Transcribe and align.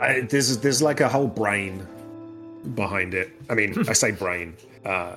I, 0.00 0.20
there's 0.22 0.58
there's 0.58 0.80
like 0.80 1.00
a 1.00 1.08
whole 1.08 1.26
brain 1.26 1.86
behind 2.74 3.14
it. 3.14 3.30
I 3.48 3.54
mean, 3.54 3.74
I 3.88 3.92
say 3.92 4.10
brain. 4.10 4.56
Uh, 4.84 5.16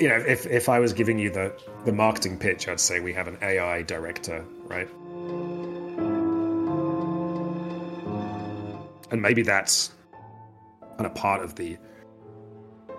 you 0.00 0.08
know, 0.08 0.16
if 0.16 0.46
if 0.46 0.68
I 0.68 0.78
was 0.78 0.92
giving 0.92 1.18
you 1.18 1.30
the 1.30 1.52
the 1.84 1.92
marketing 1.92 2.38
pitch, 2.38 2.68
I'd 2.68 2.80
say 2.80 3.00
we 3.00 3.12
have 3.12 3.28
an 3.28 3.38
AI 3.42 3.82
director, 3.82 4.44
right? 4.64 4.88
And 9.10 9.22
maybe 9.22 9.42
that's 9.42 9.92
kind 10.96 11.06
of 11.06 11.14
part 11.14 11.42
of 11.42 11.54
the 11.54 11.76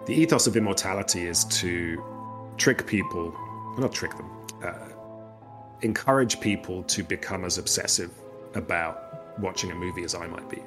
the 0.05 0.13
ethos 0.13 0.47
of 0.47 0.55
immortality 0.55 1.27
is 1.27 1.43
to 1.45 2.01
trick 2.57 2.87
people, 2.87 3.35
not 3.77 3.91
trick 3.91 4.15
them, 4.15 4.29
uh, 4.63 4.73
encourage 5.81 6.39
people 6.39 6.83
to 6.83 7.03
become 7.03 7.43
as 7.43 7.57
obsessive 7.57 8.11
about 8.55 9.39
watching 9.39 9.71
a 9.71 9.75
movie 9.75 10.03
as 10.03 10.15
I 10.15 10.27
might 10.27 10.49
be. 10.49 10.61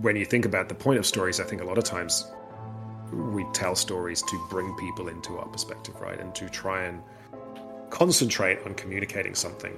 When 0.00 0.16
you 0.16 0.24
think 0.24 0.44
about 0.44 0.68
the 0.68 0.74
point 0.74 0.98
of 0.98 1.06
stories, 1.06 1.40
I 1.40 1.44
think 1.44 1.62
a 1.62 1.64
lot 1.64 1.78
of 1.78 1.84
times 1.84 2.30
we 3.10 3.44
tell 3.52 3.74
stories 3.74 4.22
to 4.22 4.46
bring 4.50 4.74
people 4.76 5.08
into 5.08 5.38
our 5.38 5.46
perspective, 5.46 5.94
right? 6.00 6.18
And 6.18 6.34
to 6.34 6.48
try 6.48 6.84
and 6.84 7.02
concentrate 7.90 8.58
on 8.66 8.74
communicating 8.74 9.34
something. 9.34 9.72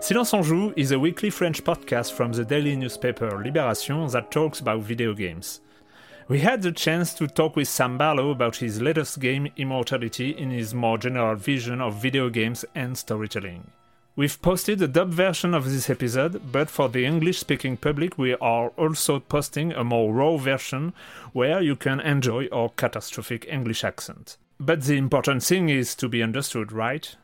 Silence 0.00 0.32
on 0.32 0.42
joue 0.42 0.72
is 0.76 0.90
a 0.90 0.98
weekly 0.98 1.28
French 1.28 1.62
podcast 1.62 2.12
from 2.12 2.32
the 2.32 2.44
daily 2.44 2.74
newspaper 2.74 3.30
Libération 3.30 4.10
that 4.12 4.30
talks 4.30 4.60
about 4.60 4.80
video 4.80 5.12
games. 5.12 5.60
We 6.28 6.40
had 6.40 6.60
the 6.60 6.72
chance 6.72 7.14
to 7.14 7.26
talk 7.26 7.56
with 7.56 7.68
Sam 7.68 7.96
Barlow 7.96 8.30
about 8.30 8.56
his 8.56 8.82
latest 8.82 9.18
game, 9.18 9.50
Immortality, 9.56 10.36
in 10.36 10.50
his 10.50 10.74
more 10.74 10.98
general 10.98 11.36
vision 11.36 11.80
of 11.80 12.02
video 12.02 12.28
games 12.28 12.66
and 12.74 12.98
storytelling. 12.98 13.70
We've 14.14 14.40
posted 14.42 14.82
a 14.82 14.88
dub 14.88 15.08
version 15.08 15.54
of 15.54 15.64
this 15.64 15.88
episode, 15.88 16.52
but 16.52 16.68
for 16.68 16.90
the 16.90 17.06
English 17.06 17.38
speaking 17.38 17.78
public, 17.78 18.18
we 18.18 18.34
are 18.34 18.68
also 18.76 19.20
posting 19.20 19.72
a 19.72 19.82
more 19.82 20.12
raw 20.12 20.36
version 20.36 20.92
where 21.32 21.62
you 21.62 21.76
can 21.76 21.98
enjoy 22.00 22.46
our 22.52 22.68
catastrophic 22.68 23.46
English 23.48 23.82
accent. 23.82 24.36
But 24.60 24.82
the 24.82 24.98
important 24.98 25.42
thing 25.42 25.70
is 25.70 25.94
to 25.94 26.10
be 26.10 26.22
understood, 26.22 26.72
right? 26.72 27.16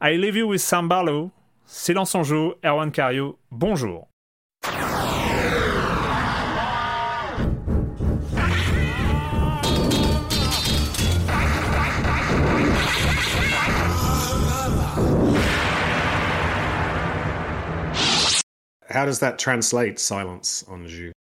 I 0.00 0.14
leave 0.14 0.34
you 0.34 0.48
with 0.48 0.62
Sam 0.62 0.88
Barlow. 0.88 1.30
Silence 1.64 2.16
on 2.16 2.24
joue, 2.24 2.54
Erwan 2.64 2.90
Cario, 2.90 3.36
bonjour. 3.52 4.08
How 18.92 19.04
does 19.06 19.18
that 19.20 19.38
translate 19.38 19.98
silence 19.98 20.64
on 20.68 20.86
you? 20.86 21.12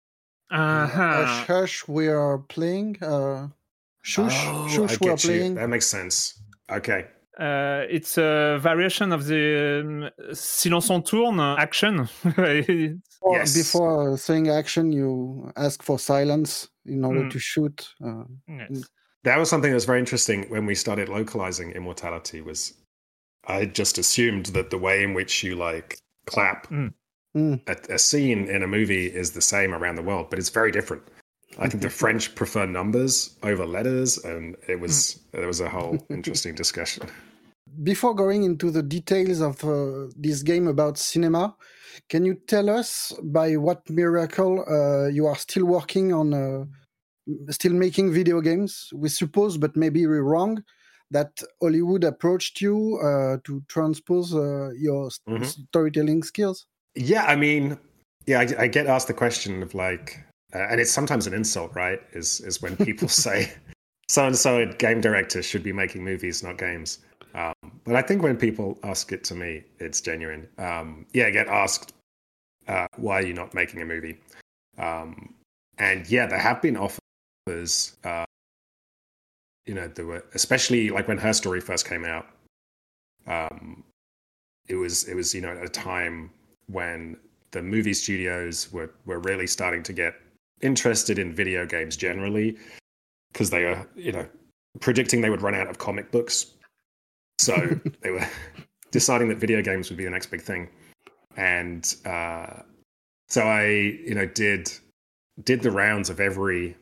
Uh-huh. 0.51 1.25
Hush, 1.25 1.47
hush, 1.47 1.87
we 1.87 2.07
are 2.07 2.37
playing. 2.39 2.97
Uh, 3.01 3.47
shush, 4.01 4.35
Oh, 4.47 4.67
shush, 4.67 4.99
we 4.99 5.07
are 5.07 5.11
get 5.15 5.23
you. 5.23 5.29
playing. 5.29 5.55
That 5.55 5.69
makes 5.69 5.87
sense. 5.87 6.41
Okay. 6.69 7.05
Uh, 7.39 7.85
it's 7.89 8.17
a 8.17 8.59
variation 8.61 9.11
of 9.13 9.25
the 9.25 9.81
um, 10.11 10.35
silence 10.35 10.89
on 10.89 11.01
tourne 11.03 11.39
action. 11.39 12.07
It's- 12.37 12.95
Or 13.23 13.37
Yes. 13.37 13.53
Before 13.55 14.17
saying 14.17 14.49
action, 14.49 14.91
you 14.91 15.51
ask 15.55 15.83
for 15.83 15.99
silence 15.99 16.67
in 16.87 17.05
order 17.05 17.21
Mm. 17.25 17.29
to 17.31 17.39
shoot. 17.39 17.87
Uh, 18.03 18.23
yes. 18.47 18.83
That 19.23 19.37
was 19.37 19.47
something 19.47 19.69
that 19.69 19.75
was 19.75 19.85
very 19.85 19.99
interesting 19.99 20.49
when 20.49 20.65
we 20.65 20.73
started 20.73 21.07
localizing 21.07 21.71
immortality 21.71 22.41
was 22.41 22.73
I 23.47 23.65
just 23.65 23.99
assumed 23.99 24.47
that 24.47 24.71
the 24.71 24.79
way 24.79 25.03
in 25.03 25.13
which 25.13 25.43
you 25.43 25.55
like 25.55 25.99
clap 26.25 26.67
Mm. 26.71 26.93
Mm. 27.35 27.61
a, 27.67 27.93
a 27.95 27.99
scene 27.99 28.49
in 28.49 28.63
a 28.63 28.67
movie 28.67 29.05
is 29.07 29.31
the 29.31 29.41
same 29.41 29.73
around 29.73 29.95
the 29.95 30.01
world, 30.03 30.27
but 30.29 30.37
it's 30.39 30.49
very 30.49 30.71
different. 30.71 31.03
I 31.59 31.67
think 31.69 31.81
the 31.81 31.89
French 31.89 32.33
prefer 32.35 32.65
numbers 32.65 33.35
over 33.43 33.65
letters, 33.65 34.17
and 34.17 34.55
it 34.67 34.79
was 34.79 35.19
there 35.31 35.47
was 35.47 35.59
a 35.61 35.69
whole 35.69 36.05
interesting 36.09 36.55
discussion. 36.55 37.07
Before 37.83 38.13
going 38.13 38.43
into 38.43 38.69
the 38.71 38.83
details 38.83 39.39
of 39.41 39.63
uh, 39.63 40.07
this 40.15 40.43
game 40.43 40.67
about 40.67 40.97
cinema, 40.97 41.55
can 42.09 42.25
you 42.25 42.35
tell 42.47 42.69
us 42.69 43.13
by 43.23 43.55
what 43.57 43.89
miracle 43.89 44.63
uh, 44.67 45.07
you 45.07 45.25
are 45.27 45.35
still 45.37 45.65
working 45.65 46.11
on, 46.13 46.33
uh, 46.33 46.65
still 47.51 47.73
making 47.73 48.11
video 48.11 48.41
games? 48.41 48.89
We 48.93 49.09
suppose, 49.09 49.57
but 49.57 49.75
maybe 49.77 50.05
we're 50.05 50.23
wrong, 50.23 50.63
that 51.11 51.41
Hollywood 51.61 52.03
approached 52.03 52.59
you 52.61 52.99
uh, 53.03 53.37
to 53.45 53.61
transpose 53.69 54.33
uh, 54.33 54.69
your 54.77 55.07
s- 55.07 55.19
Mhm. 55.27 55.45
storytelling 55.45 56.23
skills. 56.23 56.65
Yeah, 56.95 57.23
I 57.23 57.35
mean, 57.35 57.77
yeah, 58.25 58.39
I, 58.39 58.63
I 58.63 58.67
get 58.67 58.87
asked 58.87 59.07
the 59.07 59.13
question 59.13 59.63
of 59.63 59.73
like, 59.73 60.19
uh, 60.53 60.67
and 60.69 60.81
it's 60.81 60.91
sometimes 60.91 61.27
an 61.27 61.33
insult, 61.33 61.73
right? 61.75 61.99
Is 62.13 62.41
is 62.41 62.61
when 62.61 62.75
people 62.77 63.07
say 63.25 63.51
so 64.09 64.25
and 64.27 64.35
so 64.35 64.57
a 64.61 64.65
game 64.65 64.99
director 64.99 65.41
should 65.41 65.63
be 65.63 65.71
making 65.71 66.03
movies, 66.03 66.43
not 66.43 66.57
games. 66.57 66.99
Um, 67.33 67.53
but 67.85 67.95
I 67.95 68.01
think 68.01 68.21
when 68.21 68.35
people 68.35 68.77
ask 68.83 69.11
it 69.13 69.23
to 69.25 69.35
me, 69.35 69.63
it's 69.79 70.01
genuine. 70.01 70.49
Um, 70.57 71.05
yeah, 71.13 71.27
I 71.27 71.31
get 71.31 71.47
asked, 71.47 71.93
uh, 72.67 72.87
why 72.97 73.19
are 73.19 73.25
you 73.25 73.33
not 73.33 73.53
making 73.53 73.81
a 73.81 73.85
movie? 73.85 74.17
Um, 74.77 75.33
and 75.77 76.05
yeah, 76.09 76.25
there 76.27 76.39
have 76.39 76.61
been 76.61 76.75
offers. 76.75 77.95
Uh, 78.03 78.25
you 79.65 79.73
know, 79.73 79.87
there 79.87 80.05
were 80.05 80.25
especially 80.33 80.89
like 80.89 81.07
when 81.07 81.17
her 81.17 81.31
story 81.31 81.61
first 81.61 81.87
came 81.87 82.03
out. 82.03 82.27
Um, 83.27 83.83
it 84.67 84.75
was 84.75 85.05
it 85.05 85.15
was 85.15 85.33
you 85.33 85.41
know 85.41 85.51
at 85.51 85.63
a 85.63 85.69
time 85.69 86.31
when 86.71 87.17
the 87.51 87.61
movie 87.61 87.93
studios 87.93 88.71
were 88.71 88.91
were 89.05 89.19
really 89.19 89.47
starting 89.47 89.83
to 89.83 89.93
get 89.93 90.13
interested 90.61 91.19
in 91.19 91.33
video 91.33 91.65
games 91.65 91.97
generally 91.97 92.57
because 93.31 93.49
they 93.49 93.65
were 93.65 93.87
you 93.95 94.11
know 94.11 94.27
predicting 94.79 95.21
they 95.21 95.29
would 95.29 95.41
run 95.41 95.55
out 95.55 95.67
of 95.67 95.77
comic 95.77 96.11
books. 96.11 96.47
So 97.39 97.55
they 98.01 98.11
were 98.11 98.27
deciding 98.91 99.29
that 99.29 99.37
video 99.37 99.61
games 99.61 99.89
would 99.89 99.97
be 99.97 100.05
the 100.05 100.09
next 100.09 100.27
big 100.27 100.41
thing. 100.41 100.69
And 101.37 101.95
uh, 102.05 102.61
so 103.29 103.41
i 103.43 103.65
you 103.65 104.15
know 104.15 104.25
did 104.25 104.71
did 105.43 105.61
the 105.61 105.71
rounds 105.71 106.09
of 106.09 106.19
every 106.19 106.75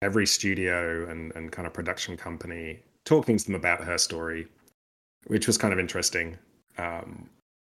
every 0.00 0.26
studio 0.26 1.08
and, 1.08 1.32
and 1.36 1.52
kind 1.52 1.66
of 1.66 1.74
production 1.74 2.16
company 2.16 2.80
talking 3.04 3.36
to 3.36 3.44
them 3.44 3.54
about 3.54 3.84
her 3.84 3.98
story 3.98 4.48
which 5.26 5.46
was 5.46 5.58
kind 5.58 5.72
of 5.72 5.78
interesting. 5.78 6.38
Um, 6.78 7.28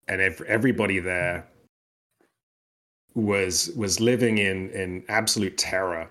and 0.07 0.21
ev- 0.21 0.41
everybody 0.47 0.99
there 0.99 1.45
was 3.13 3.71
was 3.75 3.99
living 3.99 4.37
in 4.37 4.69
in 4.71 5.03
absolute 5.07 5.57
terror 5.57 6.09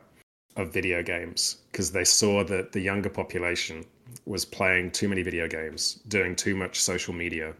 of 0.56 0.72
video 0.72 1.02
games 1.02 1.58
because 1.70 1.90
they 1.90 2.04
saw 2.04 2.44
that 2.44 2.72
the 2.72 2.80
younger 2.80 3.10
population 3.10 3.84
was 4.26 4.44
playing 4.44 4.90
too 4.90 5.08
many 5.08 5.22
video 5.22 5.48
games, 5.48 5.94
doing 6.08 6.36
too 6.36 6.54
much 6.54 6.80
social 6.80 7.12
media, 7.12 7.52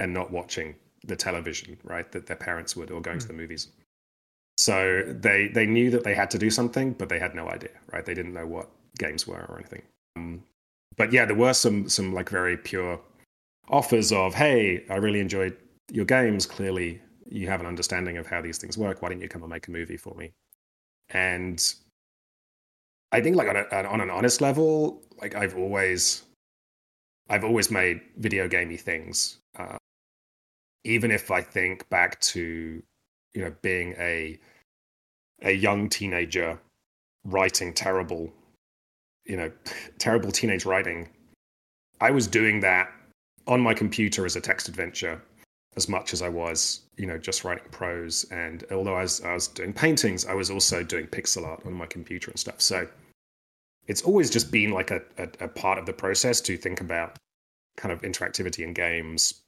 and 0.00 0.12
not 0.12 0.30
watching 0.30 0.74
the 1.04 1.16
television, 1.16 1.76
right? 1.84 2.10
That 2.12 2.26
their 2.26 2.36
parents 2.36 2.76
would, 2.76 2.90
or 2.90 3.00
going 3.00 3.18
mm. 3.18 3.22
to 3.22 3.28
the 3.28 3.32
movies. 3.32 3.68
So 4.58 5.02
they 5.06 5.48
they 5.48 5.66
knew 5.66 5.90
that 5.90 6.04
they 6.04 6.14
had 6.14 6.30
to 6.32 6.38
do 6.38 6.50
something, 6.50 6.92
but 6.92 7.08
they 7.08 7.18
had 7.18 7.34
no 7.34 7.48
idea, 7.48 7.70
right? 7.92 8.04
They 8.04 8.14
didn't 8.14 8.34
know 8.34 8.46
what 8.46 8.68
games 8.98 9.26
were 9.26 9.46
or 9.48 9.58
anything. 9.58 9.82
Um, 10.16 10.42
but 10.96 11.12
yeah, 11.12 11.24
there 11.24 11.36
were 11.36 11.54
some 11.54 11.88
some 11.88 12.12
like 12.12 12.28
very 12.28 12.56
pure 12.56 13.00
offers 13.68 14.12
of, 14.12 14.34
hey, 14.34 14.84
I 14.90 14.96
really 14.96 15.20
enjoyed 15.20 15.56
your 15.92 16.06
games. 16.06 16.46
Clearly, 16.46 17.00
you 17.28 17.46
have 17.48 17.60
an 17.60 17.66
understanding 17.66 18.16
of 18.16 18.26
how 18.26 18.40
these 18.40 18.58
things 18.58 18.76
work. 18.76 19.02
Why 19.02 19.10
don't 19.10 19.20
you 19.20 19.28
come 19.28 19.42
and 19.42 19.50
make 19.50 19.68
a 19.68 19.70
movie 19.70 19.96
for 19.96 20.14
me? 20.16 20.32
And 21.10 21.62
I 23.12 23.20
think, 23.20 23.36
like 23.36 23.48
on, 23.48 23.56
a, 23.56 23.88
on 23.88 24.00
an 24.00 24.10
honest 24.10 24.40
level, 24.40 25.02
like 25.20 25.34
I've 25.34 25.56
always, 25.56 26.22
I've 27.28 27.44
always 27.44 27.70
made 27.70 28.00
video 28.16 28.48
gamey 28.48 28.78
things. 28.78 29.38
Uh, 29.56 29.76
even 30.84 31.10
if 31.10 31.30
I 31.30 31.42
think 31.42 31.88
back 31.90 32.18
to, 32.20 32.82
you 33.34 33.44
know, 33.44 33.54
being 33.62 33.94
a 33.98 34.38
a 35.42 35.52
young 35.52 35.88
teenager 35.88 36.58
writing 37.24 37.74
terrible, 37.74 38.32
you 39.26 39.36
know, 39.36 39.52
terrible 39.98 40.32
teenage 40.32 40.64
writing, 40.64 41.08
I 42.00 42.10
was 42.10 42.26
doing 42.26 42.60
that 42.60 42.90
on 43.46 43.60
my 43.60 43.74
computer 43.74 44.24
as 44.24 44.36
a 44.36 44.40
text 44.40 44.68
adventure 44.68 45.20
as 45.76 45.88
much 45.88 46.12
as 46.12 46.22
I 46.22 46.28
was, 46.28 46.80
you 46.96 47.06
know, 47.06 47.18
just 47.18 47.44
writing 47.44 47.64
prose. 47.70 48.24
And 48.30 48.64
although 48.70 48.94
I 48.94 49.02
was, 49.02 49.22
I 49.22 49.34
was 49.34 49.48
doing 49.48 49.72
paintings, 49.72 50.26
I 50.26 50.34
was 50.34 50.50
also 50.50 50.82
doing 50.82 51.06
pixel 51.06 51.46
art 51.46 51.64
on 51.64 51.72
my 51.72 51.86
computer 51.86 52.30
and 52.30 52.38
stuff. 52.38 52.60
So 52.60 52.86
it's 53.86 54.02
always 54.02 54.30
just 54.30 54.52
been 54.52 54.70
like 54.70 54.90
a, 54.90 55.02
a, 55.18 55.28
a 55.40 55.48
part 55.48 55.78
of 55.78 55.86
the 55.86 55.92
process 55.92 56.40
to 56.42 56.56
think 56.56 56.80
about 56.80 57.16
kind 57.76 57.92
of 57.92 58.02
interactivity 58.02 58.64
in 58.64 58.74
games. 58.74 59.42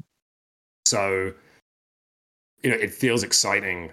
So, 0.87 1.33
you 2.63 2.71
know, 2.71 2.77
it 2.77 2.93
feels 2.93 3.23
exciting 3.23 3.93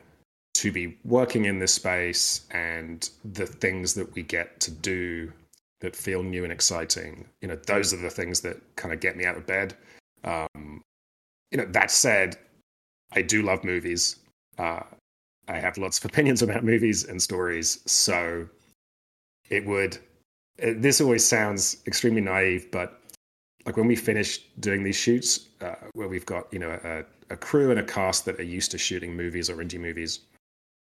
to 0.54 0.72
be 0.72 0.98
working 1.04 1.46
in 1.46 1.60
this 1.60 1.74
space 1.74 2.46
and 2.52 3.10
the 3.24 3.46
things 3.46 3.94
that 3.94 4.14
we 4.14 4.24
get 4.24 4.60
to 4.62 4.72
do 4.72 5.32
that 5.82 5.96
feel 5.96 6.24
new 6.24 6.44
and 6.44 6.54
exciting. 6.54 7.28
You 7.42 7.50
know, 7.50 7.56
those 7.68 7.94
are 7.94 7.98
the 7.98 8.10
things 8.10 8.42
that 8.42 8.58
kind 8.76 8.94
of 8.94 9.00
get 9.00 9.18
me 9.18 9.26
out 9.26 9.38
of 9.38 9.46
bed. 9.46 9.76
Um, 10.24 10.82
you 11.52 11.58
know, 11.58 11.66
that 11.66 11.92
said, 11.92 12.38
I 13.12 13.22
do 13.22 13.42
love 13.42 13.64
movies. 13.64 14.18
Uh, 14.58 14.82
I 15.48 15.58
have 15.58 15.78
lots 15.78 16.00
of 16.00 16.06
opinions 16.12 16.42
about 16.42 16.64
movies 16.64 17.04
and 17.04 17.22
stories. 17.22 17.80
So 17.86 18.48
it 19.50 19.66
would, 19.66 19.98
it, 20.58 20.82
this 20.82 21.02
always 21.02 21.28
sounds 21.28 21.78
extremely 21.86 22.22
naive, 22.22 22.72
but 22.72 23.02
like 23.66 23.78
when 23.78 23.88
we 23.88 23.96
finish 23.96 24.40
doing 24.60 24.84
these 24.84 24.96
shoots, 24.96 25.50
uh, 25.62 25.76
where 25.94 26.08
we've 26.08 26.26
got, 26.26 26.52
you 26.52 26.60
know, 26.60 26.80
a, 26.84 27.04
a 27.32 27.38
crew 27.38 27.70
and 27.70 27.80
a 27.80 27.84
cast 27.84 28.26
that 28.26 28.40
are 28.40 28.44
used 28.44 28.72
to 28.72 28.78
shooting 28.78 29.16
movies 29.16 29.50
or 29.50 29.58
indie 29.58 29.80
movies, 29.80 30.22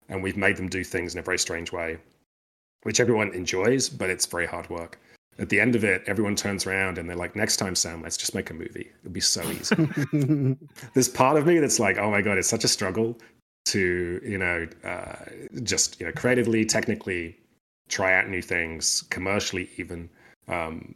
and 0.09 0.23
we've 0.23 0.37
made 0.37 0.57
them 0.57 0.69
do 0.69 0.83
things 0.83 1.15
in 1.15 1.19
a 1.19 1.23
very 1.23 1.39
strange 1.39 1.73
way, 1.73 1.99
which 2.85 2.99
everyone 2.99 3.33
enjoys, 3.35 3.89
but 3.89 4.09
it's 4.09 4.27
very 4.27 4.47
hard 4.47 4.71
work 4.71 4.99
at 5.39 5.49
the 5.49 5.61
end 5.61 5.75
of 5.75 5.85
it, 5.85 6.03
everyone 6.07 6.37
turns 6.37 6.67
around 6.67 6.99
and 6.99 7.09
they're 7.09 7.17
like, 7.17 7.35
next 7.35 7.57
time, 7.57 7.75
Sam, 7.75 8.03
let's 8.03 8.17
just 8.17 8.35
make 8.35 8.51
a 8.51 8.55
movie. 8.55 8.91
It'll 9.01 9.13
be 9.13 9.21
so 9.21 9.43
easy. 9.43 9.77
There's 10.95 11.09
part 11.09 11.37
of 11.37 11.47
me 11.47 11.59
that's 11.59 11.81
like, 11.81 11.99
oh 11.99 12.11
my 12.11 12.21
God, 12.21 12.39
it's 12.39 12.49
such 12.49 12.65
a 12.65 12.69
struggle 12.69 13.19
to, 13.67 14.21
you 14.23 14.39
know, 14.39 14.69
uh, 14.85 15.15
just, 15.63 15.99
you 16.01 16.07
know, 16.07 16.13
creatively, 16.13 16.65
technically 16.65 17.39
try 17.89 18.15
out 18.15 18.29
new 18.29 18.43
things, 18.43 19.03
commercially 19.11 19.71
even. 19.77 20.09
Um, 20.49 20.95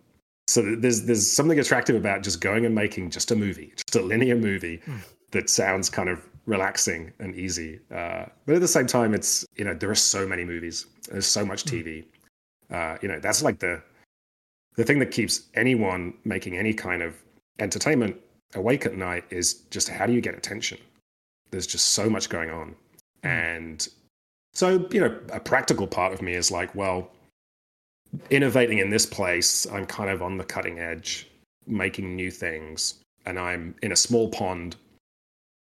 so 0.49 0.77
there's 0.77 1.03
there's 1.03 1.31
something 1.31 1.59
attractive 1.59 1.97
about 1.97 2.23
just 2.23 2.41
going 2.41 2.65
and 2.65 2.75
making 2.75 3.11
just 3.11 3.31
a 3.31 3.37
movie, 3.37 3.73
just 3.77 3.97
a 3.97 4.03
linear 4.03 4.37
movie 4.37 4.79
mm. 4.87 5.01
that 5.33 5.51
sounds 5.51 5.91
kind 5.91 6.09
of 6.09 6.25
relaxing 6.47 7.13
and 7.19 7.35
easy. 7.35 7.81
Uh, 7.91 8.27
but 8.47 8.55
at 8.55 8.61
the 8.61 8.69
same 8.69 8.87
time, 8.87 9.13
it's 9.13 9.45
you 9.57 9.65
know 9.65 9.75
there 9.75 9.91
are 9.91 9.97
so 9.97 10.27
many 10.27 10.45
movies, 10.45 10.87
there's 11.11 11.27
so 11.27 11.45
much 11.45 11.65
TV. 11.65 12.05
Mm. 12.71 12.95
Uh, 12.95 12.99
you 13.03 13.09
know 13.09 13.19
that's 13.19 13.43
like 13.43 13.59
the 13.59 13.83
the 14.77 14.85
thing 14.85 14.99
that 14.99 15.11
keeps 15.11 15.43
anyone 15.55 16.15
making 16.25 16.57
any 16.57 16.73
kind 16.73 17.03
of 17.03 17.15
entertainment 17.59 18.17
awake 18.55 18.87
at 18.87 18.97
night 18.97 19.25
is 19.31 19.55
just 19.71 19.89
how 19.89 20.07
do 20.07 20.13
you 20.13 20.21
get 20.21 20.35
attention? 20.35 20.79
There's 21.51 21.67
just 21.67 21.91
so 21.91 22.09
much 22.09 22.29
going 22.29 22.51
on. 22.51 22.75
Hmm. 23.23 23.29
And 23.29 23.89
so, 24.53 24.87
you 24.91 25.01
know, 25.01 25.19
a 25.33 25.41
practical 25.41 25.87
part 25.87 26.13
of 26.13 26.23
me 26.23 26.35
is 26.35 26.51
like, 26.51 26.75
well, 26.75 27.11
innovating 28.31 28.79
in 28.79 28.91
this 28.91 29.07
place, 29.07 29.67
I'm 29.67 29.87
kind 29.87 30.11
of 30.11 30.23
on 30.23 30.39
the 30.39 30.45
cutting 30.45 30.79
edge, 30.79 31.29
making 31.67 32.15
new 32.15 32.31
things, 32.31 32.95
and 33.27 33.39
I'm 33.39 33.75
in 33.83 33.93
a 33.93 33.97
small 33.97 34.29
pond, 34.29 34.77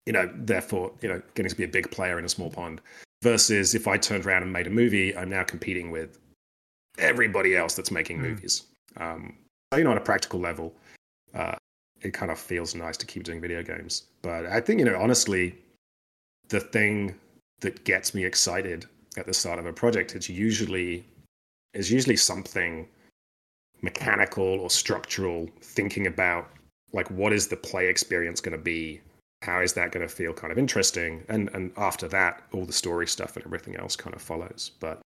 you 0.07 0.13
know, 0.13 0.29
therefore, 0.35 0.93
you 1.01 1.09
know, 1.09 1.23
getting 1.35 1.51
to 1.51 1.57
be 1.57 1.65
a 1.65 1.69
big 1.69 1.91
player 1.91 2.19
in 2.19 2.25
a 2.25 2.29
small 2.29 2.51
pond. 2.51 2.81
Versus 3.23 3.77
if 3.77 3.87
I 3.87 3.97
turned 3.97 4.27
around 4.27 4.43
and 4.43 4.53
made 4.53 4.67
a 4.67 4.71
movie, 4.71 5.17
I'm 5.17 5.31
now 5.31 5.45
competing 5.45 5.93
with 5.93 6.19
everybody 6.99 7.55
else 7.55 7.77
that's 7.77 7.93
making 7.93 8.19
mm. 8.19 8.23
movies. 8.23 8.65
Um, 8.97 9.37
you 9.77 9.85
know, 9.85 9.91
on 9.91 9.97
a 9.97 10.03
practical 10.03 10.41
level, 10.41 10.75
uh, 11.35 11.57
it 12.03 12.13
kind 12.13 12.31
of 12.31 12.39
feels 12.39 12.75
nice 12.75 12.97
to 12.99 13.07
keep 13.07 13.25
doing 13.25 13.41
video 13.41 13.63
games. 13.63 14.05
But 14.23 14.47
I 14.47 14.61
think, 14.61 14.81
you 14.81 14.85
know, 14.85 14.99
honestly, 14.99 15.57
the 16.49 16.61
thing 16.61 17.15
that 17.61 17.85
gets 17.85 18.15
me 18.15 18.25
excited 18.25 18.87
at 19.17 19.27
the 19.27 19.35
start 19.35 19.59
of 19.59 19.67
a 19.67 19.73
project 19.73 20.15
is 20.15 20.29
usually 20.29 21.05
is 21.75 21.91
usually 21.91 22.17
something 22.17 22.87
mechanical 23.81 24.45
or 24.45 24.69
structural, 24.69 25.49
thinking 25.63 26.07
about 26.07 26.51
like 26.93 27.11
what 27.11 27.33
is 27.33 27.49
the 27.49 27.57
play 27.57 27.89
experience 27.89 28.41
going 28.41 28.57
to 28.57 28.63
be? 28.63 29.01
How 29.41 29.61
is 29.61 29.73
that 29.73 29.91
going 29.91 30.07
to 30.07 30.15
feel 30.15 30.33
kind 30.35 30.53
of 30.53 30.59
interesting? 30.59 31.25
And 31.29 31.51
and 31.55 31.73
after 31.77 32.09
that 32.09 32.43
all 32.53 32.67
the 32.67 32.73
story 32.73 33.07
stuff 33.07 33.37
and 33.37 33.45
everything 33.47 33.77
else 33.77 33.97
kind 33.97 34.15
of 34.15 34.21
follows. 34.21 34.73
But 34.81 35.01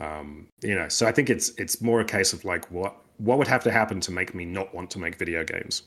um 0.00 0.46
you 0.62 0.74
know 0.74 0.88
so 0.88 1.06
i 1.06 1.12
think 1.12 1.28
it's 1.28 1.50
it's 1.58 1.80
more 1.80 2.00
a 2.00 2.04
case 2.04 2.32
of 2.32 2.44
like 2.44 2.70
what 2.70 2.96
what 3.18 3.38
would 3.38 3.48
have 3.48 3.62
to 3.64 3.70
happen 3.70 4.00
to 4.00 4.12
make 4.12 4.34
me 4.34 4.44
not 4.44 4.74
want 4.74 4.90
to 4.92 4.98
make 4.98 5.16
video 5.16 5.44
games? 5.44 5.82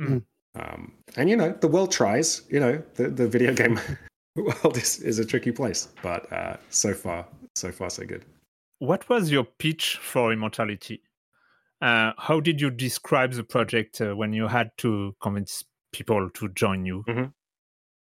Mm. 0.00 0.22
Um, 0.54 0.92
and 1.16 1.28
you 1.28 1.36
know, 1.36 1.56
the 1.60 1.68
world 1.68 1.92
tries. 1.92 2.42
You 2.48 2.60
know, 2.60 2.82
the 2.94 3.08
the 3.08 3.28
video 3.28 3.52
game 3.52 3.80
world 4.36 4.76
is, 4.76 5.00
is 5.00 5.18
a 5.18 5.24
tricky 5.24 5.52
place, 5.52 5.88
but 6.02 6.30
uh, 6.32 6.56
so 6.70 6.94
far, 6.94 7.26
so 7.54 7.72
far, 7.72 7.90
so 7.90 8.04
good. 8.04 8.24
What 8.78 9.08
was 9.08 9.30
your 9.30 9.44
pitch 9.44 9.98
for 10.00 10.32
Immortality? 10.32 11.02
Uh, 11.80 12.12
how 12.18 12.40
did 12.40 12.60
you 12.60 12.70
describe 12.70 13.32
the 13.32 13.44
project 13.44 14.00
uh, 14.00 14.14
when 14.14 14.32
you 14.32 14.48
had 14.48 14.70
to 14.78 15.14
convince 15.20 15.64
people 15.92 16.28
to 16.30 16.48
join 16.50 16.84
you? 16.84 17.04
Mm-hmm. 17.08 17.24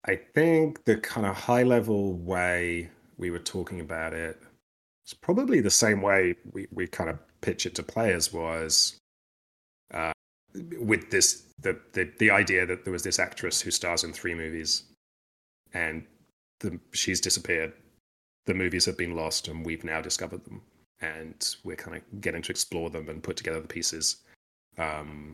I 0.06 0.20
think 0.36 0.84
the 0.84 0.98
kind 0.98 1.26
of 1.26 1.36
high 1.36 1.64
level 1.64 2.18
way 2.18 2.90
we 3.18 3.32
were 3.32 3.40
talking 3.40 3.80
about 3.80 4.14
it 4.14 4.38
is 5.06 5.14
probably 5.14 5.62
the 5.62 5.70
same 5.70 6.02
way 6.02 6.36
we, 6.52 6.68
we 6.72 6.88
kind 6.88 7.10
of 7.10 7.20
pitch 7.44 7.66
it 7.66 7.76
to 7.76 7.84
players 7.84 8.34
was 8.34 8.98
uh, 9.94 10.14
with 10.80 11.12
this 11.12 11.44
the, 11.60 11.80
the 11.94 12.12
the 12.18 12.32
idea 12.32 12.66
that 12.66 12.84
there 12.84 12.94
was 12.94 13.04
this 13.04 13.20
actress 13.20 13.62
who 13.62 13.70
stars 13.70 14.04
in 14.04 14.14
three 14.14 14.34
movies, 14.34 14.84
and 15.74 16.04
the, 16.62 16.80
she's 16.92 17.22
disappeared. 17.22 17.74
The 18.46 18.54
movies 18.54 18.86
have 18.86 18.98
been 18.98 19.16
lost, 19.16 19.48
and 19.48 19.66
we've 19.66 19.84
now 19.84 20.02
discovered 20.02 20.44
them, 20.46 20.62
and 21.02 21.56
we're 21.64 21.76
kind 21.76 21.98
of 21.98 22.22
getting 22.22 22.42
to 22.42 22.52
explore 22.52 22.90
them 22.90 23.08
and 23.10 23.22
put 23.22 23.38
together 23.38 23.62
the 23.62 23.68
pieces. 23.68 24.18
Um, 24.78 25.34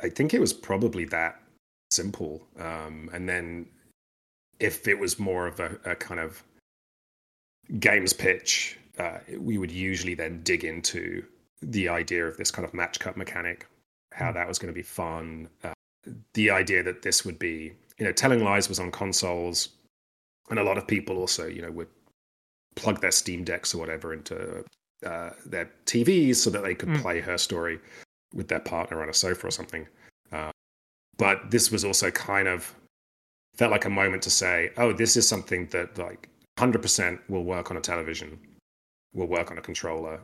I 0.00 0.08
think 0.08 0.32
it 0.32 0.40
was 0.40 0.52
probably 0.52 1.04
that 1.06 1.40
simple. 1.90 2.46
Um, 2.58 3.10
and 3.12 3.28
then 3.28 3.66
if 4.60 4.88
it 4.88 4.98
was 4.98 5.18
more 5.18 5.46
of 5.46 5.60
a, 5.60 5.78
a 5.84 5.94
kind 5.94 6.20
of 6.20 6.42
games 7.78 8.12
pitch, 8.12 8.78
uh, 8.98 9.18
we 9.38 9.58
would 9.58 9.70
usually 9.70 10.14
then 10.14 10.42
dig 10.42 10.64
into 10.64 11.24
the 11.62 11.88
idea 11.88 12.26
of 12.26 12.36
this 12.36 12.50
kind 12.50 12.64
of 12.66 12.74
match 12.74 12.98
cut 12.98 13.16
mechanic, 13.16 13.66
how 14.12 14.28
hmm. 14.28 14.34
that 14.34 14.48
was 14.48 14.58
going 14.58 14.72
to 14.72 14.76
be 14.76 14.82
fun, 14.82 15.48
uh, 15.64 15.72
the 16.34 16.50
idea 16.50 16.82
that 16.82 17.02
this 17.02 17.24
would 17.24 17.38
be, 17.38 17.72
you 17.98 18.04
know, 18.04 18.12
telling 18.12 18.44
lies 18.44 18.68
was 18.68 18.78
on 18.78 18.90
consoles, 18.90 19.70
and 20.50 20.58
a 20.58 20.62
lot 20.62 20.78
of 20.78 20.86
people 20.86 21.18
also, 21.18 21.46
you 21.46 21.62
know, 21.62 21.70
would 21.70 21.88
plug 22.76 23.00
their 23.00 23.10
Steam 23.10 23.44
decks 23.44 23.74
or 23.74 23.78
whatever 23.78 24.12
into 24.12 24.64
uh, 25.04 25.30
their 25.44 25.70
TVs 25.86 26.36
so 26.36 26.50
that 26.50 26.62
they 26.62 26.74
could 26.74 26.88
mm. 26.88 27.02
play 27.02 27.20
her 27.20 27.36
story 27.36 27.78
with 28.34 28.48
their 28.48 28.60
partner 28.60 29.02
on 29.02 29.08
a 29.08 29.14
sofa 29.14 29.46
or 29.46 29.50
something. 29.50 29.86
Uh, 30.32 30.50
but 31.16 31.50
this 31.50 31.70
was 31.70 31.84
also 31.84 32.10
kind 32.10 32.46
of 32.48 32.74
felt 33.56 33.72
like 33.72 33.84
a 33.84 33.90
moment 33.90 34.22
to 34.22 34.30
say, 34.30 34.70
oh, 34.76 34.92
this 34.92 35.16
is 35.16 35.28
something 35.28 35.66
that 35.66 35.98
like 35.98 36.28
100% 36.58 37.18
will 37.28 37.44
work 37.44 37.70
on 37.70 37.76
a 37.76 37.80
television, 37.80 38.38
will 39.12 39.26
work 39.26 39.50
on 39.50 39.58
a 39.58 39.62
controller, 39.62 40.20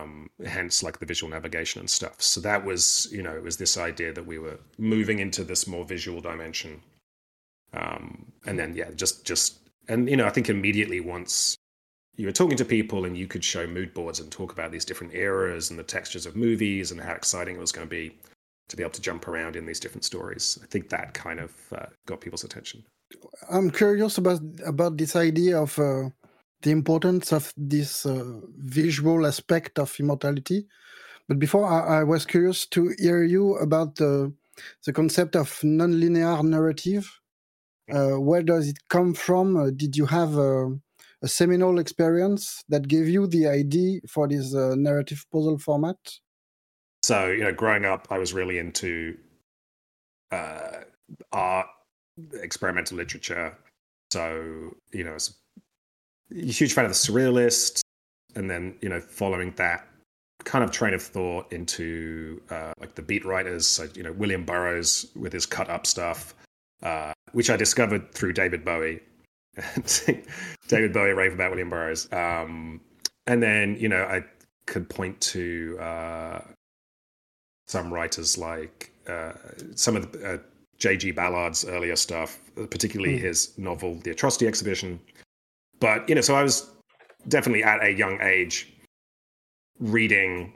um, 0.00 0.28
hence 0.44 0.82
like 0.82 0.98
the 0.98 1.06
visual 1.06 1.30
navigation 1.30 1.80
and 1.80 1.90
stuff. 1.90 2.20
So 2.22 2.40
that 2.40 2.64
was, 2.64 3.08
you 3.10 3.22
know, 3.22 3.34
it 3.34 3.42
was 3.42 3.56
this 3.56 3.76
idea 3.76 4.12
that 4.12 4.26
we 4.26 4.38
were 4.38 4.58
moving 4.78 5.18
into 5.18 5.44
this 5.44 5.66
more 5.66 5.84
visual 5.84 6.20
dimension. 6.20 6.80
Um, 7.74 8.32
and 8.46 8.58
then, 8.58 8.74
yeah, 8.74 8.90
just, 8.94 9.24
just, 9.24 9.58
and, 9.88 10.08
you 10.08 10.16
know, 10.16 10.26
I 10.26 10.30
think 10.30 10.48
immediately 10.48 11.00
once 11.00 11.56
you 12.16 12.26
were 12.26 12.32
talking 12.32 12.58
to 12.58 12.64
people 12.64 13.04
and 13.06 13.16
you 13.16 13.26
could 13.26 13.42
show 13.42 13.66
mood 13.66 13.94
boards 13.94 14.20
and 14.20 14.30
talk 14.30 14.52
about 14.52 14.70
these 14.70 14.84
different 14.84 15.14
eras 15.14 15.70
and 15.70 15.78
the 15.78 15.82
textures 15.84 16.26
of 16.26 16.36
movies 16.36 16.92
and 16.92 17.00
how 17.00 17.12
exciting 17.12 17.56
it 17.56 17.60
was 17.60 17.72
going 17.72 17.86
to 17.86 17.90
be 17.90 18.14
to 18.68 18.76
be 18.76 18.82
able 18.82 18.92
to 18.92 19.02
jump 19.02 19.28
around 19.28 19.56
in 19.56 19.66
these 19.66 19.80
different 19.80 20.04
stories. 20.04 20.58
I 20.62 20.66
think 20.66 20.88
that 20.90 21.14
kind 21.14 21.40
of 21.40 21.52
uh, 21.72 21.86
got 22.06 22.20
people's 22.20 22.44
attention. 22.44 22.84
I'm 23.50 23.70
curious 23.70 24.18
about 24.18 24.40
about 24.64 24.96
this 24.96 25.16
idea 25.16 25.60
of 25.60 25.78
uh, 25.78 26.10
the 26.62 26.70
importance 26.70 27.32
of 27.32 27.52
this 27.56 28.06
uh, 28.06 28.40
visual 28.56 29.26
aspect 29.26 29.78
of 29.78 29.94
immortality. 29.98 30.66
But 31.28 31.38
before, 31.38 31.66
I, 31.66 32.00
I, 32.00 32.04
was 32.04 32.24
curious 32.24 32.66
to 32.68 32.94
hear 32.98 33.22
you 33.22 33.56
about 33.56 33.96
the 33.96 34.32
the 34.84 34.92
concept 34.92 35.36
of 35.36 35.48
nonlinear 35.60 36.42
narrative. 36.42 37.20
Uh, 37.92 38.20
where 38.20 38.42
does 38.42 38.68
it 38.68 38.76
come 38.88 39.14
from? 39.14 39.56
Uh, 39.56 39.70
did 39.74 39.96
you 39.96 40.06
have 40.06 40.36
a, 40.36 40.68
a, 41.22 41.28
seminal 41.28 41.78
experience 41.78 42.62
that 42.68 42.86
gave 42.86 43.08
you 43.08 43.26
the 43.26 43.48
idea 43.48 44.00
for 44.08 44.28
this 44.28 44.54
uh, 44.54 44.74
narrative 44.76 45.26
puzzle 45.32 45.58
format? 45.58 45.96
So, 47.02 47.28
you 47.28 47.42
know, 47.42 47.52
growing 47.52 47.84
up, 47.84 48.06
I 48.10 48.18
was 48.18 48.32
really 48.32 48.58
into 48.58 49.16
art 51.32 51.66
experimental 52.34 52.96
literature. 52.96 53.56
So, 54.12 54.76
you 54.92 55.04
know, 55.04 55.16
a 55.16 55.41
huge 56.34 56.72
fan 56.72 56.84
of 56.84 56.90
the 56.90 56.94
surrealists, 56.94 57.80
and 58.34 58.50
then, 58.50 58.74
you 58.80 58.88
know, 58.88 59.00
following 59.00 59.52
that 59.56 59.86
kind 60.44 60.64
of 60.64 60.70
train 60.70 60.94
of 60.94 61.02
thought 61.02 61.52
into 61.52 62.40
uh, 62.50 62.72
like 62.80 62.94
the 62.94 63.02
beat 63.02 63.24
writers, 63.24 63.66
so, 63.66 63.88
you 63.94 64.02
know, 64.02 64.12
William 64.12 64.44
Burroughs 64.44 65.06
with 65.14 65.32
his 65.32 65.46
cut 65.46 65.68
up 65.68 65.86
stuff, 65.86 66.34
uh, 66.82 67.12
which 67.32 67.50
I 67.50 67.56
discovered 67.56 68.12
through 68.12 68.32
David 68.32 68.64
Bowie. 68.64 69.00
David 70.68 70.92
Bowie 70.92 71.12
rave 71.12 71.34
about 71.34 71.50
William 71.50 71.70
Burroughs. 71.70 72.10
Um, 72.12 72.80
and 73.26 73.42
then, 73.42 73.76
you 73.78 73.88
know, 73.88 74.02
I 74.02 74.24
could 74.66 74.88
point 74.88 75.20
to 75.20 75.78
uh, 75.80 76.40
some 77.66 77.92
writers 77.92 78.38
like 78.38 78.92
uh, 79.08 79.32
some 79.74 79.96
of 79.96 80.12
the 80.12 80.34
uh, 80.34 80.38
J.G. 80.78 81.12
Ballard's 81.12 81.64
earlier 81.64 81.96
stuff, 81.96 82.40
particularly 82.56 83.16
mm. 83.16 83.20
his 83.20 83.56
novel 83.56 83.94
The 83.96 84.10
Atrocity 84.10 84.46
Exhibition. 84.46 84.98
But, 85.82 86.08
you 86.08 86.14
know, 86.14 86.20
so 86.20 86.36
I 86.36 86.44
was 86.44 86.70
definitely 87.26 87.64
at 87.64 87.82
a 87.82 87.90
young 87.90 88.20
age 88.22 88.72
reading 89.80 90.52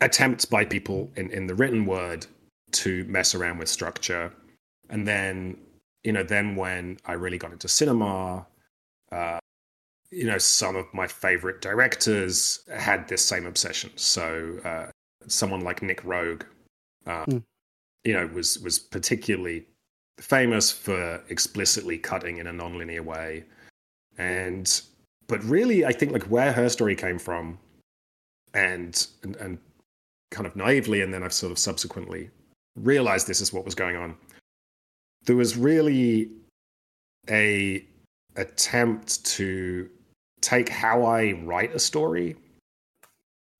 attempts 0.00 0.44
by 0.44 0.64
people 0.64 1.08
in, 1.14 1.30
in 1.30 1.46
the 1.46 1.54
written 1.54 1.86
word 1.86 2.26
to 2.72 3.04
mess 3.04 3.32
around 3.36 3.58
with 3.58 3.68
structure. 3.68 4.32
And 4.88 5.06
then, 5.06 5.56
you 6.02 6.10
know, 6.10 6.24
then 6.24 6.56
when 6.56 6.98
I 7.06 7.12
really 7.12 7.38
got 7.38 7.52
into 7.52 7.68
cinema, 7.68 8.44
uh, 9.12 9.38
you 10.10 10.24
know, 10.24 10.38
some 10.38 10.74
of 10.74 10.86
my 10.92 11.06
favorite 11.06 11.60
directors 11.60 12.64
had 12.76 13.06
this 13.06 13.24
same 13.24 13.46
obsession. 13.46 13.92
So, 13.94 14.58
uh, 14.64 14.90
someone 15.28 15.60
like 15.60 15.80
Nick 15.80 16.02
Roeg, 16.02 16.42
uh, 17.06 17.24
mm 17.26 17.42
you 18.02 18.14
know, 18.14 18.26
was 18.28 18.58
was 18.60 18.78
particularly 18.78 19.66
famous 20.18 20.72
for 20.72 21.22
explicitly 21.28 21.98
cutting 21.98 22.38
in 22.38 22.46
a 22.46 22.50
nonlinear 22.50 23.02
way. 23.04 23.44
And 24.20 24.82
but 25.28 25.42
really 25.44 25.86
I 25.86 25.92
think 25.92 26.12
like 26.12 26.24
where 26.24 26.52
her 26.52 26.68
story 26.68 26.94
came 26.94 27.18
from 27.18 27.58
and 28.52 29.06
and, 29.22 29.34
and 29.36 29.58
kind 30.30 30.46
of 30.46 30.54
naively 30.54 31.00
and 31.00 31.12
then 31.12 31.22
I've 31.22 31.32
sort 31.32 31.52
of 31.52 31.58
subsequently 31.58 32.28
realized 32.76 33.26
this 33.26 33.40
is 33.40 33.50
what 33.50 33.64
was 33.64 33.74
going 33.74 33.96
on. 33.96 34.14
There 35.24 35.36
was 35.36 35.56
really 35.56 36.30
a 37.30 37.82
attempt 38.36 39.24
to 39.24 39.88
take 40.42 40.68
how 40.68 41.04
I 41.04 41.32
write 41.44 41.74
a 41.74 41.78
story 41.78 42.36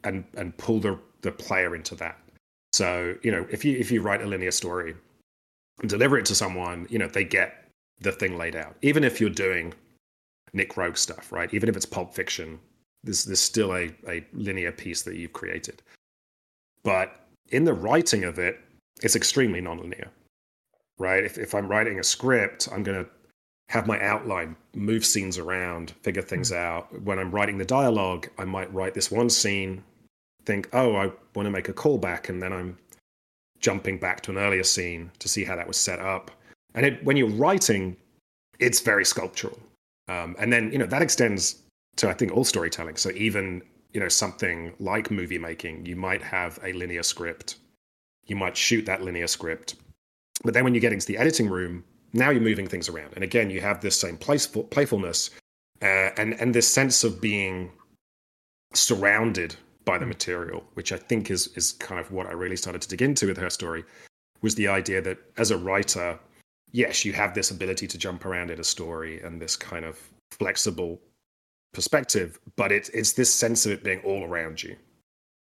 and 0.05 0.25
and 0.37 0.55
pull 0.59 0.79
the 0.79 0.99
the 1.23 1.33
player 1.33 1.75
into 1.75 1.95
that. 1.95 2.19
So, 2.75 3.17
you 3.23 3.31
know, 3.31 3.47
if 3.50 3.64
you 3.64 3.79
if 3.79 3.90
you 3.90 4.02
write 4.02 4.21
a 4.21 4.26
linear 4.26 4.50
story 4.50 4.95
and 5.81 5.88
deliver 5.88 6.19
it 6.19 6.26
to 6.26 6.35
someone, 6.35 6.87
you 6.90 6.99
know, 6.99 7.09
they 7.09 7.25
get 7.25 7.64
the 8.00 8.12
thing 8.12 8.37
laid 8.37 8.57
out. 8.57 8.76
Even 8.83 9.05
if 9.05 9.23
you're 9.23 9.31
doing 9.31 9.73
Nick 10.52 10.75
Roeg 10.75 10.97
stuff, 10.97 11.33
right? 11.33 11.52
Even 11.54 11.69
if 11.69 11.76
it's 11.76 11.87
pulp 11.87 12.14
fiction, 12.14 12.59
there's 13.04 13.25
there's 13.25 13.40
still 13.40 13.75
a, 13.75 13.95
a 14.09 14.25
linear 14.33 14.73
piece 14.73 15.02
that 15.02 15.16
you've 15.16 15.33
created. 15.33 15.83
But 16.83 17.26
in 17.50 17.64
the 17.64 17.75
writing 17.75 18.25
of 18.25 18.38
it, 18.38 18.59
it's 19.02 19.16
extremely 19.16 19.61
nonlinear. 19.61 20.09
Right? 20.99 21.25
If 21.25 21.38
if 21.38 21.54
I'm 21.54 21.69
writing 21.69 21.99
a 21.99 22.04
script, 22.04 22.69
I'm 22.73 22.83
gonna 22.83 23.07
have 23.71 23.87
my 23.87 24.00
outline, 24.00 24.57
move 24.75 25.04
scenes 25.04 25.38
around, 25.38 25.92
figure 26.02 26.23
things 26.23 26.50
hmm. 26.50 26.57
out. 26.57 27.02
When 27.02 27.19
I'm 27.19 27.30
writing 27.30 27.57
the 27.57 27.64
dialogue, 27.64 28.28
I 28.37 28.45
might 28.45 28.73
write 28.75 28.95
this 28.95 29.11
one 29.11 29.30
scene, 29.30 29.85
think, 30.45 30.69
oh, 30.73 30.97
I 30.97 31.12
want 31.35 31.47
to 31.47 31.50
make 31.50 31.69
a 31.69 31.73
callback, 31.73 32.28
and 32.28 32.42
then 32.42 32.52
I'm 32.52 32.76
jumping 33.61 33.99
back 33.99 34.23
to 34.23 34.33
an 34.33 34.38
earlier 34.38 34.64
scene 34.64 35.12
to 35.21 35.28
see 35.28 35.45
how 35.45 35.54
that 35.54 35.69
was 35.69 35.76
set 35.76 36.00
up. 36.00 36.30
And 36.75 36.85
it, 36.85 37.04
when 37.04 37.16
you're 37.16 37.28
writing, 37.28 37.97
it's 38.59 38.80
very 38.80 39.04
sculptural. 39.04 39.59
Um, 40.11 40.35
and 40.40 40.52
then, 40.52 40.73
you 40.73 40.79
know, 40.79 40.87
that 40.87 41.02
extends 41.02 41.62
to, 41.97 42.09
I 42.09 42.14
think, 42.14 42.33
all 42.33 42.45
storytelling. 42.45 42.97
So 42.97 43.11
even, 43.11 43.62
you 43.93 44.00
know, 44.00 44.09
something 44.09 44.75
like 44.81 45.11
movie 45.11 45.38
making, 45.38 45.87
you 45.87 45.97
might 45.97 46.23
have 46.23 46.59
a 46.64 46.73
linear 46.73 47.05
script. 47.05 47.57
You 48.26 48.37
might 48.37 48.57
shoot 48.57 48.85
that 48.87 49.02
linear 49.02 49.29
script. 49.29 49.76
But 50.43 50.55
then 50.55 50.64
when 50.64 50.75
you 50.75 50.81
get 50.81 50.93
into 50.93 51.07
the 51.07 51.19
editing 51.19 51.49
room, 51.49 51.85
now 52.12 52.31
you're 52.31 52.43
moving 52.43 52.67
things 52.67 52.88
around. 52.88 53.12
And 53.14 53.23
again, 53.23 53.50
you 53.50 53.61
have 53.61 53.81
this 53.81 54.00
same 54.00 54.17
playful, 54.17 54.64
playfulness 54.64 55.31
uh, 55.83 56.11
and, 56.17 56.35
and 56.40 56.55
this 56.55 56.69
sense 56.69 57.05
of 57.05 57.21
being 57.21 57.71
surrounded 58.75 59.55
by 59.85 59.99
the 59.99 60.07
material, 60.07 60.64
which 60.75 60.93
I 60.93 60.97
think 60.97 61.31
is 61.31 61.49
is 61.57 61.73
kind 61.73 62.00
of 62.00 62.12
what 62.12 62.26
I 62.26 62.33
really 62.33 62.57
started 62.57 62.83
to 62.83 62.88
dig 62.88 63.02
into 63.02 63.26
with 63.26 63.38
her 63.38 63.50
story, 63.50 63.85
was 64.43 64.55
the 64.55 64.69
idea 64.69 65.00
that 65.02 65.19
as 65.37 65.50
a 65.50 65.59
writer, 65.59 66.19
yes, 66.73 67.05
you 67.05 67.12
have 67.12 67.35
this 67.35 67.50
ability 67.50 67.87
to 67.89 67.99
jump 67.99 68.25
around 68.25 68.50
in 68.50 68.61
a 68.61 68.65
story 68.65 69.21
and 69.23 69.41
this 69.41 69.57
kind 69.57 69.85
of 69.85 69.99
flexible 70.31 71.00
perspective, 71.73 72.39
but 72.57 72.73
it's 72.73 72.89
it's 72.91 73.12
this 73.12 73.33
sense 73.33 73.67
of 73.67 73.73
it 73.73 73.85
being 73.85 74.00
all 74.00 74.25
around 74.25 74.62
you 74.62 74.77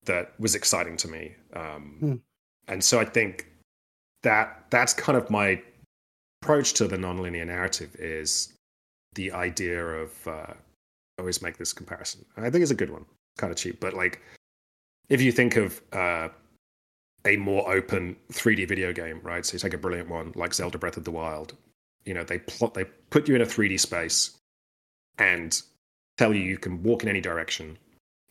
that 0.06 0.34
was 0.40 0.56
exciting 0.56 0.98
to 0.98 1.08
me. 1.08 1.36
Um, 1.54 1.98
hmm. 2.00 2.16
And 2.68 2.84
so 2.84 3.00
I 3.00 3.06
think 3.06 3.48
that 4.24 4.66
that's 4.70 4.94
kind 4.94 5.18
of 5.18 5.30
my 5.30 5.62
approach 6.42 6.74
to 6.74 6.88
the 6.88 6.98
nonlinear 6.98 7.46
narrative 7.46 7.96
is 7.98 8.54
the 9.16 9.32
idea 9.32 9.84
of 9.84 10.28
uh, 10.28 10.54
always 11.20 11.42
make 11.42 11.58
this 11.58 11.74
comparison. 11.74 12.26
I 12.36 12.50
think 12.50 12.62
it's 12.62 12.72
a 12.72 12.76
good 12.76 12.92
one 12.92 13.06
kind 13.38 13.52
of 13.52 13.58
cheap, 13.58 13.80
but 13.80 13.94
like 13.94 14.22
if 15.10 15.22
you 15.22 15.32
think 15.32 15.56
of 15.56 15.82
uh, 15.94 16.30
a 17.28 17.38
more 17.38 17.70
open 17.72 18.16
3D 18.32 18.68
video 18.68 18.94
game, 18.94 19.20
right? 19.22 19.46
So 19.46 19.54
you 19.54 19.60
take 19.60 19.74
a 19.74 19.78
brilliant 19.78 20.10
one 20.10 20.32
like 20.36 20.54
Zelda 20.54 20.78
Breath 20.78 20.98
of 20.98 21.04
the 21.04 21.12
Wild. 21.12 21.56
You 22.06 22.14
know, 22.14 22.24
they 22.24 22.40
plot, 22.40 22.74
they 22.74 22.86
put 23.10 23.28
you 23.28 23.36
in 23.36 23.42
a 23.42 23.46
3D 23.46 23.80
space 23.80 24.38
and 25.20 25.62
tell 26.18 26.34
you 26.34 26.42
you 26.42 26.58
can 26.58 26.82
walk 26.82 27.04
in 27.04 27.10
any 27.10 27.22
direction 27.22 27.78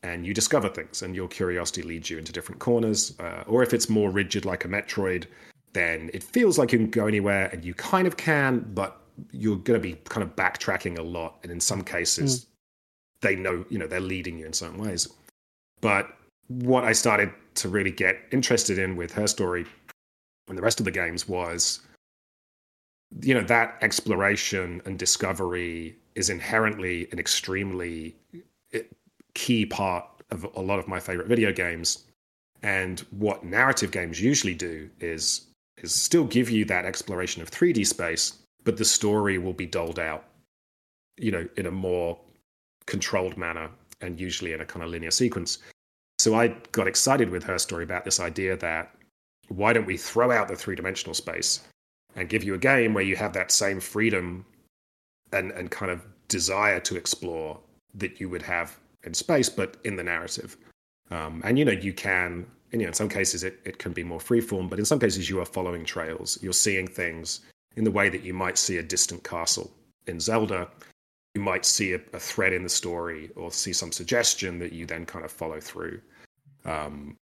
and 0.02 0.26
you 0.26 0.32
discover 0.32 0.68
things 0.68 1.02
and 1.02 1.14
your 1.14 1.28
curiosity 1.28 1.82
leads 1.82 2.10
you 2.10 2.18
into 2.18 2.32
different 2.32 2.58
corners. 2.58 3.14
Uh, 3.20 3.44
or 3.46 3.62
if 3.62 3.74
it's 3.74 3.88
more 3.88 4.10
rigid 4.10 4.44
like 4.44 4.64
a 4.64 4.68
Metroid, 4.68 5.26
then 5.74 6.10
it 6.14 6.22
feels 6.22 6.58
like 6.58 6.72
you 6.72 6.78
can 6.78 6.90
go 6.90 7.06
anywhere 7.06 7.50
and 7.52 7.64
you 7.64 7.74
kind 7.74 8.06
of 8.06 8.16
can, 8.16 8.60
but 8.74 9.02
you're 9.30 9.56
going 9.56 9.80
to 9.80 9.82
be 9.82 9.94
kind 10.08 10.22
of 10.22 10.34
backtracking 10.36 10.98
a 10.98 11.02
lot. 11.02 11.38
And 11.42 11.52
in 11.52 11.60
some 11.60 11.82
cases, 11.82 12.40
mm 12.40 12.46
they 13.22 13.34
know, 13.34 13.64
you 13.70 13.78
know, 13.78 13.86
they're 13.86 13.98
leading 13.98 14.38
you 14.38 14.44
in 14.46 14.52
certain 14.52 14.78
ways. 14.78 15.08
But 15.80 16.14
what 16.48 16.84
I 16.84 16.92
started 16.92 17.32
to 17.56 17.68
really 17.68 17.90
get 17.90 18.16
interested 18.32 18.78
in 18.78 18.96
with 18.96 19.12
her 19.12 19.26
story 19.26 19.66
and 20.48 20.56
the 20.56 20.62
rest 20.62 20.78
of 20.80 20.84
the 20.84 20.90
games 20.90 21.28
was, 21.28 21.80
you 23.20 23.34
know, 23.34 23.42
that 23.42 23.78
exploration 23.82 24.80
and 24.84 24.98
discovery 24.98 25.96
is 26.14 26.30
inherently 26.30 27.08
an 27.12 27.18
extremely 27.18 28.14
eh, 28.72 28.82
key 29.34 29.66
part 29.66 30.04
of 30.30 30.44
a 30.56 30.60
lot 30.60 30.78
of 30.78 30.88
my 30.88 31.00
favorite 31.00 31.28
video 31.28 31.52
games. 31.52 32.04
And 32.62 33.00
what 33.10 33.44
narrative 33.44 33.90
games 33.90 34.20
usually 34.20 34.54
do 34.54 34.88
is 35.00 35.46
is 35.78 35.94
still 35.94 36.24
give 36.24 36.48
you 36.48 36.64
that 36.64 36.86
exploration 36.86 37.42
of 37.42 37.50
3D 37.50 37.86
space, 37.86 38.38
but 38.64 38.78
the 38.78 38.84
story 38.84 39.36
will 39.36 39.52
be 39.52 39.66
doled 39.66 39.98
out, 39.98 40.24
you 41.18 41.30
know, 41.30 41.46
in 41.58 41.66
a 41.66 41.70
more 41.70 42.18
controlled 42.86 43.36
manner 43.36 43.68
and 44.00 44.18
usually 44.18 44.54
in 44.54 44.62
a 44.62 44.64
kind 44.64 44.82
of 44.82 44.88
linear 44.88 45.10
sequence. 45.10 45.58
So 46.18 46.34
I 46.34 46.48
got 46.72 46.86
excited 46.86 47.30
with 47.30 47.44
her 47.44 47.58
story 47.58 47.84
about 47.84 48.04
this 48.04 48.20
idea 48.20 48.56
that 48.56 48.94
why 49.48 49.72
don't 49.72 49.86
we 49.86 49.96
throw 49.96 50.32
out 50.32 50.48
the 50.48 50.56
three 50.56 50.74
dimensional 50.74 51.14
space 51.14 51.60
and 52.16 52.28
give 52.28 52.42
you 52.42 52.54
a 52.54 52.58
game 52.58 52.94
where 52.94 53.04
you 53.04 53.16
have 53.16 53.32
that 53.34 53.50
same 53.50 53.80
freedom 53.80 54.44
and, 55.32 55.50
and 55.52 55.70
kind 55.70 55.90
of 55.92 56.06
desire 56.28 56.80
to 56.80 56.96
explore 56.96 57.58
that 57.94 58.20
you 58.20 58.28
would 58.28 58.42
have 58.42 58.78
in 59.04 59.14
space, 59.14 59.48
but 59.48 59.76
in 59.84 59.96
the 59.96 60.02
narrative. 60.02 60.56
Um, 61.10 61.40
and 61.44 61.58
you 61.58 61.64
know, 61.64 61.72
you 61.72 61.92
can, 61.92 62.46
you 62.72 62.78
know, 62.80 62.86
in 62.88 62.94
some 62.94 63.08
cases 63.08 63.44
it, 63.44 63.60
it 63.64 63.78
can 63.78 63.92
be 63.92 64.02
more 64.02 64.18
freeform, 64.18 64.68
but 64.68 64.78
in 64.78 64.84
some 64.84 64.98
cases 64.98 65.30
you 65.30 65.40
are 65.40 65.46
following 65.46 65.84
trails. 65.84 66.38
You're 66.42 66.52
seeing 66.52 66.86
things 66.86 67.40
in 67.76 67.84
the 67.84 67.90
way 67.90 68.08
that 68.08 68.22
you 68.22 68.34
might 68.34 68.58
see 68.58 68.78
a 68.78 68.82
distant 68.82 69.22
castle 69.22 69.70
in 70.06 70.18
Zelda. 70.18 70.68
You 71.36 71.42
might 71.42 71.66
see 71.66 71.92
a, 71.92 72.00
a 72.14 72.18
thread 72.18 72.54
in 72.54 72.62
the 72.62 72.68
story 72.70 73.30
or 73.36 73.52
see 73.52 73.74
some 73.74 73.92
suggestion 73.92 74.58
that 74.60 74.72
you 74.72 74.86
then 74.86 75.04
kind 75.04 75.22
of 75.22 75.30
follow 75.30 75.60
through. 75.60 76.00
Um, 76.64 77.18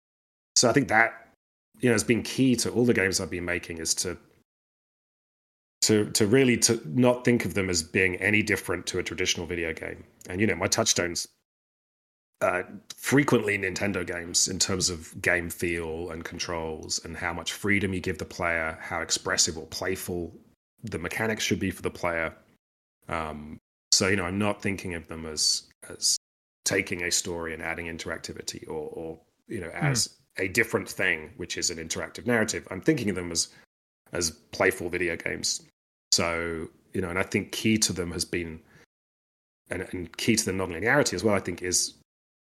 so 0.56 0.70
I 0.70 0.74
think 0.74 0.88
that 0.90 1.30
you 1.80 1.90
know 1.90 1.96
has 1.96 2.04
been 2.04 2.22
key 2.22 2.56
to 2.58 2.70
all 2.70 2.86
the 2.86 2.94
games 2.94 3.20
I've 3.20 3.32
been 3.32 3.44
making 3.44 3.80
is 3.80 3.96
to 3.96 4.16
to 5.82 6.12
to 6.12 6.28
really 6.28 6.58
to 6.58 6.80
not 6.86 7.26
think 7.26 7.44
of 7.44 7.56
them 7.56 7.72
as 7.72 7.82
being 7.82 8.18
any 8.18 8.44
different 8.44 8.86
to 8.86 9.00
a 9.00 9.04
traditional 9.04 9.48
video 9.48 9.74
game. 9.74 10.04
And 10.30 10.40
you 10.40 10.46
know, 10.46 10.56
my 10.56 10.68
touchstones 10.68 11.28
uh, 12.42 12.62
frequently 12.96 13.58
Nintendo 13.58 14.06
games 14.06 14.48
in 14.48 14.60
terms 14.60 14.92
of 14.92 15.20
game 15.24 15.50
feel 15.50 16.12
and 16.12 16.24
controls 16.24 17.04
and 17.04 17.18
how 17.18 17.34
much 17.34 17.54
freedom 17.54 17.96
you 17.96 18.00
give 18.00 18.20
the 18.20 18.26
player, 18.26 18.78
how 18.80 19.02
expressive 19.02 19.58
or 19.58 19.66
playful 19.68 20.32
the 20.84 21.00
mechanics 21.00 21.44
should 21.44 21.60
be 21.60 21.72
for 21.72 21.82
the 21.82 21.90
player. 21.90 22.36
Um, 23.10 23.60
so 24.04 24.10
you 24.10 24.16
know, 24.16 24.26
I'm 24.26 24.40
not 24.40 24.62
thinking 24.62 24.94
of 24.94 25.08
them 25.08 25.26
as 25.26 25.64
as 25.90 26.18
taking 26.66 27.04
a 27.04 27.12
story 27.12 27.54
and 27.54 27.62
adding 27.62 27.88
interactivity 27.88 28.68
or, 28.68 28.90
or 28.94 29.20
you 29.48 29.60
know 29.60 29.70
as 29.70 30.08
mm. 30.08 30.46
a 30.46 30.48
different 30.48 30.90
thing, 30.90 31.32
which 31.38 31.58
is 31.58 31.70
an 31.70 31.78
interactive 31.78 32.26
narrative. 32.26 32.68
I'm 32.72 32.82
thinking 32.82 33.10
of 33.10 33.16
them 33.16 33.32
as 33.32 33.50
as 34.14 34.32
playful 34.52 34.90
video 34.90 35.16
games 35.16 35.62
so, 36.14 36.68
you 36.94 37.02
know, 37.02 37.10
and 37.10 37.18
I 37.18 37.24
think 37.24 37.52
key 37.52 37.80
to 37.80 37.92
them 37.92 38.12
has 38.12 38.24
been, 38.24 38.60
and, 39.72 39.88
and 39.92 40.16
key 40.18 40.36
to 40.36 40.46
the 40.46 40.52
nonlinearity 40.52 41.16
as 41.16 41.24
well, 41.24 41.34
I 41.34 41.40
think, 41.40 41.64
is 41.64 41.96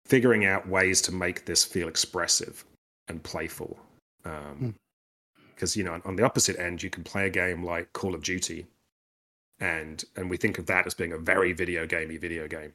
figuring 0.04 0.44
out 0.47 0.68
ways 0.68 1.00
to 1.02 1.12
make 1.12 1.44
this 1.44 1.62
feel 1.62 1.87
expressive 1.87 2.64
and 3.06 3.23
playful. 3.23 3.78
Um, 4.25 4.59
mm. 4.61 4.75
Because 5.54 5.76
you 5.76 5.85
know, 5.85 6.00
on 6.04 6.16
the 6.16 6.25
opposite 6.25 6.59
end, 6.59 6.82
you 6.82 6.90
can 6.90 7.04
play 7.04 7.26
a 7.26 7.30
game 7.30 7.64
like 7.64 7.92
Call 7.92 8.16
of 8.16 8.25
Duty, 8.25 8.66
and 9.62 10.04
and 10.16 10.28
we 10.28 10.37
think 10.37 10.59
of 10.59 10.66
that 10.66 10.87
as 10.87 10.92
being 10.92 11.12
a 11.12 11.19
very 11.19 11.52
video 11.52 11.87
gamey 11.87 12.19
video 12.19 12.47
game. 12.47 12.73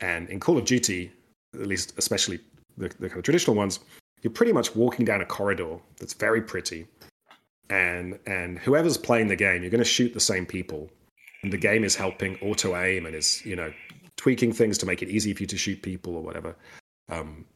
And 0.00 0.28
in 0.28 0.38
Call 0.38 0.58
of 0.58 0.66
Duty, 0.66 1.10
at 1.54 1.66
least 1.66 1.94
especially 1.96 2.38
the, 2.76 2.88
the 3.00 3.08
kind 3.08 3.18
of 3.18 3.24
traditional 3.24 3.56
ones, 3.56 3.80
you're 4.22 4.32
pretty 4.32 4.52
much 4.52 4.76
walking 4.76 5.06
down 5.06 5.22
a 5.22 5.26
corridor 5.26 5.78
that's 5.98 6.12
very 6.12 6.42
pretty, 6.42 6.86
and 7.70 8.18
and 8.26 8.58
whoever's 8.58 8.98
playing 8.98 9.28
the 9.28 9.36
game, 9.36 9.62
you're 9.62 9.70
going 9.70 9.78
to 9.78 9.84
shoot 9.84 10.12
the 10.12 10.20
same 10.20 10.46
people. 10.46 10.88
And 11.42 11.52
the 11.52 11.58
game 11.58 11.84
is 11.84 11.94
helping 11.94 12.38
auto 12.40 12.76
aim 12.76 13.06
and 13.06 13.14
is 13.14 13.44
you 13.46 13.56
know 13.56 13.72
tweaking 14.16 14.52
things 14.52 14.76
to 14.78 14.86
make 14.86 15.02
it 15.02 15.08
easy 15.08 15.32
for 15.32 15.42
you 15.42 15.46
to 15.46 15.58
shoot 15.58 15.80
people 15.80 16.14
or 16.14 16.22
whatever. 16.22 16.54
Um, 17.08 17.46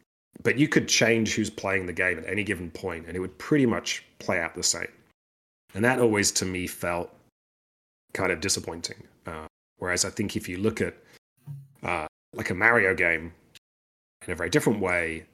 but 0.42 0.56
you 0.58 0.68
could 0.68 0.88
change 0.88 1.34
who's 1.34 1.50
playing 1.50 1.86
the 1.86 1.92
game 1.92 2.18
at 2.18 2.26
any 2.26 2.44
given 2.44 2.70
point, 2.70 3.06
and 3.06 3.16
it 3.16 3.20
would 3.20 3.36
pretty 3.36 3.66
much 3.66 4.04
play 4.18 4.40
out 4.40 4.54
the 4.54 4.62
same. 4.62 4.88
And 5.74 5.84
that 5.84 5.98
always, 5.98 6.32
to 6.32 6.44
me, 6.44 6.66
felt 6.66 7.12
kind 8.12 8.32
of 8.32 8.40
disappointing. 8.40 9.02
Uh, 9.26 9.46
whereas 9.78 10.04
I 10.04 10.10
think 10.10 10.36
if 10.36 10.48
you 10.48 10.58
look 10.58 10.80
at 10.80 10.94
uh, 11.82 12.06
like 12.34 12.50
a 12.50 12.54
Mario 12.54 12.94
game 12.94 13.32
in 14.26 14.32
a 14.32 14.36
very 14.36 14.50
different 14.50 14.80
way, 14.80 15.24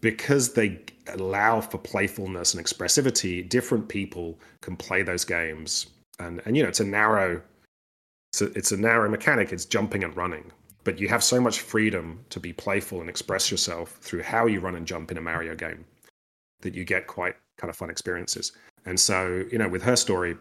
because 0.00 0.54
they 0.54 0.80
allow 1.08 1.60
for 1.60 1.78
playfulness 1.78 2.54
and 2.54 2.64
expressivity, 2.64 3.46
different 3.46 3.88
people 3.88 4.38
can 4.62 4.76
play 4.76 5.02
those 5.02 5.24
games. 5.24 5.86
And 6.18 6.40
and 6.44 6.56
you 6.56 6.62
know, 6.62 6.68
it's 6.68 6.80
a 6.80 6.84
narrow 6.84 7.42
it's 8.32 8.42
a, 8.42 8.44
it's 8.56 8.72
a 8.72 8.76
narrow 8.76 9.08
mechanic, 9.08 9.52
it's 9.52 9.64
jumping 9.64 10.04
and 10.04 10.16
running. 10.16 10.52
But 10.84 10.98
you 10.98 11.08
have 11.08 11.22
so 11.22 11.40
much 11.40 11.60
freedom 11.60 12.24
to 12.30 12.40
be 12.40 12.52
playful 12.52 13.00
and 13.00 13.10
express 13.10 13.50
yourself 13.50 13.98
through 14.00 14.22
how 14.22 14.46
you 14.46 14.60
run 14.60 14.76
and 14.76 14.86
jump 14.86 15.10
in 15.10 15.18
a 15.18 15.20
Mario 15.20 15.54
game 15.54 15.84
that 16.62 16.74
you 16.74 16.84
get 16.84 17.06
quite 17.06 17.34
kind 17.58 17.70
of 17.70 17.76
fun 17.76 17.90
experiences. 17.90 18.52
And 18.86 18.98
so, 18.98 19.44
you 19.50 19.58
know, 19.58 19.68
with 19.68 19.82
her 19.82 19.96
story, 19.96 20.36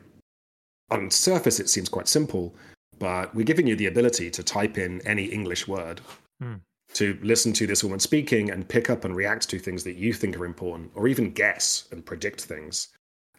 on 0.92 1.12
surface 1.12 1.60
it 1.60 1.70
seems 1.70 1.90
quite 1.90 2.08
simple, 2.08 2.56
but 2.98 3.34
we're 3.34 3.46
giving 3.46 3.68
you 3.68 3.76
the 3.76 3.88
ability 3.88 4.30
to 4.32 4.44
type 4.44 4.78
in 4.78 5.02
any 5.06 5.26
English 5.26 5.68
word. 5.68 6.02
Mm 6.42 6.62
to 6.94 7.18
listen 7.22 7.54
to 7.54 7.68
this 7.68 7.84
woman 7.84 8.00
speaking 8.00 8.50
and 8.50 8.68
pick 8.68 8.90
up 8.90 9.06
and 9.06 9.16
react 9.16 9.48
to 9.50 9.60
things 9.60 9.84
that 9.84 9.96
you 9.96 10.14
think 10.14 10.38
are 10.38 10.46
important, 10.46 10.92
or 10.96 11.08
even 11.08 11.32
guess 11.32 11.88
and 11.92 12.06
predict 12.06 12.42
things. 12.42 12.90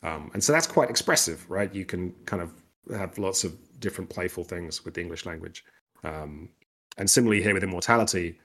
Um, 0.03 0.31
and 0.33 0.43
so 0.43 0.53
that's 0.53 0.67
quite 0.67 0.89
expressive, 0.89 1.49
right? 1.51 1.75
You 1.75 1.85
can 1.85 2.13
kind 2.27 2.43
of 2.43 2.53
have 2.97 3.19
lots 3.19 3.45
of 3.45 3.57
different 3.81 4.09
playful 4.09 4.45
things 4.45 4.85
with 4.85 4.95
the 4.95 5.01
English 5.01 5.27
language. 5.27 5.65
Um, 6.05 6.49
and 6.97 7.11
similarly 7.11 7.43
here 7.43 7.55
with 7.55 7.65
immortality, 7.65 8.39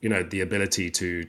you 0.00 0.08
know, 0.08 0.22
the 0.22 0.40
ability 0.40 0.90
to 0.92 1.26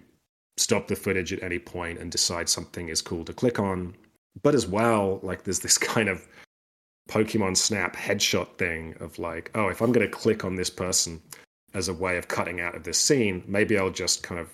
stop 0.58 0.88
the 0.88 0.96
footage 0.96 1.34
at 1.34 1.44
any 1.44 1.60
point 1.60 2.00
and 2.00 2.12
decide 2.12 2.48
something 2.50 2.90
is 2.90 3.02
cool 3.02 3.26
to 3.26 3.34
click 3.34 3.60
on. 3.60 3.96
But 4.44 4.56
as 4.56 4.68
well, 4.68 5.20
like 5.24 5.44
there's 5.44 5.60
this 5.60 5.78
kind 5.96 6.08
of 6.08 6.28
Pokemon 7.08 7.58
Snap 7.58 7.96
headshot 7.96 8.58
thing 8.58 8.96
of 9.00 9.18
like, 9.20 9.52
oh, 9.56 9.70
if 9.70 9.82
I'm 9.82 9.92
going 9.92 10.06
to 10.06 10.12
click 10.12 10.46
on 10.46 10.56
this 10.56 10.70
person, 10.70 11.22
as 11.74 11.88
a 11.88 11.94
way 11.94 12.18
of 12.18 12.28
cutting 12.28 12.60
out 12.60 12.76
of 12.76 12.84
this 12.84 13.00
scene, 13.00 13.44
maybe 13.48 13.78
I'll 13.78 13.92
just 13.92 14.24
kind 14.24 14.40
of 14.40 14.50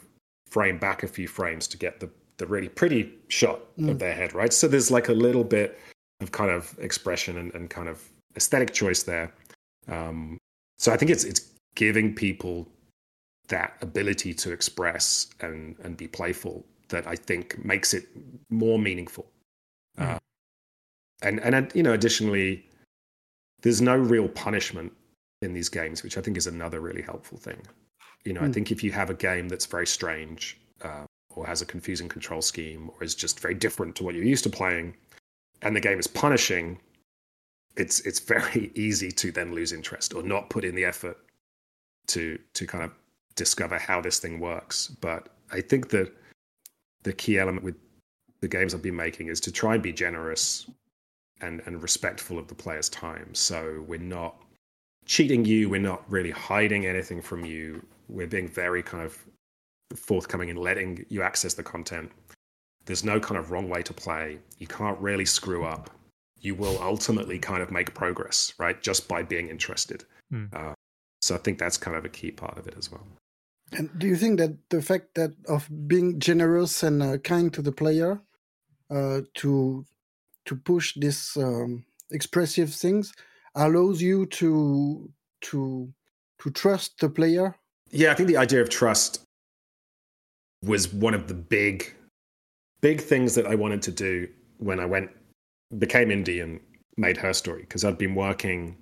frame 0.49 0.77
back 0.77 1.03
a 1.03 1.07
few 1.07 1.27
frames 1.27 1.67
to 1.69 1.77
get 1.77 1.99
the 1.99 2.09
the 2.37 2.47
really 2.47 2.67
pretty 2.67 3.13
shot 3.27 3.59
mm. 3.77 3.89
of 3.89 3.99
their 3.99 4.13
head, 4.13 4.33
right? 4.33 4.51
So 4.51 4.67
there's 4.67 4.89
like 4.89 5.07
a 5.07 5.13
little 5.13 5.43
bit 5.43 5.79
of 6.19 6.31
kind 6.31 6.49
of 6.49 6.75
expression 6.79 7.37
and, 7.37 7.53
and 7.53 7.69
kind 7.69 7.87
of 7.87 8.03
aesthetic 8.35 8.73
choice 8.73 9.03
there. 9.03 9.31
Um, 9.87 10.39
so 10.79 10.91
I 10.91 10.97
think 10.97 11.11
it's 11.11 11.23
it's 11.23 11.51
giving 11.75 12.13
people 12.15 12.67
that 13.49 13.77
ability 13.81 14.33
to 14.33 14.51
express 14.51 15.29
and 15.41 15.75
and 15.83 15.95
be 15.95 16.07
playful 16.07 16.65
that 16.89 17.07
I 17.07 17.15
think 17.15 17.63
makes 17.63 17.93
it 17.93 18.07
more 18.49 18.79
meaningful. 18.79 19.27
Mm. 19.97 20.15
Uh, 20.15 20.19
and 21.23 21.39
and 21.39 21.71
you 21.73 21.83
know, 21.83 21.93
additionally, 21.93 22.65
there's 23.61 23.81
no 23.81 23.95
real 23.95 24.27
punishment 24.27 24.93
in 25.41 25.53
these 25.53 25.69
games, 25.69 26.03
which 26.03 26.17
I 26.17 26.21
think 26.21 26.37
is 26.37 26.47
another 26.47 26.79
really 26.79 27.01
helpful 27.01 27.37
thing. 27.37 27.61
You 28.23 28.33
know, 28.33 28.41
mm. 28.41 28.43
I 28.43 28.47
hmm. 28.47 28.53
think 28.53 28.71
if 28.71 28.83
you 28.83 28.91
have 28.91 29.09
a 29.09 29.13
game 29.13 29.49
that's 29.49 29.65
very 29.65 29.87
strange 29.87 30.57
uh, 30.81 31.05
or 31.35 31.45
has 31.45 31.61
a 31.61 31.65
confusing 31.65 32.07
control 32.07 32.41
scheme 32.41 32.89
or 32.89 33.03
is 33.03 33.15
just 33.15 33.39
very 33.39 33.53
different 33.53 33.95
to 33.97 34.03
what 34.03 34.15
you're 34.15 34.23
used 34.23 34.43
to 34.43 34.49
playing, 34.49 34.95
and 35.61 35.75
the 35.75 35.81
game 35.81 35.99
is 35.99 36.07
punishing, 36.07 36.79
it's 37.75 38.01
it's 38.01 38.19
very 38.35 38.71
easy 38.75 39.11
to 39.11 39.31
then 39.31 39.53
lose 39.53 39.71
interest 39.71 40.13
or 40.13 40.23
not 40.23 40.49
put 40.49 40.63
in 40.65 40.75
the 40.75 40.85
effort 40.85 41.17
to 42.07 42.37
to 42.53 42.67
kind 42.67 42.83
of 42.83 42.91
discover 43.35 43.77
how 43.77 44.01
this 44.01 44.19
thing 44.19 44.39
works. 44.39 44.87
But 44.87 45.29
I 45.51 45.61
think 45.61 45.89
that 45.89 46.13
the 47.03 47.13
key 47.13 47.39
element 47.39 47.63
with 47.63 47.75
the 48.41 48.47
games 48.47 48.73
I've 48.73 48.81
been 48.81 48.95
making 48.95 49.27
is 49.27 49.39
to 49.41 49.51
try 49.51 49.73
and 49.73 49.83
be 49.83 49.93
generous 49.93 50.69
and 51.43 51.61
and 51.65 51.81
respectful 51.81 52.39
of 52.39 52.47
the 52.47 52.55
player's 52.55 52.89
time. 52.89 53.33
So 53.33 53.83
we're 53.87 53.99
not 53.99 54.35
cheating 55.05 55.45
you. 55.45 55.69
We're 55.69 55.81
not 55.81 56.03
really 56.09 56.31
hiding 56.31 56.85
anything 56.85 57.21
from 57.21 57.45
you. 57.45 57.85
We're 58.09 58.27
being 58.27 58.47
very 58.47 58.81
kind 58.81 59.03
of 59.03 59.17
forthcoming 59.95 60.49
in 60.49 60.55
letting 60.55 61.05
you 61.09 61.21
access 61.21 61.53
the 61.53 61.63
content. 61.63 62.11
There's 62.85 63.03
no 63.03 63.19
kind 63.19 63.37
of 63.37 63.51
wrong 63.51 63.69
way 63.69 63.81
to 63.83 63.93
play. 63.93 64.39
You 64.57 64.67
can't 64.67 64.99
really 64.99 65.25
screw 65.25 65.63
up. 65.65 65.89
You 66.39 66.55
will 66.55 66.81
ultimately 66.81 67.39
kind 67.39 67.61
of 67.61 67.71
make 67.71 67.93
progress, 67.93 68.53
right? 68.57 68.81
Just 68.81 69.07
by 69.07 69.23
being 69.23 69.49
interested. 69.49 70.03
Mm. 70.33 70.53
Uh, 70.53 70.73
so 71.21 71.35
I 71.35 71.37
think 71.37 71.57
that's 71.57 71.77
kind 71.77 71.95
of 71.95 72.03
a 72.03 72.09
key 72.09 72.31
part 72.31 72.57
of 72.57 72.67
it 72.67 72.75
as 72.77 72.91
well. 72.91 73.07
And 73.71 73.89
do 73.97 74.07
you 74.07 74.15
think 74.15 74.39
that 74.39 74.57
the 74.69 74.81
fact 74.81 75.15
that 75.15 75.31
of 75.47 75.69
being 75.87 76.19
generous 76.19 76.83
and 76.83 77.01
uh, 77.01 77.17
kind 77.19 77.53
to 77.53 77.61
the 77.61 77.71
player 77.71 78.21
uh, 78.89 79.21
to 79.35 79.85
to 80.45 80.55
push 80.55 80.93
these 80.95 81.37
um, 81.37 81.85
expressive 82.11 82.73
things 82.73 83.13
allows 83.55 84.01
you 84.01 84.25
to 84.27 85.09
to 85.41 85.91
to 86.39 86.49
trust 86.51 86.99
the 86.99 87.09
player. 87.09 87.55
Yeah 87.91 88.11
i 88.11 88.15
think 88.15 88.27
the 88.27 88.37
idea 88.37 88.61
of 88.61 88.69
trust 88.69 89.21
was 90.63 90.91
one 90.93 91.13
of 91.13 91.27
the 91.27 91.33
big 91.33 91.93
big 92.81 93.01
things 93.01 93.35
that 93.35 93.45
i 93.45 93.55
wanted 93.55 93.81
to 93.83 93.91
do 93.91 94.27
when 94.57 94.79
i 94.79 94.85
went 94.85 95.09
became 95.77 96.09
indie 96.09 96.41
and 96.41 96.59
made 96.97 97.17
her 97.17 97.33
story 97.33 97.61
because 97.61 97.83
i'd 97.85 97.97
been 97.97 98.15
working 98.15 98.75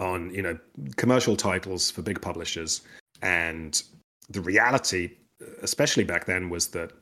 on 0.00 0.32
you 0.34 0.42
know 0.42 0.58
commercial 0.96 1.36
titles 1.36 1.90
for 1.90 2.02
big 2.02 2.20
publishers. 2.20 2.82
And 3.22 3.80
the 4.28 4.40
reality 4.40 5.10
especially 5.62 6.04
back 6.04 6.26
then 6.26 6.50
was 6.50 6.68
that 6.68 6.92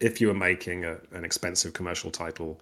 if 0.00 0.20
you 0.20 0.28
were 0.28 0.34
making 0.34 0.84
a, 0.84 0.98
an 1.12 1.24
expensive 1.24 1.72
commercial 1.72 2.10
title, 2.10 2.60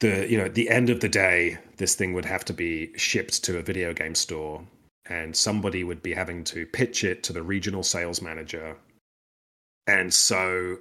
the 0.00 0.26
you 0.28 0.36
know 0.36 0.44
at 0.44 0.54
the 0.54 0.68
end 0.68 0.90
of 0.90 1.00
the 1.00 1.08
day, 1.08 1.58
this 1.76 1.94
thing 1.94 2.12
would 2.14 2.24
have 2.24 2.44
to 2.46 2.52
be 2.52 2.96
shipped 2.96 3.44
to 3.44 3.58
a 3.58 3.62
video 3.62 3.94
game 3.94 4.14
store, 4.14 4.62
and 5.06 5.36
somebody 5.36 5.84
would 5.84 6.02
be 6.02 6.12
having 6.12 6.42
to 6.44 6.66
pitch 6.66 7.04
it 7.04 7.22
to 7.24 7.32
the 7.32 7.42
regional 7.42 7.82
sales 7.82 8.20
manager, 8.20 8.76
and 9.86 10.12
so 10.12 10.76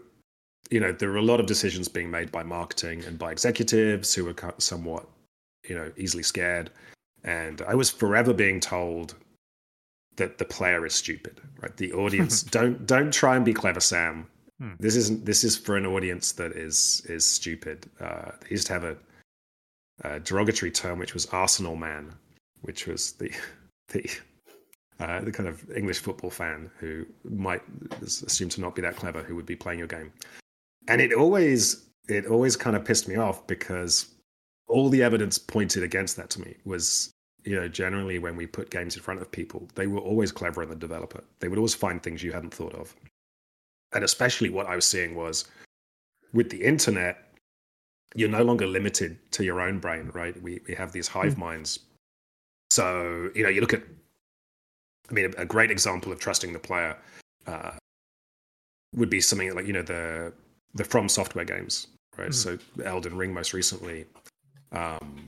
you 0.72 0.80
know 0.80 0.92
there 0.92 1.12
are 1.12 1.18
a 1.18 1.22
lot 1.22 1.40
of 1.40 1.46
decisions 1.46 1.88
being 1.88 2.10
made 2.10 2.32
by 2.32 2.44
marketing 2.44 3.04
and 3.06 3.20
by 3.20 3.32
executives 3.32 4.14
who 4.14 4.28
are 4.30 4.54
somewhat 4.58 5.08
you 5.68 5.76
know 5.76 5.92
easily 5.98 6.24
scared, 6.24 6.72
and 7.24 7.62
I 7.64 7.76
was 7.76 7.90
forever 7.90 8.34
being 8.34 8.60
told 8.60 9.16
that 10.16 10.38
the 10.38 10.46
player 10.46 10.86
is 10.86 10.94
stupid, 10.94 11.42
right? 11.62 11.76
The 11.76 11.92
audience 11.94 12.44
don't 12.58 12.86
don't 12.86 13.14
try 13.14 13.36
and 13.36 13.44
be 13.44 13.54
clever, 13.54 13.80
Sam. 13.82 14.28
Hmm. 14.60 14.74
This 14.80 14.96
isn't. 14.96 15.26
This 15.26 15.44
is 15.44 15.58
for 15.58 15.76
an 15.76 15.86
audience 15.86 16.34
that 16.34 16.52
is 16.52 17.06
is 17.10 17.26
stupid. 17.26 17.90
Uh, 18.00 18.32
they 18.42 18.50
used 18.52 18.68
to 18.68 18.74
have 18.74 18.84
a, 18.84 18.96
a, 20.02 20.20
derogatory 20.20 20.72
term, 20.72 21.00
which 21.00 21.14
was 21.14 21.26
Arsenal 21.28 21.76
man, 21.76 22.14
which 22.62 22.88
was 22.88 23.14
the 23.14 23.32
the 23.90 24.10
uh, 25.00 25.22
the 25.22 25.32
kind 25.32 25.48
of 25.48 25.70
English 25.72 26.00
football 26.00 26.30
fan 26.30 26.70
who 26.78 27.06
might 27.24 27.62
assume 28.02 28.50
to 28.50 28.62
not 28.62 28.76
be 28.76 28.82
that 28.82 28.98
clever, 28.98 29.24
who 29.24 29.36
would 29.36 29.46
be 29.46 29.56
playing 29.56 29.80
your 29.80 29.88
game, 29.88 30.12
and 30.88 31.02
it 31.02 31.14
always 31.14 31.86
it 32.08 32.26
always 32.26 32.56
kind 32.56 32.76
of 32.76 32.84
pissed 32.84 33.08
me 33.08 33.16
off 33.16 33.46
because 33.48 34.08
all 34.68 34.90
the 34.90 35.02
evidence 35.02 35.38
pointed 35.38 35.84
against 35.84 36.16
that 36.16 36.30
to 36.30 36.42
me 36.42 36.56
was 36.66 37.12
you 37.46 37.56
know, 37.56 37.68
generally 37.68 38.20
when 38.20 38.36
we 38.36 38.46
put 38.46 38.70
games 38.70 38.96
in 38.96 39.02
front 39.02 39.22
of 39.22 39.32
people, 39.32 39.68
they 39.76 39.88
were 39.88 40.00
always 40.00 40.32
cleverer 40.32 40.66
than 40.66 40.78
the 40.78 40.88
developer. 40.88 41.24
They 41.40 41.48
would 41.48 41.58
always 41.58 41.74
find 41.74 42.02
things 42.02 42.24
you 42.24 42.32
hadn't 42.32 42.54
thought 42.54 42.76
of. 42.76 42.96
And 43.94 44.04
especially 44.04 44.50
what 44.50 44.68
I 44.68 44.76
was 44.76 44.86
seeing 44.86 45.16
was 45.16 45.46
with 46.34 46.50
the 46.50 46.62
internet, 46.64 47.29
you're 48.16 48.30
no 48.30 48.44
longer 48.44 48.66
limited 48.66 49.18
to 49.32 49.44
your 49.44 49.62
own 49.62 49.80
brain, 49.80 50.12
right? 50.14 50.40
We 50.42 50.62
we 50.68 50.76
have 50.76 50.92
these 50.92 51.08
hive 51.08 51.36
mm. 51.36 51.40
minds. 51.40 51.80
So, 52.72 53.30
you 53.34 53.44
know, 53.44 53.50
you 53.50 53.62
look 53.62 53.74
at 53.74 53.84
I 55.10 55.14
mean, 55.14 55.34
a, 55.38 55.42
a 55.42 55.46
great 55.46 55.72
example 55.72 56.12
of 56.12 56.20
trusting 56.20 56.54
the 56.54 56.60
player 56.60 56.96
uh, 57.48 57.72
would 58.96 59.10
be 59.10 59.22
something 59.22 59.54
like, 59.56 59.68
you 59.68 59.74
know, 59.74 59.82
the 59.82 60.34
the 60.76 60.84
From 60.84 61.10
Software 61.10 61.46
games, 61.46 61.88
right? 62.18 62.30
Mm. 62.30 62.34
So 62.34 62.58
Elden 62.84 63.18
Ring 63.18 63.34
most 63.34 63.54
recently. 63.54 64.06
Um, 64.72 65.26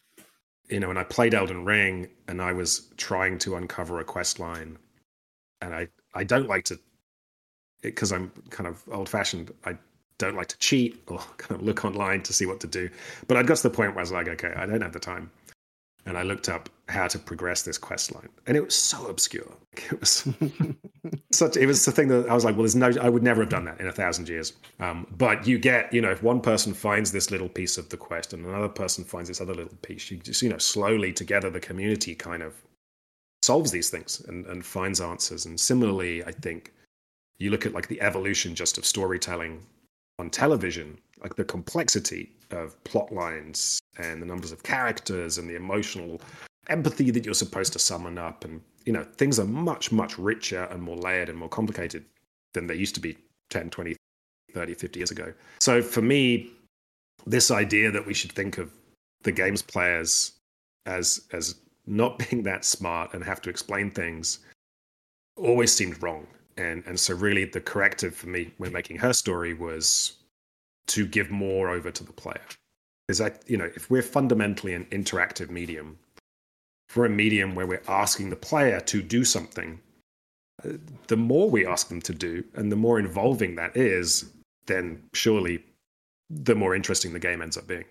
you 0.70 0.80
know, 0.80 0.88
when 0.88 0.98
I 0.98 1.04
played 1.04 1.34
Elden 1.34 1.66
Ring 1.66 2.08
and 2.28 2.42
I 2.42 2.54
was 2.54 2.88
trying 2.98 3.38
to 3.40 3.56
uncover 3.56 4.00
a 4.00 4.04
quest 4.04 4.40
line, 4.40 4.78
and 5.62 5.74
I 5.74 5.88
I 6.14 6.24
don't 6.24 6.48
like 6.48 6.66
to 6.66 6.80
because 7.82 8.12
I'm 8.12 8.32
kind 8.50 8.68
of 8.68 8.84
old 8.92 9.10
fashioned. 9.10 9.52
I 9.66 9.78
don't 10.22 10.36
like 10.36 10.48
to 10.48 10.58
cheat 10.58 11.02
or 11.08 11.18
kind 11.38 11.60
of 11.60 11.66
look 11.66 11.84
online 11.86 12.22
to 12.24 12.34
see 12.34 12.46
what 12.46 12.60
to 12.62 12.68
do. 12.68 12.90
But 13.28 13.38
I 13.38 13.44
got 13.44 13.58
to 13.58 13.64
the 13.64 13.70
point 13.70 13.92
where 13.92 14.00
I 14.00 14.04
was 14.04 14.12
like, 14.12 14.28
okay, 14.28 14.54
I 14.56 14.66
don't 14.66 14.82
have 14.82 14.94
the 14.94 15.00
time 15.00 15.32
and 16.06 16.18
I 16.18 16.24
looked 16.24 16.50
up 16.50 16.70
how 16.90 17.08
to 17.08 17.20
progress 17.20 17.62
this 17.62 17.78
quest 17.78 18.14
line, 18.14 18.30
and 18.48 18.58
it 18.58 18.64
was 18.64 18.76
so 18.76 19.08
obscure. 19.08 19.52
It 19.90 20.00
was 20.02 20.28
such. 21.32 21.56
It 21.56 21.66
was 21.66 21.86
the 21.86 21.94
thing 21.94 22.10
that 22.10 22.30
I 22.30 22.34
was 22.34 22.44
like, 22.44 22.56
well, 22.56 22.64
there's 22.64 22.76
no. 22.76 22.92
I 23.02 23.08
would 23.08 23.24
never 23.24 23.42
have 23.42 23.50
done 23.50 23.64
that 23.66 23.80
in 23.80 23.88
a 23.88 23.92
thousand 23.92 24.28
years. 24.28 24.52
Um, 24.82 25.08
but 25.18 25.48
you 25.48 25.58
get, 25.58 25.94
you 25.94 26.02
know, 26.02 26.12
if 26.12 26.22
one 26.22 26.42
person 26.42 26.74
finds 26.74 27.14
this 27.14 27.32
little 27.32 27.48
piece 27.48 27.78
of 27.78 27.88
the 27.88 27.96
quest 27.96 28.34
and 28.34 28.46
another 28.46 28.68
person 28.68 29.06
finds 29.06 29.30
this 29.30 29.40
other 29.40 29.54
little 29.54 29.78
piece, 29.82 30.12
you 30.12 30.18
just, 30.18 30.42
you 30.42 30.50
know, 30.50 30.58
slowly 30.58 31.14
together 31.14 31.50
the 31.50 31.62
community 31.62 32.16
kind 32.16 32.44
of 32.44 32.54
solves 33.44 33.72
these 33.72 33.90
things 33.90 34.22
and, 34.28 34.46
and 34.48 34.66
finds 34.66 35.00
answers. 35.00 35.46
And 35.46 35.58
similarly, 35.58 36.22
I 36.26 36.34
think 36.34 36.74
you 37.38 37.50
look 37.50 37.66
at 37.66 37.74
like 37.74 37.88
the 37.88 38.02
evolution 38.02 38.54
just 38.54 38.78
of 38.78 38.86
storytelling 38.86 39.66
on 40.20 40.30
television, 40.30 40.98
like 41.22 41.36
the 41.36 41.44
complexity 41.44 42.32
of 42.52 42.82
plot 42.84 43.12
lines 43.12 43.80
and 43.98 44.22
the 44.22 44.26
numbers 44.26 44.52
of 44.52 44.64
characters 44.64 45.38
and 45.38 45.50
the 45.50 45.56
emotional 45.56 46.22
empathy 46.70 47.12
that 47.12 47.26
you're 47.26 47.34
supposed 47.34 47.74
to 47.74 47.80
summon 47.80 48.18
up 48.18 48.46
and 48.46 48.62
you 48.86 48.94
know 48.94 49.04
things 49.18 49.40
are 49.40 49.46
much 49.46 49.92
much 49.92 50.18
richer 50.18 50.64
and 50.66 50.82
more 50.82 50.96
layered 50.96 51.30
and 51.30 51.38
more 51.38 51.50
complicated 51.50 52.06
than 52.54 52.68
they 52.68 52.76
used 52.76 52.96
to 52.96 53.02
be 53.02 53.18
10 53.50 53.70
20 53.70 53.96
30 54.54 54.74
50 54.74 55.00
years 55.00 55.12
ago. 55.12 55.34
So 55.60 55.82
for 55.82 56.02
me 56.02 56.52
this 57.26 57.52
idea 57.52 57.92
that 57.92 58.06
we 58.06 58.14
should 58.14 58.32
think 58.32 58.58
of 58.58 58.72
the 59.24 59.32
games 59.32 59.62
players 59.62 60.34
as 60.86 61.22
as 61.32 61.56
not 61.88 62.20
being 62.30 62.44
that 62.44 62.66
smart 62.66 63.14
and 63.14 63.24
have 63.24 63.42
to 63.42 63.50
explain 63.50 63.92
things 63.92 64.40
always 65.38 65.74
seemed 65.74 66.02
wrong 66.04 66.28
and 66.58 66.84
and 66.86 67.00
so 67.00 67.16
really 67.16 67.46
the 67.46 67.62
corrective 67.62 68.16
for 68.16 68.28
me 68.28 68.52
when 68.58 68.72
making 68.72 68.98
her 68.98 69.14
story 69.14 69.54
was 69.54 70.14
to 70.88 71.06
give 71.06 71.32
more 71.32 71.70
over 71.70 71.92
to 71.92 72.04
the 72.04 72.14
player. 72.14 72.42
Is 73.08 73.18
that 73.18 73.44
you 73.48 73.58
know 73.58 73.70
if 73.76 73.90
we're 73.90 74.02
fundamentally 74.02 74.74
an 74.74 74.86
interactive 74.86 75.50
medium 75.50 75.98
for 76.90 77.06
a 77.06 77.10
medium 77.10 77.56
where 77.56 77.66
we're 77.68 77.84
asking 77.88 78.30
the 78.30 78.36
player 78.36 78.82
to 78.82 79.02
do 79.02 79.24
something 79.24 79.80
uh, 80.66 80.74
the 81.08 81.16
more 81.16 81.50
we 81.50 81.66
ask 81.66 81.88
them 81.88 82.02
to 82.02 82.14
do 82.14 82.44
and 82.56 82.70
the 82.70 82.76
more 82.76 83.00
involving 83.00 83.56
that 83.56 83.76
is 83.78 84.30
then 84.68 85.02
surely 85.14 85.64
the 86.30 86.54
more 86.54 86.76
interesting 86.76 87.14
the 87.14 87.20
game 87.20 87.42
ends 87.42 87.58
up 87.58 87.68
being. 87.68 87.86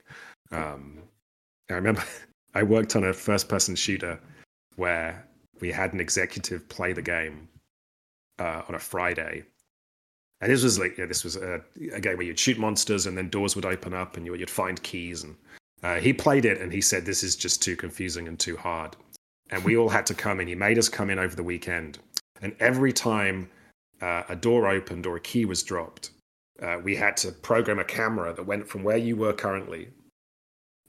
Um, 0.53 0.99
i 1.71 1.75
remember 1.75 2.03
i 2.55 2.63
worked 2.63 2.97
on 2.97 3.05
a 3.05 3.13
first 3.13 3.49
person 3.49 3.75
shooter 3.75 4.19
where 4.77 5.27
we 5.61 5.71
had 5.71 5.93
an 5.93 6.01
executive 6.01 6.69
play 6.69 6.93
the 6.93 7.03
game 7.03 7.49
uh, 8.41 8.63
on 8.69 8.75
a 8.75 8.79
friday 8.79 9.45
and 10.41 10.51
this 10.51 10.63
was 10.63 10.79
like, 10.79 10.97
yeah, 10.97 11.07
this 11.07 11.23
was 11.23 11.37
a, 11.37 11.61
a, 11.93 12.01
game 12.01 12.17
where 12.17 12.27
you'd 12.27 12.39
shoot 12.39 12.59
monsters 12.59 13.07
and 13.07 13.17
then 13.17 13.29
doors 13.29 13.55
would 13.57 13.67
open 13.67 13.93
up 13.93 14.17
and 14.17 14.25
you, 14.25 14.33
would 14.33 14.49
find 14.49 14.83
keys. 14.83 15.23
And 15.23 15.37
uh, 15.83 15.97
he 15.97 16.13
played 16.13 16.47
it 16.47 16.61
and 16.61 16.73
he 16.73 16.81
said, 16.81 17.05
this 17.05 17.23
is 17.23 17.37
just 17.37 17.63
too 17.63 17.77
confusing 17.77 18.27
and 18.27 18.39
too 18.39 18.57
hard. 18.57 18.97
And 19.51 19.63
we 19.65 19.77
all 19.77 19.89
had 19.89 20.07
to 20.07 20.15
come 20.15 20.41
in. 20.41 20.49
He 20.49 20.55
made 20.55 20.79
us 20.79 20.89
come 20.89 21.11
in 21.11 21.19
over 21.19 21.37
the 21.37 21.43
weekend. 21.43 21.99
And 22.41 22.57
every 22.59 22.93
time 22.93 23.51
uh, 24.01 24.23
a 24.31 24.37
door 24.37 24.67
opened 24.67 25.05
or 25.05 25.17
a 25.17 25.21
key 25.21 25.45
was 25.45 25.63
dropped, 25.63 26.11
uh, 26.63 26.79
we 26.83 26.97
had 26.97 27.17
to 27.19 27.33
program 27.33 27.79
a 27.79 27.85
camera 27.85 28.33
that 28.33 28.47
went 28.47 28.67
from 28.67 28.83
where 28.83 28.97
you 28.97 29.17
were 29.17 29.33
currently, 29.35 29.89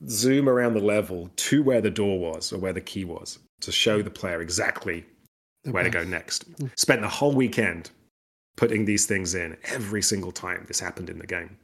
zoom 0.07 0.47
around 0.47 0.75
the 0.75 0.81
level 0.81 1.29
to 1.35 1.61
where 1.61 1.81
the 1.81 1.89
door 1.89 2.19
was 2.19 2.53
or 2.53 2.57
where 2.57 2.73
the 2.73 2.81
key 2.81 3.03
was 3.03 3.39
to 3.59 3.71
show 3.71 4.01
the 4.01 4.09
player 4.09 4.41
exactly 4.41 5.05
where 5.63 5.83
to 5.83 5.89
go 5.89 6.03
next. 6.03 6.45
Spent 6.75 7.01
the 7.01 7.07
whole 7.07 7.33
weekend 7.33 7.91
putting 8.55 8.85
these 8.85 9.05
things 9.05 9.35
in 9.35 9.57
every 9.65 10.01
single 10.01 10.31
time 10.31 10.65
this 10.67 10.79
happened 10.79 11.09
in 11.09 11.19
the 11.19 11.27
game. 11.27 11.57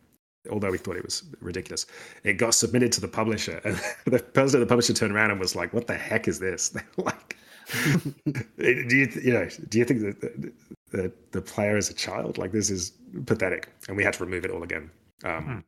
Although 0.52 0.72
we 0.72 0.78
thought 0.78 0.96
it 0.96 1.04
was 1.04 1.24
ridiculous, 1.42 1.86
it 2.24 2.34
got 2.34 2.54
submitted 2.54 2.92
to 2.94 3.02
the 3.02 3.08
publisher, 3.08 3.60
and 3.66 3.80
the 4.06 4.20
person 4.20 4.62
of 4.62 4.68
the 4.68 4.72
publisher 4.72 4.94
turned 4.94 5.14
around 5.14 5.32
and 5.32 5.40
was 5.40 5.56
like, 5.56 5.74
"What 5.74 5.88
the 5.88 5.96
heck 5.96 6.28
is 6.28 6.40
this?" 6.40 6.74
like, 6.98 7.36
do 7.74 8.46
you 8.58 9.10
you 9.22 9.34
know 9.34 9.50
do 9.68 9.78
you 9.78 9.84
think 9.84 10.02
that 10.02 10.22
the, 10.22 10.54
the, 10.92 11.12
the, 11.32 11.42
player 11.42 11.76
is 11.76 11.90
a 11.90 11.94
child? 11.94 12.38
Like 12.38 12.54
this 12.54 12.70
is 12.70 12.94
pathetic, 13.26 13.68
and 13.90 13.98
we 13.98 14.06
had 14.06 14.14
to 14.14 14.24
remove 14.24 14.46
it 14.46 14.52
all 14.52 14.64
again. 14.64 14.90
Um, 15.26 15.44
hmm. 15.44 15.60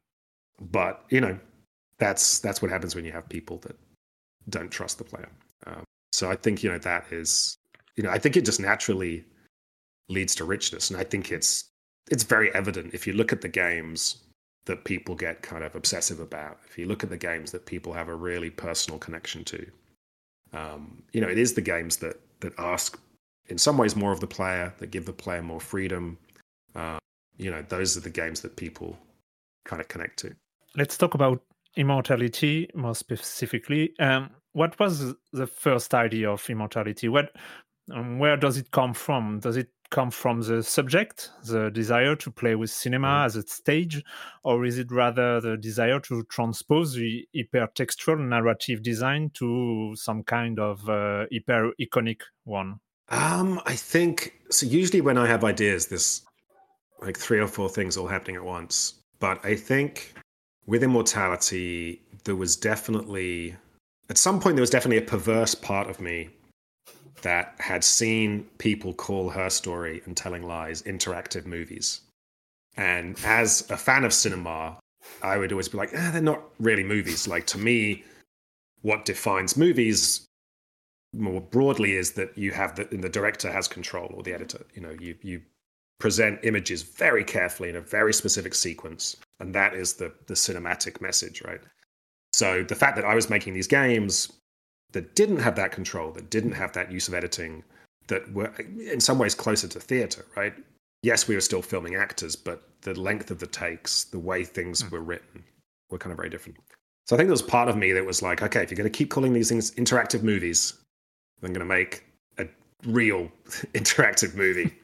But 0.71 1.03
you 1.09 1.19
know, 1.19 1.37
that's 1.97 2.39
that's 2.39 2.61
what 2.61 2.71
happens 2.71 2.95
when 2.95 3.03
you 3.03 3.11
have 3.11 3.27
people 3.27 3.57
that 3.57 3.75
don't 4.47 4.71
trust 4.71 4.97
the 4.97 5.03
player. 5.03 5.29
Um, 5.67 5.83
so 6.13 6.31
I 6.31 6.35
think 6.35 6.63
you 6.63 6.71
know 6.71 6.79
that 6.79 7.11
is 7.11 7.57
you 7.99 8.03
know 8.03 8.11
I 8.11 8.17
think 8.17 8.37
it 8.37 8.45
just 8.45 8.61
naturally 8.61 9.25
leads 10.07 10.33
to 10.35 10.45
richness. 10.45 10.89
And 10.89 10.97
I 10.97 11.03
think 11.03 11.33
it's 11.33 11.65
it's 12.09 12.23
very 12.23 12.49
evident 12.55 12.93
if 12.93 13.05
you 13.05 13.11
look 13.11 13.33
at 13.33 13.41
the 13.41 13.49
games 13.49 14.23
that 14.67 14.85
people 14.85 15.15
get 15.15 15.41
kind 15.41 15.65
of 15.65 15.75
obsessive 15.75 16.21
about. 16.21 16.59
If 16.65 16.77
you 16.77 16.85
look 16.85 17.03
at 17.03 17.09
the 17.09 17.17
games 17.17 17.51
that 17.51 17.65
people 17.65 17.91
have 17.91 18.07
a 18.07 18.15
really 18.15 18.49
personal 18.49 18.99
connection 18.99 19.43
to, 19.43 19.67
um, 20.53 21.03
you 21.11 21.19
know, 21.19 21.27
it 21.27 21.37
is 21.37 21.55
the 21.55 21.61
games 21.73 21.97
that 21.97 22.21
that 22.39 22.53
ask, 22.57 22.97
in 23.47 23.57
some 23.57 23.77
ways, 23.77 23.97
more 23.97 24.13
of 24.13 24.21
the 24.21 24.27
player, 24.27 24.73
that 24.77 24.91
give 24.91 25.05
the 25.05 25.11
player 25.11 25.41
more 25.41 25.59
freedom. 25.59 26.17
Uh, 26.73 26.99
you 27.35 27.51
know, 27.51 27.65
those 27.67 27.97
are 27.97 28.01
the 28.01 28.09
games 28.09 28.39
that 28.41 28.55
people 28.55 28.97
kind 29.65 29.81
of 29.81 29.89
connect 29.89 30.19
to. 30.19 30.33
Let's 30.77 30.97
talk 30.97 31.15
about 31.15 31.41
immortality 31.75 32.69
more 32.75 32.95
specifically. 32.95 33.91
Um, 33.99 34.29
what 34.53 34.79
was 34.79 35.13
the 35.33 35.47
first 35.47 35.93
idea 35.93 36.31
of 36.31 36.49
immortality? 36.49 37.09
What, 37.09 37.31
um, 37.93 38.19
where 38.19 38.37
does 38.37 38.57
it 38.57 38.71
come 38.71 38.93
from? 38.93 39.39
Does 39.39 39.57
it 39.57 39.69
come 39.89 40.11
from 40.11 40.41
the 40.41 40.61
subject, 40.61 41.31
the 41.45 41.69
desire 41.71 42.15
to 42.15 42.29
play 42.29 42.55
with 42.55 42.69
cinema 42.69 43.07
mm. 43.07 43.25
as 43.25 43.35
a 43.35 43.41
stage, 43.43 44.03
or 44.43 44.65
is 44.65 44.77
it 44.77 44.91
rather 44.91 45.41
the 45.41 45.57
desire 45.57 45.99
to 45.99 46.23
transpose 46.25 46.93
the 46.93 47.27
hypertextual 47.35 48.19
narrative 48.19 48.83
design 48.83 49.31
to 49.33 49.93
some 49.95 50.23
kind 50.23 50.59
of 50.59 50.87
uh, 50.89 51.25
hyper 51.31 51.71
iconic 51.81 52.21
one? 52.43 52.79
Um, 53.09 53.59
I 53.65 53.75
think 53.75 54.33
so. 54.51 54.67
Usually, 54.67 55.01
when 55.01 55.17
I 55.17 55.27
have 55.27 55.43
ideas, 55.43 55.87
there's 55.87 56.21
like 57.01 57.17
three 57.17 57.39
or 57.39 57.47
four 57.47 57.69
things 57.69 57.97
all 57.97 58.07
happening 58.07 58.35
at 58.35 58.43
once. 58.43 58.93
But 59.19 59.43
I 59.43 59.55
think 59.55 60.13
with 60.67 60.83
immortality, 60.83 62.03
there 62.25 62.35
was 62.35 62.55
definitely 62.55 63.55
at 64.09 64.17
some 64.17 64.39
point 64.39 64.55
there 64.55 64.61
was 64.61 64.69
definitely 64.69 64.97
a 64.97 65.07
perverse 65.07 65.55
part 65.55 65.89
of 65.89 65.99
me 65.99 66.29
that 67.23 67.55
had 67.59 67.83
seen 67.83 68.45
people 68.57 68.93
call 68.93 69.29
her 69.29 69.49
story 69.49 70.01
and 70.05 70.17
telling 70.17 70.43
lies 70.43 70.81
interactive 70.83 71.45
movies 71.45 72.01
And 72.77 73.19
as 73.25 73.69
a 73.69 73.77
fan 73.77 74.05
of 74.05 74.13
cinema, 74.13 74.79
I 75.21 75.37
would 75.37 75.51
always 75.51 75.69
be 75.69 75.77
like, 75.77 75.91
ah, 75.97 76.11
they're 76.13 76.21
not 76.21 76.43
really 76.59 76.83
movies. 76.83 77.27
Like 77.27 77.45
to 77.47 77.57
me, 77.57 78.03
what 78.81 79.05
defines 79.05 79.57
movies 79.57 80.25
more 81.13 81.41
broadly 81.41 81.93
is 81.97 82.13
that 82.13 82.37
you 82.37 82.51
have 82.53 82.75
the, 82.75 82.85
the 82.85 83.09
director 83.09 83.51
has 83.51 83.67
control 83.67 84.11
or 84.15 84.23
the 84.23 84.33
editor. 84.33 84.65
You 84.75 84.81
know, 84.81 84.95
you 84.99 85.15
you 85.21 85.41
present 85.99 86.39
images 86.43 86.83
very 86.83 87.23
carefully 87.25 87.69
in 87.69 87.75
a 87.75 87.81
very 87.81 88.13
specific 88.13 88.55
sequence, 88.55 89.17
and 89.39 89.53
that 89.55 89.73
is 89.73 89.95
the 89.95 90.13
the 90.27 90.35
cinematic 90.35 91.01
message, 91.01 91.41
right? 91.43 91.61
So 92.33 92.63
the 92.63 92.75
fact 92.75 92.95
that 92.97 93.05
I 93.05 93.15
was 93.15 93.29
making 93.29 93.53
these 93.55 93.67
games 93.67 94.31
that 94.91 95.15
didn't 95.15 95.39
have 95.39 95.55
that 95.55 95.71
control, 95.71 96.11
that 96.11 96.29
didn't 96.29 96.53
have 96.53 96.73
that 96.73 96.91
use 96.91 97.07
of 97.07 97.13
editing, 97.13 97.63
that 98.07 98.31
were 98.33 98.53
in 98.57 98.99
some 98.99 99.19
ways 99.19 99.35
closer 99.35 99.67
to 99.67 99.79
theater, 99.79 100.25
right? 100.35 100.53
Yes, 101.03 101.27
we 101.27 101.35
were 101.35 101.41
still 101.41 101.61
filming 101.61 101.95
actors, 101.95 102.35
but 102.35 102.63
the 102.81 102.99
length 102.99 103.31
of 103.31 103.39
the 103.39 103.47
takes, 103.47 104.05
the 104.05 104.19
way 104.19 104.43
things 104.43 104.83
mm. 104.83 104.91
were 104.91 105.01
written, 105.01 105.43
were 105.89 105.97
kind 105.97 106.11
of 106.11 106.17
very 106.17 106.29
different. 106.29 106.57
So 107.07 107.15
I 107.15 107.17
think 107.17 107.27
there 107.27 107.33
was 107.33 107.41
part 107.41 107.69
of 107.69 107.77
me 107.77 107.91
that 107.93 108.05
was 108.05 108.21
like, 108.21 108.41
okay, 108.41 108.61
if 108.61 108.69
you're 108.69 108.77
going 108.77 108.91
to 108.91 108.97
keep 108.97 109.09
calling 109.09 109.33
these 109.33 109.49
things 109.49 109.71
interactive 109.71 110.23
movies, 110.23 110.73
I'm 111.41 111.53
going 111.53 111.59
to 111.59 111.65
make 111.65 112.03
a 112.37 112.47
real 112.85 113.31
interactive 113.73 114.35
movie. 114.35 114.75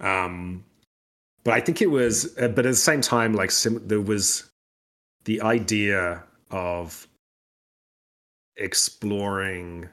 um, 0.00 0.64
but 1.44 1.54
I 1.54 1.60
think 1.60 1.80
it 1.80 1.86
was, 1.86 2.36
uh, 2.38 2.48
but 2.48 2.66
at 2.66 2.70
the 2.70 2.74
same 2.74 3.00
time, 3.00 3.34
like 3.34 3.50
sim- 3.50 3.86
there 3.86 4.00
was 4.00 4.50
the 5.24 5.40
idea 5.42 6.22
of 6.50 7.06
exploring 8.60 9.88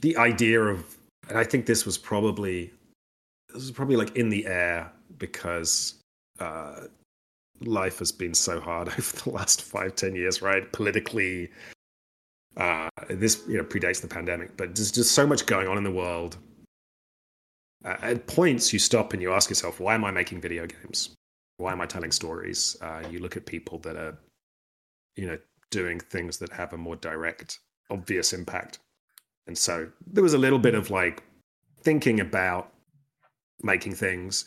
the 0.00 0.16
idea 0.16 0.60
of, 0.60 0.96
and 1.28 1.38
I 1.38 1.44
think 1.44 1.66
this 1.66 1.86
was 1.86 1.98
probably 1.98 2.72
this 3.48 3.62
was 3.62 3.70
probably 3.70 3.96
like 3.96 4.16
in 4.16 4.28
the 4.30 4.46
air 4.46 4.90
because 5.18 5.94
uh, 6.40 6.86
life 7.60 7.98
has 7.98 8.10
been 8.10 8.34
so 8.34 8.60
hard 8.60 8.88
over 8.98 9.16
the 9.24 9.30
last 9.30 9.62
five, 9.62 9.94
ten 9.94 10.14
years, 10.14 10.42
right? 10.42 10.70
Politically, 10.72 11.50
uh, 12.56 12.88
this 13.08 13.42
you 13.48 13.58
know 13.58 13.64
predates 13.64 14.00
the 14.00 14.08
pandemic, 14.08 14.56
but 14.56 14.74
there's 14.74 14.90
just 14.90 15.12
so 15.12 15.26
much 15.26 15.46
going 15.46 15.68
on 15.68 15.78
in 15.78 15.84
the 15.84 15.90
world. 15.90 16.36
Uh, 17.84 17.96
at 18.02 18.26
points, 18.26 18.72
you 18.72 18.78
stop 18.78 19.12
and 19.12 19.22
you 19.22 19.32
ask 19.32 19.50
yourself, 19.50 19.80
"Why 19.80 19.94
am 19.94 20.04
I 20.04 20.10
making 20.10 20.40
video 20.40 20.66
games? 20.66 21.10
Why 21.58 21.72
am 21.72 21.80
I 21.80 21.86
telling 21.86 22.12
stories?" 22.12 22.76
Uh, 22.80 23.02
you 23.10 23.18
look 23.18 23.36
at 23.36 23.46
people 23.46 23.78
that 23.80 23.96
are, 23.96 24.16
you 25.16 25.26
know, 25.26 25.38
doing 25.72 25.98
things 25.98 26.38
that 26.38 26.52
have 26.52 26.72
a 26.72 26.78
more 26.78 26.94
direct, 26.94 27.58
obvious 27.90 28.32
impact, 28.32 28.78
and 29.46 29.58
so 29.58 29.88
there 30.06 30.22
was 30.22 30.34
a 30.34 30.38
little 30.38 30.58
bit 30.58 30.74
of 30.74 30.90
like 30.90 31.24
thinking 31.82 32.20
about 32.20 32.72
making 33.62 33.94
things. 33.94 34.44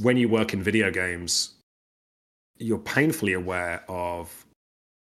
When 0.00 0.16
you 0.16 0.28
work 0.28 0.54
in 0.54 0.62
video 0.62 0.90
games, 0.90 1.54
you're 2.58 2.78
painfully 2.78 3.32
aware 3.32 3.84
of 3.88 4.46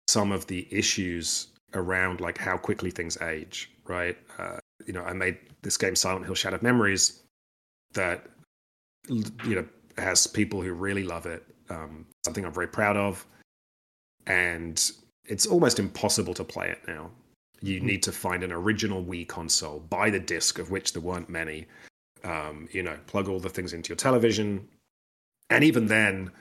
some 0.08 0.32
of 0.32 0.46
the 0.48 0.68
issues 0.72 1.48
around 1.74 2.22
like 2.22 2.38
how 2.38 2.58
quickly 2.58 2.92
things 2.92 3.18
age, 3.22 3.72
right? 3.86 4.18
Uh, 4.38 4.58
you 4.86 4.94
know, 4.94 5.04
I 5.04 5.14
made 5.14 5.38
this 5.62 5.78
game 5.78 5.96
Silent 5.96 6.26
Hill 6.26 6.36
Shattered 6.36 6.64
Memories 6.64 7.22
that 7.94 8.28
you 9.08 9.56
know 9.56 9.66
has 9.98 10.28
people 10.28 10.62
who 10.62 10.74
really 10.74 11.04
love 11.04 11.26
it. 11.26 11.44
Um, 11.70 12.06
something 12.26 12.46
I'm 12.46 12.54
very 12.54 12.68
proud 12.68 12.98
of, 12.98 13.26
and 14.26 14.92
it's 15.30 15.46
almost 15.46 15.80
impossible 15.80 16.34
to 16.34 16.44
play 16.44 16.70
it 16.70 16.82
now. 16.88 17.12
You 17.62 17.80
need 17.80 18.04
to 18.04 18.12
find 18.12 18.44
an 18.44 18.52
original 18.52 19.04
Wii 19.04 19.28
console, 19.28 19.80
buy 19.80 20.10
the 20.10 20.20
disc, 20.20 20.60
of 20.60 20.72
which 20.72 20.94
there 20.94 21.02
weren't 21.02 21.30
many. 21.30 21.68
Um, 22.24 22.68
you 22.72 22.84
know, 22.84 22.98
plug 23.08 23.30
all 23.30 23.40
the 23.40 23.50
things 23.50 23.72
into 23.72 23.90
your 23.90 23.98
television, 23.98 24.68
and 25.50 25.64
even 25.64 25.88
then, 25.88 26.32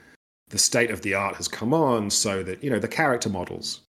the 0.48 0.58
state 0.58 0.90
of 0.90 1.02
the 1.02 1.14
art 1.14 1.36
has 1.36 1.46
come 1.46 1.72
on 1.72 2.10
so 2.10 2.42
that 2.42 2.64
you 2.64 2.70
know 2.70 2.78
the 2.78 2.88
character 2.88 3.28
models 3.28 3.82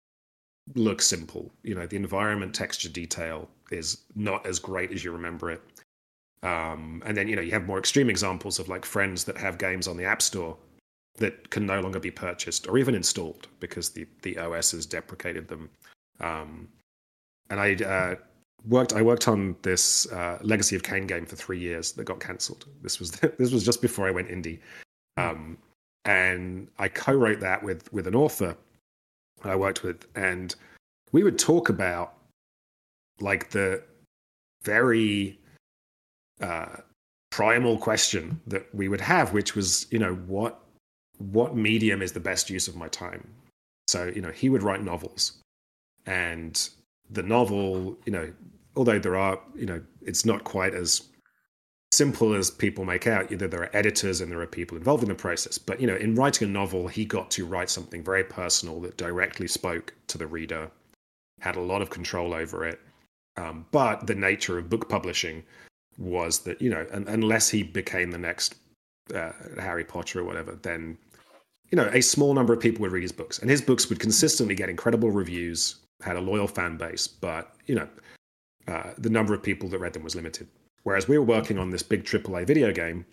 look 0.74 1.00
simple. 1.00 1.50
You 1.62 1.74
know, 1.74 1.87
the 1.87 1.96
environment 1.96 2.54
texture 2.54 2.88
detail 2.88 3.48
is 3.70 4.04
not 4.14 4.46
as 4.46 4.58
great 4.58 4.92
as 4.92 5.04
you 5.04 5.12
remember 5.12 5.50
it. 5.50 5.62
Um, 6.42 7.02
and 7.06 7.16
then 7.16 7.28
you 7.28 7.37
know 7.37 7.42
you 7.42 7.52
have 7.52 7.66
more 7.66 7.78
extreme 7.78 8.11
examples 8.11 8.58
of 8.58 8.68
like 8.68 8.84
friends 8.84 9.24
that 9.24 9.37
have 9.38 9.58
games 9.58 9.88
on 9.88 9.96
the 9.96 10.04
App 10.04 10.22
Store 10.22 10.56
that 11.18 11.50
can 11.50 11.66
no 11.66 11.81
longer 11.81 12.00
be 12.00 12.11
purchased 12.11 12.68
or 12.68 12.78
even 12.78 12.94
installed 12.94 13.48
because 13.61 13.90
the 13.90 14.07
the 14.22 14.38
OS 14.38 14.72
has 14.72 14.87
deprecated 14.87 15.48
them. 15.48 15.68
Um, 16.20 16.68
and 17.50 17.61
I 17.61 17.74
uh, 17.74 18.16
worked 18.66 18.92
I 18.92 19.02
worked 19.02 19.28
on 19.28 19.57
this 19.62 20.11
uh, 20.12 20.38
Legacy 20.42 20.76
of 20.76 20.83
Kain 20.83 21.07
game 21.07 21.26
for 21.26 21.37
three 21.37 21.59
years 21.59 21.92
that 21.92 22.04
got 22.04 22.20
cancelled. 22.20 22.66
This 22.83 22.98
was 22.98 23.11
this 23.38 23.52
was 23.52 23.64
just 23.64 23.83
before 23.83 24.07
I 24.09 24.11
went 24.11 24.28
indie, 24.28 24.61
um, 25.16 25.59
and 26.04 26.68
I 26.78 26.88
co-wrote 26.88 27.40
that 27.40 27.62
with 27.62 27.92
with 27.92 28.07
an 28.07 28.14
author 28.14 28.57
I 29.44 29.57
worked 29.57 29.83
with, 29.83 30.07
and 30.16 30.54
we 31.12 31.22
would 31.22 31.38
talk 31.38 31.68
about 31.68 32.14
like 33.20 33.50
the 33.50 33.83
very 34.64 35.38
uh, 36.40 36.76
primal 37.31 37.78
question 37.78 38.40
that 38.46 38.72
we 38.74 38.88
would 38.88 39.00
have, 39.00 39.33
which 39.33 39.54
was, 39.54 39.87
you 39.90 39.98
know, 39.98 40.14
what 40.26 40.61
what 41.18 41.57
medium 41.57 42.02
is 42.02 42.12
the 42.12 42.20
best 42.20 42.50
use 42.50 42.68
of 42.68 42.76
my 42.76 42.88
time? 42.88 43.28
So, 43.87 44.11
you 44.14 44.20
know, 44.20 44.31
he 44.31 44.48
would 44.48 44.62
write 44.62 44.83
novels, 44.83 45.33
and 46.07 46.68
the 47.11 47.22
novel, 47.22 47.96
you 48.04 48.12
know, 48.12 48.33
although 48.76 48.98
there 48.98 49.16
are, 49.16 49.40
you 49.54 49.66
know, 49.66 49.83
it's 50.02 50.24
not 50.24 50.44
quite 50.44 50.74
as 50.74 51.02
simple 51.92 52.35
as 52.35 52.50
people 52.50 52.85
make 52.85 53.07
out. 53.07 53.33
Either 53.33 53.48
there 53.48 53.62
are 53.62 53.76
editors 53.76 54.20
and 54.20 54.31
there 54.31 54.40
are 54.40 54.46
people 54.46 54.76
involved 54.76 55.02
in 55.02 55.09
the 55.09 55.14
process. 55.14 55.59
But 55.59 55.81
you 55.81 55.87
know, 55.87 55.96
in 55.96 56.14
writing 56.14 56.48
a 56.48 56.50
novel, 56.50 56.88
he 56.88 57.04
got 57.04 57.31
to 57.33 57.46
write 57.46 57.70
something 57.70 58.02
very 58.02 58.24
personal 58.24 58.81
that 58.83 58.96
directly 58.96 59.48
spoke 59.48 59.94
to 60.09 60.18
the 60.18 60.26
reader, 60.26 60.70
had 61.40 61.57
a 61.57 61.61
lot 61.61 61.83
of 61.83 61.90
control 61.90 62.35
over 62.35 62.66
it. 62.66 62.81
Um, 63.37 63.66
but 63.70 64.07
the 64.07 64.14
nature 64.14 64.59
of 64.59 64.68
book 64.68 64.88
publishing 64.88 65.44
was 65.96 66.40
that 66.40 66.61
you 66.61 66.70
know, 66.70 66.87
unless 66.92 67.48
he 67.48 67.62
became 67.62 68.11
the 68.11 68.18
next 68.18 68.57
uh, 69.14 69.33
Harry 69.59 69.85
Potter 69.85 70.20
or 70.20 70.24
whatever, 70.24 70.59
then 70.62 70.98
you 71.70 71.76
know, 71.76 71.90
a 71.92 72.00
small 72.00 72.35
number 72.35 72.52
of 72.52 72.61
people 72.61 72.83
would 72.83 72.92
read 72.92 73.02
his 73.02 73.12
books, 73.12 73.38
and 73.38 73.50
his 73.50 73.62
books 73.62 73.88
would 73.88 74.00
consistently 74.00 74.54
get 74.54 74.68
incredible 74.68 75.11
reviews, 75.11 75.76
had 76.02 76.16
a 76.16 76.20
loyal 76.20 76.46
fan 76.46 76.76
base, 76.76 77.07
but 77.07 77.54
you 77.66 77.74
know, 77.74 77.88
uh, 78.68 78.92
the 78.98 79.11
number 79.11 79.35
of 79.35 79.42
people 79.42 79.68
that 79.68 79.78
read 79.78 79.92
them 79.92 80.04
was 80.04 80.14
limited. 80.14 80.46
Whereas 80.85 81.09
we 81.09 81.18
were 81.18 81.24
working 81.24 81.59
on 81.59 81.70
this 81.70 81.83
big 81.83 82.04
AAA 82.04 82.46
video 82.46 82.72
game 82.72 83.04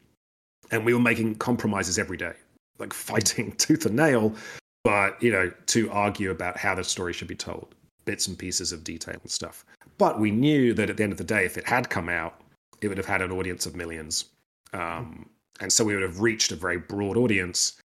and 0.72 0.86
we 0.86 0.94
were 0.94 1.00
making 1.00 1.36
compromises 1.36 1.98
every 1.98 2.18
day, 2.18 2.34
like 2.80 2.94
fighting 3.10 3.52
tooth 3.54 3.86
and 3.86 3.96
nail, 3.96 4.36
but, 4.84 5.22
you 5.22 5.32
know, 5.32 5.52
to 5.68 5.90
argue 5.92 6.32
about 6.32 6.58
how 6.58 6.76
the 6.76 6.84
story 6.84 7.14
should 7.14 7.28
be 7.28 7.36
told, 7.36 7.74
bits 8.06 8.28
and 8.28 8.38
pieces 8.38 8.72
of 8.72 8.84
detail 8.84 9.18
and 9.22 9.32
stuff. 9.32 9.66
But 9.98 10.20
we 10.20 10.30
knew 10.30 10.74
that 10.74 10.90
at 10.90 10.98
the 10.98 11.04
end 11.04 11.12
of 11.12 11.18
the 11.18 11.24
day, 11.24 11.46
if 11.46 11.58
it 11.58 11.66
had 11.66 11.90
come 11.90 12.10
out, 12.10 12.42
it 12.82 12.88
would 12.88 12.98
have 12.98 13.08
had 13.08 13.22
an 13.22 13.32
audience 13.32 13.66
of 13.66 13.76
millions. 13.76 14.26
Um, 14.74 15.30
and 15.62 15.72
so 15.72 15.84
we 15.86 15.94
would 15.94 16.04
have 16.04 16.20
reached 16.20 16.52
a 16.52 16.56
very 16.56 16.78
broad 16.78 17.18
audience. 17.18 17.80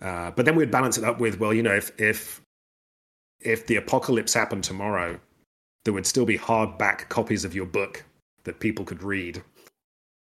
Uh, 0.00 0.30
but 0.30 0.44
then 0.44 0.54
we'd 0.54 0.70
balance 0.70 0.96
it 0.96 1.04
up 1.04 1.20
with, 1.20 1.40
well, 1.40 1.52
you 1.52 1.62
know, 1.62 1.74
if 1.74 1.90
if 2.00 2.40
if 3.40 3.66
the 3.66 3.76
apocalypse 3.76 4.34
happened 4.34 4.64
tomorrow, 4.64 5.18
there 5.84 5.94
would 5.94 6.06
still 6.06 6.26
be 6.26 6.38
hardback 6.38 7.08
copies 7.08 7.44
of 7.44 7.54
your 7.54 7.66
book 7.66 8.04
that 8.44 8.60
people 8.60 8.84
could 8.84 9.02
read. 9.02 9.42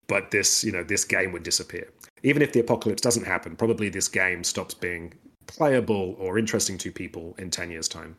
But 0.07 0.31
this 0.31 0.63
you 0.63 0.71
know 0.71 0.83
this 0.83 1.03
game 1.03 1.31
would 1.31 1.43
disappear. 1.43 1.91
Even 2.23 2.41
if 2.41 2.53
the 2.53 2.59
apocalypse 2.59 3.01
doesn't 3.01 3.25
happen 3.25 3.55
probably 3.55 3.89
this 3.89 4.07
game 4.07 4.43
stops 4.43 4.73
being 4.73 5.13
playable 5.47 6.15
or 6.19 6.37
interesting 6.37 6.77
to 6.79 6.91
people 6.91 7.35
in 7.37 7.51
10 7.51 7.69
years 7.69 7.87
time. 7.87 8.15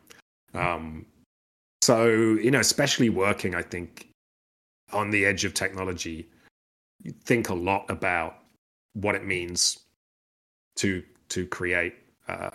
Um, 0.54 1.04
so 1.86 2.06
you 2.06 2.50
know 2.50 2.58
especially 2.58 3.10
working 3.10 3.54
i 3.54 3.62
think 3.62 4.08
on 4.92 5.10
the 5.10 5.24
edge 5.24 5.44
of 5.44 5.54
technology 5.54 6.28
you 7.02 7.12
think 7.24 7.48
a 7.48 7.54
lot 7.54 7.84
about 7.88 8.38
what 8.94 9.14
it 9.14 9.24
means 9.24 9.78
to 10.74 11.02
to 11.30 11.46
create 11.46 11.94
uh, 12.28 12.50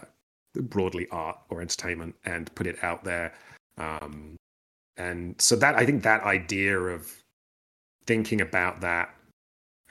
broadly 0.56 1.08
art 1.12 1.38
or 1.50 1.62
entertainment 1.62 2.16
and 2.26 2.54
put 2.56 2.68
it 2.68 2.84
out 2.84 3.04
there. 3.04 3.34
Um, 3.78 4.36
and 4.98 5.42
so 5.42 5.56
that 5.56 5.76
i 5.76 5.86
think 5.86 6.04
that 6.04 6.22
idea 6.24 6.78
of 6.78 7.10
thinking 8.06 8.42
about 8.42 8.82
that 8.82 9.16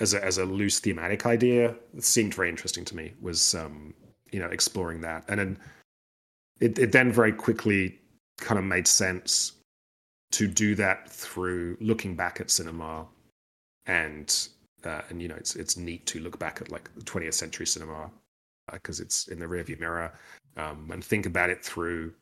as 0.00 0.14
a, 0.14 0.24
as 0.24 0.38
a 0.38 0.44
loose 0.44 0.80
thematic 0.80 1.26
idea 1.26 1.74
seemed 1.98 2.34
very 2.34 2.48
interesting 2.48 2.84
to 2.86 2.96
me 2.96 3.12
was 3.20 3.54
um, 3.54 3.94
you 4.32 4.40
know 4.40 4.46
exploring 4.46 5.00
that. 5.02 5.24
And 5.28 5.38
then 5.38 5.58
it, 6.60 6.78
it 6.78 6.92
then 6.92 7.12
very 7.12 7.32
quickly 7.32 7.98
kind 8.38 8.58
of 8.58 8.64
made 8.64 8.88
sense 8.88 9.52
to 10.32 10.46
do 10.46 10.74
that 10.76 11.10
through 11.10 11.76
looking 11.80 12.14
back 12.16 12.40
at 12.40 12.50
cinema 12.50 13.06
and 13.86 14.48
uh, 14.84 15.02
and 15.10 15.20
you 15.20 15.28
know 15.28 15.34
it's 15.36 15.54
it's 15.56 15.76
neat 15.76 16.06
to 16.06 16.20
look 16.20 16.38
back 16.38 16.60
at 16.60 16.70
like 16.70 16.92
the 16.94 17.02
20th 17.02 17.34
century 17.34 17.66
cinema 17.66 18.10
because 18.72 19.00
uh, 19.00 19.04
it's 19.04 19.28
in 19.28 19.38
the 19.38 19.46
rearview 19.46 19.78
mirror 19.78 20.12
um, 20.56 20.88
and 20.92 21.04
think 21.04 21.26
about 21.26 21.50
it 21.50 21.64
through 21.64 22.12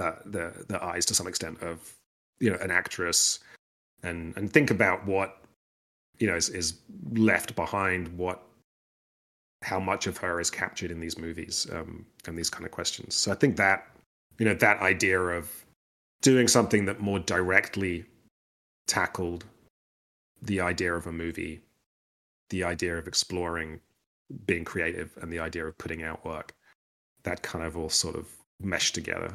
uh, 0.00 0.12
the 0.26 0.64
the 0.68 0.82
eyes 0.82 1.04
to 1.06 1.14
some 1.14 1.26
extent 1.26 1.60
of 1.62 1.94
you 2.40 2.50
know 2.50 2.58
an 2.60 2.70
actress 2.70 3.40
and 4.02 4.36
and 4.36 4.52
think 4.52 4.70
about 4.70 5.04
what 5.06 5.38
you 6.18 6.26
know 6.26 6.34
is, 6.34 6.48
is 6.48 6.74
left 7.12 7.54
behind, 7.54 8.08
what 8.16 8.42
how 9.62 9.78
much 9.78 10.06
of 10.06 10.16
her 10.16 10.40
is 10.40 10.50
captured 10.50 10.90
in 10.90 10.98
these 10.98 11.18
movies 11.18 11.66
um, 11.72 12.04
and 12.26 12.36
these 12.36 12.50
kind 12.50 12.64
of 12.64 12.72
questions. 12.72 13.14
So 13.14 13.30
I 13.30 13.34
think 13.34 13.56
that 13.56 13.86
you 14.38 14.44
know 14.46 14.54
that 14.54 14.80
idea 14.80 15.20
of 15.20 15.50
doing 16.22 16.48
something 16.48 16.84
that 16.86 17.00
more 17.00 17.18
directly 17.18 18.04
tackled 18.86 19.44
the 20.42 20.60
idea 20.60 20.94
of 20.94 21.06
a 21.06 21.12
movie, 21.12 21.60
the 22.50 22.64
idea 22.64 22.96
of 22.96 23.06
exploring 23.06 23.80
being 24.46 24.64
creative, 24.64 25.10
and 25.20 25.32
the 25.32 25.38
idea 25.38 25.66
of 25.66 25.76
putting 25.78 26.02
out 26.02 26.24
work, 26.24 26.54
that 27.24 27.42
kind 27.42 27.64
of 27.64 27.76
all 27.76 27.88
sort 27.88 28.16
of 28.16 28.28
meshed 28.60 28.94
together. 28.94 29.32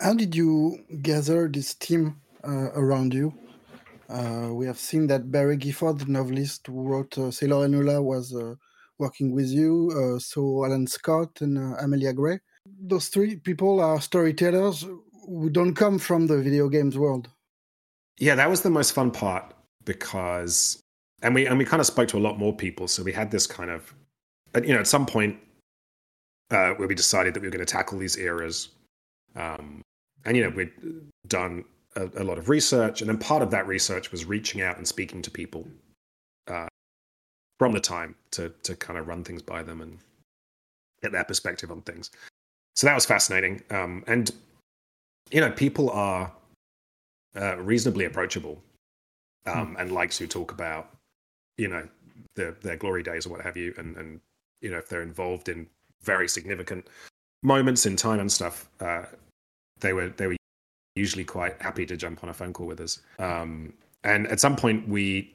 How 0.00 0.14
did 0.14 0.34
you 0.34 0.78
gather 1.02 1.48
this 1.48 1.74
team 1.74 2.20
uh, 2.44 2.70
around 2.74 3.14
you? 3.14 3.34
Uh, 4.08 4.48
we 4.52 4.64
have 4.66 4.78
seen 4.78 5.06
that 5.08 5.30
Barry 5.30 5.56
Gifford, 5.56 5.98
the 5.98 6.06
novelist 6.06 6.66
who 6.66 6.82
wrote 6.82 7.18
uh, 7.18 7.30
Sailor 7.30 7.68
& 7.68 7.68
Lula, 7.68 8.00
was 8.00 8.34
uh, 8.34 8.54
working 8.98 9.32
with 9.32 9.48
you. 9.48 9.90
Uh, 9.92 10.18
so 10.18 10.64
Allan 10.64 10.86
Scott 10.86 11.40
and 11.40 11.58
uh, 11.58 11.76
Amelia 11.76 12.12
Gray. 12.12 12.40
Those 12.80 13.08
three 13.08 13.36
people 13.36 13.80
are 13.80 14.00
storytellers 14.00 14.86
who 15.26 15.50
don't 15.50 15.74
come 15.74 15.98
from 15.98 16.26
the 16.26 16.40
video 16.40 16.68
games 16.68 16.96
world. 16.96 17.28
Yeah, 18.18 18.34
that 18.34 18.48
was 18.48 18.62
the 18.62 18.70
most 18.70 18.92
fun 18.92 19.10
part 19.10 19.54
because, 19.84 20.82
and 21.22 21.34
we 21.34 21.46
and 21.46 21.58
we 21.58 21.64
kind 21.64 21.80
of 21.80 21.86
spoke 21.86 22.08
to 22.08 22.18
a 22.18 22.20
lot 22.20 22.38
more 22.38 22.54
people. 22.54 22.88
So 22.88 23.02
we 23.02 23.12
had 23.12 23.30
this 23.30 23.46
kind 23.46 23.70
of, 23.70 23.94
you 24.54 24.72
know, 24.72 24.80
at 24.80 24.86
some 24.86 25.06
point 25.06 25.38
uh, 26.50 26.70
where 26.74 26.88
we 26.88 26.94
decided 26.94 27.34
that 27.34 27.40
we 27.40 27.46
were 27.46 27.52
going 27.52 27.64
to 27.64 27.70
tackle 27.70 27.98
these 27.98 28.16
eras, 28.16 28.68
um, 29.36 29.82
and 30.24 30.36
you 30.36 30.42
know, 30.42 30.50
we'd 30.50 30.72
done 31.26 31.64
a, 31.96 32.08
a, 32.16 32.24
lot 32.24 32.38
of 32.38 32.48
research, 32.48 33.00
and 33.00 33.08
then 33.08 33.18
part 33.18 33.42
of 33.42 33.50
that 33.50 33.66
research 33.66 34.10
was 34.10 34.24
reaching 34.24 34.62
out 34.62 34.76
and 34.76 34.86
speaking 34.86 35.22
to 35.22 35.30
people 35.30 35.66
uh, 36.48 36.68
from 37.58 37.72
the 37.72 37.80
time 37.80 38.14
to 38.32 38.52
to 38.62 38.74
kind 38.74 38.98
of 38.98 39.06
run 39.06 39.24
things 39.24 39.42
by 39.42 39.62
them 39.62 39.80
and 39.80 39.98
get 41.02 41.12
their 41.12 41.24
perspective 41.24 41.70
on 41.70 41.82
things. 41.82 42.10
So 42.74 42.86
that 42.86 42.94
was 42.94 43.06
fascinating, 43.06 43.62
um, 43.70 44.04
and 44.06 44.30
you 45.30 45.40
know, 45.40 45.50
people 45.50 45.90
are 45.90 46.32
uh, 47.36 47.56
reasonably 47.58 48.04
approachable 48.04 48.62
um, 49.46 49.68
hmm. 49.68 49.76
and 49.80 49.92
like 49.92 50.10
to 50.12 50.26
talk 50.26 50.52
about, 50.52 50.90
you 51.56 51.68
know, 51.68 51.86
their 52.36 52.52
their 52.62 52.76
glory 52.76 53.02
days 53.02 53.26
or 53.26 53.30
what 53.30 53.42
have 53.42 53.56
you, 53.56 53.74
and 53.76 53.96
and 53.96 54.20
you 54.60 54.70
know 54.70 54.78
if 54.78 54.88
they're 54.88 55.02
involved 55.02 55.48
in 55.48 55.66
very 56.02 56.28
significant 56.28 56.86
moments 57.42 57.86
in 57.86 57.96
time 57.96 58.20
and 58.20 58.30
stuff, 58.30 58.68
uh, 58.80 59.04
they 59.80 59.92
were 59.92 60.08
they 60.10 60.26
were 60.26 60.36
usually 60.96 61.24
quite 61.24 61.60
happy 61.62 61.86
to 61.86 61.96
jump 61.96 62.22
on 62.22 62.30
a 62.30 62.34
phone 62.34 62.52
call 62.52 62.66
with 62.66 62.80
us. 62.80 63.00
Um, 63.18 63.72
and 64.04 64.26
at 64.28 64.40
some 64.40 64.56
point, 64.56 64.88
we 64.88 65.34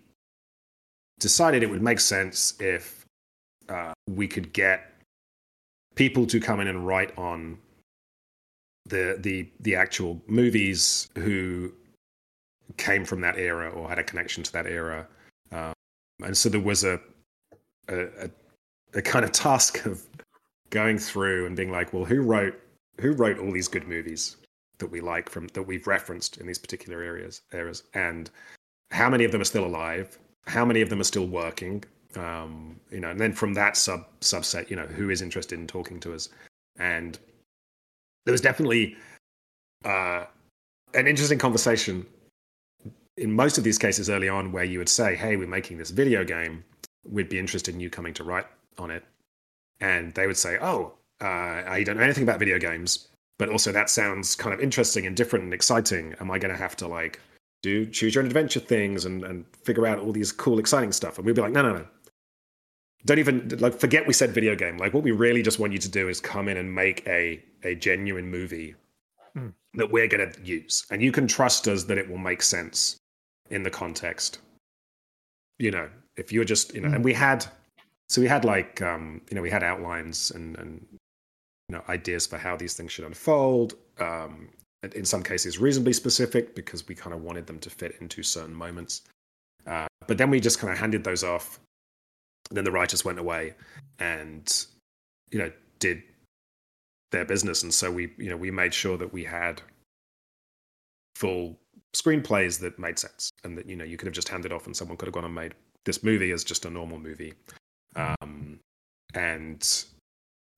decided 1.19 1.63
it 1.63 1.69
would 1.69 1.81
make 1.81 1.99
sense 1.99 2.53
if 2.59 3.05
uh, 3.69 3.93
we 4.09 4.27
could 4.27 4.51
get 4.53 4.91
people 5.95 6.25
to 6.27 6.39
come 6.39 6.59
in 6.59 6.67
and 6.67 6.85
write 6.85 7.17
on 7.17 7.57
the 8.85 9.17
the 9.19 9.47
the 9.61 9.75
actual 9.75 10.21
movies 10.27 11.09
who 11.15 11.71
came 12.77 13.05
from 13.05 13.21
that 13.21 13.37
era 13.37 13.69
or 13.69 13.87
had 13.87 13.99
a 13.99 14.03
connection 14.03 14.43
to 14.43 14.51
that 14.51 14.65
era. 14.65 15.07
Um, 15.51 15.73
and 16.23 16.35
so 16.35 16.49
there 16.49 16.59
was 16.59 16.83
a, 16.83 16.99
a, 17.87 18.05
a 18.25 18.29
kind 19.01 19.25
of 19.25 19.31
task 19.31 19.85
of 19.85 20.03
going 20.69 20.97
through 20.97 21.45
and 21.45 21.55
being 21.55 21.71
like, 21.71 21.93
well, 21.93 22.05
who 22.05 22.21
wrote 22.21 22.59
who 22.99 23.11
wrote 23.13 23.39
all 23.39 23.51
these 23.51 23.67
good 23.67 23.87
movies 23.87 24.37
that 24.77 24.87
we 24.87 25.01
like 25.01 25.29
from 25.29 25.47
that 25.49 25.63
we've 25.63 25.87
referenced 25.87 26.37
in 26.37 26.47
these 26.47 26.59
particular 26.59 27.01
areas 27.01 27.41
eras, 27.53 27.83
and 27.93 28.29
how 28.91 29.09
many 29.09 29.23
of 29.23 29.31
them 29.31 29.41
are 29.41 29.45
still 29.45 29.65
alive? 29.65 30.17
How 30.45 30.65
many 30.65 30.81
of 30.81 30.89
them 30.89 30.99
are 30.99 31.05
still 31.05 31.27
working? 31.27 31.83
Um, 32.15 32.79
you 32.91 32.99
know, 32.99 33.09
and 33.09 33.19
then 33.19 33.33
from 33.33 33.53
that 33.55 33.77
sub 33.77 34.05
subset, 34.21 34.69
you 34.69 34.75
know, 34.75 34.85
who 34.85 35.09
is 35.09 35.21
interested 35.21 35.57
in 35.57 35.67
talking 35.67 35.99
to 36.01 36.13
us? 36.13 36.29
And 36.77 37.17
there 38.25 38.31
was 38.31 38.41
definitely 38.41 38.95
uh, 39.85 40.25
an 40.93 41.07
interesting 41.07 41.39
conversation 41.39 42.05
in 43.17 43.31
most 43.31 43.57
of 43.57 43.63
these 43.63 43.77
cases 43.77 44.09
early 44.09 44.29
on 44.29 44.51
where 44.51 44.63
you 44.63 44.79
would 44.79 44.89
say, 44.89 45.15
"Hey, 45.15 45.37
we're 45.37 45.47
making 45.47 45.77
this 45.77 45.91
video 45.91 46.23
game. 46.23 46.63
We'd 47.03 47.29
be 47.29 47.39
interested 47.39 47.73
in 47.73 47.79
you 47.79 47.89
coming 47.89 48.13
to 48.15 48.23
write 48.23 48.45
on 48.77 48.91
it," 48.91 49.03
and 49.79 50.13
they 50.13 50.27
would 50.27 50.37
say, 50.37 50.57
"Oh, 50.61 50.93
uh, 51.21 51.63
I 51.65 51.83
don't 51.83 51.97
know 51.97 52.03
anything 52.03 52.23
about 52.23 52.39
video 52.39 52.59
games, 52.59 53.07
but 53.37 53.49
also 53.49 53.71
that 53.71 53.89
sounds 53.89 54.35
kind 54.35 54.53
of 54.53 54.59
interesting 54.59 55.05
and 55.05 55.15
different 55.15 55.45
and 55.45 55.53
exciting. 55.53 56.15
Am 56.19 56.31
I 56.31 56.39
going 56.39 56.53
to 56.53 56.59
have 56.59 56.75
to 56.77 56.87
like 56.87 57.19
do 57.61 57.85
choose 57.85 58.13
your 58.15 58.23
own 58.23 58.27
adventure 58.27 58.59
things 58.59 59.05
and 59.05 59.23
and 59.23 59.45
figure 59.63 59.87
out 59.87 59.99
all 59.99 60.11
these 60.11 60.31
cool, 60.31 60.59
exciting 60.59 60.91
stuff?" 60.91 61.17
And 61.17 61.25
we'd 61.25 61.35
be 61.35 61.41
like, 61.41 61.53
"No, 61.53 61.61
no, 61.61 61.73
no." 61.73 61.87
Don't 63.05 63.19
even 63.19 63.49
like 63.59 63.77
forget 63.79 64.07
we 64.07 64.13
said 64.13 64.31
video 64.31 64.55
game. 64.55 64.77
Like 64.77 64.93
what 64.93 65.03
we 65.03 65.11
really 65.11 65.41
just 65.41 65.59
want 65.59 65.73
you 65.73 65.79
to 65.79 65.89
do 65.89 66.07
is 66.07 66.21
come 66.21 66.47
in 66.47 66.57
and 66.57 66.73
make 66.73 67.05
a 67.07 67.43
a 67.63 67.75
genuine 67.75 68.29
movie 68.29 68.75
mm. 69.37 69.53
that 69.73 69.91
we're 69.91 70.07
going 70.07 70.31
to 70.31 70.41
use, 70.41 70.85
and 70.89 71.01
you 71.01 71.11
can 71.11 71.27
trust 71.27 71.67
us 71.67 71.83
that 71.85 71.97
it 71.97 72.09
will 72.09 72.17
make 72.17 72.41
sense 72.41 72.97
in 73.49 73.63
the 73.63 73.69
context. 73.69 74.39
You 75.59 75.71
know, 75.71 75.89
if 76.17 76.31
you're 76.31 76.45
just, 76.45 76.73
you 76.73 76.81
know, 76.81 76.89
mm. 76.89 76.95
and 76.95 77.03
we 77.03 77.13
had, 77.13 77.45
so 78.09 78.21
we 78.21 78.27
had 78.27 78.45
like, 78.45 78.81
um, 78.81 79.21
you 79.29 79.35
know, 79.35 79.41
we 79.41 79.49
had 79.49 79.63
outlines 79.63 80.31
and, 80.31 80.57
and, 80.57 80.85
you 81.69 81.75
know, 81.75 81.83
ideas 81.89 82.27
for 82.27 82.37
how 82.37 82.55
these 82.55 82.73
things 82.73 82.91
should 82.91 83.05
unfold. 83.05 83.75
Um, 83.99 84.49
in 84.95 85.05
some 85.05 85.23
cases, 85.23 85.59
reasonably 85.59 85.93
specific 85.93 86.55
because 86.55 86.85
we 86.87 86.95
kind 86.95 87.13
of 87.13 87.21
wanted 87.21 87.47
them 87.47 87.59
to 87.59 87.69
fit 87.69 87.95
into 88.01 88.21
certain 88.21 88.53
moments. 88.53 89.03
Uh, 89.65 89.87
but 90.07 90.17
then 90.17 90.29
we 90.29 90.41
just 90.41 90.59
kind 90.59 90.73
of 90.73 90.77
handed 90.77 91.03
those 91.03 91.23
off. 91.23 91.59
Then 92.51 92.65
the 92.65 92.71
writers 92.71 93.05
went 93.05 93.17
away 93.17 93.53
and, 93.99 94.65
you 95.31 95.39
know, 95.39 95.51
did 95.79 96.03
their 97.13 97.23
business. 97.23 97.63
And 97.63 97.73
so 97.73 97.89
we, 97.89 98.11
you 98.17 98.29
know, 98.29 98.35
we 98.35 98.51
made 98.51 98.73
sure 98.73 98.97
that 98.97 99.13
we 99.13 99.23
had 99.23 99.61
full 101.15 101.57
screenplays 101.95 102.59
that 102.59 102.77
made 102.79 102.97
sense 102.97 103.31
and 103.43 103.57
that 103.57 103.67
you 103.69 103.75
know 103.75 103.85
you 103.85 103.97
could 103.97 104.07
have 104.07 104.15
just 104.15 104.27
handed 104.29 104.51
off 104.51 104.65
and 104.65 104.75
someone 104.75 104.97
could 104.97 105.05
have 105.05 105.13
gone 105.13 105.25
and 105.25 105.35
made 105.35 105.53
this 105.85 106.03
movie 106.03 106.31
as 106.31 106.43
just 106.43 106.65
a 106.65 106.69
normal 106.69 106.97
movie 106.97 107.33
um, 107.95 108.59
and 109.13 109.85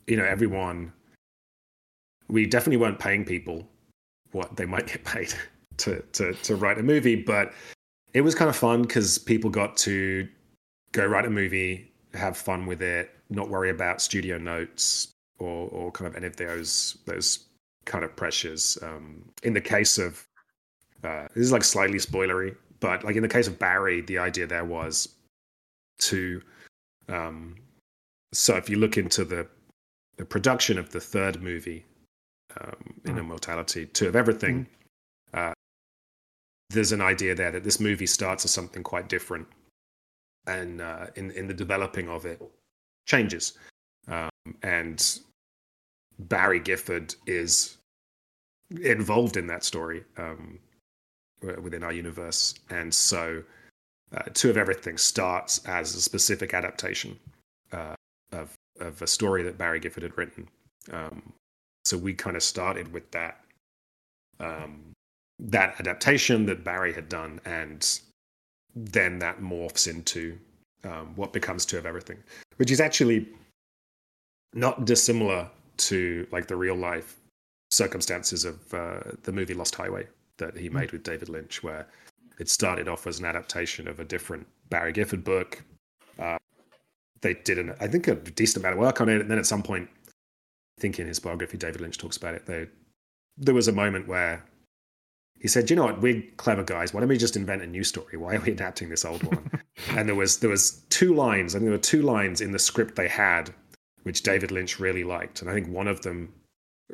you 0.07 0.15
know 0.15 0.25
everyone 0.25 0.91
we 2.27 2.45
definitely 2.45 2.77
weren't 2.77 2.99
paying 2.99 3.25
people 3.25 3.67
what 4.31 4.55
they 4.55 4.65
might 4.65 4.87
get 4.87 5.03
paid 5.03 5.33
to 5.77 6.01
to 6.13 6.33
to 6.33 6.55
write 6.55 6.77
a 6.77 6.83
movie 6.83 7.15
but 7.15 7.53
it 8.13 8.21
was 8.21 8.33
kind 8.33 8.49
of 8.49 8.55
fun 8.55 8.81
because 8.81 9.17
people 9.17 9.49
got 9.49 9.75
to 9.75 10.27
go 10.91 11.05
write 11.05 11.25
a 11.25 11.29
movie 11.29 11.91
have 12.13 12.37
fun 12.37 12.65
with 12.65 12.81
it 12.81 13.11
not 13.29 13.49
worry 13.49 13.69
about 13.69 14.01
studio 14.01 14.37
notes 14.37 15.09
or 15.39 15.67
or 15.69 15.91
kind 15.91 16.07
of 16.07 16.15
any 16.15 16.27
of 16.27 16.35
those 16.37 16.97
those 17.05 17.45
kind 17.85 18.03
of 18.03 18.15
pressures 18.15 18.77
um, 18.81 19.23
in 19.43 19.53
the 19.53 19.61
case 19.61 19.97
of 19.97 20.25
uh, 21.05 21.27
this 21.35 21.45
is 21.45 21.51
like 21.51 21.63
slightly 21.63 21.99
spoilery, 21.99 22.55
but 22.79 23.03
like 23.03 23.15
in 23.15 23.21
the 23.21 23.29
case 23.29 23.47
of 23.47 23.59
Barry, 23.59 24.01
the 24.01 24.17
idea 24.17 24.47
there 24.47 24.65
was 24.65 25.09
to. 25.99 26.41
Um, 27.09 27.55
so 28.33 28.55
if 28.55 28.69
you 28.69 28.77
look 28.77 28.97
into 28.97 29.25
the 29.25 29.47
the 30.17 30.25
production 30.25 30.77
of 30.77 30.91
the 30.91 30.99
third 30.99 31.41
movie, 31.41 31.85
um, 32.61 32.93
in 33.03 33.15
mm. 33.15 33.19
Immortality, 33.19 33.85
Two 33.87 34.07
of 34.07 34.15
Everything, 34.15 34.65
mm. 35.33 35.39
uh, 35.39 35.53
there's 36.69 36.93
an 36.93 37.01
idea 37.01 37.35
there 37.35 37.51
that 37.51 37.65
this 37.65 37.81
movie 37.81 38.07
starts 38.07 38.45
as 38.45 38.51
something 38.51 38.81
quite 38.81 39.09
different, 39.09 39.47
and 40.47 40.81
uh, 40.81 41.07
in 41.15 41.31
in 41.31 41.47
the 41.47 41.53
developing 41.53 42.09
of 42.09 42.25
it, 42.25 42.41
changes, 43.05 43.57
um, 44.07 44.29
and 44.63 45.19
Barry 46.17 46.59
Gifford 46.59 47.15
is 47.27 47.77
involved 48.81 49.37
in 49.37 49.47
that 49.47 49.63
story. 49.63 50.03
Um, 50.17 50.59
within 51.61 51.83
our 51.83 51.91
universe. 51.91 52.55
And 52.69 52.93
so, 52.93 53.43
uh, 54.13 54.23
Two 54.33 54.49
of 54.49 54.57
Everything 54.57 54.97
starts 54.97 55.65
as 55.65 55.95
a 55.95 56.01
specific 56.01 56.53
adaptation 56.53 57.17
uh, 57.71 57.95
of 58.31 58.53
of 58.79 59.01
a 59.01 59.07
story 59.07 59.41
that 59.43 59.57
Barry 59.57 59.79
Gifford 59.79 60.03
had 60.03 60.17
written. 60.17 60.47
Um, 60.91 61.33
so 61.85 61.97
we 61.97 62.13
kind 62.13 62.35
of 62.35 62.43
started 62.43 62.91
with 62.91 63.09
that 63.11 63.39
um, 64.39 64.91
that 65.39 65.79
adaptation 65.79 66.45
that 66.45 66.63
Barry 66.63 66.93
had 66.93 67.09
done, 67.09 67.39
and 67.45 67.99
then 68.75 69.19
that 69.19 69.39
morphs 69.39 69.87
into 69.87 70.37
um, 70.83 71.13
what 71.15 71.33
becomes 71.33 71.65
Two 71.65 71.77
of 71.77 71.85
Everything, 71.85 72.17
which 72.57 72.71
is 72.71 72.79
actually 72.79 73.27
not 74.53 74.85
dissimilar 74.85 75.49
to 75.77 76.27
like 76.31 76.47
the 76.47 76.55
real 76.55 76.75
life 76.75 77.17
circumstances 77.71 78.45
of 78.45 78.73
uh, 78.73 78.99
the 79.23 79.31
movie 79.31 79.53
Lost 79.53 79.75
Highway, 79.75 80.07
that 80.37 80.57
he 80.57 80.67
hmm. 80.67 80.75
made 80.75 80.91
with 80.91 81.03
David 81.03 81.29
Lynch, 81.29 81.63
where 81.63 81.87
it 82.39 82.49
started 82.49 82.87
off 82.87 83.07
as 83.07 83.19
an 83.19 83.25
adaptation 83.25 83.87
of 83.87 83.99
a 83.99 84.05
different 84.05 84.47
Barry 84.69 84.91
Gifford 84.91 85.23
book. 85.23 85.63
Uh, 86.19 86.37
they 87.21 87.33
did, 87.33 87.57
an, 87.57 87.75
I 87.79 87.87
think, 87.87 88.07
a 88.07 88.15
decent 88.15 88.63
amount 88.63 88.73
of 88.73 88.79
work 88.79 89.01
on 89.01 89.09
it, 89.09 89.21
and 89.21 89.31
then 89.31 89.37
at 89.37 89.45
some 89.45 89.63
point, 89.63 89.89
I 90.77 90.81
think 90.81 90.99
in 90.99 91.07
his 91.07 91.19
biography, 91.19 91.57
David 91.57 91.81
Lynch 91.81 91.97
talks 91.97 92.17
about 92.17 92.35
it. 92.35 92.45
They, 92.45 92.67
there 93.37 93.55
was 93.55 93.67
a 93.67 93.71
moment 93.71 94.07
where 94.07 94.43
he 95.39 95.47
said, 95.47 95.69
"You 95.69 95.75
know 95.75 95.85
what? 95.85 96.01
We're 96.01 96.23
clever 96.37 96.63
guys. 96.63 96.93
Why 96.93 96.99
don't 96.99 97.09
we 97.09 97.17
just 97.17 97.35
invent 97.35 97.61
a 97.61 97.67
new 97.67 97.83
story? 97.83 98.17
Why 98.17 98.35
are 98.35 98.41
we 98.41 98.51
adapting 98.51 98.89
this 98.89 99.05
old 99.05 99.23
one?" 99.23 99.49
and 99.89 100.07
there 100.07 100.15
was 100.15 100.39
there 100.39 100.49
was 100.49 100.83
two 100.89 101.13
lines, 101.13 101.55
and 101.55 101.63
there 101.65 101.71
were 101.71 101.77
two 101.77 102.01
lines 102.01 102.41
in 102.41 102.51
the 102.51 102.59
script 102.59 102.95
they 102.95 103.07
had, 103.07 103.53
which 104.03 104.23
David 104.23 104.51
Lynch 104.51 104.79
really 104.79 105.03
liked, 105.03 105.41
and 105.41 105.49
I 105.49 105.53
think 105.53 105.67
one 105.67 105.87
of 105.87 106.01
them 106.01 106.33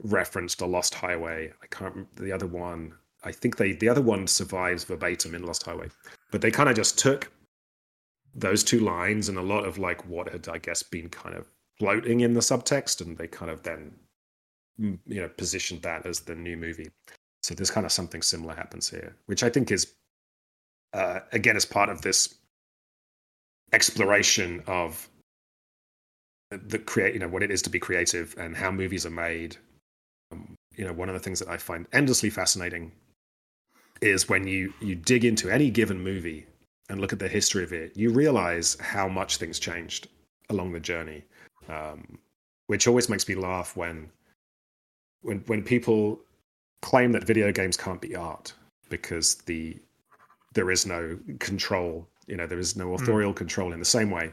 referenced 0.03 0.61
a 0.61 0.65
Lost 0.65 0.93
Highway. 0.93 1.51
I 1.61 1.67
can't 1.67 2.13
the 2.15 2.31
other 2.31 2.47
one. 2.47 2.93
I 3.23 3.31
think 3.31 3.57
they 3.57 3.73
the 3.73 3.89
other 3.89 4.01
one 4.01 4.27
survives 4.27 4.83
verbatim 4.83 5.35
in 5.35 5.43
Lost 5.43 5.63
Highway, 5.63 5.89
but 6.31 6.41
they 6.41 6.51
kind 6.51 6.69
of 6.69 6.75
just 6.75 6.97
took 6.97 7.31
those 8.33 8.63
two 8.63 8.79
lines 8.79 9.29
and 9.29 9.37
a 9.37 9.41
lot 9.41 9.65
of 9.65 9.77
like 9.77 10.07
what 10.07 10.29
had 10.29 10.47
I 10.47 10.57
guess 10.57 10.83
been 10.83 11.09
kind 11.09 11.35
of 11.35 11.47
floating 11.77 12.21
in 12.21 12.33
the 12.33 12.39
subtext, 12.39 13.01
and 13.01 13.17
they 13.17 13.27
kind 13.27 13.51
of 13.51 13.63
then 13.63 13.93
you 14.77 15.21
know 15.21 15.29
positioned 15.29 15.81
that 15.83 16.05
as 16.05 16.21
the 16.21 16.35
new 16.35 16.57
movie. 16.57 16.89
So 17.43 17.55
there's 17.55 17.71
kind 17.71 17.85
of 17.85 17.91
something 17.91 18.21
similar 18.21 18.55
happens 18.55 18.89
here, 18.89 19.15
which 19.25 19.43
I 19.43 19.49
think 19.49 19.71
is 19.71 19.93
uh, 20.93 21.21
again 21.31 21.55
as 21.55 21.65
part 21.65 21.89
of 21.89 22.01
this 22.01 22.35
exploration 23.73 24.61
of 24.67 25.07
the 26.51 26.79
create, 26.79 27.13
you 27.13 27.19
know, 27.19 27.27
what 27.27 27.43
it 27.43 27.51
is 27.51 27.61
to 27.61 27.69
be 27.69 27.79
creative 27.79 28.35
and 28.37 28.55
how 28.55 28.71
movies 28.71 29.05
are 29.05 29.11
made. 29.11 29.55
Um, 30.31 30.55
you 30.75 30.85
know, 30.85 30.93
one 30.93 31.09
of 31.09 31.13
the 31.13 31.19
things 31.19 31.39
that 31.39 31.49
I 31.49 31.57
find 31.57 31.87
endlessly 31.93 32.29
fascinating 32.29 32.91
is 34.01 34.27
when 34.27 34.47
you 34.47 34.73
you 34.81 34.95
dig 34.95 35.25
into 35.25 35.49
any 35.49 35.69
given 35.69 36.01
movie 36.01 36.45
and 36.89 36.99
look 36.99 37.13
at 37.13 37.19
the 37.19 37.27
history 37.27 37.63
of 37.63 37.71
it, 37.71 37.95
you 37.95 38.11
realize 38.11 38.77
how 38.79 39.07
much 39.07 39.37
things 39.37 39.59
changed 39.59 40.07
along 40.49 40.71
the 40.71 40.79
journey, 40.79 41.23
um, 41.69 42.17
which 42.67 42.87
always 42.87 43.09
makes 43.09 43.27
me 43.27 43.35
laugh 43.35 43.77
when 43.77 44.09
when 45.21 45.39
when 45.47 45.63
people 45.63 46.19
claim 46.81 47.11
that 47.11 47.25
video 47.25 47.51
games 47.51 47.77
can't 47.77 48.01
be 48.01 48.15
art 48.15 48.53
because 48.89 49.35
the 49.45 49.77
there 50.53 50.71
is 50.71 50.85
no 50.85 51.17
control 51.39 52.07
you 52.27 52.35
know 52.35 52.47
there 52.47 52.59
is 52.59 52.75
no 52.75 52.87
hmm. 52.87 52.95
authorial 52.95 53.31
mm. 53.31 53.35
control 53.35 53.71
in 53.71 53.79
the 53.79 53.85
same 53.85 54.09
way 54.09 54.31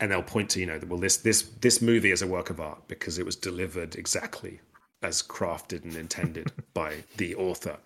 and 0.00 0.10
they'll 0.10 0.22
point 0.22 0.50
to 0.50 0.60
you 0.60 0.66
know 0.66 0.78
that 0.78 0.88
well 0.88 0.98
this 0.98 1.18
this 1.18 1.42
this 1.60 1.80
movie 1.80 2.10
is 2.10 2.22
a 2.22 2.26
work 2.26 2.50
of 2.50 2.60
art 2.60 2.82
because 2.88 3.18
it 3.18 3.26
was 3.26 3.36
delivered 3.36 3.94
exactly 3.96 4.60
as 5.02 5.22
crafted 5.22 5.84
and 5.84 5.94
intended 5.94 6.50
by 6.74 6.94
the 7.18 7.34
author 7.36 7.76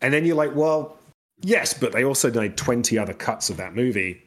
and 0.00 0.12
then 0.12 0.24
you're 0.24 0.36
like 0.36 0.54
well 0.54 0.96
yes 1.42 1.74
but 1.74 1.92
they 1.92 2.04
also 2.04 2.30
made 2.30 2.56
20 2.56 2.98
other 2.98 3.14
cuts 3.14 3.50
of 3.50 3.56
that 3.56 3.74
movie 3.74 4.24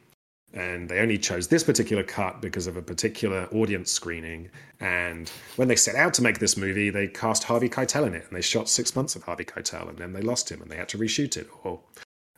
and 0.54 0.88
they 0.88 1.00
only 1.00 1.18
chose 1.18 1.48
this 1.48 1.64
particular 1.64 2.04
cut 2.04 2.42
because 2.42 2.68
of 2.68 2.78
a 2.78 2.82
particular 2.82 3.48
audience 3.52 3.92
screening. 3.92 4.50
And 4.80 5.30
when 5.58 5.68
they 5.68 5.76
set 5.76 5.96
out 5.96 6.14
to 6.16 6.22
make 6.22 6.40
this 6.40 6.58
movie, 6.58 6.90
they 6.90 7.08
cast 7.08 7.44
Harvey 7.44 7.70
Keitel 7.70 8.08
in 8.08 8.16
it, 8.16 8.26
and 8.28 8.36
they 8.36 8.42
shot 8.42 8.70
six 8.70 8.96
months 8.96 9.16
of 9.16 9.24
Harvey 9.24 9.44
Keitel, 9.44 9.90
and 9.90 9.98
then 9.98 10.14
they 10.14 10.22
lost 10.22 10.50
him, 10.50 10.62
and 10.62 10.72
they 10.72 10.78
had 10.78 10.90
to 10.90 10.98
reshoot 10.98 11.38
it. 11.38 11.48
Or, 11.64 11.80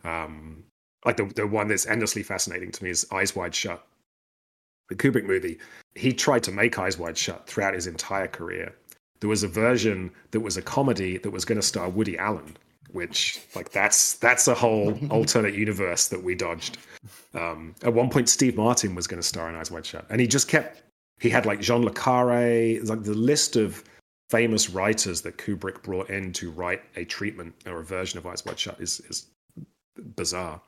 um, 0.04 0.64
like 1.06 1.18
the 1.18 1.26
the 1.36 1.48
one 1.48 1.68
that's 1.68 1.86
endlessly 1.86 2.24
fascinating 2.24 2.72
to 2.72 2.84
me 2.84 2.90
is 2.90 3.08
Eyes 3.12 3.36
Wide 3.36 3.56
Shut, 3.56 3.86
the 4.90 4.96
Kubrick 4.96 5.26
movie. 5.26 5.60
He 5.96 6.12
tried 6.12 6.44
to 6.44 6.52
make 6.52 6.80
Eyes 6.80 6.98
Wide 6.98 7.18
Shut 7.18 7.48
throughout 7.48 7.76
his 7.76 7.88
entire 7.88 8.28
career. 8.28 8.76
There 9.20 9.30
was 9.30 9.44
a 9.44 9.48
version 9.48 10.12
that 10.32 10.40
was 10.40 10.58
a 10.58 10.62
comedy 10.62 11.18
that 11.20 11.32
was 11.32 11.46
going 11.46 11.60
to 11.60 11.66
star 11.66 11.90
Woody 11.90 12.18
Allen, 12.18 12.58
which 12.92 13.42
like 13.56 13.72
that's 13.72 14.16
that's 14.16 14.48
a 14.48 14.54
whole 14.54 14.98
alternate 15.12 15.54
universe 15.54 16.08
that 16.08 16.24
we 16.24 16.36
dodged. 16.36 16.78
Um, 17.34 17.76
at 17.84 17.94
one 17.94 18.10
point, 18.10 18.30
Steve 18.30 18.58
Martin 18.58 18.96
was 18.96 19.08
going 19.08 19.22
to 19.22 19.28
star 19.28 19.50
in 19.50 19.56
Eyes 19.56 19.72
Wide 19.72 19.86
Shut, 19.86 20.06
and 20.10 20.20
he 20.20 20.28
just 20.28 20.48
kept. 20.48 20.84
He 21.20 21.30
had 21.30 21.46
like 21.46 21.60
John 21.60 21.84
le 21.84 21.92
Carré, 21.92 22.88
like 22.88 23.04
the 23.04 23.14
list 23.14 23.58
of 23.58 23.84
famous 24.30 24.70
writers 24.70 25.22
that 25.22 25.38
Kubrick 25.38 25.82
brought 25.84 26.10
in 26.10 26.32
to 26.34 26.52
write 26.52 26.82
a 26.96 27.04
treatment 27.04 27.54
or 27.66 27.80
a 27.80 27.84
version 27.84 28.18
of 28.18 28.26
Eyes 28.26 28.46
Wide 28.46 28.60
Shut 28.60 28.80
is 28.80 29.00
is 29.10 29.28
bizarre. 30.16 30.62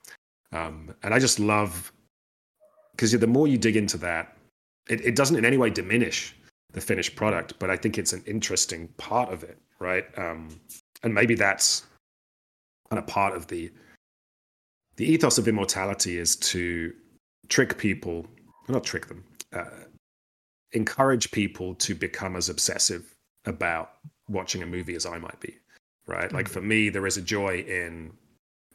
Um, 0.52 0.94
and 1.04 1.14
I 1.14 1.20
just 1.20 1.40
love 1.40 1.92
because 2.92 3.12
the 3.12 3.28
more 3.28 3.48
you 3.48 3.58
dig 3.58 3.78
into 3.78 3.98
that, 4.00 4.38
it, 4.90 5.02
it 5.02 5.16
doesn't 5.16 5.38
in 5.38 5.46
any 5.46 5.58
way 5.58 5.70
diminish 5.70 6.36
the 6.74 6.82
finished 6.82 7.16
product, 7.16 7.54
but 7.60 7.70
I 7.70 7.78
think 7.78 7.98
it's 7.98 8.14
an 8.14 8.24
interesting 8.26 8.88
part 8.98 9.32
of 9.32 9.44
it, 9.44 9.58
right? 9.80 10.06
Um, 10.18 10.50
and 11.04 11.14
maybe 11.14 11.36
that's 11.36 11.84
kind 12.92 13.00
of 13.00 13.08
part 13.08 13.36
of 13.36 13.48
the 13.48 13.72
the 14.98 15.06
ethos 15.06 15.38
of 15.38 15.48
immortality 15.48 16.18
is 16.18 16.36
to 16.36 16.94
trick 17.48 17.78
people, 17.78 18.28
not 18.68 18.84
trick 18.84 19.08
them, 19.08 19.24
uh, 19.54 19.86
encourage 20.74 21.32
people 21.32 21.74
to 21.76 21.96
become 21.96 22.36
as 22.36 22.50
obsessive 22.50 23.16
about 23.46 23.94
watching 24.28 24.62
a 24.62 24.66
movie 24.66 24.94
as 24.94 25.06
I 25.06 25.18
might 25.18 25.40
be, 25.40 25.56
right? 26.06 26.26
Mm-hmm. 26.26 26.36
Like 26.36 26.50
for 26.50 26.62
me, 26.62 26.90
there 26.90 27.08
is 27.08 27.16
a 27.16 27.22
joy 27.22 27.60
in 27.60 28.12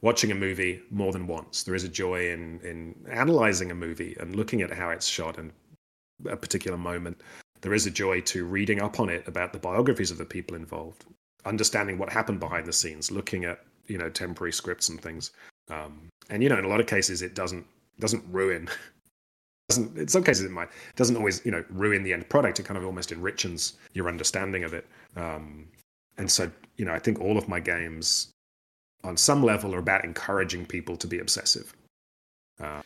watching 0.01 0.31
a 0.31 0.35
movie 0.35 0.81
more 0.89 1.11
than 1.11 1.27
once. 1.27 1.61
There 1.61 1.75
is 1.75 1.83
a 1.83 1.89
joy 1.89 2.31
in 2.31 2.59
in 2.61 2.95
analyzing 3.11 3.69
a 3.69 3.75
movie 3.75 4.17
and 4.19 4.35
looking 4.35 4.63
at 4.63 4.73
how 4.73 4.89
it's 4.89 5.07
shot 5.07 5.37
and 5.37 5.51
a 6.27 6.35
particular 6.35 6.77
moment. 6.77 7.21
There 7.61 7.75
is 7.75 7.85
a 7.85 7.91
joy 7.91 8.21
to 8.21 8.45
reading 8.45 8.81
up 8.81 8.99
on 8.99 9.09
it 9.09 9.27
about 9.27 9.53
the 9.53 9.59
biographies 9.59 10.09
of 10.09 10.17
the 10.17 10.25
people 10.25 10.55
involved, 10.55 11.05
understanding 11.45 11.99
what 11.99 12.09
happened 12.09 12.39
behind 12.39 12.65
the 12.65 12.73
scenes, 12.73 13.11
looking 13.11 13.45
at 13.45 13.59
you 13.87 13.97
know 13.97 14.09
temporary 14.09 14.53
scripts 14.53 14.89
and 14.89 15.01
things. 15.01 15.31
Um, 15.69 16.09
and 16.29 16.43
you 16.43 16.49
know, 16.49 16.57
in 16.57 16.65
a 16.65 16.69
lot 16.69 16.79
of 16.79 16.87
cases, 16.87 17.21
it 17.21 17.35
doesn't 17.35 17.65
doesn't 17.99 18.23
ruin. 18.31 18.69
Doesn't, 19.69 19.97
in 19.97 20.07
some 20.07 20.23
cases, 20.23 20.45
it 20.45 20.51
might 20.51 20.69
doesn't 20.95 21.17
always 21.17 21.45
you 21.45 21.51
know 21.51 21.61
ruin 21.69 22.01
the 22.01 22.13
end 22.13 22.29
product. 22.29 22.57
It 22.57 22.63
kind 22.63 22.77
of 22.77 22.85
almost 22.85 23.11
enriches 23.11 23.73
your 23.91 24.07
understanding 24.07 24.63
of 24.63 24.73
it. 24.73 24.87
Um, 25.17 25.67
and 26.17 26.31
so, 26.31 26.49
you 26.77 26.85
know, 26.85 26.93
I 26.93 26.99
think 26.99 27.19
all 27.19 27.37
of 27.37 27.49
my 27.49 27.59
games, 27.59 28.29
on 29.03 29.17
some 29.17 29.43
level, 29.43 29.75
are 29.75 29.79
about 29.79 30.05
encouraging 30.05 30.67
people 30.67 30.95
to 30.95 31.05
be 31.05 31.19
obsessive. 31.19 31.75
Uh, 32.61 32.81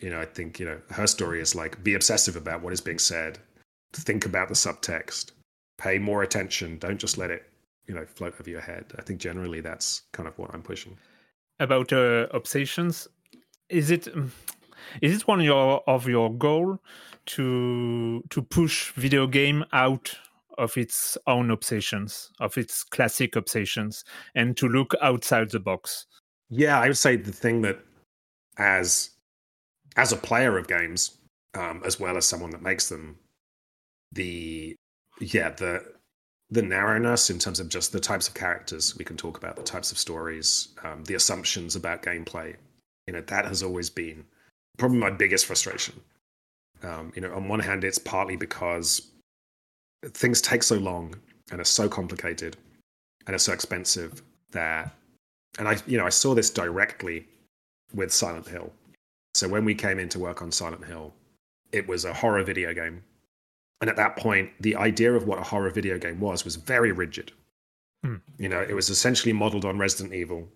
you 0.00 0.10
know, 0.10 0.20
I 0.20 0.24
think 0.24 0.58
you 0.58 0.66
know 0.66 0.80
her 0.90 1.06
story 1.06 1.40
is 1.40 1.54
like 1.54 1.84
be 1.84 1.94
obsessive 1.94 2.34
about 2.34 2.62
what 2.62 2.72
is 2.72 2.80
being 2.80 2.98
said, 2.98 3.38
think 3.92 4.26
about 4.26 4.48
the 4.48 4.54
subtext, 4.54 5.32
pay 5.78 5.98
more 5.98 6.22
attention. 6.22 6.78
Don't 6.78 6.98
just 6.98 7.18
let 7.18 7.30
it 7.30 7.44
you 7.88 7.94
know 7.94 8.04
float 8.04 8.34
over 8.38 8.48
your 8.48 8.60
head. 8.60 8.84
I 8.98 9.02
think 9.02 9.18
generally 9.18 9.60
that's 9.60 10.02
kind 10.12 10.28
of 10.28 10.38
what 10.38 10.54
I'm 10.54 10.62
pushing. 10.62 10.96
About 11.58 11.92
uh, 11.92 12.28
obsessions, 12.32 13.08
is 13.68 13.90
it 13.90 14.06
is 15.02 15.16
it 15.16 15.26
one 15.26 15.40
of 15.40 15.46
your 15.46 15.82
of 15.88 16.06
your 16.06 16.32
goal 16.32 16.78
to 17.26 18.22
to 18.30 18.42
push 18.42 18.92
video 18.92 19.26
game 19.26 19.64
out 19.72 20.14
of 20.58 20.76
its 20.76 21.16
own 21.26 21.50
obsessions, 21.50 22.30
of 22.40 22.58
its 22.58 22.82
classic 22.82 23.36
obsessions, 23.36 24.04
and 24.34 24.56
to 24.56 24.68
look 24.68 24.94
outside 25.00 25.50
the 25.50 25.60
box? 25.60 26.06
Yeah, 26.50 26.80
I 26.80 26.88
would 26.88 26.96
say 26.96 27.16
the 27.16 27.32
thing 27.32 27.62
that 27.62 27.78
as 28.58 29.10
as 29.96 30.12
a 30.12 30.16
player 30.16 30.58
of 30.58 30.68
games, 30.68 31.18
um, 31.54 31.82
as 31.84 31.98
well 31.98 32.16
as 32.16 32.26
someone 32.26 32.50
that 32.50 32.62
makes 32.62 32.88
them, 32.88 33.18
the 34.12 34.76
yeah 35.20 35.50
the 35.50 35.97
the 36.50 36.62
narrowness 36.62 37.30
in 37.30 37.38
terms 37.38 37.60
of 37.60 37.68
just 37.68 37.92
the 37.92 38.00
types 38.00 38.26
of 38.28 38.34
characters 38.34 38.96
we 38.96 39.04
can 39.04 39.16
talk 39.16 39.36
about, 39.36 39.56
the 39.56 39.62
types 39.62 39.92
of 39.92 39.98
stories, 39.98 40.68
um, 40.82 41.04
the 41.04 41.14
assumptions 41.14 41.76
about 41.76 42.02
gameplay. 42.02 42.56
You 43.06 43.12
know, 43.12 43.20
that 43.22 43.44
has 43.46 43.62
always 43.62 43.90
been 43.90 44.24
probably 44.78 44.98
my 44.98 45.10
biggest 45.10 45.46
frustration. 45.46 46.00
Um, 46.82 47.12
you 47.14 47.22
know, 47.22 47.34
on 47.34 47.48
one 47.48 47.60
hand, 47.60 47.84
it's 47.84 47.98
partly 47.98 48.36
because 48.36 49.10
things 50.04 50.40
take 50.40 50.62
so 50.62 50.76
long 50.76 51.14
and 51.50 51.60
are 51.60 51.64
so 51.64 51.88
complicated 51.88 52.56
and 53.26 53.34
are 53.34 53.38
so 53.38 53.52
expensive 53.52 54.22
that, 54.52 54.94
and 55.58 55.68
I, 55.68 55.76
you 55.86 55.98
know, 55.98 56.06
I 56.06 56.10
saw 56.10 56.34
this 56.34 56.50
directly 56.50 57.26
with 57.94 58.12
Silent 58.12 58.46
Hill. 58.46 58.72
So 59.34 59.48
when 59.48 59.64
we 59.64 59.74
came 59.74 59.98
in 59.98 60.08
to 60.10 60.18
work 60.18 60.40
on 60.40 60.50
Silent 60.52 60.84
Hill, 60.84 61.12
it 61.72 61.86
was 61.86 62.04
a 62.04 62.14
horror 62.14 62.42
video 62.42 62.72
game 62.72 63.02
and 63.80 63.88
at 63.88 63.96
that 63.96 64.16
point, 64.16 64.50
the 64.60 64.76
idea 64.76 65.12
of 65.12 65.26
what 65.26 65.38
a 65.38 65.42
horror 65.42 65.70
video 65.70 65.98
game 65.98 66.20
was 66.20 66.44
was 66.44 66.56
very 66.56 66.92
rigid. 66.92 67.32
Mm. 68.04 68.20
You 68.38 68.48
know, 68.48 68.60
it 68.60 68.74
was 68.74 68.90
essentially 68.90 69.32
modeled 69.32 69.64
on 69.64 69.78
Resident 69.78 70.14
Evil. 70.14 70.48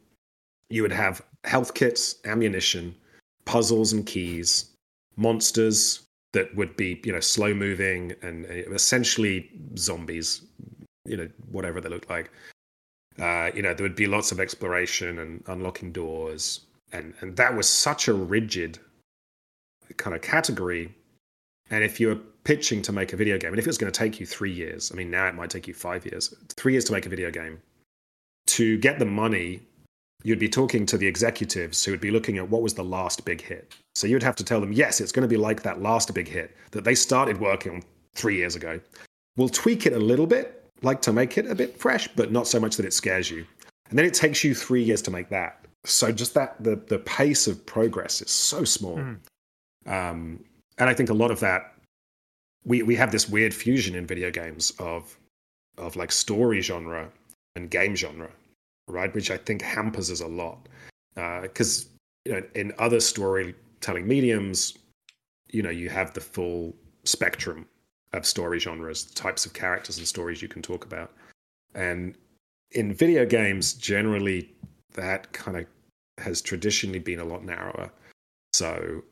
You 0.71 0.83
would 0.83 0.93
have 0.93 1.23
health 1.45 1.75
kits, 1.75 2.17
ammunition, 2.25 2.95
puzzles 3.45 3.93
and 3.93 4.07
keys, 4.07 4.71
monsters 5.17 6.07
that 6.33 6.55
would 6.57 6.77
be, 6.77 7.01
you 7.05 7.13
know, 7.13 7.21
slow 7.21 7.53
moving 7.53 8.15
and 8.23 8.47
essentially 8.47 9.51
zombies, 9.77 10.43
you 11.05 11.17
know, 11.17 11.29
whatever 11.51 11.81
they 11.81 11.89
looked 11.89 12.09
like. 12.09 12.31
Uh, 13.21 13.51
you 13.55 13.61
know, 13.61 13.75
there 13.75 13.85
would 13.85 13.97
be 13.97 14.07
lots 14.07 14.33
of 14.33 14.41
exploration 14.41 15.19
and 15.19 15.45
unlocking 15.47 15.93
doors. 15.93 16.63
And, 16.93 17.13
and 17.21 17.37
that 17.37 17.55
was 17.55 17.69
such 17.69 18.09
a 18.09 18.15
rigid 18.15 18.79
kind 19.99 20.17
of 20.17 20.23
category. 20.23 20.95
And 21.73 21.83
if 21.83 21.99
you 21.99 22.09
were 22.09 22.21
pitching 22.45 22.83
to 22.83 22.93
make 22.93 23.13
a 23.13 23.17
video 23.17 23.39
game, 23.39 23.51
and 23.51 23.59
if 23.59 23.67
it 23.67 23.69
was 23.69 23.79
going 23.79 23.91
to 23.91 23.99
take 23.99 24.21
you 24.21 24.27
three 24.27 24.53
years, 24.53 24.93
I 24.93 24.95
mean, 24.95 25.11
now 25.11 25.27
it 25.27 25.35
might 25.35 25.51
take 25.51 25.67
you 25.67 25.75
five 25.75 26.05
years, 26.05 26.33
three 26.51 26.73
years 26.73 26.85
to 26.85 26.93
make 26.93 27.07
a 27.07 27.09
video 27.09 27.31
game, 27.31 27.61
to 28.49 28.77
get 28.79 28.99
the 28.99 29.07
money, 29.07 29.63
you'd 30.23 30.39
be 30.39 30.51
talking 30.51 30.85
to 30.87 30.99
the 30.99 31.07
executives 31.07 31.83
who 31.83 31.91
would 31.91 32.01
be 32.01 32.11
looking 32.11 32.37
at 32.37 32.49
what 32.49 32.61
was 32.63 32.75
the 32.75 32.85
last 32.85 33.25
big 33.25 33.41
hit. 33.41 33.75
So 33.95 34.07
you'd 34.07 34.23
have 34.23 34.37
to 34.37 34.45
tell 34.45 34.61
them, 34.61 34.73
yes, 34.73 35.01
it's 35.01 35.13
going 35.13 35.23
to 35.23 35.29
be 35.29 35.39
like 35.39 35.63
that 35.63 35.81
last 35.81 36.13
big 36.13 36.29
hit 36.29 36.55
that 36.73 36.85
they 36.85 36.95
started 36.95 37.41
working 37.41 37.73
on 37.73 37.83
three 38.15 38.37
years 38.37 38.55
ago. 38.55 38.79
We'll 39.39 39.49
tweak 39.49 39.87
it 39.87 39.95
a 39.95 39.99
little 39.99 40.27
bit, 40.27 40.65
like 40.83 41.01
to 41.03 41.13
make 41.13 41.39
it 41.39 41.51
a 41.51 41.55
bit 41.55 41.79
fresh, 41.81 42.07
but 42.07 42.31
not 42.31 42.47
so 42.47 42.61
much 42.61 42.77
that 42.77 42.85
it 42.85 42.93
scares 42.93 43.31
you. 43.31 43.47
and 43.93 43.99
then 43.99 44.07
it 44.07 44.15
takes 44.15 44.43
you 44.43 44.55
three 44.55 44.83
years 44.83 45.03
to 45.03 45.11
make 45.11 45.29
that. 45.29 45.67
So 45.85 46.11
just 46.13 46.33
that 46.35 46.63
the 46.63 46.77
the 46.77 47.01
pace 47.01 47.47
of 47.47 47.65
progress 47.67 48.23
is 48.23 48.31
so 48.31 48.65
small, 48.65 48.97
mm. 48.97 49.19
um, 49.87 50.43
and 50.83 50.91
I 50.91 50.95
think 50.95 51.11
a 51.11 51.15
lot 51.15 51.31
of 51.31 51.41
that 51.41 51.73
we 52.65 52.83
we 52.83 52.97
have 52.97 53.13
this 53.13 53.29
weird 53.29 53.55
fusion 53.55 53.95
in 53.95 54.07
video 54.07 54.31
games 54.31 54.73
of 54.79 55.17
of 55.79 55.97
like 55.97 56.13
story 56.13 56.61
genre 56.61 57.11
and 57.57 57.71
game 57.71 57.95
genre, 57.95 58.31
right? 58.89 59.15
Which 59.15 59.31
I 59.31 59.37
think 59.37 59.63
hampers 59.63 60.11
us 60.11 60.21
a 60.21 60.27
lot 60.27 60.69
because 61.43 61.87
uh, 61.87 61.89
you 62.25 62.33
know 62.33 62.43
in 62.55 62.73
other 62.79 63.01
storytelling 63.01 64.07
mediums, 64.07 64.77
you 65.51 65.63
know 65.63 65.71
you 65.71 65.89
have 65.89 66.15
the 66.15 66.21
full 66.21 66.75
spectrum 67.05 67.67
of 68.13 68.27
story 68.27 68.59
genres, 68.59 69.05
types 69.05 69.47
of 69.47 69.53
characters 69.53 69.99
and 69.99 70.07
stories 70.07 70.43
you 70.43 70.49
can 70.49 70.63
talk 70.63 70.85
about, 70.85 71.13
and 71.75 72.17
in 72.73 72.93
video 72.93 73.25
games 73.25 73.75
generally 73.75 74.53
that 74.95 75.33
kind 75.33 75.57
of 75.57 75.67
has 76.19 76.43
traditionally 76.43 76.99
been 76.99 77.21
a 77.21 77.25
lot 77.25 77.45
narrower. 77.45 77.91
So 78.53 79.03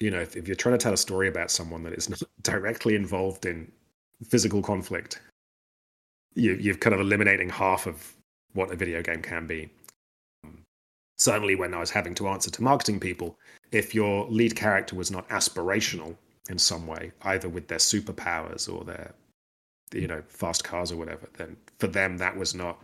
you 0.00 0.10
know, 0.10 0.20
if, 0.20 0.36
if, 0.36 0.46
you're 0.46 0.56
trying 0.56 0.76
to 0.76 0.82
tell 0.82 0.92
a 0.92 0.98
story 0.98 1.28
about 1.28 1.50
someone 1.50 1.82
that 1.84 1.92
is 1.94 2.08
not 2.08 2.22
directly 2.42 2.94
involved 2.94 3.46
in 3.46 3.70
physical 4.28 4.62
conflict, 4.62 5.20
you, 6.34 6.54
you're 6.54 6.74
kind 6.74 6.94
of 6.94 7.00
eliminating 7.00 7.48
half 7.48 7.86
of 7.86 8.14
what 8.54 8.70
a 8.70 8.76
video 8.76 9.02
game 9.02 9.22
can 9.22 9.46
be. 9.46 9.70
Um, 10.44 10.64
certainly, 11.18 11.54
when 11.54 11.74
I 11.74 11.78
was 11.78 11.90
having 11.90 12.14
to 12.16 12.28
answer 12.28 12.50
to 12.50 12.62
marketing 12.62 13.00
people, 13.00 13.38
if 13.70 13.94
your 13.94 14.26
lead 14.28 14.56
character 14.56 14.96
was 14.96 15.10
not 15.10 15.28
aspirational 15.28 16.16
in 16.50 16.58
some 16.58 16.86
way, 16.86 17.12
either 17.22 17.48
with 17.48 17.68
their 17.68 17.78
superpowers 17.78 18.72
or 18.72 18.84
their, 18.84 19.14
you 19.92 20.08
know, 20.08 20.22
fast 20.28 20.64
cars 20.64 20.90
or 20.90 20.96
whatever, 20.96 21.28
then 21.36 21.56
for 21.78 21.86
them 21.86 22.18
that 22.18 22.36
was 22.36 22.54
not 22.54 22.82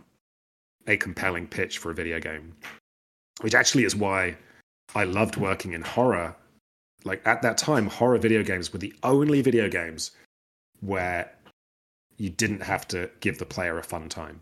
a 0.87 0.97
compelling 0.97 1.47
pitch 1.47 1.77
for 1.77 1.91
a 1.91 1.93
video 1.93 2.19
game. 2.19 2.55
Which 3.41 3.55
actually 3.55 3.85
is 3.85 3.95
why 3.95 4.35
I 4.95 5.03
loved 5.03 5.37
working 5.37 5.73
in 5.73 5.81
horror. 5.81 6.35
Like 7.03 7.25
at 7.25 7.41
that 7.41 7.57
time, 7.57 7.87
horror 7.87 8.17
video 8.17 8.43
games 8.43 8.73
were 8.73 8.79
the 8.79 8.93
only 9.03 9.41
video 9.41 9.69
games 9.69 10.11
where 10.81 11.31
you 12.17 12.29
didn't 12.29 12.61
have 12.61 12.87
to 12.89 13.09
give 13.21 13.37
the 13.37 13.45
player 13.45 13.77
a 13.77 13.83
fun 13.83 14.09
time. 14.09 14.41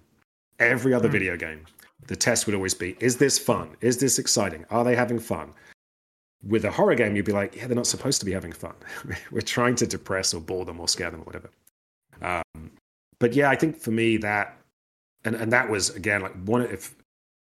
Every 0.59 0.93
other 0.93 1.07
mm. 1.07 1.11
video 1.11 1.37
game, 1.37 1.65
the 2.07 2.15
test 2.15 2.45
would 2.45 2.55
always 2.55 2.73
be 2.73 2.95
is 2.99 3.17
this 3.17 3.37
fun? 3.37 3.75
Is 3.81 3.97
this 3.97 4.19
exciting? 4.19 4.65
Are 4.69 4.83
they 4.83 4.95
having 4.95 5.19
fun? 5.19 5.53
With 6.43 6.65
a 6.65 6.71
horror 6.71 6.95
game, 6.95 7.15
you'd 7.15 7.25
be 7.25 7.31
like, 7.31 7.55
yeah, 7.55 7.65
they're 7.67 7.75
not 7.75 7.87
supposed 7.87 8.19
to 8.19 8.25
be 8.25 8.31
having 8.31 8.51
fun. 8.51 8.75
We're 9.31 9.41
trying 9.41 9.75
to 9.75 9.87
depress 9.87 10.33
or 10.33 10.41
bore 10.41 10.65
them 10.65 10.79
or 10.79 10.87
scare 10.87 11.09
them 11.09 11.21
or 11.21 11.23
whatever. 11.23 11.49
Um, 12.21 12.71
but 13.19 13.33
yeah, 13.33 13.49
I 13.49 13.55
think 13.55 13.77
for 13.77 13.91
me 13.91 14.17
that, 14.17 14.57
and, 15.25 15.35
and 15.35 15.51
that 15.51 15.69
was 15.69 15.89
again 15.95 16.21
like 16.21 16.35
one 16.43 16.61
if 16.63 16.95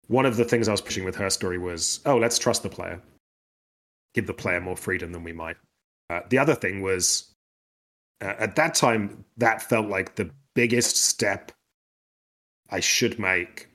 one 0.08 0.24
of 0.24 0.36
the 0.36 0.44
things 0.44 0.68
I 0.68 0.72
was 0.72 0.80
pushing 0.80 1.04
with 1.04 1.16
her 1.16 1.30
story 1.30 1.58
was, 1.58 2.00
oh, 2.06 2.16
let's 2.16 2.38
trust 2.38 2.62
the 2.62 2.68
player, 2.68 3.02
give 4.16 4.26
the 4.26 4.34
player 4.34 4.60
more 4.60 4.76
freedom 4.76 5.12
than 5.12 5.22
we 5.22 5.32
might. 5.32 5.56
Uh, 6.10 6.20
the 6.30 6.38
other 6.38 6.54
thing 6.54 6.82
was 6.82 7.34
uh, 8.22 8.34
at 8.38 8.56
that 8.56 8.74
time, 8.74 9.24
that 9.36 9.62
felt 9.62 9.88
like 9.88 10.16
the 10.16 10.30
biggest 10.54 10.96
step 10.96 11.52
I 12.70 12.80
should 12.80 13.18
make 13.18 13.68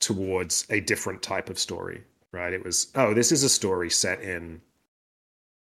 towards 0.00 0.66
a 0.70 0.80
different 0.80 1.22
type 1.22 1.50
of 1.50 1.58
story, 1.58 2.02
right? 2.32 2.52
It 2.52 2.64
was, 2.64 2.88
oh, 2.94 3.12
this 3.12 3.32
is 3.32 3.42
a 3.42 3.48
story 3.48 3.90
set 3.90 4.22
in 4.22 4.60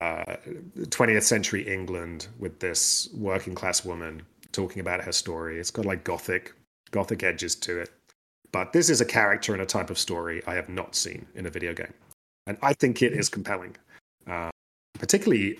uh, 0.01 0.35
20th 0.77 1.23
century 1.23 1.61
England 1.61 2.27
with 2.37 2.59
this 2.59 3.09
working 3.13 3.55
class 3.55 3.85
woman 3.85 4.23
talking 4.51 4.81
about 4.81 5.03
her 5.03 5.13
story. 5.13 5.57
It's 5.57 5.71
got 5.71 5.85
like 5.85 6.03
gothic, 6.03 6.53
gothic 6.91 7.23
edges 7.23 7.55
to 7.55 7.79
it. 7.79 7.91
But 8.51 8.73
this 8.73 8.89
is 8.89 9.01
a 9.01 9.05
character 9.05 9.53
and 9.53 9.61
a 9.61 9.65
type 9.65 9.89
of 9.89 9.97
story 9.97 10.43
I 10.45 10.55
have 10.55 10.69
not 10.69 10.95
seen 10.95 11.27
in 11.35 11.45
a 11.45 11.49
video 11.49 11.73
game. 11.73 11.93
And 12.47 12.57
I 12.61 12.73
think 12.73 13.01
it 13.01 13.13
is 13.13 13.29
compelling. 13.29 13.75
Uh, 14.27 14.49
particularly 14.97 15.59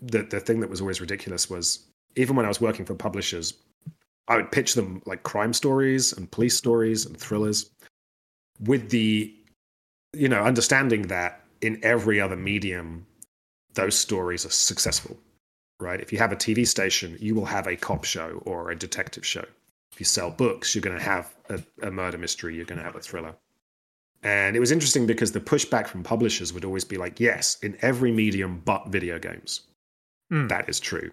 the 0.00 0.22
the 0.22 0.40
thing 0.40 0.60
that 0.60 0.70
was 0.70 0.80
always 0.80 1.00
ridiculous 1.00 1.50
was 1.50 1.86
even 2.16 2.36
when 2.36 2.44
I 2.44 2.48
was 2.48 2.60
working 2.60 2.84
for 2.84 2.94
publishers, 2.94 3.54
I 4.28 4.36
would 4.36 4.52
pitch 4.52 4.74
them 4.74 5.02
like 5.06 5.22
crime 5.22 5.52
stories 5.52 6.12
and 6.12 6.30
police 6.30 6.56
stories 6.56 7.06
and 7.06 7.16
thrillers 7.16 7.70
with 8.60 8.90
the 8.90 9.34
you 10.12 10.28
know 10.28 10.42
understanding 10.42 11.02
that 11.08 11.44
in 11.60 11.78
every 11.82 12.20
other 12.20 12.36
medium 12.36 13.06
those 13.74 13.96
stories 13.96 14.44
are 14.44 14.50
successful 14.50 15.16
right? 15.80 16.00
If 16.00 16.12
you 16.12 16.18
have 16.18 16.32
a 16.32 16.36
tv 16.36 16.66
station 16.66 17.16
you 17.20 17.34
will 17.34 17.44
have 17.44 17.66
a 17.66 17.76
cop 17.76 18.04
show 18.04 18.42
or 18.44 18.70
a 18.70 18.76
detective 18.76 19.24
show. 19.24 19.44
If 19.92 20.00
you 20.00 20.06
sell 20.06 20.30
books 20.30 20.74
you're 20.74 20.82
going 20.82 20.98
to 20.98 21.02
have 21.02 21.34
a, 21.48 21.62
a 21.82 21.90
murder 21.90 22.18
mystery 22.18 22.56
you're 22.56 22.64
going 22.64 22.78
to 22.78 22.84
have 22.84 22.96
a 22.96 23.00
thriller 23.00 23.34
and 24.22 24.56
it 24.56 24.60
was 24.60 24.72
interesting 24.72 25.06
because 25.06 25.32
the 25.32 25.40
pushback 25.40 25.86
from 25.86 26.02
publishers 26.02 26.52
would 26.52 26.64
always 26.64 26.84
be 26.84 26.96
like 26.96 27.20
yes 27.20 27.56
in 27.62 27.76
every 27.82 28.12
medium 28.12 28.60
but 28.64 28.88
video 28.88 29.18
games 29.18 29.62
Mm. 30.32 30.48
That 30.48 30.68
is 30.68 30.80
true. 30.80 31.10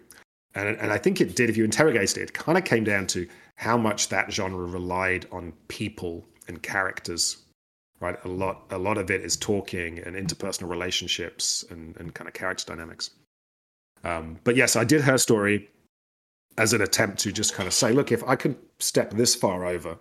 And, 0.54 0.78
and 0.78 0.92
I 0.92 0.98
think 0.98 1.20
it 1.20 1.36
did, 1.36 1.50
if 1.50 1.58
you 1.58 1.64
interrogated 1.64 2.18
it, 2.18 2.22
it 2.24 2.34
kind 2.34 2.58
of 2.58 2.64
came 2.64 2.84
down 2.84 3.08
to 3.08 3.28
how 3.56 3.78
much 3.78 4.10
that 4.10 4.32
genre 4.32 4.66
relied 4.66 5.28
on 5.32 5.54
people 5.68 6.26
and 6.48 6.62
characters. 6.62 7.38
Right, 8.02 8.18
a 8.26 8.28
lot, 8.28 8.66
a 8.72 8.78
lot 8.78 8.98
of 8.98 9.10
it 9.10 9.22
is 9.22 9.38
talking 9.38 10.00
and 10.00 10.16
interpersonal 10.18 10.70
relationships 10.70 11.64
and, 11.70 11.96
and 11.96 12.14
kind 12.14 12.28
of 12.28 12.34
character 12.34 12.66
dynamics. 12.68 13.12
Um, 14.04 14.38
but 14.44 14.58
yes, 14.58 14.76
I 14.76 14.84
did 14.84 15.02
her 15.02 15.18
story 15.18 15.70
as 16.58 16.74
an 16.74 16.82
attempt 16.82 17.20
to 17.20 17.32
just 17.32 17.54
kind 17.54 17.68
of 17.68 17.74
say, 17.74 17.94
look, 17.94 18.12
if 18.12 18.22
I 18.26 18.36
can 18.36 18.58
step 18.80 19.12
this 19.12 19.34
far 19.34 19.66
over, 19.66 19.98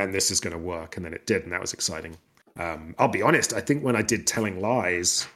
and 0.00 0.14
this 0.14 0.30
is 0.30 0.40
going 0.40 0.52
to 0.52 0.58
work, 0.58 0.96
and 0.96 1.04
then 1.04 1.14
it 1.14 1.26
did, 1.26 1.44
and 1.44 1.52
that 1.52 1.60
was 1.60 1.72
exciting. 1.72 2.16
Um, 2.58 2.94
I'll 2.98 3.08
be 3.08 3.22
honest, 3.22 3.52
I 3.52 3.60
think 3.60 3.84
when 3.84 3.96
I 3.96 4.02
did 4.02 4.26
Telling 4.26 4.60
Lies, 4.60 5.26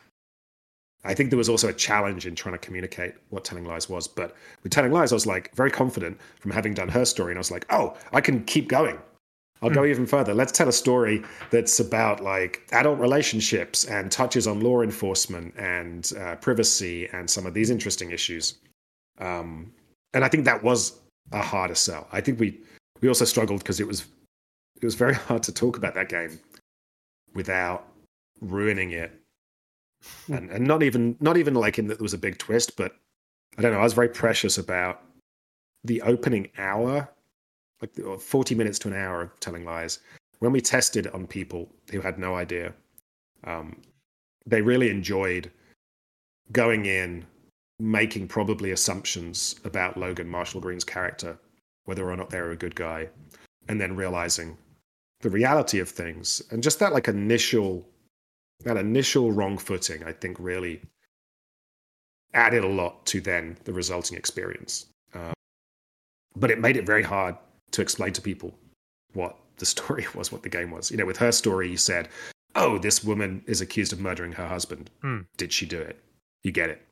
I 1.04 1.14
think 1.14 1.30
there 1.30 1.38
was 1.38 1.48
also 1.48 1.68
a 1.68 1.72
challenge 1.72 2.26
in 2.26 2.34
trying 2.34 2.54
to 2.54 2.58
communicate 2.58 3.14
what 3.28 3.44
Telling 3.44 3.64
Lies 3.64 3.88
was. 3.88 4.08
But 4.08 4.34
with 4.62 4.72
Telling 4.72 4.92
Lies, 4.92 5.12
I 5.12 5.16
was 5.16 5.26
like 5.26 5.54
very 5.54 5.70
confident 5.70 6.18
from 6.40 6.50
having 6.50 6.74
done 6.74 6.88
her 6.88 7.04
story. 7.04 7.32
And 7.32 7.38
I 7.38 7.40
was 7.40 7.50
like, 7.50 7.66
oh, 7.70 7.96
I 8.12 8.20
can 8.20 8.44
keep 8.44 8.68
going. 8.68 8.98
I'll 9.62 9.70
mm. 9.70 9.74
go 9.74 9.82
hmm. 9.82 9.90
even 9.90 10.06
further. 10.06 10.34
Let's 10.34 10.52
tell 10.52 10.68
a 10.68 10.72
story 10.72 11.22
that's 11.50 11.78
about 11.78 12.22
like 12.22 12.62
adult 12.72 12.98
relationships 12.98 13.84
and 13.84 14.10
touches 14.10 14.46
on 14.46 14.60
law 14.60 14.80
enforcement 14.80 15.54
and 15.56 16.10
uh, 16.18 16.36
privacy 16.36 17.08
and 17.12 17.28
some 17.28 17.46
of 17.46 17.54
these 17.54 17.70
interesting 17.70 18.10
issues. 18.10 18.54
Um, 19.18 19.72
and 20.14 20.24
I 20.24 20.28
think 20.28 20.44
that 20.46 20.62
was 20.62 21.00
a 21.32 21.42
harder 21.42 21.74
sell. 21.74 22.08
I 22.12 22.20
think 22.20 22.40
we 22.40 22.60
we 23.00 23.08
also 23.08 23.24
struggled 23.24 23.60
because 23.60 23.80
it 23.80 23.86
was 23.86 24.06
it 24.84 24.86
was 24.86 24.94
very 24.94 25.14
hard 25.28 25.42
to 25.44 25.52
talk 25.52 25.76
about 25.76 25.94
that 25.94 26.08
game 26.08 26.38
without 27.34 27.88
ruining 28.40 28.92
it 28.92 29.20
and 30.28 30.50
and 30.50 30.66
not 30.66 30.82
even 30.82 31.16
not 31.20 31.36
even 31.36 31.54
like 31.54 31.78
in 31.78 31.86
that 31.88 31.98
there 31.98 32.02
was 32.02 32.14
a 32.14 32.18
big 32.18 32.38
twist, 32.38 32.76
but 32.76 32.96
I 33.56 33.62
don't 33.62 33.72
know. 33.72 33.80
I 33.80 33.84
was 33.84 33.94
very 33.94 34.08
precious 34.08 34.58
about 34.58 35.02
the 35.84 36.02
opening 36.02 36.48
hour, 36.58 37.08
like 37.80 38.20
forty 38.20 38.54
minutes 38.54 38.78
to 38.80 38.88
an 38.88 38.94
hour 38.94 39.22
of 39.22 39.40
telling 39.40 39.64
lies. 39.64 40.00
When 40.40 40.52
we 40.52 40.60
tested 40.60 41.06
on 41.08 41.26
people 41.26 41.70
who 41.90 42.00
had 42.00 42.18
no 42.18 42.34
idea, 42.34 42.74
um, 43.44 43.80
they 44.46 44.60
really 44.60 44.90
enjoyed 44.90 45.50
going 46.52 46.84
in, 46.84 47.24
making 47.78 48.28
probably 48.28 48.72
assumptions 48.72 49.56
about 49.64 49.96
Logan 49.96 50.28
Marshall 50.28 50.60
Green's 50.60 50.84
character, 50.84 51.38
whether 51.86 52.10
or 52.10 52.16
not 52.16 52.28
they 52.28 52.40
were 52.40 52.50
a 52.50 52.56
good 52.56 52.74
guy, 52.74 53.08
and 53.68 53.80
then 53.80 53.96
realizing 53.96 54.58
the 55.24 55.30
reality 55.30 55.80
of 55.80 55.88
things, 55.88 56.42
and 56.50 56.62
just 56.62 56.78
that 56.80 56.92
like 56.92 57.08
initial 57.08 57.88
that 58.64 58.76
initial 58.76 59.32
wrong 59.32 59.56
footing, 59.56 60.04
I 60.04 60.12
think, 60.12 60.36
really 60.38 60.82
added 62.34 62.62
a 62.62 62.68
lot 62.68 63.06
to 63.06 63.22
then 63.22 63.56
the 63.64 63.72
resulting 63.72 64.18
experience. 64.18 64.86
Uh, 65.14 65.32
but 66.36 66.50
it 66.50 66.60
made 66.60 66.76
it 66.76 66.84
very 66.84 67.02
hard 67.02 67.36
to 67.70 67.80
explain 67.80 68.12
to 68.12 68.20
people 68.20 68.52
what 69.14 69.36
the 69.56 69.66
story 69.74 70.06
was, 70.14 70.30
what 70.30 70.42
the 70.42 70.50
game 70.50 70.70
was. 70.70 70.90
You 70.90 70.98
know, 70.98 71.06
with 71.06 71.16
her 71.16 71.32
story, 71.32 71.70
you 71.70 71.78
said, 71.78 72.10
"Oh, 72.54 72.76
this 72.76 73.02
woman 73.02 73.42
is 73.46 73.62
accused 73.62 73.94
of 73.94 74.00
murdering 74.00 74.32
her 74.32 74.46
husband. 74.46 74.90
Mm. 75.02 75.24
Did 75.38 75.54
she 75.54 75.64
do 75.64 75.80
it?" 75.80 75.98
You 76.42 76.52
get 76.52 76.68
it. 76.68 76.86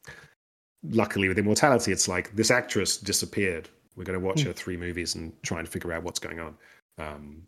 Luckily, 0.84 1.28
with 1.28 1.38
Immortality, 1.38 1.92
it's 1.92 2.08
like 2.08 2.34
this 2.34 2.50
actress 2.50 2.96
disappeared. 2.96 3.68
We're 3.94 4.04
going 4.04 4.18
to 4.18 4.26
watch 4.26 4.40
mm. 4.40 4.46
her 4.46 4.54
three 4.54 4.78
movies 4.78 5.16
and 5.16 5.34
try 5.42 5.58
and 5.58 5.68
figure 5.68 5.92
out 5.92 6.02
what's 6.02 6.18
going 6.18 6.40
on. 6.40 6.56
Um, 6.96 7.42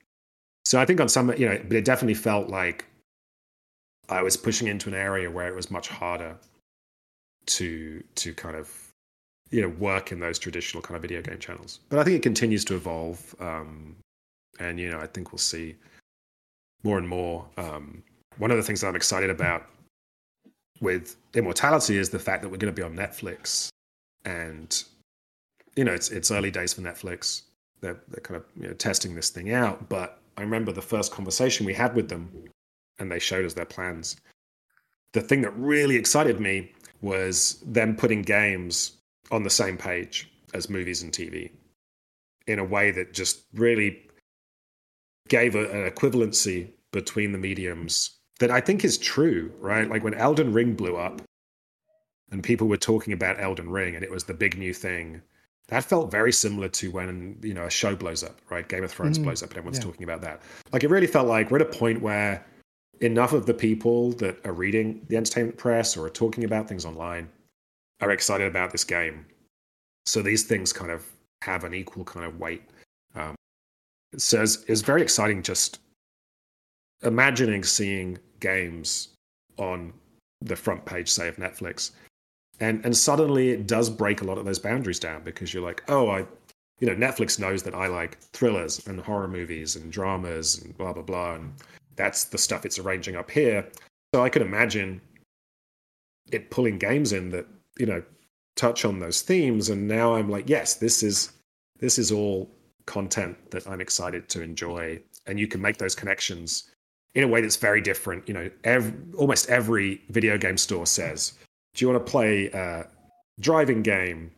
so 0.64 0.80
I 0.80 0.86
think 0.86 1.00
on 1.00 1.08
some, 1.08 1.32
you 1.36 1.48
know, 1.48 1.60
but 1.68 1.76
it 1.76 1.84
definitely 1.84 2.14
felt 2.14 2.48
like 2.48 2.86
I 4.08 4.22
was 4.22 4.36
pushing 4.36 4.68
into 4.68 4.88
an 4.88 4.94
area 4.94 5.30
where 5.30 5.48
it 5.48 5.54
was 5.54 5.70
much 5.70 5.88
harder 5.88 6.36
to 7.46 8.02
to 8.14 8.34
kind 8.34 8.56
of 8.56 8.70
you 9.50 9.60
know 9.60 9.68
work 9.68 10.12
in 10.12 10.20
those 10.20 10.38
traditional 10.38 10.82
kind 10.82 10.96
of 10.96 11.02
video 11.02 11.22
game 11.22 11.38
channels. 11.38 11.80
But 11.88 11.98
I 11.98 12.04
think 12.04 12.16
it 12.16 12.22
continues 12.22 12.64
to 12.66 12.74
evolve, 12.74 13.34
um, 13.40 13.96
and 14.58 14.80
you 14.80 14.90
know 14.90 14.98
I 14.98 15.06
think 15.06 15.32
we'll 15.32 15.38
see 15.38 15.74
more 16.82 16.98
and 16.98 17.08
more. 17.08 17.46
Um, 17.56 18.02
one 18.38 18.50
of 18.50 18.56
the 18.56 18.62
things 18.62 18.80
that 18.80 18.88
I'm 18.88 18.96
excited 18.96 19.30
about 19.30 19.66
with 20.80 21.16
Immortality 21.34 21.98
is 21.98 22.10
the 22.10 22.18
fact 22.18 22.42
that 22.42 22.48
we're 22.48 22.56
going 22.56 22.74
to 22.74 22.76
be 22.76 22.82
on 22.82 22.96
Netflix, 22.96 23.68
and 24.24 24.82
you 25.76 25.84
know 25.84 25.92
it's 25.92 26.10
it's 26.10 26.30
early 26.30 26.50
days 26.50 26.72
for 26.72 26.80
Netflix. 26.80 27.42
They're 27.80 28.00
they're 28.08 28.22
kind 28.22 28.36
of 28.36 28.44
you 28.60 28.68
know, 28.68 28.74
testing 28.74 29.14
this 29.14 29.28
thing 29.28 29.52
out, 29.52 29.88
but 29.88 30.20
I 30.36 30.42
remember 30.42 30.72
the 30.72 30.82
first 30.82 31.12
conversation 31.12 31.66
we 31.66 31.74
had 31.74 31.94
with 31.94 32.08
them, 32.08 32.30
and 32.98 33.10
they 33.10 33.18
showed 33.18 33.44
us 33.44 33.54
their 33.54 33.64
plans. 33.64 34.16
The 35.12 35.20
thing 35.20 35.42
that 35.42 35.56
really 35.56 35.96
excited 35.96 36.40
me 36.40 36.72
was 37.00 37.62
them 37.64 37.96
putting 37.96 38.22
games 38.22 38.92
on 39.30 39.42
the 39.42 39.50
same 39.50 39.76
page 39.76 40.30
as 40.54 40.70
movies 40.70 41.02
and 41.02 41.12
TV 41.12 41.50
in 42.46 42.58
a 42.58 42.64
way 42.64 42.90
that 42.90 43.12
just 43.12 43.44
really 43.54 44.02
gave 45.28 45.54
a, 45.54 45.70
an 45.70 45.90
equivalency 45.90 46.70
between 46.92 47.32
the 47.32 47.38
mediums 47.38 48.18
that 48.40 48.50
I 48.50 48.60
think 48.60 48.84
is 48.84 48.98
true, 48.98 49.52
right? 49.60 49.88
Like 49.88 50.04
when 50.04 50.14
Elden 50.14 50.52
Ring 50.52 50.74
blew 50.74 50.96
up 50.96 51.22
and 52.30 52.42
people 52.42 52.68
were 52.68 52.76
talking 52.76 53.12
about 53.12 53.40
Elden 53.40 53.70
Ring 53.70 53.94
and 53.94 54.04
it 54.04 54.10
was 54.10 54.24
the 54.24 54.34
big 54.34 54.58
new 54.58 54.74
thing, 54.74 55.22
that 55.68 55.84
felt 55.84 56.10
very 56.10 56.32
similar 56.32 56.68
to 56.68 56.90
when, 56.90 57.38
you 57.42 57.54
know, 57.54 57.64
a 57.64 57.70
show 57.70 57.96
blows 57.96 58.22
up, 58.22 58.40
right? 58.50 58.68
Game 58.68 58.84
of 58.84 58.92
Thrones 58.92 59.18
mm, 59.18 59.24
blows 59.24 59.42
up 59.42 59.50
and 59.50 59.58
everyone's 59.58 59.78
yeah. 59.78 59.84
talking 59.84 60.04
about 60.04 60.20
that. 60.20 60.42
Like 60.72 60.84
it 60.84 60.90
really 60.90 61.06
felt 61.06 61.26
like 61.26 61.50
we're 61.50 61.60
at 61.60 61.74
a 61.74 61.78
point 61.78 62.02
where 62.02 62.44
enough 63.00 63.32
of 63.32 63.46
the 63.46 63.54
people 63.54 64.12
that 64.12 64.44
are 64.44 64.52
reading 64.52 65.04
the 65.08 65.16
entertainment 65.16 65.56
press 65.56 65.96
or 65.96 66.06
are 66.06 66.10
talking 66.10 66.44
about 66.44 66.68
things 66.68 66.84
online 66.84 67.28
are 68.00 68.10
excited 68.10 68.46
about 68.46 68.72
this 68.72 68.84
game. 68.84 69.24
So 70.06 70.20
these 70.20 70.42
things 70.42 70.72
kind 70.72 70.90
of 70.90 71.10
have 71.42 71.64
an 71.64 71.72
equal 71.72 72.04
kind 72.04 72.26
of 72.26 72.38
weight. 72.38 72.62
Um, 73.14 73.34
so 74.16 74.42
it's, 74.42 74.64
it's 74.68 74.82
very 74.82 75.02
exciting 75.02 75.42
just 75.42 75.80
imagining 77.02 77.64
seeing 77.64 78.18
games 78.40 79.08
on 79.56 79.92
the 80.42 80.56
front 80.56 80.84
page, 80.84 81.08
say, 81.08 81.28
of 81.28 81.36
Netflix. 81.36 81.92
And 82.60 82.84
and 82.84 82.96
suddenly 82.96 83.50
it 83.50 83.66
does 83.66 83.90
break 83.90 84.20
a 84.20 84.24
lot 84.24 84.38
of 84.38 84.44
those 84.44 84.58
boundaries 84.58 84.98
down 84.98 85.22
because 85.24 85.52
you're 85.52 85.64
like, 85.64 85.82
oh, 85.88 86.08
I 86.10 86.26
you 86.80 86.88
know, 86.88 86.94
Netflix 86.94 87.38
knows 87.38 87.62
that 87.62 87.74
I 87.74 87.86
like 87.86 88.18
thrillers 88.18 88.86
and 88.86 89.00
horror 89.00 89.28
movies 89.28 89.76
and 89.76 89.90
dramas 89.90 90.62
and 90.62 90.76
blah 90.76 90.92
blah 90.92 91.02
blah. 91.02 91.34
And 91.34 91.52
that's 91.96 92.24
the 92.24 92.38
stuff 92.38 92.64
it's 92.64 92.78
arranging 92.78 93.16
up 93.16 93.30
here. 93.30 93.68
So 94.14 94.22
I 94.22 94.28
could 94.28 94.42
imagine 94.42 95.00
it 96.32 96.50
pulling 96.50 96.78
games 96.78 97.12
in 97.12 97.30
that, 97.30 97.46
you 97.78 97.86
know, 97.86 98.02
touch 98.56 98.84
on 98.84 98.98
those 98.98 99.22
themes. 99.22 99.68
And 99.68 99.86
now 99.86 100.14
I'm 100.14 100.30
like, 100.30 100.48
yes, 100.48 100.74
this 100.74 101.02
is 101.02 101.32
this 101.80 101.98
is 101.98 102.12
all 102.12 102.50
content 102.86 103.50
that 103.50 103.66
I'm 103.66 103.80
excited 103.80 104.28
to 104.30 104.42
enjoy. 104.42 105.00
And 105.26 105.40
you 105.40 105.46
can 105.46 105.60
make 105.60 105.78
those 105.78 105.94
connections 105.94 106.70
in 107.14 107.24
a 107.24 107.28
way 107.28 107.40
that's 107.40 107.56
very 107.56 107.80
different. 107.80 108.28
You 108.28 108.34
know, 108.34 108.50
every, 108.64 108.94
almost 109.16 109.48
every 109.48 110.02
video 110.10 110.36
game 110.36 110.56
store 110.56 110.86
says, 110.86 111.34
"Do 111.74 111.84
you 111.84 111.92
want 111.92 112.04
to 112.04 112.10
play 112.10 112.46
a 112.48 112.86
driving 113.40 113.82
game, 113.82 114.32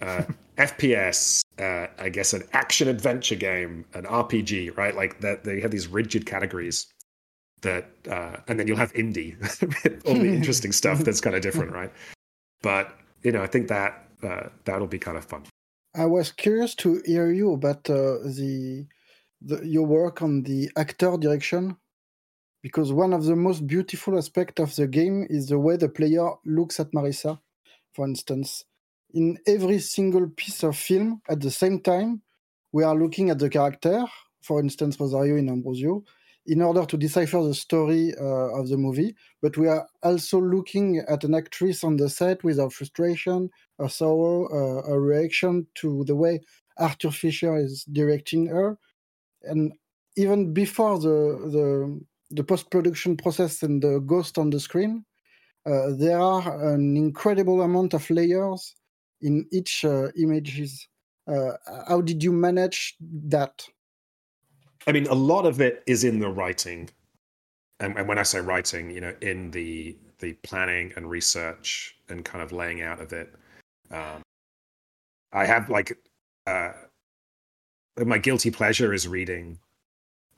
uh, 0.00 0.24
FPS, 0.58 1.42
uh, 1.58 1.86
I 1.98 2.08
guess 2.08 2.32
an 2.32 2.42
action 2.52 2.88
adventure 2.88 3.36
game, 3.36 3.84
an 3.94 4.04
RPG?" 4.04 4.76
Right? 4.76 4.94
Like 4.94 5.20
that, 5.20 5.44
they 5.44 5.60
have 5.60 5.70
these 5.70 5.86
rigid 5.86 6.26
categories 6.26 6.86
that, 7.62 7.90
uh, 8.08 8.36
and 8.46 8.58
then 8.58 8.66
you'll 8.66 8.76
have 8.76 8.92
indie, 8.92 9.34
all 10.06 10.14
the 10.14 10.26
interesting 10.34 10.72
stuff 10.72 11.00
that's 11.00 11.20
kind 11.20 11.34
of 11.34 11.42
different, 11.42 11.72
right? 11.72 11.92
But 12.62 12.96
you 13.22 13.32
know, 13.32 13.42
I 13.42 13.46
think 13.46 13.68
that 13.68 14.08
uh, 14.22 14.48
that'll 14.64 14.86
be 14.86 14.98
kind 14.98 15.16
of 15.16 15.24
fun. 15.24 15.44
I 15.94 16.06
was 16.06 16.32
curious 16.32 16.74
to 16.76 17.02
hear 17.04 17.32
you 17.32 17.52
about 17.52 17.88
uh, 17.90 18.18
the, 18.24 18.86
the 19.40 19.66
your 19.66 19.86
work 19.86 20.22
on 20.22 20.42
the 20.42 20.70
actor 20.76 21.16
direction 21.16 21.76
because 22.68 22.92
one 22.92 23.14
of 23.14 23.24
the 23.24 23.34
most 23.34 23.66
beautiful 23.66 24.18
aspects 24.18 24.60
of 24.60 24.76
the 24.76 24.86
game 24.86 25.26
is 25.30 25.46
the 25.46 25.58
way 25.58 25.74
the 25.74 25.88
player 25.88 26.28
looks 26.44 26.78
at 26.78 26.92
Marissa, 26.92 27.40
for 27.94 28.06
instance. 28.06 28.66
In 29.14 29.38
every 29.46 29.78
single 29.78 30.28
piece 30.28 30.62
of 30.62 30.76
film, 30.76 31.22
at 31.30 31.40
the 31.40 31.50
same 31.50 31.80
time, 31.80 32.20
we 32.72 32.84
are 32.84 32.94
looking 32.94 33.30
at 33.30 33.38
the 33.38 33.48
character, 33.48 34.04
for 34.42 34.60
instance, 34.60 35.00
Rosario 35.00 35.36
in 35.36 35.48
Ambrosio, 35.48 36.04
in 36.44 36.60
order 36.60 36.84
to 36.84 36.98
decipher 36.98 37.42
the 37.42 37.54
story 37.54 38.12
uh, 38.20 38.60
of 38.60 38.68
the 38.68 38.76
movie. 38.76 39.16
But 39.40 39.56
we 39.56 39.66
are 39.68 39.88
also 40.02 40.38
looking 40.38 40.98
at 41.08 41.24
an 41.24 41.34
actress 41.34 41.82
on 41.82 41.96
the 41.96 42.10
set 42.10 42.44
with 42.44 42.58
her 42.58 42.68
frustration, 42.68 43.48
her 43.78 43.88
sorrow, 43.88 44.44
uh, 44.52 44.92
a 44.92 45.00
reaction 45.00 45.66
to 45.76 46.04
the 46.04 46.14
way 46.14 46.42
Arthur 46.76 47.12
Fisher 47.12 47.56
is 47.56 47.84
directing 47.84 48.48
her. 48.48 48.76
And 49.42 49.72
even 50.16 50.52
before 50.52 50.98
the, 50.98 51.16
the 51.56 52.00
the 52.30 52.44
post 52.44 52.70
production 52.70 53.16
process 53.16 53.62
and 53.62 53.82
the 53.82 54.00
ghost 54.00 54.38
on 54.38 54.50
the 54.50 54.60
screen, 54.60 55.04
uh, 55.66 55.90
there 55.96 56.20
are 56.20 56.72
an 56.72 56.96
incredible 56.96 57.62
amount 57.62 57.94
of 57.94 58.08
layers 58.10 58.74
in 59.20 59.46
each 59.52 59.84
uh, 59.84 60.08
images. 60.16 60.86
Uh, 61.26 61.52
how 61.88 62.00
did 62.00 62.22
you 62.22 62.32
manage 62.32 62.96
that? 63.00 63.66
I 64.86 64.92
mean, 64.92 65.06
a 65.06 65.14
lot 65.14 65.44
of 65.44 65.60
it 65.60 65.82
is 65.86 66.04
in 66.04 66.18
the 66.18 66.28
writing, 66.28 66.88
and, 67.80 67.96
and 67.98 68.08
when 68.08 68.18
I 68.18 68.22
say 68.22 68.40
writing, 68.40 68.90
you 68.90 69.00
know, 69.00 69.14
in 69.20 69.50
the 69.50 69.96
the 70.18 70.32
planning 70.42 70.92
and 70.96 71.08
research 71.08 71.96
and 72.08 72.24
kind 72.24 72.42
of 72.42 72.52
laying 72.52 72.82
out 72.82 73.00
of 73.00 73.12
it. 73.12 73.32
Um, 73.90 74.22
I 75.32 75.44
have 75.46 75.70
like 75.70 75.96
uh, 76.46 76.72
my 78.04 78.18
guilty 78.18 78.50
pleasure 78.50 78.92
is 78.92 79.06
reading 79.06 79.58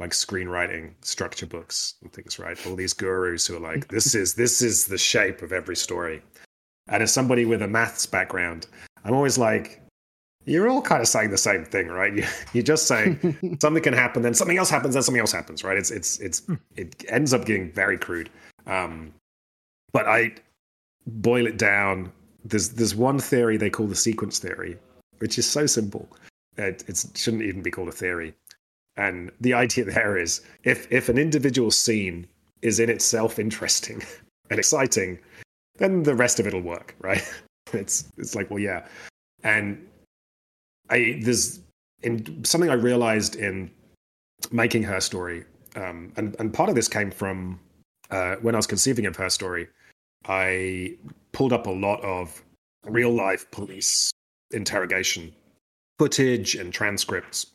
like 0.01 0.13
screenwriting 0.13 0.95
structure 1.03 1.47
books 1.47 1.95
and 2.03 2.13
things, 2.13 2.39
right? 2.39 2.59
All 2.67 2.75
these 2.75 2.95
gurus 2.95 3.47
who 3.47 3.57
are 3.57 3.61
like, 3.61 3.89
this 3.89 4.15
is 4.15 4.35
this 4.35 4.63
is 4.63 4.87
the 4.87 4.99
shape 4.99 5.43
of 5.43 5.53
every 5.53 5.77
story. 5.77 6.23
And 6.89 7.03
as 7.03 7.13
somebody 7.13 7.45
with 7.45 7.63
a 7.63 7.69
maths 7.69 8.07
background, 8.07 8.67
I'm 9.05 9.15
always 9.15 9.39
like, 9.39 9.81
you're 10.47 10.69
all 10.69 10.81
kind 10.81 11.03
of 11.03 11.07
saying 11.07 11.31
the 11.31 11.39
same 11.39 11.65
thing, 11.65 11.89
right? 11.89 12.15
You, 12.15 12.25
you're 12.55 12.65
just 12.65 12.87
saying 12.89 13.59
something 13.63 13.83
can 13.83 13.93
happen, 13.93 14.23
then 14.23 14.35
something 14.35 14.57
else 14.57 14.71
happens, 14.71 14.95
then 14.95 15.03
something 15.03 15.21
else 15.21 15.33
happens, 15.33 15.63
right? 15.63 15.77
It's 15.77 15.91
it's 15.91 16.19
it's 16.19 16.43
it 16.77 17.05
ends 17.09 17.35
up 17.35 17.45
getting 17.45 17.71
very 17.71 17.99
crude. 17.99 18.31
Um, 18.67 19.13
but 19.93 20.09
I 20.09 20.33
boil 21.07 21.47
it 21.47 21.59
down. 21.59 22.11
There's 22.43 22.71
there's 22.71 22.95
one 22.95 23.19
theory 23.19 23.59
they 23.59 23.71
call 23.71 23.87
the 23.87 23.95
sequence 23.95 24.39
theory, 24.39 24.79
which 25.19 25.39
is 25.39 25.47
so 25.49 25.67
simple. 25.67 26.09
It, 26.57 26.85
it 26.89 27.05
shouldn't 27.15 27.43
even 27.43 27.63
be 27.63 27.71
called 27.71 27.89
a 27.89 27.93
theory. 27.93 28.35
And 28.97 29.31
the 29.41 29.55
idea 29.55 29.85
there 29.85 30.17
is 30.17 30.43
if 30.65 30.91
if 30.91 31.09
an 31.09 31.19
individual 31.19 31.71
scene 31.71 32.27
is 32.63 32.81
in 32.81 32.91
itself 32.91 33.39
interesting 33.39 34.03
and 34.51 34.59
exciting, 34.59 35.19
then 35.77 36.03
the 36.03 36.15
rest 36.15 36.41
of 36.41 36.47
it'll 36.47 36.61
work, 36.61 36.95
right? 37.01 37.23
It's 37.73 38.11
it's 38.19 38.35
like, 38.35 38.51
well, 38.51 38.59
yeah. 38.59 38.85
And 39.45 39.87
I 40.89 41.21
there's 41.23 41.61
in 42.03 42.45
something 42.45 42.69
I 42.69 42.75
realized 42.75 43.37
in 43.37 43.71
making 44.51 44.83
her 44.83 45.01
story, 45.01 45.45
um, 45.77 46.13
and 46.17 46.35
and 46.41 46.53
part 46.53 46.69
of 46.69 46.75
this 46.75 46.89
came 46.89 47.13
from 47.13 47.61
uh, 48.11 48.37
when 48.43 48.57
I 48.57 48.59
was 48.59 48.67
conceiving 48.67 49.07
of 49.07 49.15
her 49.15 49.31
story. 49.31 49.69
I 50.27 50.97
pulled 51.31 51.53
up 51.53 51.67
a 51.69 51.71
lot 51.71 52.03
of 52.03 52.43
real 52.87 53.11
life 53.11 53.49
police 53.53 54.11
interrogation 54.51 55.33
footage 55.99 56.57
and 56.57 56.73
transcripts 56.73 57.47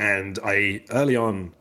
and 0.00 0.38
I 0.42 0.82
early 0.90 1.14
on 1.14 1.52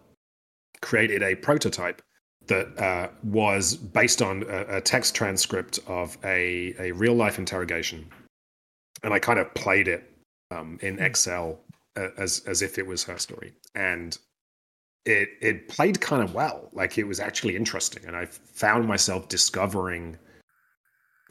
created 0.82 1.22
a 1.22 1.36
prototype 1.36 2.02
that 2.48 2.80
uh, 2.80 3.10
was 3.22 3.76
based 3.76 4.22
on 4.22 4.44
a, 4.50 4.78
a, 4.78 4.82
text 4.82 5.14
transcript 5.14 5.78
of 5.88 6.18
a, 6.24 6.74
a 6.80 6.94
real 6.94 7.14
life 7.14 7.38
interrogation. 7.38 8.10
And 9.04 9.14
I 9.14 9.20
kind 9.20 9.40
of 9.40 9.54
played 9.54 9.88
it 9.88 10.10
um, 10.50 10.80
in 10.82 10.96
hmm. 10.96 11.04
Excel 11.04 11.60
as, 12.18 12.42
as 12.48 12.62
if 12.62 12.80
it 12.80 12.88
was 12.88 13.04
her 13.04 13.18
story. 13.18 13.54
And 13.76 14.18
it, 15.06 15.30
it 15.42 15.68
played 15.68 16.00
kind 16.00 16.24
of 16.24 16.34
well. 16.34 16.70
Like 16.72 16.98
it 16.98 17.04
was 17.04 17.20
actually 17.20 17.58
interesting. 17.58 18.06
And 18.06 18.16
I 18.16 18.26
found 18.26 18.88
myself 18.88 19.28
discovering, 19.28 20.18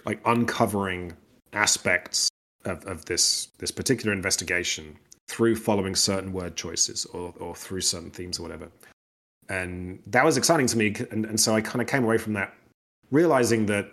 like 0.05 0.21
uncovering 0.27 1.15
aspects 1.55 2.29
of, 2.67 2.85
of 2.85 3.07
this, 3.07 3.49
this 3.59 3.71
particular 3.71 4.13
investigation 4.13 4.99
through 5.29 5.57
following 5.57 5.95
certain 5.95 6.33
word 6.33 6.57
choices 6.57 7.05
or, 7.07 7.35
or 7.39 7.55
through 7.55 7.83
certain 7.83 8.11
themes 8.11 8.39
or 8.39 8.43
whatever. 8.43 8.69
And 9.49 10.01
that 10.07 10.25
was 10.25 10.37
exciting 10.37 10.67
to 10.67 10.79
me. 10.79 10.95
And, 11.11 11.25
and 11.25 11.41
so 11.41 11.55
I 11.55 11.61
kind 11.61 11.81
of 11.81 11.89
came 11.89 12.05
away 12.05 12.19
from 12.19 12.33
that 12.35 12.55
realizing 13.11 13.67
that 13.67 13.91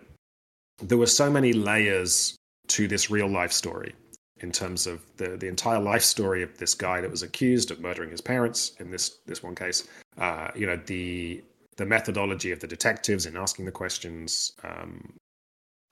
there 0.81 0.97
were 0.97 1.05
so 1.05 1.29
many 1.29 1.53
layers 1.53 2.35
to 2.67 2.87
this 2.87 3.09
real 3.09 3.27
life 3.27 3.51
story 3.51 3.93
in 4.41 4.51
terms 4.51 4.85
of 4.85 5.01
the, 5.17 5.37
the 5.37 5.47
entire 5.47 5.79
life 5.79 6.01
story 6.01 6.43
of 6.43 6.57
this 6.57 6.73
guy 6.73 6.99
that 6.99 7.09
was 7.09 7.23
accused 7.23 7.71
of 7.71 7.79
murdering 7.79 8.09
his 8.09 8.21
parents 8.21 8.73
in 8.79 8.91
this 8.91 9.19
this 9.25 9.41
one 9.41 9.55
case. 9.55 9.87
Uh, 10.17 10.49
you 10.55 10.65
know 10.65 10.79
the 10.85 11.41
the 11.77 11.85
methodology 11.85 12.51
of 12.51 12.59
the 12.59 12.67
detectives 12.67 13.25
in 13.25 13.37
asking 13.37 13.65
the 13.65 13.71
questions. 13.71 14.53
Um, 14.63 15.13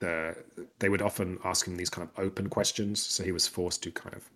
the, 0.00 0.36
they 0.80 0.88
would 0.88 1.02
often 1.02 1.38
ask 1.44 1.66
him 1.66 1.76
these 1.76 1.88
kind 1.88 2.06
of 2.06 2.22
open 2.22 2.48
questions, 2.48 3.00
so 3.00 3.22
he 3.22 3.32
was 3.32 3.46
forced 3.46 3.82
to 3.84 3.90
kind 3.90 4.14
of 4.14 4.28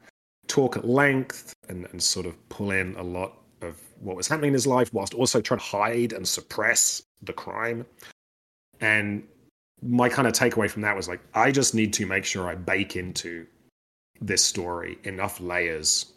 talk 0.48 0.76
at 0.76 0.86
length 0.86 1.54
and, 1.68 1.86
and 1.90 2.02
sort 2.02 2.26
of 2.26 2.48
pull 2.48 2.70
in 2.70 2.96
a 2.96 3.02
lot 3.02 3.38
of 3.62 3.80
what 4.00 4.16
was 4.16 4.28
happening 4.28 4.48
in 4.48 4.54
his 4.54 4.66
life 4.66 4.92
whilst 4.92 5.14
also 5.14 5.40
trying 5.40 5.60
to 5.60 5.66
hide 5.66 6.12
and 6.12 6.26
suppress 6.26 7.02
the 7.22 7.32
crime. 7.32 7.84
And 8.80 9.24
my 9.82 10.08
kind 10.08 10.26
of 10.26 10.34
takeaway 10.34 10.70
from 10.70 10.82
that 10.82 10.96
was 10.96 11.08
like, 11.08 11.20
I 11.34 11.50
just 11.50 11.74
need 11.74 11.92
to 11.94 12.06
make 12.06 12.24
sure 12.24 12.48
I 12.48 12.54
bake 12.54 12.96
into 12.96 13.46
this 14.20 14.44
story 14.44 14.98
enough 15.04 15.40
layers 15.40 16.12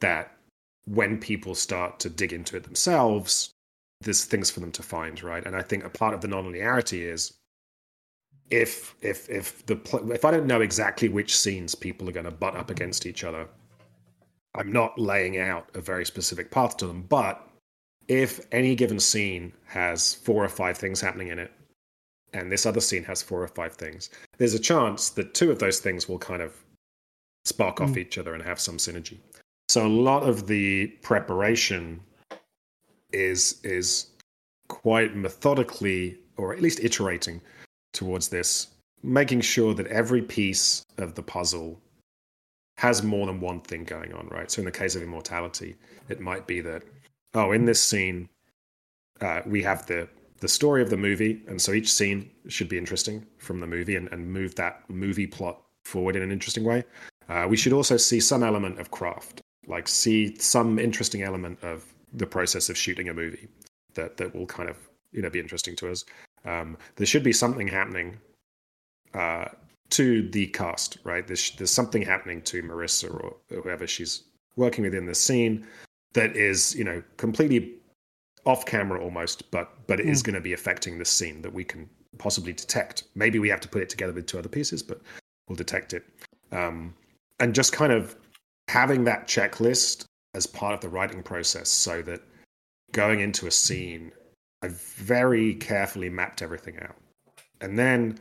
that 0.00 0.36
when 0.86 1.18
people 1.18 1.54
start 1.54 2.00
to 2.00 2.08
dig 2.08 2.32
into 2.32 2.56
it 2.56 2.64
themselves, 2.64 3.50
there's 4.00 4.24
things 4.24 4.50
for 4.50 4.60
them 4.60 4.72
to 4.72 4.82
find, 4.82 5.22
right? 5.22 5.44
And 5.44 5.54
I 5.54 5.62
think 5.62 5.84
a 5.84 5.90
part 5.90 6.14
of 6.14 6.20
the 6.20 6.28
nonlinearity 6.28 7.00
is 7.02 7.34
if 8.50 8.94
if 9.02 9.28
if 9.28 9.66
the 9.66 9.78
if 10.12 10.24
I 10.24 10.30
don't 10.30 10.46
know 10.46 10.60
exactly 10.60 11.08
which 11.08 11.36
scenes 11.36 11.74
people 11.74 12.08
are 12.08 12.12
going 12.12 12.24
to 12.24 12.30
butt 12.30 12.56
up 12.56 12.70
against 12.70 13.06
each 13.06 13.24
other, 13.24 13.48
I'm 14.54 14.72
not 14.72 14.98
laying 14.98 15.38
out 15.38 15.68
a 15.74 15.80
very 15.80 16.04
specific 16.04 16.50
path 16.50 16.76
to 16.78 16.86
them. 16.86 17.02
But 17.02 17.46
if 18.08 18.40
any 18.52 18.74
given 18.74 18.98
scene 18.98 19.52
has 19.66 20.14
four 20.14 20.44
or 20.44 20.48
five 20.48 20.78
things 20.78 21.00
happening 21.00 21.28
in 21.28 21.38
it, 21.38 21.52
and 22.32 22.50
this 22.50 22.66
other 22.66 22.80
scene 22.80 23.04
has 23.04 23.22
four 23.22 23.42
or 23.42 23.48
five 23.48 23.74
things, 23.74 24.10
there's 24.38 24.54
a 24.54 24.58
chance 24.58 25.10
that 25.10 25.34
two 25.34 25.50
of 25.50 25.58
those 25.58 25.80
things 25.80 26.08
will 26.08 26.18
kind 26.18 26.42
of 26.42 26.54
spark 27.44 27.76
mm. 27.76 27.88
off 27.88 27.96
each 27.96 28.18
other 28.18 28.34
and 28.34 28.42
have 28.42 28.60
some 28.60 28.76
synergy. 28.76 29.18
So 29.68 29.86
a 29.86 29.88
lot 29.88 30.22
of 30.22 30.46
the 30.46 30.88
preparation 31.02 32.00
is 33.12 33.60
is 33.64 34.08
quite 34.68 35.16
methodically, 35.16 36.18
or 36.36 36.52
at 36.52 36.60
least 36.60 36.80
iterating 36.80 37.40
towards 37.92 38.28
this, 38.28 38.68
making 39.02 39.40
sure 39.40 39.74
that 39.74 39.86
every 39.86 40.22
piece 40.22 40.82
of 40.98 41.14
the 41.14 41.22
puzzle 41.22 41.80
has 42.78 43.02
more 43.02 43.26
than 43.26 43.40
one 43.40 43.60
thing 43.60 43.82
going 43.82 44.14
on, 44.14 44.28
right? 44.28 44.48
So 44.48 44.60
in 44.60 44.64
the 44.64 44.70
case 44.70 44.94
of 44.94 45.02
immortality, 45.02 45.74
it 46.08 46.20
might 46.20 46.46
be 46.46 46.60
that 46.60 46.84
oh, 47.34 47.50
in 47.50 47.64
this 47.64 47.82
scene, 47.82 48.28
uh, 49.20 49.42
we 49.44 49.62
have 49.64 49.84
the 49.86 50.08
the 50.40 50.48
story 50.48 50.80
of 50.80 50.88
the 50.88 50.96
movie, 50.96 51.42
and 51.48 51.60
so 51.60 51.72
each 51.72 51.92
scene 51.92 52.30
should 52.46 52.68
be 52.68 52.78
interesting 52.78 53.26
from 53.38 53.58
the 53.58 53.66
movie 53.66 53.96
and, 53.96 54.08
and 54.12 54.32
move 54.32 54.54
that 54.54 54.88
movie 54.88 55.26
plot 55.26 55.60
forward 55.84 56.14
in 56.14 56.22
an 56.22 56.30
interesting 56.30 56.62
way. 56.62 56.84
Uh, 57.28 57.46
we 57.50 57.56
should 57.56 57.72
also 57.72 57.96
see 57.96 58.20
some 58.20 58.44
element 58.44 58.78
of 58.78 58.92
craft, 58.92 59.40
like 59.66 59.88
see 59.88 60.36
some 60.38 60.78
interesting 60.78 61.22
element 61.22 61.58
of 61.62 61.84
the 62.12 62.26
process 62.26 62.70
of 62.70 62.76
shooting 62.78 63.08
a 63.08 63.14
movie 63.14 63.48
that 63.94 64.16
that 64.16 64.32
will 64.32 64.46
kind 64.46 64.70
of 64.70 64.76
you 65.10 65.20
know 65.20 65.30
be 65.30 65.40
interesting 65.40 65.74
to 65.74 65.90
us. 65.90 66.04
Um, 66.44 66.78
there 66.94 67.06
should 67.06 67.24
be 67.24 67.32
something 67.32 67.66
happening 67.66 68.18
uh, 69.14 69.46
to 69.90 70.28
the 70.30 70.46
cast, 70.48 70.98
right? 71.04 71.26
There's, 71.26 71.52
there's 71.52 71.70
something 71.70 72.02
happening 72.02 72.42
to 72.42 72.62
Marissa 72.62 73.12
or 73.12 73.36
whoever 73.62 73.86
she's 73.86 74.24
working 74.56 74.84
with 74.84 74.94
in 74.94 75.06
the 75.06 75.14
scene 75.14 75.66
that 76.14 76.36
is, 76.36 76.74
you 76.74 76.84
know, 76.84 77.02
completely 77.16 77.74
off 78.44 78.64
camera 78.64 79.02
almost, 79.02 79.50
but 79.50 79.86
but 79.86 80.00
it 80.00 80.06
mm. 80.06 80.10
is 80.10 80.22
going 80.22 80.34
to 80.34 80.40
be 80.40 80.52
affecting 80.52 80.98
the 80.98 81.04
scene 81.04 81.42
that 81.42 81.52
we 81.52 81.64
can 81.64 81.88
possibly 82.18 82.52
detect. 82.52 83.04
Maybe 83.14 83.38
we 83.38 83.48
have 83.48 83.60
to 83.60 83.68
put 83.68 83.82
it 83.82 83.88
together 83.88 84.12
with 84.12 84.26
two 84.26 84.38
other 84.38 84.48
pieces, 84.48 84.82
but 84.82 85.00
we'll 85.48 85.56
detect 85.56 85.92
it. 85.92 86.04
Um, 86.50 86.94
and 87.40 87.54
just 87.54 87.72
kind 87.72 87.92
of 87.92 88.16
having 88.68 89.04
that 89.04 89.26
checklist 89.26 90.04
as 90.34 90.46
part 90.46 90.74
of 90.74 90.80
the 90.80 90.88
writing 90.88 91.22
process 91.22 91.68
so 91.68 92.02
that 92.02 92.20
going 92.92 93.20
into 93.20 93.46
a 93.46 93.50
scene, 93.50 94.12
I've 94.62 94.80
very 94.80 95.54
carefully 95.54 96.08
mapped 96.08 96.42
everything 96.42 96.78
out. 96.80 96.96
And 97.60 97.78
then, 97.78 98.18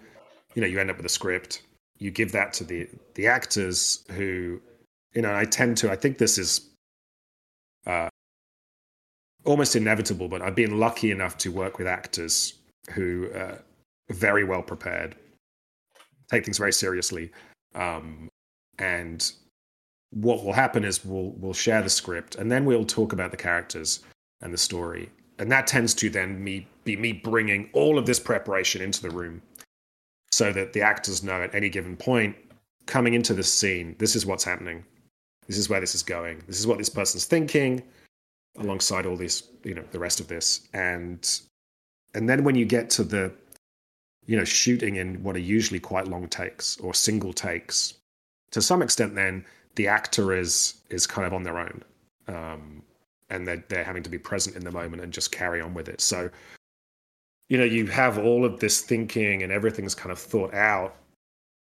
you 0.57 0.61
know, 0.61 0.67
you 0.67 0.79
end 0.79 0.89
up 0.89 0.97
with 0.97 1.05
a 1.05 1.09
script, 1.09 1.61
you 1.99 2.09
give 2.09 2.31
that 2.31 2.51
to 2.53 2.63
the 2.63 2.89
the 3.13 3.27
actors 3.27 4.03
who, 4.13 4.59
you 5.13 5.21
know, 5.21 5.35
I 5.35 5.45
tend 5.45 5.77
to 5.77 5.91
I 5.91 5.95
think 5.95 6.17
this 6.17 6.39
is 6.39 6.71
uh, 7.85 8.09
almost 9.45 9.75
inevitable, 9.75 10.27
but 10.27 10.41
I've 10.41 10.55
been 10.55 10.79
lucky 10.79 11.11
enough 11.11 11.37
to 11.37 11.51
work 11.51 11.77
with 11.77 11.85
actors 11.85 12.55
who 12.89 13.29
uh, 13.35 13.59
are 14.09 14.15
very 14.15 14.43
well 14.43 14.63
prepared, 14.63 15.15
take 16.31 16.45
things 16.45 16.57
very 16.57 16.73
seriously, 16.73 17.31
um, 17.75 18.27
and 18.79 19.31
what 20.09 20.43
will 20.43 20.53
happen 20.53 20.83
is 20.83 21.05
we'll 21.05 21.33
we'll 21.37 21.53
share 21.53 21.83
the 21.83 21.89
script 21.89 22.33
and 22.33 22.51
then 22.51 22.65
we'll 22.65 22.83
talk 22.83 23.13
about 23.13 23.29
the 23.29 23.37
characters 23.37 23.99
and 24.41 24.51
the 24.51 24.57
story. 24.57 25.11
And 25.37 25.51
that 25.51 25.67
tends 25.67 25.93
to 25.93 26.09
then 26.09 26.43
me 26.43 26.65
be 26.83 26.95
me 26.95 27.13
bringing 27.13 27.69
all 27.73 27.99
of 27.99 28.07
this 28.07 28.19
preparation 28.19 28.81
into 28.81 29.03
the 29.03 29.11
room 29.11 29.43
so 30.37 30.51
that 30.53 30.73
the 30.73 30.81
actors 30.81 31.23
know 31.23 31.41
at 31.41 31.53
any 31.55 31.69
given 31.69 31.95
point 31.97 32.35
coming 32.85 33.13
into 33.13 33.33
this 33.33 33.51
scene 33.51 33.95
this 33.97 34.15
is 34.15 34.25
what's 34.25 34.43
happening. 34.43 34.83
This 35.47 35.57
is 35.57 35.69
where 35.69 35.79
this 35.79 35.95
is 35.95 36.03
going. 36.03 36.43
This 36.47 36.59
is 36.59 36.67
what 36.67 36.77
this 36.77 36.89
person's 36.89 37.25
thinking 37.25 37.83
alongside 38.57 39.05
all 39.05 39.17
this 39.17 39.43
you 39.63 39.75
know 39.75 39.83
the 39.91 39.99
rest 39.99 40.19
of 40.19 40.27
this. 40.27 40.67
And 40.73 41.21
and 42.13 42.29
then 42.29 42.43
when 42.43 42.55
you 42.55 42.65
get 42.65 42.89
to 42.91 43.03
the 43.03 43.31
you 44.25 44.37
know 44.37 44.45
shooting 44.45 44.97
in 44.97 45.23
what 45.23 45.35
are 45.35 45.47
usually 45.57 45.79
quite 45.79 46.07
long 46.07 46.27
takes 46.27 46.77
or 46.77 46.93
single 46.93 47.33
takes 47.33 47.93
to 48.51 48.61
some 48.61 48.81
extent 48.81 49.15
then 49.15 49.45
the 49.77 49.87
actor 49.87 50.33
is 50.33 50.81
is 50.89 51.07
kind 51.07 51.25
of 51.25 51.33
on 51.33 51.43
their 51.43 51.57
own, 51.59 51.83
um, 52.27 52.81
and 53.29 53.47
they're 53.47 53.63
they're 53.69 53.83
having 53.83 54.03
to 54.03 54.09
be 54.09 54.17
present 54.17 54.55
in 54.55 54.63
the 54.63 54.71
moment 54.71 55.01
and 55.01 55.13
just 55.13 55.31
carry 55.31 55.61
on 55.61 55.73
with 55.73 55.87
it. 55.87 56.01
So, 56.01 56.29
you 57.49 57.57
know, 57.57 57.63
you 57.63 57.87
have 57.87 58.17
all 58.17 58.43
of 58.45 58.59
this 58.59 58.81
thinking 58.81 59.43
and 59.43 59.51
everything's 59.51 59.95
kind 59.95 60.11
of 60.11 60.19
thought 60.19 60.53
out, 60.53 60.95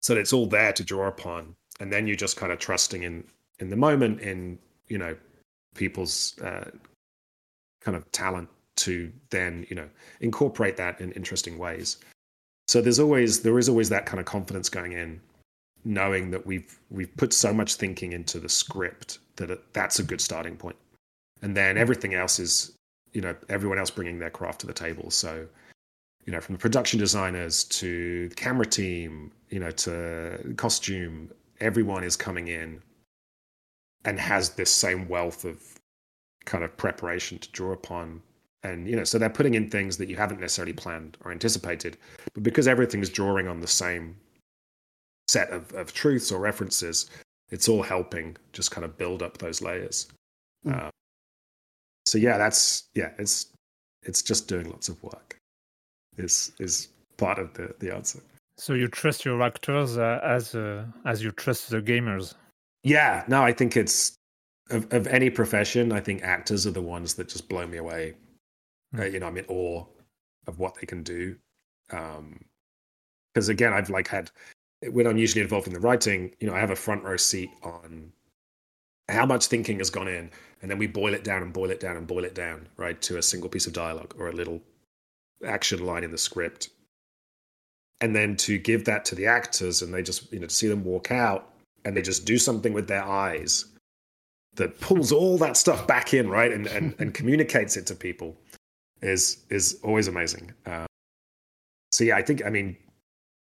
so 0.02 0.16
it's 0.16 0.34
all 0.34 0.48
there 0.48 0.74
to 0.74 0.84
draw 0.84 1.08
upon, 1.08 1.56
and 1.80 1.92
then 1.92 2.08
you're 2.08 2.16
just 2.16 2.38
kind 2.38 2.52
of 2.52 2.60
trusting 2.60 3.04
in 3.04 3.24
in 3.60 3.70
the 3.70 3.76
moment 3.76 4.22
in 4.22 4.60
you 4.88 4.98
know 4.98 5.16
people's 5.76 6.38
uh, 6.40 6.70
kind 7.82 7.96
of 7.96 8.12
talent 8.12 8.50
to 8.78 9.12
then 9.30 9.66
you 9.70 9.76
know 9.76 9.90
incorporate 10.22 10.78
that 10.78 11.00
in 11.00 11.12
interesting 11.14 11.58
ways. 11.58 11.98
So 12.68 12.82
there's 12.82 13.00
always 13.00 13.42
there 13.42 13.58
is 13.60 13.70
always 13.70 13.90
that 13.90 14.06
kind 14.06 14.20
of 14.20 14.26
confidence 14.26 14.70
going 14.70 14.94
in 14.94 15.22
knowing 15.86 16.32
that 16.32 16.46
we've 16.46 16.80
we've 16.90 17.16
put 17.16 17.32
so 17.32 17.54
much 17.54 17.76
thinking 17.76 18.12
into 18.12 18.40
the 18.40 18.50
script 18.50 19.20
that 19.36 19.52
it, 19.52 19.74
that's 19.74 20.00
a 20.00 20.04
good 20.04 20.20
starting 20.20 20.58
point. 20.58 20.76
And 21.42 21.56
then 21.56 21.78
everything 21.78 22.16
else 22.16 22.40
is 22.40 22.74
you 23.14 23.22
know 23.22 23.36
everyone 23.50 23.78
else 23.78 23.92
bringing 23.92 24.20
their 24.20 24.32
craft 24.32 24.62
to 24.62 24.68
the 24.68 24.74
table. 24.74 25.12
So 25.12 25.48
you 26.26 26.32
know 26.34 26.42
from 26.42 26.56
the 26.56 26.60
production 26.60 27.00
designers 27.00 27.64
to 27.66 28.30
the 28.30 28.36
camera 28.36 28.66
team 28.66 29.32
you 29.50 29.60
know 29.60 29.72
to 29.72 30.54
costume 30.58 31.32
everyone 31.60 32.04
is 32.04 32.16
coming 32.16 32.48
in 32.48 32.82
and 34.04 34.20
has 34.20 34.52
this 34.52 34.70
same 34.70 35.08
wealth 35.08 35.46
of 35.46 35.62
kind 36.46 36.64
of 36.64 36.76
preparation 36.78 37.38
to 37.40 37.50
draw 37.52 37.72
upon 37.72 38.22
and 38.64 38.88
you 38.88 38.96
know 38.96 39.04
so 39.04 39.18
they're 39.18 39.30
putting 39.30 39.54
in 39.56 39.70
things 39.70 39.98
that 39.98 40.10
you 40.10 40.16
haven't 40.16 40.40
necessarily 40.40 40.74
planned 40.74 41.18
or 41.24 41.32
anticipated 41.32 41.98
but 42.34 42.44
because 42.44 42.68
everything's 42.68 43.10
drawing 43.10 43.48
on 43.48 43.62
the 43.62 43.68
same 43.68 44.16
set 45.28 45.50
of, 45.50 45.72
of 45.74 45.94
truths 45.94 46.32
or 46.32 46.40
references, 46.40 47.10
it's 47.50 47.70
all 47.70 47.84
helping 47.84 48.38
just 48.54 48.72
kind 48.72 48.86
of 48.86 48.98
build 48.98 49.22
up 49.22 49.38
those 49.38 49.62
layers. 49.62 50.08
Mm. 50.66 50.90
So 52.06 52.18
yeah, 52.18 52.38
that's 52.38 52.90
yeah, 52.94 53.12
it's 53.18 53.48
it's 54.04 54.22
just 54.22 54.48
doing 54.48 54.70
lots 54.70 54.90
of 54.90 55.02
work. 55.04 55.35
Is 56.18 56.52
is 56.60 56.90
part 57.18 57.40
of 57.40 57.54
the 57.54 57.74
the 57.80 57.94
answer. 57.94 58.20
So 58.58 58.74
you 58.74 58.88
trust 58.88 59.26
your 59.26 59.42
actors 59.42 59.98
uh, 59.98 60.20
as 60.24 60.56
uh, 60.56 60.86
as 61.06 61.24
you 61.24 61.32
trust 61.32 61.70
the 61.70 61.82
gamers. 61.82 62.34
Yeah, 62.84 63.24
no, 63.28 63.44
I 63.44 63.52
think 63.52 63.76
it's 63.76 64.16
of, 64.70 64.92
of 64.94 65.08
any 65.08 65.30
profession. 65.30 65.92
I 65.92 66.00
think 66.00 66.24
actors 66.24 66.66
are 66.66 66.72
the 66.72 66.82
ones 66.82 67.16
that 67.16 67.28
just 67.28 67.50
blow 67.50 67.68
me 67.68 67.78
away. 67.78 68.14
Mm. 68.96 69.00
Uh, 69.00 69.06
you 69.06 69.20
know, 69.20 69.28
I'm 69.28 69.38
in 69.38 69.46
awe 69.48 69.86
of 70.48 70.60
what 70.60 70.76
they 70.76 70.86
can 70.86 71.04
do. 71.04 71.36
Um, 71.92 72.46
because 73.34 73.50
again, 73.50 73.74
I've 73.74 73.90
like 73.90 74.08
had 74.08 74.32
when 74.92 75.08
I'm 75.08 75.18
usually 75.18 75.42
involved 75.42 75.68
in 75.68 75.74
the 75.74 75.80
writing, 75.80 76.34
you 76.40 76.48
know, 76.48 76.54
I 76.54 76.60
have 76.60 76.70
a 76.70 76.76
front 76.76 77.04
row 77.04 77.18
seat 77.18 77.50
on 77.64 78.14
how 79.10 79.26
much 79.26 79.48
thinking 79.48 79.80
has 79.80 79.90
gone 79.90 80.08
in, 80.08 80.32
and 80.62 80.72
then 80.72 80.78
we 80.78 80.88
boil 80.88 81.14
it 81.14 81.24
down 81.24 81.44
and 81.44 81.52
boil 81.52 81.70
it 81.70 81.80
down 81.80 81.98
and 81.98 82.08
boil 82.08 82.24
it 82.24 82.34
down, 82.34 82.68
right, 82.78 83.00
to 83.02 83.18
a 83.18 83.22
single 83.22 83.50
piece 83.50 83.68
of 83.68 83.74
dialogue 83.74 84.16
or 84.18 84.30
a 84.30 84.32
little 84.32 84.62
action 85.46 85.86
line 85.86 86.04
in 86.04 86.12
the 86.12 86.18
script. 86.18 86.70
And 88.02 88.16
then 88.16 88.36
to 88.38 88.58
give 88.58 88.86
that 88.86 89.06
to 89.06 89.16
the 89.16 89.26
actors 89.26 89.82
and 89.82 89.94
they 89.94 90.04
just, 90.04 90.32
you 90.32 90.40
know, 90.40 90.48
to 90.48 90.54
see 90.54 90.68
them 90.68 90.84
walk 90.84 91.12
out 91.12 91.54
and 91.86 91.96
they 91.96 92.02
just 92.02 92.26
do 92.26 92.38
something 92.38 92.74
with 92.74 92.88
their 92.88 93.04
eyes 93.04 93.66
that 94.56 94.80
pulls 94.80 95.12
all 95.12 95.38
that 95.38 95.58
stuff 95.58 95.86
back 95.88 96.14
in, 96.14 96.30
right, 96.30 96.52
and, 96.52 96.68
and, 96.68 96.96
and 97.00 97.14
communicates 97.20 97.78
it 97.78 97.86
to 97.88 97.96
people 97.96 98.36
is 99.02 99.46
is 99.50 99.80
always 99.84 100.08
amazing. 100.08 100.54
Um, 100.66 100.86
so 101.92 102.04
yeah, 102.04 102.16
I 102.18 102.22
think 102.22 102.46
I 102.46 102.50
mean 102.50 102.76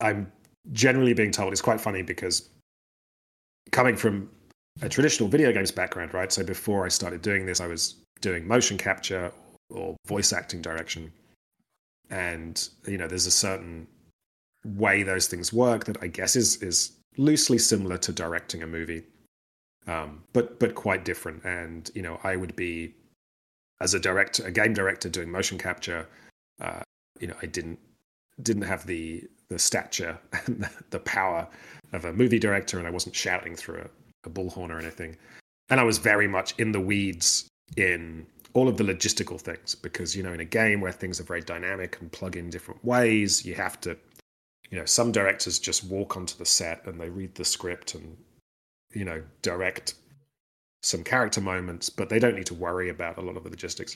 I'm 0.00 0.30
generally 0.72 1.14
being 1.14 1.30
told 1.30 1.52
it's 1.52 1.62
quite 1.62 1.80
funny 1.80 2.02
because 2.02 2.48
coming 3.72 3.96
from 3.96 4.28
a 4.82 4.88
traditional 4.88 5.28
video 5.28 5.52
games 5.52 5.70
background, 5.70 6.12
right? 6.12 6.32
So 6.32 6.44
before 6.44 6.84
I 6.84 6.88
started 6.88 7.22
doing 7.22 7.46
this, 7.46 7.60
I 7.60 7.66
was 7.66 7.96
doing 8.20 8.46
motion 8.46 8.76
capture 8.76 9.32
or 9.70 9.96
voice 10.06 10.32
acting 10.32 10.60
direction. 10.60 11.12
And, 12.10 12.68
you 12.86 12.98
know, 12.98 13.08
there's 13.08 13.26
a 13.26 13.30
certain 13.30 13.86
way 14.64 15.02
those 15.02 15.26
things 15.26 15.52
work 15.52 15.84
that 15.84 15.96
I 16.02 16.08
guess 16.08 16.36
is 16.36 16.62
is 16.62 16.92
loosely 17.16 17.58
similar 17.58 17.98
to 17.98 18.12
directing 18.12 18.62
a 18.62 18.66
movie. 18.66 19.04
Um, 19.86 20.22
but 20.32 20.58
but 20.58 20.74
quite 20.74 21.04
different. 21.04 21.44
And, 21.44 21.90
you 21.94 22.02
know, 22.02 22.18
I 22.24 22.36
would 22.36 22.56
be 22.56 22.94
as 23.80 23.94
a 23.94 24.00
director, 24.00 24.44
a 24.46 24.50
game 24.50 24.74
director 24.74 25.08
doing 25.08 25.30
motion 25.30 25.58
capture, 25.58 26.06
uh, 26.60 26.80
you 27.20 27.26
know, 27.28 27.36
I 27.42 27.46
didn't 27.46 27.78
didn't 28.42 28.62
have 28.62 28.86
the 28.86 29.24
the 29.48 29.58
stature 29.58 30.18
and 30.46 30.68
the 30.90 31.00
power 31.00 31.48
of 31.92 32.04
a 32.04 32.12
movie 32.12 32.38
director, 32.38 32.78
and 32.78 32.86
I 32.86 32.90
wasn't 32.90 33.14
shouting 33.14 33.54
through 33.56 33.80
a, 33.80 34.28
a 34.28 34.30
bullhorn 34.30 34.70
or 34.70 34.78
anything. 34.78 35.16
and 35.70 35.80
I 35.80 35.84
was 35.84 35.98
very 35.98 36.28
much 36.28 36.54
in 36.58 36.72
the 36.72 36.80
weeds 36.80 37.48
in 37.76 38.26
all 38.56 38.68
of 38.68 38.78
the 38.78 38.84
logistical 38.84 39.38
things 39.38 39.74
because 39.74 40.16
you 40.16 40.22
know 40.22 40.32
in 40.32 40.40
a 40.40 40.44
game 40.44 40.80
where 40.80 40.90
things 40.90 41.20
are 41.20 41.24
very 41.24 41.42
dynamic 41.42 41.98
and 42.00 42.10
plug 42.10 42.36
in 42.36 42.48
different 42.48 42.82
ways, 42.82 43.44
you 43.44 43.54
have 43.54 43.78
to, 43.82 43.90
you 44.70 44.78
know, 44.78 44.84
some 44.86 45.12
directors 45.12 45.58
just 45.58 45.84
walk 45.84 46.16
onto 46.16 46.38
the 46.38 46.46
set 46.46 46.86
and 46.86 46.98
they 46.98 47.10
read 47.10 47.34
the 47.34 47.44
script 47.44 47.94
and 47.94 48.16
you 48.94 49.04
know 49.04 49.22
direct 49.42 49.96
some 50.82 51.04
character 51.04 51.40
moments, 51.42 51.90
but 51.90 52.08
they 52.08 52.18
don't 52.18 52.34
need 52.34 52.46
to 52.46 52.54
worry 52.54 52.88
about 52.88 53.18
a 53.18 53.20
lot 53.20 53.36
of 53.36 53.44
the 53.44 53.50
logistics. 53.50 53.94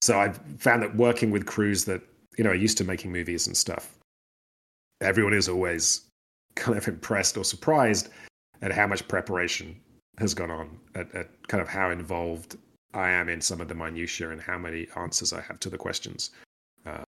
So 0.00 0.18
I 0.18 0.32
found 0.58 0.82
that 0.82 0.96
working 0.96 1.30
with 1.30 1.44
crews 1.44 1.84
that 1.84 2.00
you 2.38 2.44
know 2.44 2.50
are 2.50 2.66
used 2.66 2.78
to 2.78 2.84
making 2.84 3.12
movies 3.12 3.46
and 3.46 3.56
stuff, 3.56 3.98
everyone 5.02 5.34
is 5.34 5.46
always 5.46 6.06
kind 6.54 6.78
of 6.78 6.88
impressed 6.88 7.36
or 7.36 7.44
surprised 7.44 8.08
at 8.62 8.72
how 8.72 8.86
much 8.86 9.06
preparation 9.08 9.78
has 10.16 10.32
gone 10.32 10.50
on, 10.50 10.78
at, 10.94 11.14
at 11.14 11.48
kind 11.48 11.60
of 11.60 11.68
how 11.68 11.90
involved 11.90 12.56
I 12.94 13.10
am 13.10 13.28
in 13.28 13.40
some 13.40 13.60
of 13.60 13.68
the 13.68 13.74
minutiae 13.74 14.30
and 14.30 14.40
how 14.40 14.56
many 14.56 14.86
answers 14.96 15.32
I 15.32 15.40
have 15.40 15.58
to 15.60 15.70
the 15.70 15.78
questions. 15.78 16.30
Uh, 16.86 17.02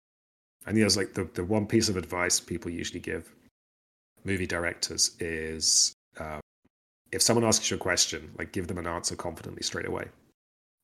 and 0.65 0.75
there's 0.75 0.97
like 0.97 1.13
the, 1.13 1.29
the 1.33 1.43
one 1.43 1.67
piece 1.67 1.89
of 1.89 1.97
advice 1.97 2.39
people 2.39 2.71
usually 2.71 2.99
give 2.99 3.33
movie 4.23 4.47
directors 4.47 5.15
is 5.19 5.93
um, 6.17 6.39
if 7.11 7.21
someone 7.21 7.45
asks 7.45 7.69
you 7.69 7.77
a 7.77 7.79
question, 7.79 8.31
like 8.37 8.51
give 8.51 8.67
them 8.67 8.79
an 8.79 8.87
answer 8.87 9.15
confidently 9.15 9.61
straight 9.61 9.87
away. 9.87 10.07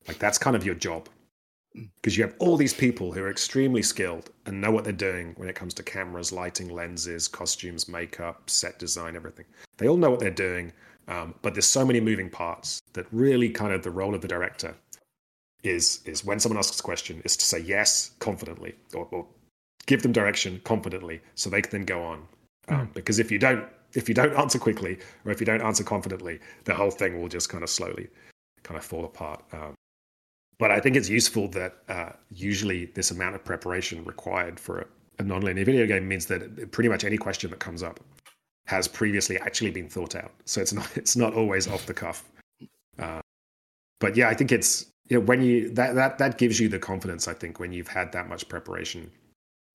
Like 0.06 0.18
that's 0.18 0.38
kind 0.38 0.56
of 0.56 0.64
your 0.64 0.74
job 0.74 1.08
because 2.00 2.16
you 2.16 2.22
have 2.22 2.34
all 2.38 2.56
these 2.56 2.74
people 2.74 3.12
who 3.12 3.22
are 3.22 3.30
extremely 3.30 3.82
skilled 3.82 4.30
and 4.46 4.60
know 4.60 4.70
what 4.70 4.84
they're 4.84 4.92
doing 4.92 5.32
when 5.36 5.48
it 5.48 5.54
comes 5.54 5.74
to 5.74 5.82
cameras, 5.82 6.32
lighting, 6.32 6.68
lenses, 6.68 7.28
costumes, 7.28 7.88
makeup, 7.88 8.48
set 8.48 8.78
design, 8.78 9.16
everything. 9.16 9.46
They 9.78 9.88
all 9.88 9.96
know 9.96 10.10
what 10.10 10.20
they're 10.20 10.30
doing, 10.30 10.72
um, 11.08 11.34
but 11.42 11.54
there's 11.54 11.66
so 11.66 11.84
many 11.84 12.00
moving 12.00 12.30
parts 12.30 12.80
that 12.92 13.06
really 13.10 13.48
kind 13.48 13.72
of 13.72 13.82
the 13.82 13.90
role 13.90 14.14
of 14.14 14.20
the 14.20 14.28
director 14.28 14.74
is 15.62 16.00
is 16.04 16.24
when 16.24 16.40
someone 16.40 16.58
asks 16.58 16.80
a 16.80 16.82
question 16.82 17.22
is 17.24 17.36
to 17.36 17.44
say 17.44 17.58
yes 17.58 18.12
confidently 18.18 18.74
or, 18.94 19.06
or 19.10 19.26
give 19.86 20.02
them 20.02 20.12
direction 20.12 20.60
confidently 20.64 21.20
so 21.34 21.50
they 21.50 21.62
can 21.62 21.70
then 21.70 21.84
go 21.84 22.02
on. 22.02 22.26
Um, 22.68 22.86
mm. 22.86 22.94
Because 22.94 23.18
if 23.18 23.30
you 23.30 23.38
don't 23.38 23.64
if 23.94 24.08
you 24.08 24.14
don't 24.14 24.34
answer 24.34 24.58
quickly 24.58 24.98
or 25.24 25.32
if 25.32 25.40
you 25.40 25.46
don't 25.46 25.62
answer 25.62 25.84
confidently, 25.84 26.40
the 26.64 26.74
whole 26.74 26.90
thing 26.90 27.20
will 27.20 27.28
just 27.28 27.48
kind 27.48 27.62
of 27.62 27.70
slowly 27.70 28.08
kind 28.62 28.78
of 28.78 28.84
fall 28.84 29.04
apart. 29.04 29.42
Um, 29.52 29.74
but 30.58 30.70
I 30.70 30.80
think 30.80 30.96
it's 30.96 31.08
useful 31.08 31.48
that 31.48 31.78
uh, 31.88 32.10
usually 32.30 32.86
this 32.86 33.10
amount 33.10 33.34
of 33.34 33.44
preparation 33.44 34.04
required 34.04 34.60
for 34.60 34.80
a, 34.80 34.86
a 35.18 35.22
non-linear 35.24 35.64
video 35.64 35.86
game 35.86 36.06
means 36.06 36.26
that 36.26 36.70
pretty 36.70 36.88
much 36.88 37.04
any 37.04 37.16
question 37.16 37.50
that 37.50 37.58
comes 37.58 37.82
up 37.82 38.00
has 38.66 38.86
previously 38.86 39.38
actually 39.40 39.70
been 39.72 39.88
thought 39.88 40.14
out. 40.14 40.32
So 40.44 40.60
it's 40.60 40.72
not 40.72 40.88
it's 40.96 41.16
not 41.16 41.34
always 41.34 41.66
off 41.68 41.86
the 41.86 41.94
cuff. 41.94 42.30
Uh, 42.98 43.20
but 43.98 44.16
yeah, 44.16 44.28
I 44.28 44.34
think 44.34 44.52
it's 44.52 44.86
you 45.08 45.18
know 45.18 45.24
when 45.24 45.42
you 45.42 45.70
that 45.70 45.94
that 45.94 46.18
that 46.18 46.38
gives 46.38 46.60
you 46.60 46.68
the 46.68 46.78
confidence. 46.78 47.28
I 47.28 47.34
think 47.34 47.58
when 47.60 47.72
you've 47.72 47.88
had 47.88 48.12
that 48.12 48.28
much 48.28 48.48
preparation, 48.48 49.10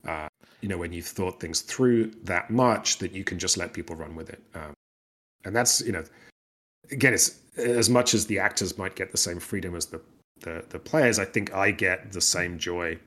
uh, 0.08 0.28
you 0.62 0.70
know 0.70 0.78
when 0.78 0.94
you've 0.94 1.06
thought 1.06 1.40
things 1.40 1.62
through 1.62 2.12
that 2.24 2.50
much 2.50 2.98
that 3.00 3.12
you 3.12 3.24
can 3.24 3.40
just 3.40 3.58
let 3.58 3.74
people 3.74 3.96
run 3.96 4.16
with 4.16 4.30
it. 4.30 4.42
Um, 4.56 4.74
and 5.46 5.56
that's 5.56 5.82
you 5.82 5.92
know 5.92 6.04
again 6.92 7.14
it's 7.14 7.40
as 7.58 7.90
much 7.90 8.14
as 8.14 8.28
the 8.28 8.40
actors 8.40 8.78
might 8.78 8.96
get 8.96 9.12
the 9.12 9.18
same 9.18 9.40
freedom 9.40 9.76
as 9.76 9.88
the 9.88 10.02
the 10.42 10.64
the 10.70 10.80
players, 10.80 11.20
I 11.20 11.26
think 11.26 11.54
I 11.54 11.72
get 11.72 12.12
the 12.12 12.22
same 12.22 12.58
joy 12.58 13.00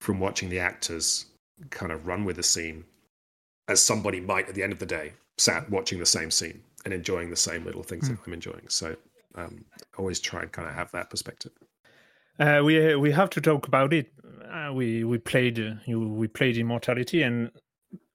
from 0.00 0.20
watching 0.20 0.48
the 0.48 0.58
actors 0.58 1.26
kind 1.70 1.92
of 1.92 2.06
run 2.06 2.24
with 2.24 2.38
a 2.38 2.42
scene 2.42 2.84
as 3.68 3.82
somebody 3.82 4.20
might 4.20 4.48
at 4.48 4.54
the 4.54 4.62
end 4.62 4.72
of 4.72 4.78
the 4.78 4.86
day 4.86 5.12
sat 5.38 5.68
watching 5.70 5.98
the 5.98 6.06
same 6.06 6.30
scene 6.30 6.62
and 6.84 6.94
enjoying 6.94 7.30
the 7.30 7.36
same 7.36 7.64
little 7.64 7.82
things 7.82 8.08
mm. 8.08 8.16
that 8.16 8.26
I'm 8.26 8.32
enjoying. 8.32 8.68
So 8.68 8.96
um, 9.34 9.64
always 9.98 10.20
try 10.20 10.42
and 10.42 10.52
kind 10.52 10.68
of 10.68 10.74
have 10.74 10.90
that 10.92 11.10
perspective. 11.10 11.52
Uh, 12.38 12.62
we 12.64 12.96
we 12.96 13.10
have 13.10 13.30
to 13.30 13.40
talk 13.40 13.66
about 13.66 13.92
it. 13.92 14.12
Uh, 14.50 14.72
we 14.72 15.04
we 15.04 15.18
played 15.18 15.58
uh, 15.58 15.74
we 15.98 16.26
played 16.26 16.56
Immortality, 16.56 17.22
and 17.22 17.50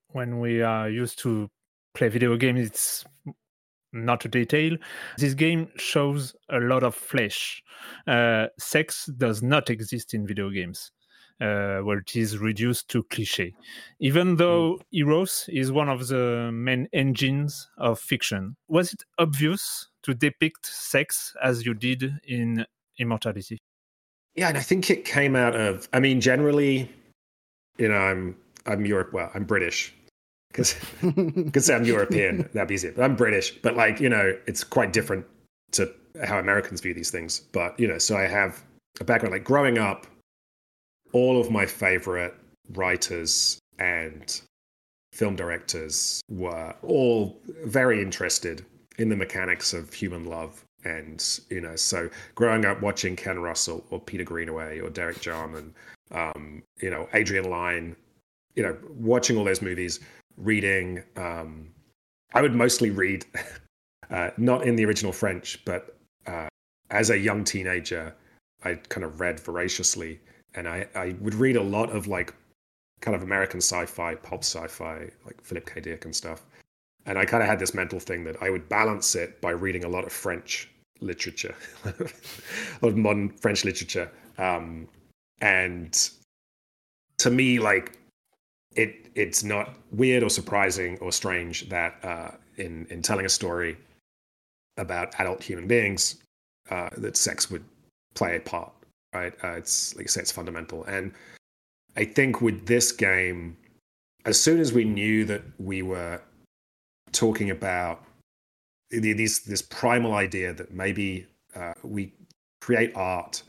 when 0.09 0.39
we 0.39 0.61
are 0.61 0.89
used 0.89 1.19
to 1.19 1.49
play 1.93 2.09
video 2.09 2.35
games, 2.35 2.67
it's 2.67 3.05
not 3.93 4.25
a 4.25 4.27
detail. 4.27 4.77
This 5.17 5.33
game 5.33 5.69
shows 5.77 6.35
a 6.49 6.59
lot 6.59 6.83
of 6.83 6.95
flesh. 6.95 7.63
Uh, 8.07 8.47
sex 8.59 9.09
does 9.17 9.41
not 9.41 9.69
exist 9.69 10.13
in 10.13 10.27
video 10.27 10.49
games, 10.49 10.91
uh, 11.41 11.79
where 11.79 11.99
it 11.99 12.15
is 12.15 12.37
reduced 12.37 12.89
to 12.89 13.03
cliche. 13.03 13.53
Even 13.99 14.35
though 14.37 14.75
mm. 14.75 14.81
Eros 14.93 15.49
is 15.49 15.71
one 15.71 15.89
of 15.89 16.07
the 16.07 16.49
main 16.53 16.87
engines 16.93 17.67
of 17.77 17.99
fiction, 17.99 18.55
was 18.67 18.93
it 18.93 19.03
obvious 19.17 19.89
to 20.03 20.13
depict 20.13 20.65
sex 20.65 21.35
as 21.43 21.65
you 21.65 21.73
did 21.73 22.13
in 22.27 22.65
Immortality? 22.99 23.59
Yeah, 24.35 24.49
and 24.49 24.57
I 24.57 24.61
think 24.61 24.89
it 24.89 25.05
came 25.05 25.35
out 25.35 25.55
of. 25.55 25.87
I 25.93 25.99
mean, 25.99 26.19
generally, 26.19 26.89
you 27.77 27.87
know, 27.87 27.95
I'm 27.95 28.35
I'm 28.65 28.85
Europe. 28.85 29.13
Well, 29.13 29.31
I'm 29.33 29.45
British, 29.45 29.93
because 30.49 30.75
because 31.01 31.69
I'm 31.69 31.85
European, 31.85 32.49
that'd 32.53 32.67
be 32.67 32.75
easier. 32.75 32.91
But 32.91 33.03
I'm 33.03 33.15
British, 33.15 33.51
but 33.51 33.75
like 33.75 33.99
you 33.99 34.09
know, 34.09 34.37
it's 34.45 34.63
quite 34.63 34.91
different 34.91 35.25
to 35.71 35.91
how 36.23 36.39
Americans 36.39 36.81
view 36.81 36.93
these 36.93 37.11
things. 37.11 37.39
But 37.51 37.79
you 37.79 37.87
know, 37.87 37.97
so 37.97 38.17
I 38.17 38.27
have 38.27 38.63
a 38.99 39.03
background 39.03 39.33
like 39.33 39.43
growing 39.43 39.77
up. 39.77 40.05
All 41.15 41.39
of 41.39 41.49
my 41.49 41.65
favorite 41.65 42.33
writers 42.73 43.57
and 43.79 44.41
film 45.13 45.37
directors 45.37 46.21
were 46.29 46.75
all 46.83 47.39
very 47.63 48.01
interested 48.01 48.65
in 48.97 49.07
the 49.07 49.15
mechanics 49.15 49.73
of 49.73 49.93
human 49.93 50.25
love. 50.25 50.61
And, 50.83 51.23
you 51.49 51.61
know, 51.61 51.77
so 51.77 52.09
growing 52.35 52.65
up 52.65 52.81
watching 52.81 53.15
Ken 53.15 53.39
Russell 53.39 53.85
or 53.91 54.01
Peter 54.01 54.25
Greenaway 54.25 54.81
or 54.81 54.89
Derek 54.89 55.21
Jarman, 55.21 55.73
um, 56.11 56.61
you 56.81 56.89
know, 56.89 57.07
Adrian 57.13 57.49
Lyne, 57.49 57.95
you 58.55 58.63
know, 58.63 58.77
watching 58.89 59.37
all 59.37 59.45
those 59.45 59.61
movies 59.61 60.01
reading. 60.35 61.01
Um, 61.15 61.69
I 62.33 62.41
would 62.41 62.53
mostly 62.53 62.89
read, 62.89 63.25
uh, 64.09 64.31
not 64.35 64.67
in 64.67 64.75
the 64.75 64.83
original 64.83 65.13
French, 65.13 65.63
but 65.63 65.97
uh, 66.27 66.49
as 66.89 67.09
a 67.09 67.17
young 67.17 67.45
teenager, 67.45 68.13
I 68.65 68.73
kind 68.89 69.05
of 69.05 69.21
read 69.21 69.39
voraciously, 69.39 70.19
and 70.55 70.67
I, 70.67 70.87
I 70.95 71.15
would 71.19 71.35
read 71.35 71.55
a 71.55 71.63
lot 71.63 71.89
of 71.89 72.07
like 72.07 72.33
kind 73.01 73.15
of 73.15 73.23
American 73.23 73.59
sci-fi, 73.59 74.15
pulp 74.15 74.43
sci-fi, 74.43 75.09
like 75.25 75.41
Philip 75.43 75.69
K. 75.71 75.81
Dick 75.81 76.05
and 76.05 76.15
stuff. 76.15 76.45
And 77.05 77.19
I 77.19 77.25
kind 77.25 77.43
of 77.43 77.49
had 77.49 77.59
this 77.59 77.73
mental 77.73 77.99
thing 77.99 78.23
that 78.23 78.41
I 78.41 78.49
would 78.49 78.67
balance 78.67 79.15
it 79.15 79.39
by 79.41 79.51
reading 79.51 79.83
a 79.83 79.89
lot 79.89 80.05
of 80.05 80.11
French 80.11 80.69
literature, 81.01 81.55
a 81.85 81.89
lot 82.81 82.89
of 82.89 82.97
modern 82.97 83.29
French 83.29 83.63
literature. 83.63 84.09
Um, 84.37 84.87
and 85.41 86.09
to 87.19 87.29
me, 87.29 87.59
like 87.59 87.97
it 88.75 89.09
it's 89.15 89.43
not 89.43 89.75
weird 89.91 90.23
or 90.23 90.29
surprising 90.29 90.97
or 90.99 91.11
strange 91.11 91.69
that 91.69 92.03
uh, 92.03 92.31
in 92.57 92.85
in 92.89 93.01
telling 93.01 93.25
a 93.25 93.29
story 93.29 93.77
about 94.77 95.13
adult 95.19 95.41
human 95.41 95.67
beings 95.67 96.15
uh, 96.69 96.89
that 96.97 97.15
sex 97.15 97.49
would 97.49 97.63
play 98.13 98.35
a 98.35 98.39
part 98.39 98.71
right 99.15 99.33
uh, 99.43 99.55
it's 99.61 99.95
like 99.95 100.05
i 100.07 100.09
say 100.09 100.21
it's 100.21 100.31
fundamental 100.31 100.83
and 100.85 101.11
i 101.95 102.03
think 102.03 102.41
with 102.41 102.65
this 102.65 102.91
game 102.91 103.55
as 104.25 104.39
soon 104.39 104.59
as 104.59 104.73
we 104.73 104.83
knew 104.83 105.25
that 105.25 105.43
we 105.59 105.81
were 105.81 106.19
talking 107.11 107.49
about 107.51 108.03
these 108.89 109.39
this 109.39 109.61
primal 109.61 110.13
idea 110.13 110.53
that 110.53 110.71
maybe 110.73 111.25
uh, 111.55 111.73
we 111.83 112.11
create 112.61 112.91
art 112.95 113.43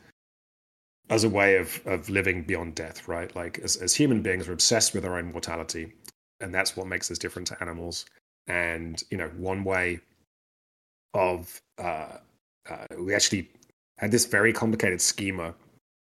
as 1.10 1.24
a 1.24 1.28
way 1.28 1.56
of 1.56 1.80
of 1.86 2.08
living 2.08 2.42
beyond 2.42 2.74
death, 2.74 3.08
right? 3.08 3.34
Like 3.36 3.58
as 3.60 3.76
as 3.76 3.94
human 3.94 4.22
beings, 4.22 4.46
we're 4.46 4.54
obsessed 4.54 4.94
with 4.94 5.04
our 5.04 5.18
own 5.18 5.32
mortality, 5.32 5.92
and 6.40 6.54
that's 6.54 6.76
what 6.76 6.86
makes 6.86 7.10
us 7.10 7.18
different 7.18 7.48
to 7.48 7.60
animals. 7.60 8.06
And 8.46 9.02
you 9.10 9.18
know, 9.18 9.28
one 9.36 9.64
way 9.64 10.00
of 11.14 11.60
uh, 11.78 12.18
uh, 12.68 12.86
we 12.98 13.14
actually 13.14 13.48
had 13.98 14.10
this 14.10 14.24
very 14.24 14.52
complicated 14.52 15.00
schema 15.00 15.54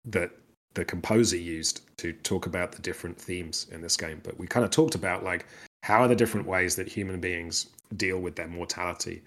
that 0.05 0.31
the 0.75 0.85
composer 0.85 1.37
used 1.37 1.83
to 1.99 2.13
talk 2.13 2.47
about 2.47 2.73
the 2.73 2.83
different 2.83 3.17
themes 3.17 3.67
in 3.71 3.81
this 3.81 3.97
game. 3.97 4.21
But 4.23 4.39
we 4.39 4.47
kind 4.47 4.65
of 4.65 4.71
talked 4.71 4.95
about 4.95 5.23
like 5.23 5.47
how 5.83 6.03
are 6.03 6.09
the 6.09 6.17
different 6.17 6.47
ways 6.47 6.77
that 6.77 6.89
human 6.89 7.21
beings 7.21 7.67
deal 7.97 8.19
with 8.19 8.37
their 8.37 8.49
mortality, 8.49 9.23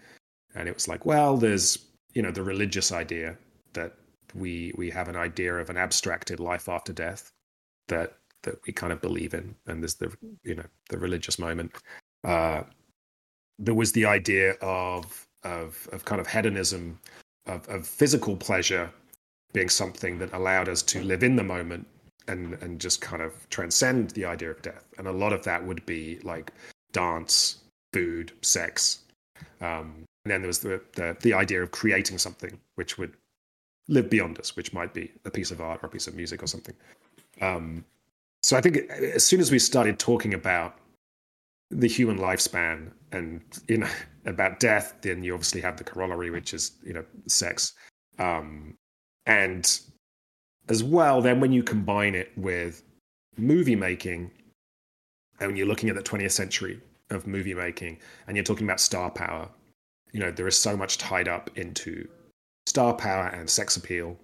and 0.55 0.67
it 0.67 0.73
was 0.73 0.87
like, 0.87 1.05
well, 1.05 1.37
there's 1.37 1.79
you 2.13 2.21
know 2.21 2.31
the 2.31 2.43
religious 2.43 2.91
idea 2.91 3.37
that 3.73 3.93
we 4.35 4.73
we 4.75 4.89
have 4.89 5.07
an 5.07 5.15
idea 5.15 5.55
of 5.55 5.69
an 5.69 5.77
abstracted 5.77 6.39
life 6.39 6.67
after 6.67 6.91
death 6.93 7.31
that 7.87 8.17
that 8.43 8.59
we 8.65 8.73
kind 8.73 8.93
of 8.93 9.01
believe 9.01 9.33
in, 9.33 9.55
and 9.67 9.81
there's 9.81 9.95
the 9.95 10.11
you 10.43 10.55
know 10.55 10.65
the 10.89 10.97
religious 10.97 11.39
moment. 11.39 11.71
Uh, 12.23 12.63
there 13.59 13.73
was 13.73 13.91
the 13.93 14.05
idea 14.05 14.53
of 14.61 15.27
of 15.43 15.87
of 15.91 16.05
kind 16.05 16.19
of 16.19 16.27
hedonism, 16.27 16.99
of, 17.47 17.67
of 17.69 17.87
physical 17.87 18.35
pleasure 18.35 18.89
being 19.53 19.69
something 19.69 20.19
that 20.19 20.31
allowed 20.33 20.69
us 20.69 20.81
to 20.83 21.01
live 21.01 21.23
in 21.23 21.35
the 21.35 21.43
moment 21.43 21.87
and 22.27 22.53
and 22.61 22.79
just 22.79 23.01
kind 23.01 23.21
of 23.21 23.31
transcend 23.49 24.11
the 24.11 24.25
idea 24.25 24.51
of 24.51 24.61
death. 24.61 24.85
And 24.97 25.07
a 25.07 25.11
lot 25.11 25.33
of 25.33 25.43
that 25.43 25.65
would 25.65 25.85
be 25.85 26.19
like 26.23 26.51
dance, 26.91 27.57
food, 27.93 28.31
sex. 28.41 28.99
Um, 29.61 30.05
And 30.25 30.31
then 30.33 30.41
there 30.41 30.47
was 30.47 30.59
the, 30.59 30.81
the, 30.93 31.15
the 31.21 31.33
idea 31.33 31.63
of 31.63 31.71
creating 31.71 32.17
something 32.19 32.59
which 32.75 32.97
would 32.97 33.13
live 33.87 34.09
beyond 34.09 34.37
us, 34.39 34.57
which 34.57 34.73
might 34.73 34.93
be 34.93 35.09
a 35.23 35.31
piece 35.31 35.51
of 35.51 35.61
art 35.61 35.79
or 35.81 35.87
a 35.87 35.89
piece 35.89 36.07
of 36.09 36.15
music 36.15 36.43
or 36.43 36.47
something. 36.47 36.75
Um, 37.39 37.85
so 38.41 38.57
I 38.57 38.61
think 38.61 38.75
as 39.15 39.25
soon 39.25 39.39
as 39.39 39.51
we 39.51 39.59
started 39.59 39.99
talking 39.99 40.33
about 40.33 40.71
the 41.71 41.87
human 41.87 42.17
lifespan 42.17 42.91
and 43.11 43.41
you 43.69 43.77
know 43.77 43.89
about 44.27 44.59
death, 44.59 44.95
then 45.01 45.23
you 45.23 45.33
obviously 45.33 45.61
have 45.61 45.77
the 45.77 45.83
corollary, 45.83 46.29
which 46.29 46.53
is 46.53 46.71
you 46.83 46.93
know 46.93 47.05
sex, 47.27 47.73
um, 48.19 48.75
and 49.25 49.79
as 50.69 50.83
well. 50.83 51.21
Then 51.21 51.39
when 51.39 51.51
you 51.51 51.63
combine 51.63 52.13
it 52.13 52.31
with 52.35 52.83
movie 53.37 53.75
making, 53.75 54.31
and 55.39 55.57
you're 55.57 55.67
looking 55.67 55.89
at 55.89 55.95
the 55.95 56.03
20th 56.03 56.31
century 56.31 56.79
of 57.09 57.25
movie 57.25 57.53
making, 57.53 57.97
and 58.27 58.35
you're 58.35 58.43
talking 58.43 58.67
about 58.67 58.79
star 58.79 59.09
power, 59.09 59.49
you 60.11 60.19
know 60.19 60.31
there 60.31 60.47
is 60.47 60.57
so 60.57 60.75
much 60.75 60.97
tied 60.97 61.27
up 61.27 61.49
into 61.57 62.07
star 62.67 62.93
power 62.93 63.27
and 63.27 63.49
sex 63.49 63.77
appeal. 63.77 64.17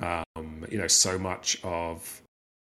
Um, 0.00 0.66
you 0.70 0.78
know, 0.78 0.88
so 0.88 1.18
much 1.18 1.62
of 1.62 2.22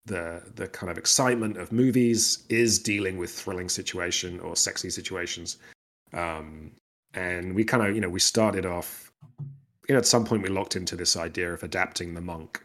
the 0.05 0.41
the 0.55 0.67
kind 0.67 0.91
of 0.91 0.97
excitement 0.97 1.57
of 1.57 1.71
movies 1.71 2.43
is 2.49 2.79
dealing 2.79 3.17
with 3.17 3.31
thrilling 3.31 3.69
situation 3.69 4.39
or 4.39 4.55
sexy 4.55 4.89
situations. 4.89 5.57
Um, 6.13 6.71
and 7.13 7.55
we 7.55 7.63
kind 7.63 7.85
of, 7.85 7.95
you 7.95 8.01
know, 8.01 8.09
we 8.09 8.19
started 8.19 8.65
off, 8.65 9.11
you 9.87 9.93
know, 9.93 9.97
at 9.97 10.05
some 10.05 10.25
point 10.25 10.43
we 10.43 10.49
locked 10.49 10.75
into 10.75 10.95
this 10.95 11.15
idea 11.15 11.53
of 11.53 11.63
adapting 11.63 12.13
The 12.13 12.21
Monk, 12.21 12.63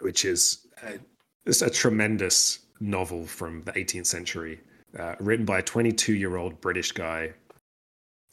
which 0.00 0.24
is 0.24 0.66
a, 0.82 0.98
it's 1.46 1.62
a 1.62 1.70
tremendous 1.70 2.60
novel 2.80 3.26
from 3.26 3.62
the 3.64 3.72
18th 3.72 4.06
century, 4.06 4.60
uh, 4.98 5.14
written 5.20 5.44
by 5.44 5.58
a 5.58 5.62
22 5.62 6.14
year 6.14 6.36
old 6.36 6.60
British 6.60 6.92
guy 6.92 7.32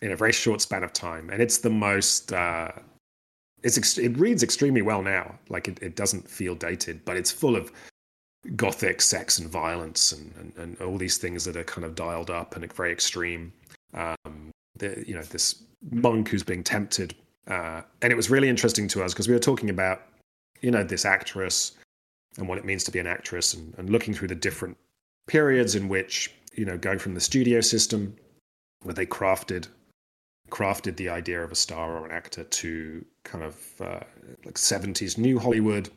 in 0.01 0.11
a 0.11 0.15
very 0.15 0.33
short 0.33 0.61
span 0.61 0.83
of 0.83 0.93
time. 0.93 1.29
And 1.29 1.41
it's 1.41 1.59
the 1.59 1.69
most, 1.69 2.33
uh, 2.33 2.71
it's 3.63 3.77
ex- 3.77 3.97
it 3.97 4.17
reads 4.17 4.43
extremely 4.43 4.81
well 4.81 5.01
now. 5.01 5.37
Like 5.49 5.67
it, 5.67 5.79
it 5.81 5.95
doesn't 5.95 6.27
feel 6.27 6.55
dated, 6.55 7.05
but 7.05 7.17
it's 7.17 7.31
full 7.31 7.55
of 7.55 7.71
gothic 8.55 9.01
sex 9.01 9.37
and 9.37 9.49
violence 9.49 10.11
and, 10.11 10.33
and, 10.37 10.53
and 10.57 10.81
all 10.81 10.97
these 10.97 11.17
things 11.17 11.45
that 11.45 11.55
are 11.55 11.63
kind 11.63 11.85
of 11.85 11.95
dialed 11.95 12.29
up 12.29 12.55
and 12.55 12.73
very 12.73 12.91
extreme. 12.91 13.53
Um, 13.93 14.51
the, 14.77 15.03
you 15.07 15.13
know, 15.13 15.21
this 15.23 15.63
monk 15.91 16.29
who's 16.29 16.43
being 16.43 16.63
tempted. 16.63 17.15
Uh, 17.47 17.81
and 18.01 18.11
it 18.11 18.15
was 18.15 18.29
really 18.29 18.49
interesting 18.49 18.87
to 18.89 19.03
us 19.03 19.13
because 19.13 19.27
we 19.27 19.33
were 19.33 19.39
talking 19.39 19.69
about, 19.69 20.01
you 20.61 20.71
know, 20.71 20.83
this 20.83 21.05
actress 21.05 21.73
and 22.37 22.47
what 22.47 22.57
it 22.57 22.65
means 22.65 22.83
to 22.85 22.91
be 22.91 22.99
an 22.99 23.07
actress 23.07 23.53
and, 23.53 23.73
and 23.77 23.89
looking 23.89 24.13
through 24.13 24.29
the 24.29 24.35
different 24.35 24.77
periods 25.27 25.75
in 25.75 25.89
which, 25.89 26.33
you 26.53 26.65
know, 26.65 26.77
going 26.77 26.99
from 26.99 27.13
the 27.13 27.19
studio 27.19 27.61
system 27.61 28.15
where 28.83 28.93
they 28.93 29.05
crafted 29.05 29.67
crafted 30.49 30.97
the 30.97 31.07
idea 31.09 31.41
of 31.41 31.51
a 31.51 31.55
star 31.55 31.97
or 31.97 32.05
an 32.05 32.11
actor 32.11 32.43
to 32.43 33.03
kind 33.23 33.43
of 33.43 33.57
uh, 33.79 34.01
like 34.43 34.55
70s 34.55 35.17
new 35.17 35.39
Hollywood, 35.39 35.89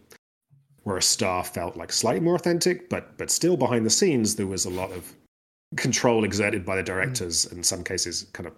where 0.85 0.97
a 0.97 1.03
star 1.03 1.43
felt 1.43 1.77
like 1.77 1.93
slightly 1.93 2.21
more 2.21 2.37
authentic, 2.37 2.89
but 2.89 3.19
but 3.19 3.31
still 3.31 3.57
behind 3.57 3.85
the 3.85 3.91
scenes 3.91 4.37
there 4.37 4.47
was 4.47 4.65
a 4.65 4.71
lot 4.71 4.93
of 4.93 5.13
control 5.77 6.25
exerted 6.25 6.65
by 6.65 6.77
the 6.77 6.83
mm. 6.83 6.87
directors 6.87 7.47
in 7.47 7.63
some 7.63 7.83
cases 7.83 8.27
kind 8.33 8.47
of 8.47 8.55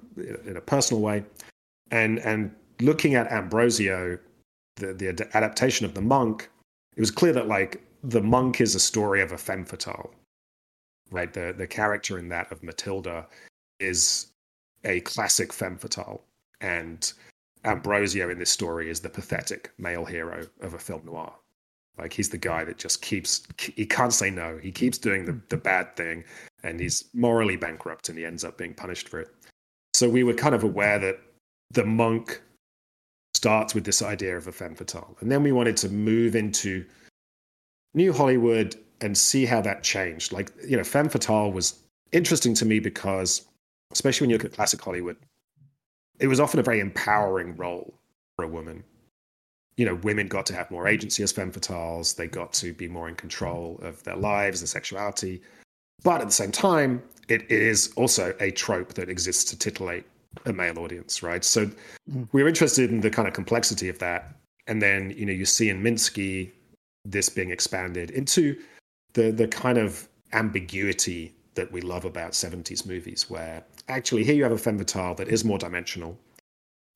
in 0.47 0.57
a 0.57 0.61
personal 0.61 1.03
way. 1.03 1.25
And 1.91 2.19
and 2.21 2.55
looking 2.81 3.15
at 3.15 3.31
ambrosio 3.33 4.19
the 4.77 4.93
the 4.93 5.29
adaptation 5.35 5.87
of 5.87 5.95
the 5.95 6.03
monk 6.03 6.51
it 6.97 7.01
was 7.01 7.11
clear 7.11 7.33
that 7.33 7.49
like 7.49 7.83
the 8.03 8.21
monk 8.21 8.61
is 8.61 8.75
a 8.75 8.81
story 8.81 9.23
of 9.23 9.33
a 9.33 9.39
femme 9.39 9.65
fatale 9.65 10.11
right? 11.11 11.33
The 11.33 11.55
the 11.57 11.67
character 11.67 12.19
in 12.19 12.29
that 12.31 12.51
of 12.53 12.63
matilda 12.63 13.27
is 13.81 14.29
a 14.85 15.01
classic 15.01 15.53
femme 15.53 15.79
fatale. 15.79 16.23
And 16.61 17.13
ambrosio 17.65 18.31
in 18.31 18.39
this 18.39 18.51
story 18.51 18.91
is 18.91 19.01
the 19.01 19.11
pathetic 19.11 19.73
male 19.79 20.05
hero 20.05 20.47
of 20.61 20.75
a 20.75 20.79
film 20.79 21.03
noir. 21.05 21.33
Like 21.99 22.13
he's 22.13 22.29
the 22.29 22.39
guy 22.39 22.65
that 22.65 22.79
just 22.79 23.03
keeps 23.03 23.47
he 23.59 23.87
can't 23.87 24.13
say 24.13 24.31
no. 24.31 24.59
He 24.59 24.71
keeps 24.71 24.99
doing 24.99 25.25
the, 25.25 25.39
the 25.49 25.57
bad 25.57 25.97
thing 25.97 26.25
and 26.67 26.81
he's 26.81 27.05
morally 27.15 27.57
bankrupt 27.57 28.09
and 28.09 28.19
he 28.19 28.25
ends 28.25 28.45
up 28.45 28.59
being 28.59 28.75
punished 28.75 29.09
for 29.09 29.21
it. 29.21 29.29
So 29.95 30.09
we 30.09 30.25
were 30.25 30.35
kind 30.35 30.55
of 30.55 30.63
aware 30.63 30.99
that 30.99 31.19
the 31.71 31.85
monk 31.85 32.43
starts 33.35 33.75
with 33.75 33.85
this 33.85 34.03
idea 34.03 34.37
of 34.37 34.47
a 34.47 34.53
femme 34.53 34.75
fatale. 34.75 35.17
And 35.21 35.31
then 35.31 35.43
we 35.43 35.53
wanted 35.53 35.77
to 35.79 35.89
move 35.89 36.35
into 36.35 36.85
New 37.95 38.13
Hollywood 38.13 38.77
and 39.01 39.17
see 39.17 39.47
how 39.47 39.61
that 39.63 39.83
changed. 39.83 40.33
Like, 40.33 40.53
you 40.67 40.77
know, 40.77 40.85
femme 40.85 41.09
fatale 41.09 41.53
was 41.53 41.79
interesting 42.13 42.55
to 42.55 42.65
me 42.65 42.79
because, 42.79 43.47
especially 43.93 44.25
when 44.27 44.31
you 44.31 44.37
look 44.37 44.45
at 44.45 44.53
classic 44.53 44.81
Hollywood, 44.81 45.17
it 46.19 46.27
was 46.29 46.41
often 46.41 46.61
a 46.61 46.63
very 46.63 46.81
empowering 46.81 47.57
role 47.57 47.95
for 48.37 48.45
a 48.45 48.49
woman 48.49 48.85
you 49.77 49.85
know, 49.85 49.97
women 49.97 50.27
got 50.27 50.47
to 50.47 50.55
have 50.55 50.71
more 50.71 50.89
agency 50.89 51.23
as 51.23 51.33
femme 51.33 51.53
fatales. 51.53 52.17
They 52.17 52.27
got 52.27 52.53
to 52.55 52.73
be 52.73 52.89
more 52.89 53.09
in 53.09 53.15
control 53.15 53.79
of 53.83 54.03
their 54.05 54.17
lives, 54.17 54.61
their 54.61 54.67
sexuality. 54.67 55.43
But 56.03 56.21
at 56.21 56.27
the 56.29 56.33
same 56.33 56.53
time, 56.53 57.03
it, 57.29 57.43
it 57.43 57.63
is 57.63 57.93
also 57.97 58.35
a 58.41 58.51
trope 58.51 58.95
that 58.95 59.09
exists 59.09 59.45
to 59.51 59.59
titillate 59.59 60.05
a 60.45 60.53
male 60.53 60.79
audience, 60.79 61.23
right? 61.23 61.45
So 61.45 61.71
mm. 62.11 62.29
we 62.33 62.43
are 62.43 62.49
interested 62.49 62.91
in 62.91 63.01
the 63.01 63.11
kind 63.11 63.27
of 63.27 63.35
complexity 63.35 63.89
of 63.89 63.99
that. 63.99 64.37
And 64.67 64.83
then, 64.83 65.13
you 65.17 65.27
know, 65.27 65.33
you 65.33 65.47
see 65.47 65.69
in 65.69 65.83
Minsky 65.83 66.53
this 67.05 67.29
being 67.29 67.51
expanded 67.51 68.11
into 68.11 68.61
the 69.15 69.31
the 69.31 69.49
kind 69.49 69.79
of 69.79 70.09
ambiguity 70.33 71.35
that 71.55 71.71
we 71.73 71.81
love 71.81 72.05
about 72.05 72.33
70s 72.33 72.87
movies, 72.87 73.31
where 73.31 73.65
actually 73.89 74.25
here 74.25 74.35
you 74.35 74.43
have 74.43 74.53
a 74.53 74.59
femme 74.59 74.79
fatale 74.79 75.15
that 75.15 75.29
is 75.29 75.45
more 75.45 75.59
dimensional. 75.59 76.19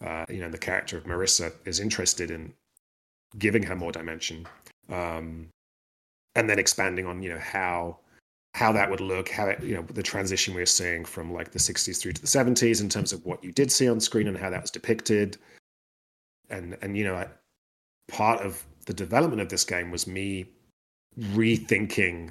Uh, 0.05 0.27
you 0.29 0.41
know, 0.41 0.51
the 0.51 0.59
character 0.59 0.97
of 0.97 1.05
Marissa 1.05 1.53
is 1.65 1.81
interested 1.81 2.31
in 2.31 2.53
giving 3.39 3.63
her 3.63 3.77
more 3.77 3.93
dimension, 3.93 4.47
um, 4.91 5.49
and 6.35 6.49
then 6.49 6.59
expanding 6.59 7.07
on 7.07 7.23
you 7.23 7.31
know 7.31 7.39
how 7.39 7.99
how 8.55 8.73
that 8.73 8.91
would 8.91 9.01
look, 9.01 9.29
how 9.29 9.47
it, 9.47 9.63
you 9.63 9.75
know 9.75 9.83
the 9.83 10.03
transition 10.03 10.55
we 10.55 10.63
are 10.63 10.67
seeing 10.67 11.05
from 11.05 11.33
like 11.33 11.53
the 11.53 11.59
60s 11.59 12.01
through 12.01 12.13
to 12.13 12.21
the 12.21 12.27
70s 12.27 12.81
in 12.81 12.89
terms 12.89 13.13
of 13.13 13.25
what 13.25 13.43
you 13.45 13.53
did 13.53 13.71
see 13.71 13.89
on 13.89 14.01
screen 14.01 14.29
and 14.29 14.37
how 14.37 14.51
that 14.51 14.61
was 14.61 14.71
depicted, 14.71 15.37
and 16.51 16.77
and 16.83 16.97
you 16.97 17.05
know 17.05 17.25
part 18.09 18.41
of 18.41 18.65
the 18.87 18.95
development 18.95 19.41
of 19.41 19.49
this 19.49 19.65
game 19.65 19.91
was 19.91 20.07
me 20.07 20.47
rethinking 21.19 22.31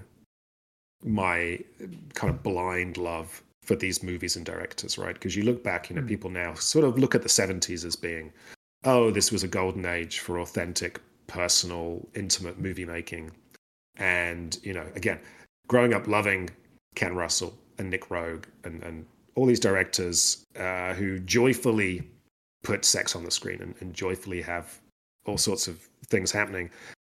my 1.03 1.59
kind 2.13 2.33
of 2.33 2.43
blind 2.43 2.97
love 2.97 3.41
for 3.63 3.75
these 3.75 4.03
movies 4.03 4.35
and 4.35 4.45
directors, 4.45 4.97
right? 4.97 5.13
Because 5.13 5.35
you 5.35 5.43
look 5.43 5.63
back, 5.63 5.89
you 5.89 5.95
know, 5.95 6.01
mm. 6.01 6.07
people 6.07 6.29
now 6.29 6.53
sort 6.55 6.83
of 6.83 6.97
look 6.97 7.15
at 7.15 7.21
the 7.21 7.29
70s 7.29 7.85
as 7.85 7.95
being 7.95 8.33
oh, 8.85 9.11
this 9.11 9.31
was 9.31 9.43
a 9.43 9.47
golden 9.47 9.85
age 9.85 10.19
for 10.19 10.39
authentic, 10.39 11.01
personal, 11.27 12.07
intimate 12.15 12.59
movie 12.59 12.85
making. 12.85 13.31
And, 13.97 14.57
you 14.63 14.73
know, 14.73 14.85
again, 14.95 15.19
growing 15.69 15.93
up 15.93 16.07
loving 16.07 16.49
Ken 16.95 17.15
Russell 17.15 17.57
and 17.77 17.89
Nick 17.89 18.09
Roeg 18.09 18.43
and, 18.65 18.83
and 18.83 19.05
all 19.35 19.45
these 19.45 19.59
directors 19.59 20.45
uh, 20.59 20.93
who 20.93 21.19
joyfully 21.19 22.03
put 22.63 22.83
sex 22.83 23.15
on 23.15 23.23
the 23.23 23.31
screen 23.31 23.61
and, 23.61 23.73
and 23.79 23.93
joyfully 23.93 24.41
have 24.41 24.81
all 25.25 25.37
sorts 25.37 25.69
of 25.69 25.87
things 26.07 26.31
happening. 26.31 26.69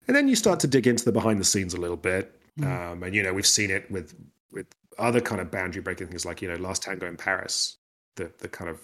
And 0.08 0.16
then 0.16 0.28
you 0.28 0.36
start 0.36 0.60
to 0.60 0.68
dig 0.68 0.86
into 0.86 1.04
the 1.04 1.12
behind 1.12 1.40
the 1.40 1.46
scenes 1.46 1.74
a 1.74 1.80
little 1.80 1.98
bit. 1.98 2.40
Mm. 2.60 2.92
Um, 2.92 3.04
and, 3.04 3.16
you 3.16 3.24
know, 3.24 3.34
we've 3.34 3.48
seen 3.48 3.72
it 3.72 3.90
with, 3.90 4.14
with 4.52 4.68
other 5.00 5.22
kind 5.22 5.42
of 5.42 5.50
boundary 5.50 5.82
breaking 5.82 6.08
things 6.08 6.26
like, 6.26 6.42
you 6.42 6.50
know, 6.50 6.56
Last 6.56 6.84
Tango 6.84 7.08
in 7.08 7.18
Paris, 7.18 7.78
the, 8.18 8.32
the 8.40 8.50
kind 8.50 8.70
of 8.70 8.80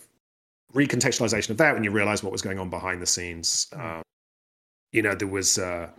recontextualization 0.74 1.52
of 1.52 1.58
that 1.58 1.74
when 1.74 1.84
you 1.84 1.92
realize 1.92 2.24
what 2.24 2.32
was 2.32 2.42
going 2.42 2.58
on 2.58 2.70
behind 2.70 3.02
the 3.02 3.06
scenes. 3.06 3.68
Um, 3.74 4.02
you 4.94 5.02
know, 5.02 5.14
there 5.14 5.28
was 5.28 5.58
uh, 5.58 5.90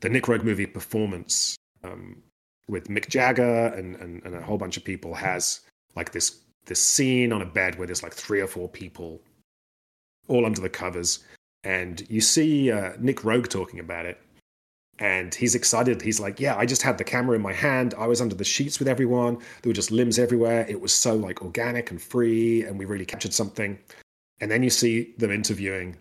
the 0.00 0.08
Nick 0.08 0.24
Roeg 0.24 0.44
movie 0.44 0.66
performance 0.66 1.56
um, 1.82 2.22
with 2.68 2.88
Mick 2.88 3.08
Jagger 3.08 3.66
and, 3.66 3.96
and, 3.96 4.22
and 4.24 4.34
a 4.34 4.42
whole 4.42 4.58
bunch 4.58 4.76
of 4.76 4.84
people 4.84 5.14
has 5.14 5.60
like 5.96 6.12
this 6.12 6.40
this 6.66 6.82
scene 6.82 7.32
on 7.32 7.42
a 7.42 7.46
bed 7.46 7.76
where 7.76 7.86
there's 7.86 8.02
like 8.02 8.14
three 8.14 8.40
or 8.40 8.46
four 8.46 8.68
people 8.68 9.20
all 10.28 10.46
under 10.46 10.62
the 10.62 10.70
covers, 10.70 11.22
and 11.62 12.08
you 12.08 12.20
see 12.22 12.72
uh, 12.72 12.92
Nick 12.98 13.18
Roeg 13.18 13.48
talking 13.48 13.80
about 13.80 14.06
it, 14.06 14.18
and 14.98 15.34
he's 15.34 15.54
excited. 15.54 16.00
He's 16.00 16.20
like, 16.20 16.40
"Yeah, 16.40 16.56
I 16.56 16.64
just 16.64 16.82
had 16.82 16.96
the 16.96 17.04
camera 17.04 17.36
in 17.36 17.42
my 17.42 17.52
hand. 17.52 17.94
I 17.98 18.06
was 18.06 18.22
under 18.22 18.34
the 18.34 18.44
sheets 18.44 18.78
with 18.78 18.88
everyone. 18.88 19.36
There 19.62 19.70
were 19.70 19.74
just 19.74 19.90
limbs 19.90 20.18
everywhere. 20.18 20.64
It 20.68 20.80
was 20.80 20.94
so 20.94 21.14
like 21.14 21.42
organic 21.42 21.90
and 21.90 22.00
free, 22.00 22.64
and 22.64 22.78
we 22.78 22.86
really 22.86 23.06
captured 23.06 23.34
something." 23.34 23.78
And 24.40 24.50
then 24.50 24.62
you 24.62 24.70
see 24.70 25.14
them 25.18 25.30
interviewing 25.30 25.96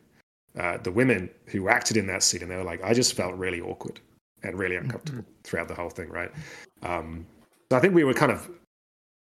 uh, 0.57 0.78
the 0.78 0.91
women 0.91 1.30
who 1.47 1.70
acted 1.70 1.97
in 1.97 2.07
that 2.07 2.24
scene, 2.24 2.41
and 2.41 2.49
they 2.49 2.55
were 2.55 2.64
like, 2.64 2.84
I 2.84 2.93
just 2.93 3.14
felt 3.14 3.36
really 3.36 3.61
awkward 3.61 3.99
and 4.44 4.58
really 4.58 4.76
uncomfortable 4.76 5.22
mm-hmm. 5.22 5.41
throughout 5.44 5.68
the 5.68 5.74
whole 5.74 5.89
thing, 5.89 6.10
right? 6.10 6.32
Um, 6.84 7.26
so 7.72 7.78
I 7.78 7.80
think 7.80 7.94
we 7.94 8.04
were 8.04 8.14
kind 8.14 8.32
of 8.32 8.50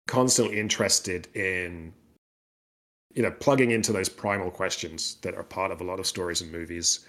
constantly 0.07 0.59
interested 0.59 1.28
in, 1.36 1.93
you 3.13 3.22
know, 3.22 3.32
plugging 3.32 3.72
into 3.72 3.91
those 3.91 4.09
primal 4.09 4.49
questions 4.49 5.17
that 5.22 5.36
are 5.36 5.43
part 5.43 5.72
of 5.72 5.82
a 5.82 5.84
lot 5.84 5.99
of 5.99 6.07
stories 6.07 6.41
and 6.41 6.51
movies, 6.51 7.07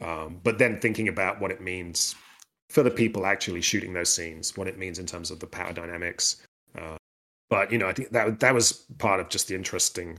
um, 0.00 0.40
but 0.42 0.58
then 0.58 0.80
thinking 0.80 1.08
about 1.08 1.40
what 1.40 1.50
it 1.50 1.60
means 1.60 2.14
for 2.70 2.82
the 2.82 2.90
people 2.90 3.26
actually 3.26 3.60
shooting 3.60 3.92
those 3.92 4.12
scenes, 4.12 4.56
what 4.56 4.68
it 4.68 4.78
means 4.78 4.98
in 4.98 5.06
terms 5.06 5.30
of 5.30 5.40
the 5.40 5.46
power 5.46 5.72
dynamics. 5.72 6.46
Uh, 6.78 6.96
but 7.50 7.70
you 7.72 7.78
know, 7.78 7.88
I 7.88 7.92
think 7.92 8.10
that 8.10 8.38
that 8.40 8.54
was 8.54 8.84
part 8.98 9.20
of 9.20 9.28
just 9.28 9.48
the 9.48 9.54
interesting 9.54 10.18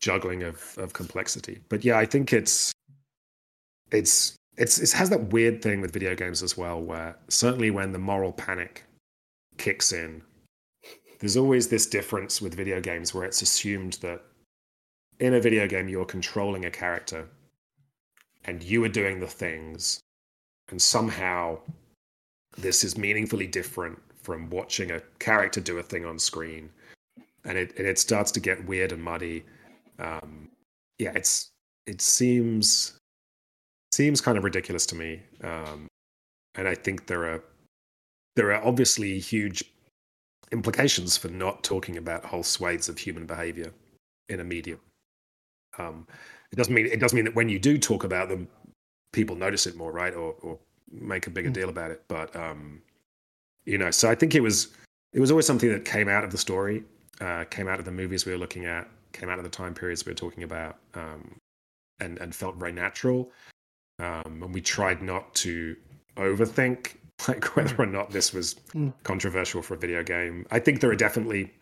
juggling 0.00 0.42
of 0.42 0.76
of 0.78 0.94
complexity. 0.94 1.60
But 1.68 1.84
yeah, 1.84 1.98
I 1.98 2.06
think 2.06 2.32
it's 2.32 2.72
it's 3.92 4.34
it's 4.56 4.78
it 4.78 4.92
has 4.92 5.10
that 5.10 5.32
weird 5.32 5.62
thing 5.62 5.80
with 5.80 5.92
video 5.92 6.14
games 6.14 6.42
as 6.42 6.56
well, 6.56 6.80
where 6.80 7.16
certainly 7.28 7.70
when 7.70 7.92
the 7.92 7.98
moral 7.98 8.32
panic 8.32 8.84
kicks 9.56 9.92
in, 9.92 10.22
there's 11.20 11.36
always 11.36 11.68
this 11.68 11.86
difference 11.86 12.42
with 12.42 12.54
video 12.54 12.80
games 12.80 13.14
where 13.14 13.24
it's 13.24 13.42
assumed 13.42 13.94
that 14.02 14.22
in 15.20 15.34
a 15.34 15.40
video 15.40 15.66
game 15.68 15.88
you're 15.88 16.04
controlling 16.04 16.64
a 16.64 16.70
character 16.70 17.28
and 18.44 18.62
you 18.62 18.82
are 18.84 18.88
doing 18.88 19.20
the 19.20 19.26
things 19.26 20.00
and 20.68 20.80
somehow 20.82 21.58
this 22.58 22.82
is 22.82 22.98
meaningfully 22.98 23.46
different 23.46 23.98
from 24.22 24.50
watching 24.50 24.90
a 24.90 25.00
character 25.18 25.60
do 25.60 25.78
a 25.78 25.82
thing 25.82 26.04
on 26.04 26.18
screen. 26.18 26.70
And 27.44 27.58
it 27.58 27.76
and 27.78 27.86
it 27.86 27.98
starts 27.98 28.30
to 28.32 28.40
get 28.40 28.66
weird 28.66 28.92
and 28.92 29.02
muddy. 29.02 29.44
Um, 29.98 30.48
yeah 30.98 31.12
it's 31.14 31.50
it 31.86 32.00
seems 32.00 32.98
seems 33.92 34.20
kind 34.20 34.38
of 34.38 34.44
ridiculous 34.44 34.86
to 34.86 34.94
me 34.94 35.20
um, 35.44 35.86
and 36.54 36.66
i 36.68 36.74
think 36.74 37.06
there 37.06 37.24
are 37.24 37.42
there 38.36 38.52
are 38.52 38.64
obviously 38.64 39.18
huge 39.18 39.64
implications 40.52 41.16
for 41.16 41.28
not 41.28 41.62
talking 41.64 41.96
about 41.96 42.24
whole 42.24 42.42
swathes 42.42 42.88
of 42.88 42.98
human 42.98 43.26
behavior 43.26 43.72
in 44.28 44.40
a 44.40 44.44
medium. 44.44 44.80
Um, 45.78 46.06
it 46.50 46.56
doesn't 46.56 46.74
mean 46.74 46.86
it 46.86 47.00
doesn't 47.00 47.16
mean 47.16 47.24
that 47.24 47.34
when 47.34 47.48
you 47.48 47.58
do 47.58 47.78
talk 47.78 48.04
about 48.04 48.28
them 48.28 48.48
people 49.12 49.36
notice 49.36 49.66
it 49.66 49.76
more 49.76 49.92
right? 49.92 50.14
Or, 50.14 50.34
or 50.42 50.58
make 50.90 51.26
a 51.26 51.30
bigger 51.30 51.50
mm. 51.50 51.54
deal 51.54 51.68
about 51.70 51.90
it. 51.90 52.02
But 52.08 52.34
um, 52.36 52.82
you 53.64 53.78
know 53.78 53.90
so 53.90 54.10
i 54.10 54.14
think 54.14 54.34
it 54.34 54.40
was 54.40 54.68
it 55.12 55.20
was 55.20 55.30
always 55.30 55.46
something 55.46 55.70
that 55.70 55.84
came 55.84 56.08
out 56.08 56.24
of 56.24 56.30
the 56.30 56.38
story 56.38 56.82
uh, 57.20 57.44
came 57.44 57.68
out 57.68 57.78
of 57.78 57.84
the 57.84 57.92
movies 57.92 58.26
we 58.26 58.32
were 58.32 58.38
looking 58.38 58.64
at 58.64 58.88
came 59.12 59.28
out 59.28 59.38
of 59.38 59.44
the 59.44 59.50
time 59.50 59.74
periods 59.74 60.04
we 60.04 60.10
were 60.10 60.16
talking 60.16 60.42
about 60.42 60.78
um, 60.94 61.36
and 62.00 62.18
and 62.18 62.34
felt 62.34 62.56
very 62.56 62.72
natural 62.72 63.30
um, 64.02 64.42
and 64.42 64.54
we 64.54 64.60
tried 64.60 65.02
not 65.02 65.34
to 65.34 65.76
overthink 66.16 66.96
like 67.28 67.56
whether 67.56 67.76
or 67.76 67.86
not 67.86 68.10
this 68.10 68.32
was 68.32 68.54
mm. 68.74 68.92
controversial 69.02 69.62
for 69.62 69.74
a 69.74 69.78
video 69.78 70.02
game 70.02 70.46
i 70.50 70.58
think 70.58 70.80
there 70.80 70.90
are 70.90 70.96
definitely 70.96 71.52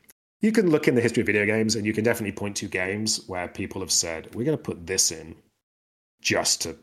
you 0.40 0.50
can 0.50 0.70
look 0.70 0.88
in 0.88 0.94
the 0.94 1.00
history 1.00 1.20
of 1.20 1.26
video 1.26 1.44
games 1.44 1.76
and 1.76 1.84
you 1.84 1.92
can 1.92 2.02
definitely 2.02 2.32
point 2.32 2.56
to 2.56 2.66
games 2.66 3.22
where 3.26 3.46
people 3.46 3.80
have 3.80 3.92
said 3.92 4.34
we're 4.34 4.44
going 4.44 4.56
to 4.56 4.62
put 4.62 4.86
this 4.86 5.12
in 5.12 5.36
just 6.22 6.62
to 6.62 6.76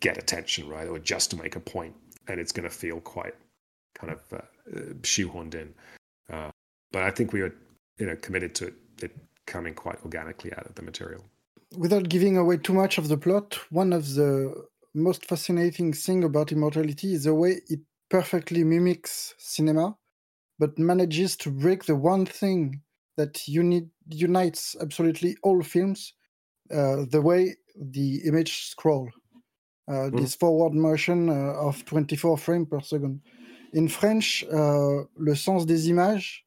get 0.00 0.18
attention 0.18 0.68
right 0.68 0.88
or 0.88 0.98
just 0.98 1.30
to 1.30 1.36
make 1.36 1.56
a 1.56 1.60
point 1.60 1.94
and 2.28 2.40
it's 2.40 2.52
going 2.52 2.68
to 2.68 2.74
feel 2.74 3.00
quite 3.00 3.34
kind 3.94 4.12
of 4.12 4.20
uh, 4.32 4.44
shoehorned 5.02 5.54
in. 5.54 5.74
Uh, 6.32 6.50
but 6.92 7.02
I 7.02 7.10
think 7.10 7.32
we 7.32 7.42
were, 7.42 7.54
you 7.98 8.06
know, 8.06 8.16
committed 8.16 8.54
to 8.56 8.66
it 8.66 9.16
coming 9.46 9.74
quite 9.74 9.98
organically 10.04 10.52
out 10.52 10.66
of 10.66 10.74
the 10.76 10.82
material. 10.82 11.24
Without 11.76 12.08
giving 12.08 12.36
away 12.36 12.56
too 12.56 12.72
much 12.72 12.98
of 12.98 13.08
the 13.08 13.16
plot, 13.16 13.58
one 13.70 13.92
of 13.92 14.14
the 14.14 14.64
most 14.94 15.26
fascinating 15.26 15.92
thing 15.92 16.24
about 16.24 16.52
immortality 16.52 17.14
is 17.14 17.24
the 17.24 17.34
way 17.34 17.60
it 17.68 17.80
perfectly 18.08 18.64
mimics 18.64 19.34
cinema, 19.38 19.96
but 20.58 20.78
manages 20.78 21.36
to 21.36 21.50
break 21.50 21.84
the 21.84 21.96
one 21.96 22.26
thing 22.26 22.82
that 23.16 23.46
uni- 23.46 23.88
unites 24.08 24.76
absolutely 24.80 25.36
all 25.42 25.62
films: 25.62 26.14
uh, 26.72 27.04
the 27.10 27.20
way 27.20 27.56
the 27.76 28.20
image 28.26 28.66
scroll. 28.66 29.08
Uh, 29.88 30.10
mm. 30.10 30.20
This 30.20 30.34
forward 30.34 30.74
motion 30.74 31.28
uh, 31.28 31.54
of 31.54 31.84
24 31.84 32.38
frames 32.38 32.68
per 32.70 32.80
second. 32.80 33.20
In 33.72 33.88
French, 33.88 34.44
uh, 34.52 35.04
le 35.16 35.34
sens 35.36 35.64
des 35.64 35.88
images, 35.88 36.42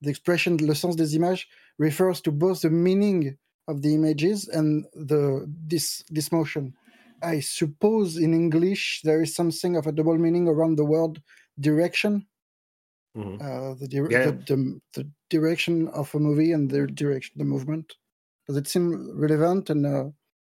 the 0.00 0.10
expression 0.10 0.56
le 0.56 0.74
sens 0.74 0.96
des 0.96 1.14
images 1.14 1.46
refers 1.78 2.20
to 2.20 2.32
both 2.32 2.62
the 2.62 2.70
meaning 2.70 3.36
of 3.68 3.82
the 3.82 3.94
images 3.94 4.48
and 4.48 4.84
the 4.94 5.46
this 5.66 6.04
this 6.10 6.30
motion. 6.30 6.74
I 7.24 7.40
suppose 7.40 8.16
in 8.16 8.34
English 8.34 9.00
there 9.04 9.22
is 9.22 9.34
something 9.34 9.76
of 9.76 9.86
a 9.86 9.92
double 9.92 10.18
meaning 10.18 10.48
around 10.48 10.76
the 10.76 10.84
word 10.84 11.22
direction. 11.58 12.26
Mm-hmm. 13.16 13.40
Uh, 13.40 13.74
the, 13.74 13.88
di- 13.88 13.96
yeah. 14.10 14.26
the, 14.26 14.32
the, 14.32 14.80
the, 14.94 15.10
direction 15.30 15.88
of 15.88 16.12
a 16.14 16.18
movie 16.18 16.52
and 16.52 16.70
the 16.70 16.86
direction, 16.86 17.34
the 17.36 17.44
movement. 17.44 17.94
Does 18.46 18.56
it 18.56 18.68
seem 18.68 19.18
relevant? 19.18 19.70
And 19.70 19.86
uh... 19.86 20.04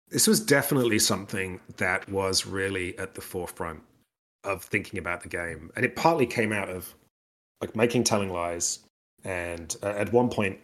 this 0.08 0.26
was 0.26 0.40
definitely 0.40 0.98
something 0.98 1.60
that 1.76 2.08
was 2.08 2.46
really 2.46 2.96
at 2.98 3.14
the 3.14 3.20
forefront 3.20 3.82
of 4.44 4.64
thinking 4.64 4.98
about 4.98 5.22
the 5.22 5.28
game, 5.28 5.70
and 5.76 5.84
it 5.84 5.94
partly 5.94 6.26
came 6.26 6.52
out 6.52 6.68
of 6.68 6.94
like 7.60 7.76
making 7.76 8.04
Telling 8.04 8.32
Lies, 8.32 8.80
and 9.24 9.76
uh, 9.82 9.94
at 9.96 10.12
one 10.12 10.28
point, 10.28 10.58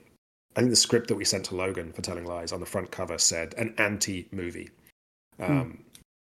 I 0.56 0.60
think 0.60 0.70
the 0.70 0.76
script 0.76 1.08
that 1.08 1.14
we 1.14 1.24
sent 1.24 1.44
to 1.46 1.54
Logan 1.54 1.92
for 1.92 2.02
Telling 2.02 2.24
Lies 2.26 2.52
on 2.52 2.60
the 2.60 2.66
front 2.66 2.90
cover 2.90 3.18
said 3.18 3.54
an 3.56 3.74
anti-movie, 3.78 4.70
hmm. 5.36 5.44
um, 5.44 5.84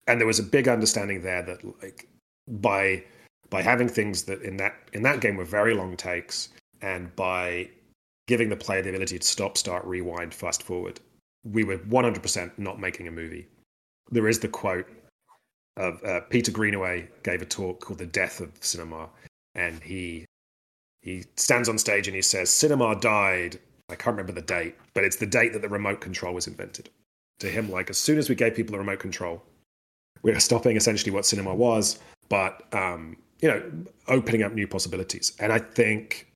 and 0.07 0.19
there 0.19 0.27
was 0.27 0.39
a 0.39 0.43
big 0.43 0.67
understanding 0.67 1.21
there 1.21 1.43
that 1.43 1.63
like 1.81 2.07
by 2.47 3.03
by 3.49 3.61
having 3.61 3.87
things 3.87 4.23
that 4.23 4.41
in 4.41 4.57
that 4.57 4.75
in 4.93 5.03
that 5.03 5.21
game 5.21 5.37
were 5.37 5.45
very 5.45 5.73
long 5.73 5.95
takes, 5.95 6.49
and 6.81 7.15
by 7.15 7.69
giving 8.27 8.49
the 8.49 8.57
player 8.57 8.81
the 8.81 8.89
ability 8.89 9.19
to 9.19 9.27
stop, 9.27 9.57
start, 9.57 9.85
rewind, 9.85 10.33
fast 10.33 10.63
forward, 10.63 10.99
we 11.45 11.63
were 11.63 11.77
100% 11.77 12.51
not 12.57 12.77
making 12.77 13.07
a 13.07 13.11
movie. 13.11 13.47
There 14.11 14.27
is 14.27 14.39
the 14.39 14.49
quote 14.49 14.85
of 15.77 16.03
uh, 16.03 16.21
Peter 16.29 16.51
Greenaway 16.51 17.07
gave 17.23 17.41
a 17.41 17.45
talk 17.45 17.81
called 17.81 17.99
"The 17.99 18.05
Death 18.05 18.39
of 18.39 18.51
Cinema," 18.61 19.09
and 19.55 19.81
he 19.83 20.25
he 21.01 21.23
stands 21.35 21.69
on 21.69 21.77
stage 21.77 22.07
and 22.07 22.15
he 22.15 22.21
says, 22.21 22.49
"Cinema 22.49 22.95
died." 22.95 23.59
I 23.89 23.95
can't 23.95 24.17
remember 24.17 24.33
the 24.33 24.45
date, 24.45 24.75
but 24.93 25.05
it's 25.05 25.15
the 25.15 25.25
date 25.25 25.53
that 25.53 25.61
the 25.61 25.69
remote 25.69 26.01
control 26.01 26.33
was 26.33 26.47
invented. 26.47 26.89
To 27.39 27.49
him, 27.49 27.71
like 27.71 27.89
as 27.89 27.97
soon 27.97 28.17
as 28.17 28.27
we 28.27 28.35
gave 28.35 28.55
people 28.55 28.75
a 28.75 28.79
remote 28.79 28.99
control, 28.99 29.43
were 30.23 30.39
stopping 30.39 30.77
essentially 30.77 31.11
what 31.11 31.25
cinema 31.25 31.53
was, 31.53 31.99
but 32.29 32.63
um, 32.73 33.17
you 33.39 33.47
know, 33.47 33.61
opening 34.07 34.43
up 34.43 34.53
new 34.53 34.67
possibilities. 34.67 35.33
And 35.39 35.53
I 35.53 35.59
think 35.59 36.27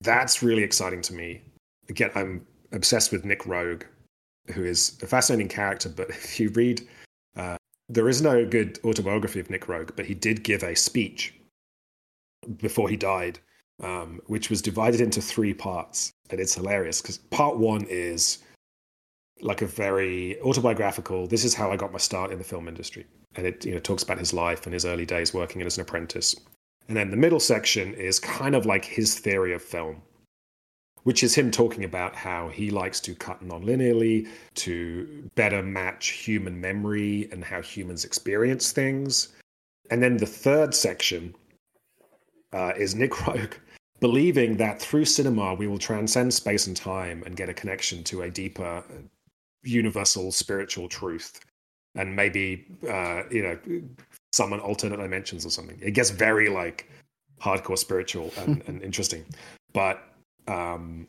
that's 0.00 0.42
really 0.42 0.62
exciting 0.62 1.02
to 1.02 1.14
me. 1.14 1.42
Again, 1.88 2.10
I'm 2.14 2.46
obsessed 2.72 3.12
with 3.12 3.24
Nick 3.24 3.42
Roeg, 3.42 3.84
who 4.52 4.64
is 4.64 4.98
a 5.02 5.06
fascinating 5.06 5.48
character. 5.48 5.88
But 5.88 6.10
if 6.10 6.40
you 6.40 6.50
read 6.50 6.86
uh, 7.36 7.56
there 7.88 8.08
is 8.08 8.20
no 8.20 8.44
good 8.44 8.80
autobiography 8.84 9.40
of 9.40 9.50
Nick 9.50 9.66
Roeg, 9.66 9.94
but 9.94 10.06
he 10.06 10.14
did 10.14 10.42
give 10.42 10.62
a 10.62 10.74
speech 10.74 11.34
before 12.56 12.88
he 12.88 12.96
died, 12.96 13.38
um, 13.82 14.20
which 14.26 14.50
was 14.50 14.62
divided 14.62 15.00
into 15.00 15.20
three 15.20 15.54
parts. 15.54 16.10
And 16.30 16.40
it's 16.40 16.54
hilarious 16.54 17.00
because 17.00 17.18
part 17.18 17.58
one 17.58 17.86
is 17.88 18.38
like 19.40 19.62
a 19.62 19.66
very 19.66 20.40
autobiographical, 20.40 21.26
this 21.26 21.44
is 21.44 21.54
how 21.54 21.70
I 21.70 21.76
got 21.76 21.92
my 21.92 21.98
start 21.98 22.32
in 22.32 22.38
the 22.38 22.44
film 22.44 22.68
industry. 22.68 23.06
And 23.34 23.46
it 23.46 23.64
you 23.64 23.74
know, 23.74 23.80
talks 23.80 24.02
about 24.02 24.18
his 24.18 24.32
life 24.32 24.66
and 24.66 24.72
his 24.72 24.84
early 24.84 25.04
days 25.04 25.34
working 25.34 25.62
as 25.62 25.76
an 25.76 25.82
apprentice. 25.82 26.34
And 26.88 26.96
then 26.96 27.10
the 27.10 27.16
middle 27.16 27.40
section 27.40 27.94
is 27.94 28.18
kind 28.18 28.54
of 28.54 28.64
like 28.64 28.84
his 28.84 29.18
theory 29.18 29.52
of 29.52 29.62
film 29.62 30.02
which 31.06 31.22
is 31.22 31.36
him 31.36 31.52
talking 31.52 31.84
about 31.84 32.16
how 32.16 32.48
he 32.48 32.68
likes 32.68 32.98
to 32.98 33.14
cut 33.14 33.40
non-linearly 33.40 34.26
to 34.56 35.30
better 35.36 35.62
match 35.62 36.08
human 36.08 36.60
memory 36.60 37.28
and 37.30 37.44
how 37.44 37.62
humans 37.62 38.04
experience 38.04 38.72
things. 38.72 39.28
And 39.88 40.02
then 40.02 40.16
the 40.16 40.26
third 40.26 40.74
section 40.74 41.32
uh, 42.52 42.72
is 42.76 42.96
Nick 42.96 43.12
Roeg 43.22 43.52
believing 44.00 44.56
that 44.56 44.82
through 44.82 45.04
cinema 45.04 45.54
we 45.54 45.68
will 45.68 45.78
transcend 45.78 46.34
space 46.34 46.66
and 46.66 46.76
time 46.76 47.22
and 47.24 47.36
get 47.36 47.48
a 47.48 47.54
connection 47.54 48.02
to 48.02 48.22
a 48.22 48.30
deeper 48.30 48.82
universal 49.62 50.30
spiritual 50.32 50.88
truth 50.88 51.40
and 51.94 52.14
maybe 52.14 52.66
uh, 52.88 53.22
you 53.30 53.42
know 53.42 53.58
summon 54.32 54.60
alternate 54.60 54.98
dimensions 54.98 55.46
or 55.46 55.50
something 55.50 55.78
it 55.82 55.92
gets 55.92 56.10
very 56.10 56.48
like 56.48 56.90
hardcore 57.40 57.78
spiritual 57.78 58.32
and, 58.38 58.62
and 58.66 58.82
interesting 58.82 59.24
but 59.72 60.02
um, 60.48 61.06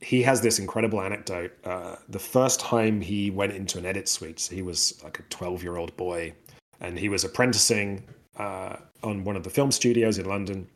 he 0.00 0.22
has 0.22 0.40
this 0.40 0.58
incredible 0.58 1.00
anecdote. 1.00 1.52
Uh, 1.64 1.96
the 2.08 2.18
first 2.18 2.60
time 2.60 3.00
he 3.00 3.30
went 3.30 3.52
into 3.52 3.78
an 3.78 3.86
edit 3.86 4.08
suite, 4.08 4.40
so 4.40 4.54
he 4.54 4.62
was 4.62 5.00
like 5.02 5.18
a 5.18 5.22
12 5.22 5.62
year 5.62 5.76
old 5.76 5.96
boy, 5.96 6.32
and 6.80 6.98
he 6.98 7.08
was 7.08 7.24
apprenticing 7.24 8.02
uh, 8.36 8.76
on 9.02 9.24
one 9.24 9.36
of 9.36 9.44
the 9.44 9.50
film 9.50 9.70
studios 9.70 10.18
in 10.18 10.26
London. 10.26 10.66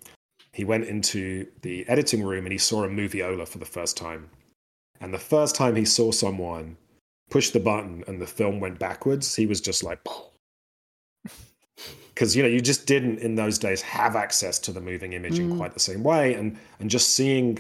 He 0.53 0.65
went 0.65 0.85
into 0.85 1.47
the 1.63 1.87
editing 1.89 2.23
room 2.23 2.47
and 2.47 2.53
he 2.53 2.59
saw 2.59 2.85
a 2.85 2.89
moviola 2.89 3.47
for 3.47 3.59
the 3.59 3.67
first 3.67 3.97
time. 3.97 4.31
And 5.01 5.13
the 5.13 5.19
first 5.19 5.55
time 5.55 5.77
he 5.77 5.85
saw 5.85 6.13
someone 6.13 6.77
push 7.31 7.51
the 7.51 7.61
button 7.61 8.05
and 8.07 8.21
the 8.21 8.27
film 8.27 8.61
went 8.61 8.79
backwards, 8.79 9.35
he 9.35 9.47
was 9.47 9.61
just 9.61 9.83
like, 9.83 10.01
because 12.15 12.37
you 12.37 12.43
know 12.43 12.49
you 12.49 12.61
just 12.61 12.87
didn't 12.87 13.19
in 13.19 13.35
those 13.35 13.59
days 13.59 13.83
have 13.83 14.17
access 14.17 14.59
to 14.61 14.73
the 14.73 14.81
moving 14.81 15.13
image 15.13 15.39
mm. 15.39 15.51
in 15.51 15.57
quite 15.57 15.75
the 15.75 15.81
same 15.81 16.03
way, 16.03 16.35
and 16.35 16.59
and 16.81 16.91
just 16.91 17.15
seeing 17.15 17.59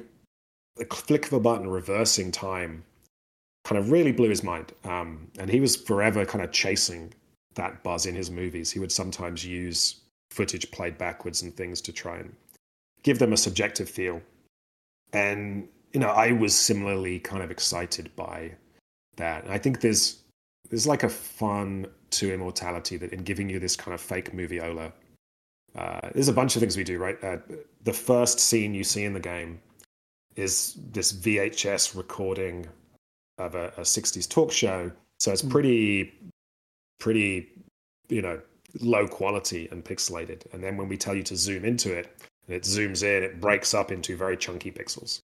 the 0.77 0.85
flick 0.87 1.27
of 1.27 1.33
a 1.33 1.41
button 1.41 1.69
reversing 1.69 2.31
time 2.31 2.85
kind 3.65 3.79
of 3.79 3.91
really 3.91 4.13
blew 4.13 4.29
his 4.29 4.45
mind. 4.45 4.73
Um, 4.85 5.29
and 5.39 5.51
he 5.51 5.59
was 5.59 5.75
forever 5.75 6.25
kind 6.25 6.45
of 6.45 6.53
chasing 6.53 7.13
that 7.55 7.83
buzz 7.83 8.07
in 8.07 8.15
his 8.15 8.31
movies. 8.31 8.71
He 8.71 8.79
would 8.79 8.93
sometimes 8.93 9.45
use 9.45 9.97
footage 10.31 10.71
played 10.71 10.97
backwards 10.99 11.43
and 11.43 11.57
things 11.57 11.81
to 11.83 11.93
try 11.93 12.19
and 12.19 12.33
give 13.03 13.19
them 13.19 13.33
a 13.33 13.37
subjective 13.37 13.89
feel. 13.89 14.23
And, 15.13 15.69
you 15.93 15.99
know, 15.99 16.11
I 16.11 16.33
was 16.33 16.55
similarly 16.55 17.19
kind 17.19 17.43
of 17.43 17.51
excited 17.51 18.15
by 18.15 18.53
that. 19.17 19.45
And 19.45 19.53
I 19.53 19.59
think 19.59 19.81
there's 19.81 20.23
there's 20.71 20.87
like 20.87 21.03
a 21.03 21.09
fun 21.09 21.87
to 22.11 22.33
immortality 22.33 22.97
that 22.97 23.13
in 23.13 23.23
giving 23.23 23.49
you 23.49 23.59
this 23.59 23.77
kind 23.77 23.95
of 23.95 24.01
fake 24.01 24.33
moviola. 24.33 24.93
Uh, 25.77 26.09
there's 26.15 26.29
a 26.29 26.33
bunch 26.33 26.57
of 26.57 26.61
things 26.61 26.77
we 26.77 26.85
do, 26.85 26.99
right? 26.99 27.23
Uh, 27.23 27.37
the 27.85 27.93
first 27.93 28.41
scene 28.41 28.75
you 28.75 28.83
see 28.83 29.05
in 29.05 29.13
the 29.13 29.21
game 29.21 29.61
is 30.35 30.77
this 30.93 31.13
VHS 31.13 31.97
recording 31.97 32.67
of 33.39 33.55
a, 33.55 33.69
a 33.77 33.83
60s 33.83 34.29
talk 34.29 34.51
show. 34.51 34.91
So 35.19 35.33
it's 35.33 35.43
pretty, 35.43 36.15
pretty, 36.99 37.49
you 38.09 38.23
know, 38.23 38.41
low 38.81 39.07
quality 39.07 39.69
and 39.71 39.85
pixelated. 39.85 40.53
And 40.53 40.63
then 40.63 40.77
when 40.77 40.89
we 40.89 40.97
tell 40.97 41.15
you 41.15 41.23
to 41.25 41.37
zoom 41.37 41.65
into 41.65 41.93
it, 41.93 42.17
and 42.47 42.57
it 42.57 42.63
zooms 42.63 43.03
in, 43.03 43.23
it 43.23 43.41
breaks 43.41 43.75
up 43.75 43.91
into 43.91 44.17
very 44.17 44.37
chunky 44.37 44.71
pixels. 44.71 45.21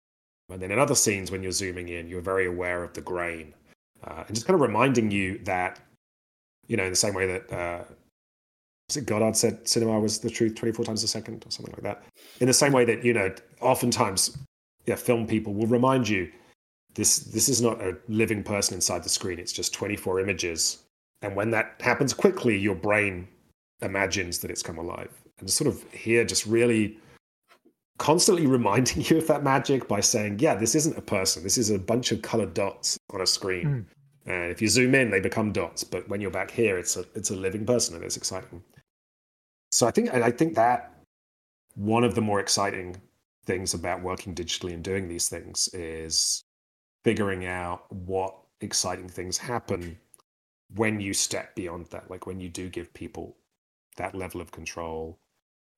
And 0.49 0.61
then 0.61 0.72
in 0.72 0.80
other 0.80 0.95
scenes, 0.95 1.32
when 1.32 1.44
you're 1.44 1.52
zooming 1.52 1.90
in, 1.90 2.07
you're 2.07 2.22
very 2.22 2.48
aware 2.48 2.84
of 2.84 2.94
the 2.94 3.02
grain. 3.02 3.53
Uh, 4.04 4.24
and 4.28 4.36
just 4.36 4.48
kind 4.48 4.56
of 4.56 4.62
reminding 4.62 5.12
you 5.12 5.40
that, 5.44 5.80
you 6.68 6.78
know, 6.78 6.84
in 6.84 6.90
the 6.90 6.96
same 6.96 7.14
way 7.14 7.28
that, 7.28 7.52
uh, 7.52 7.84
Godard 9.06 9.36
said 9.36 9.68
cinema 9.68 10.00
was 10.00 10.18
the 10.18 10.32
truth 10.32 10.56
24 10.56 10.84
times 10.84 11.04
a 11.04 11.08
second 11.08 11.46
or 11.46 11.52
something 11.52 11.74
like 11.74 11.84
that? 11.84 12.04
In 12.40 12.48
the 12.48 12.54
same 12.54 12.74
way 12.74 12.86
that, 12.86 13.06
you 13.06 13.14
know, 13.14 13.32
oftentimes 13.62 14.36
yeah, 14.90 14.96
film 14.96 15.28
people 15.28 15.54
will 15.54 15.68
remind 15.68 16.10
you 16.10 16.32
this 16.96 17.18
this 17.18 17.48
is 17.48 17.62
not 17.62 17.80
a 17.82 17.96
living 18.08 18.44
person 18.44 18.74
inside 18.74 19.04
the 19.04 19.10
screen. 19.10 19.38
It's 19.38 19.54
just 19.54 19.74
24 19.74 20.20
images. 20.20 20.80
And 21.22 21.36
when 21.36 21.52
that 21.52 21.76
happens 21.80 22.14
quickly, 22.14 22.58
your 22.58 22.76
brain 22.76 23.28
imagines 23.82 24.40
that 24.40 24.50
it's 24.50 24.64
come 24.64 24.80
alive. 24.80 25.12
And 25.40 25.50
sort 25.50 25.68
of 25.68 25.84
here, 25.94 26.24
just 26.26 26.46
really 26.46 26.98
constantly 28.00 28.48
reminding 28.58 29.04
you 29.06 29.18
of 29.18 29.28
that 29.28 29.44
magic 29.44 29.88
by 29.88 30.00
saying, 30.00 30.40
yeah, 30.40 30.56
this 30.56 30.74
isn't 30.74 30.98
a 30.98 31.02
person. 31.02 31.44
This 31.44 31.60
is 31.60 31.70
a 31.70 31.78
bunch 31.78 32.12
of 32.12 32.24
colored 32.24 32.56
dots 32.56 32.98
on 33.14 33.22
a 33.22 33.28
screen. 33.28 33.66
Mm. 33.68 33.86
And 34.26 34.52
if 34.52 34.62
you 34.62 34.68
zoom 34.68 34.96
in, 34.96 35.12
they 35.12 35.20
become 35.20 35.52
dots. 35.52 35.84
But 35.84 36.10
when 36.10 36.20
you're 36.22 36.32
back 36.32 36.50
here, 36.52 36.78
it's 36.78 36.98
a 36.98 37.06
it's 37.16 37.30
a 37.30 37.36
living 37.36 37.66
person, 37.66 37.96
and 37.96 38.04
it's 38.04 38.18
exciting. 38.18 38.64
So 39.72 39.88
I 39.88 39.92
think 39.92 40.14
I 40.14 40.32
think 40.32 40.56
that 40.56 40.94
one 41.76 42.04
of 42.04 42.16
the 42.16 42.22
more 42.22 42.40
exciting 42.40 42.96
things 43.46 43.74
about 43.74 44.04
working 44.04 44.36
digitally 44.36 44.74
and 44.74 44.84
doing 44.84 45.08
these 45.08 45.30
things 45.30 45.70
is 45.74 46.44
figuring 47.04 47.46
out 47.46 47.92
what 47.92 48.36
exciting 48.62 49.08
things 49.08 49.38
happen 49.38 49.98
when 50.76 51.00
you 51.00 51.14
step 51.14 51.56
beyond 51.56 51.88
that, 51.88 52.10
like 52.12 52.28
when 52.28 52.40
you 52.40 52.50
do 52.50 52.70
give 52.70 52.94
people 52.94 53.38
that 53.98 54.16
level 54.16 54.42
of 54.42 54.52
control. 54.52 55.18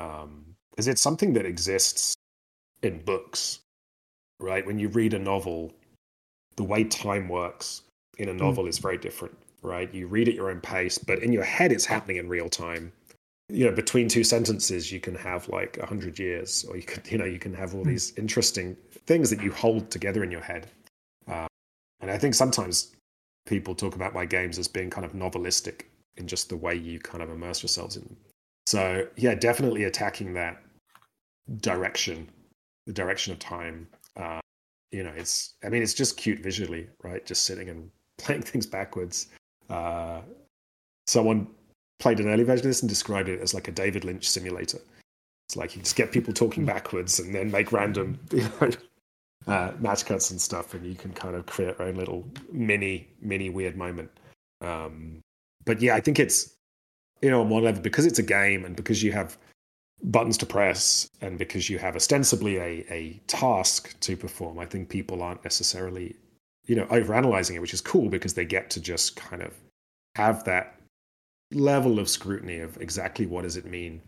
Because 0.02 0.88
um, 0.88 0.92
it's 0.92 1.02
something 1.02 1.34
that 1.34 1.46
exists 1.46 2.16
in 2.84 3.00
books, 3.04 3.60
right? 4.40 4.66
When 4.66 4.80
you 4.80 4.90
read 4.90 5.14
a 5.14 5.20
novel, 5.20 5.72
the 6.56 6.64
way 6.64 6.84
time 6.84 7.30
works 7.30 7.84
in 8.18 8.30
a 8.30 8.32
hmm. 8.32 8.40
novel 8.40 8.66
mm. 8.66 8.70
is 8.70 8.80
very 8.80 8.98
different, 8.98 9.38
right? 9.62 9.94
You 9.94 10.08
read 10.08 10.28
at 10.28 10.36
your 10.36 10.50
own 10.52 10.62
pace, 10.62 10.98
but 10.98 11.20
in 11.20 11.32
your 11.32 11.44
head, 11.44 11.72
it's 11.72 11.86
happening 11.86 12.18
in 12.18 12.28
real 12.28 12.50
time. 12.50 12.92
You 13.50 13.66
know, 13.66 13.72
between 13.72 14.08
two 14.08 14.24
sentences, 14.24 14.92
you 14.92 15.00
can 15.00 15.16
have 15.16 15.48
like 15.50 15.78
a 15.78 15.86
hundred 15.86 16.18
years, 16.20 16.66
or 16.68 16.78
you 16.78 16.84
could, 16.84 17.08
you 17.12 17.18
know, 17.18 17.26
you 17.26 17.40
can 17.40 17.54
have 17.54 17.74
all 17.76 17.84
hmm. 17.84 17.90
these 17.90 18.14
interesting 18.18 18.76
things 19.06 19.30
that 19.30 19.42
you 19.42 19.52
hold 19.52 19.90
together 19.92 20.24
in 20.24 20.32
your 20.32 20.42
head. 20.42 20.68
And 22.02 22.10
I 22.10 22.18
think 22.18 22.34
sometimes 22.34 22.96
people 23.46 23.76
talk 23.76 23.96
about 23.96 24.14
my 24.14 24.26
games 24.26 24.60
as 24.60 24.68
being 24.68 24.90
kind 24.90 25.06
of 25.06 25.14
novelistic 25.14 25.84
in 26.18 26.28
just 26.28 26.50
the 26.50 26.58
way 26.58 26.76
you 26.76 27.00
kind 27.00 27.24
of 27.24 27.30
immerse 27.30 27.64
yourselves 27.64 27.96
in 27.96 28.04
them. 28.04 28.18
So 28.72 29.06
yeah, 29.18 29.36
definitely 29.36 29.84
attacking 29.84 30.34
that 30.36 30.64
direction, 31.58 32.30
the 32.88 32.94
direction 32.94 33.34
of 33.34 33.40
time. 33.40 33.86
Uh, 34.16 34.40
you 34.94 35.04
know, 35.04 35.12
it's 35.14 35.56
I 35.62 35.68
mean, 35.68 35.84
it's 35.84 35.94
just 35.94 36.16
cute 36.16 36.40
visually, 36.40 36.88
right? 37.04 37.26
Just 37.26 37.44
sitting 37.44 37.68
and 37.68 37.92
playing 38.18 38.44
things 38.44 38.66
backwards. 38.66 39.28
Uh, 39.70 40.22
someone 41.06 41.48
played 42.00 42.22
an 42.22 42.30
early 42.30 42.46
version 42.46 42.66
of 42.66 42.70
this 42.70 42.82
and 42.82 42.88
described 42.88 43.28
it 43.28 43.42
as 43.42 43.54
like 43.54 43.68
a 43.68 43.74
David 43.74 44.06
Lynch 44.06 44.30
simulator. 44.30 44.80
It's 45.50 45.58
like 45.58 45.76
you 45.76 45.82
just 45.82 45.98
get 45.98 46.14
people 46.14 46.34
talking 46.34 46.64
backwards 46.64 47.20
and 47.20 47.36
then 47.36 47.52
make 47.52 47.74
random 47.74 48.18
you 48.32 48.48
know, 48.62 48.72
uh, 49.48 49.74
match 49.80 50.06
cuts 50.06 50.32
and 50.32 50.40
stuff, 50.40 50.76
and 50.76 50.86
you 50.86 50.96
can 50.96 51.12
kind 51.12 51.36
of 51.36 51.46
create 51.46 51.76
your 51.78 51.90
own 51.90 51.96
little 51.96 52.26
mini, 52.54 53.10
mini 53.20 53.50
weird 53.50 53.76
moment. 53.76 54.10
Um, 54.62 55.20
but 55.66 55.82
yeah, 55.82 55.94
I 55.94 56.00
think 56.00 56.20
it's 56.20 56.56
you 57.22 57.30
know 57.30 57.42
on 57.42 57.50
one 57.50 57.64
level 57.64 57.82
because 57.82 58.06
it's 58.06 58.20
a 58.20 58.24
game 58.24 58.66
and 58.66 58.76
because 58.76 59.04
you 59.04 59.12
have 59.12 59.38
buttons 60.04 60.38
to 60.38 60.46
press 60.46 61.08
and 61.22 61.38
because 61.38 61.70
you 61.70 61.78
have 61.78 61.96
ostensibly 61.96 62.58
a, 62.58 62.86
a 62.90 63.22
task 63.28 64.00
to 64.00 64.18
perform, 64.18 64.58
I 64.58 64.66
think 64.66 64.90
people 64.90 65.22
aren't 65.22 65.44
necessarily 65.44 66.16
you 66.66 66.76
know 66.76 66.86
overanalyzing 66.86 67.56
it, 67.56 67.62
which 67.62 67.74
is 67.74 67.82
cool 67.82 68.10
because 68.10 68.34
they 68.34 68.46
get 68.46 68.70
to 68.72 68.82
just 68.82 69.16
kind 69.16 69.42
of 69.42 69.54
have 70.16 70.44
that 70.46 70.80
level 71.54 72.00
of 72.00 72.10
scrutiny 72.10 72.60
of 72.60 72.78
exactly 72.82 73.26
what 73.26 73.44
does 73.44 73.58
it 73.58 73.66
mean 73.66 74.02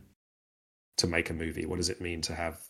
to 0.98 1.08
make 1.08 1.30
a 1.30 1.34
movie? 1.34 1.66
What 1.66 1.78
does 1.78 1.90
it 1.90 2.02
mean 2.02 2.22
to 2.22 2.36
have 2.36 2.62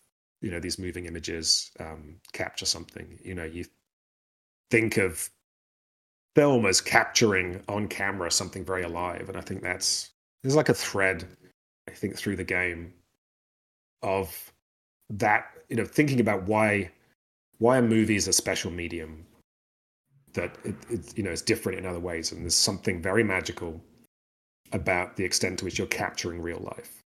you 0.43 0.51
know 0.51 0.59
these 0.59 0.77
moving 0.77 1.05
images 1.07 1.71
um, 1.79 2.17
capture 2.33 2.65
something 2.65 3.17
you 3.23 3.33
know 3.33 3.45
you 3.45 3.65
think 4.69 4.97
of 4.97 5.29
film 6.35 6.65
as 6.65 6.81
capturing 6.81 7.63
on 7.67 7.87
camera 7.87 8.29
something 8.29 8.65
very 8.65 8.83
alive 8.83 9.29
and 9.29 9.37
i 9.37 9.41
think 9.41 9.61
that's 9.63 10.11
there's 10.43 10.55
like 10.55 10.69
a 10.69 10.73
thread 10.73 11.25
i 11.87 11.91
think 11.91 12.15
through 12.15 12.35
the 12.35 12.43
game 12.43 12.93
of 14.01 14.51
that 15.09 15.51
you 15.69 15.75
know 15.75 15.85
thinking 15.85 16.19
about 16.19 16.43
why 16.43 16.89
why 17.59 17.77
a 17.77 17.81
movie 17.81 18.15
is 18.15 18.27
a 18.27 18.33
special 18.33 18.71
medium 18.71 19.25
that 20.33 20.57
it, 20.63 20.75
it 20.89 21.17
you 21.17 21.23
know 21.23 21.31
is 21.31 21.41
different 21.41 21.77
in 21.77 21.85
other 21.85 21.99
ways 21.99 22.31
and 22.31 22.41
there's 22.41 22.55
something 22.55 23.01
very 23.01 23.23
magical 23.23 23.81
about 24.71 25.15
the 25.15 25.23
extent 25.23 25.59
to 25.59 25.65
which 25.65 25.77
you're 25.77 25.87
capturing 25.87 26.41
real 26.41 26.59
life 26.59 27.01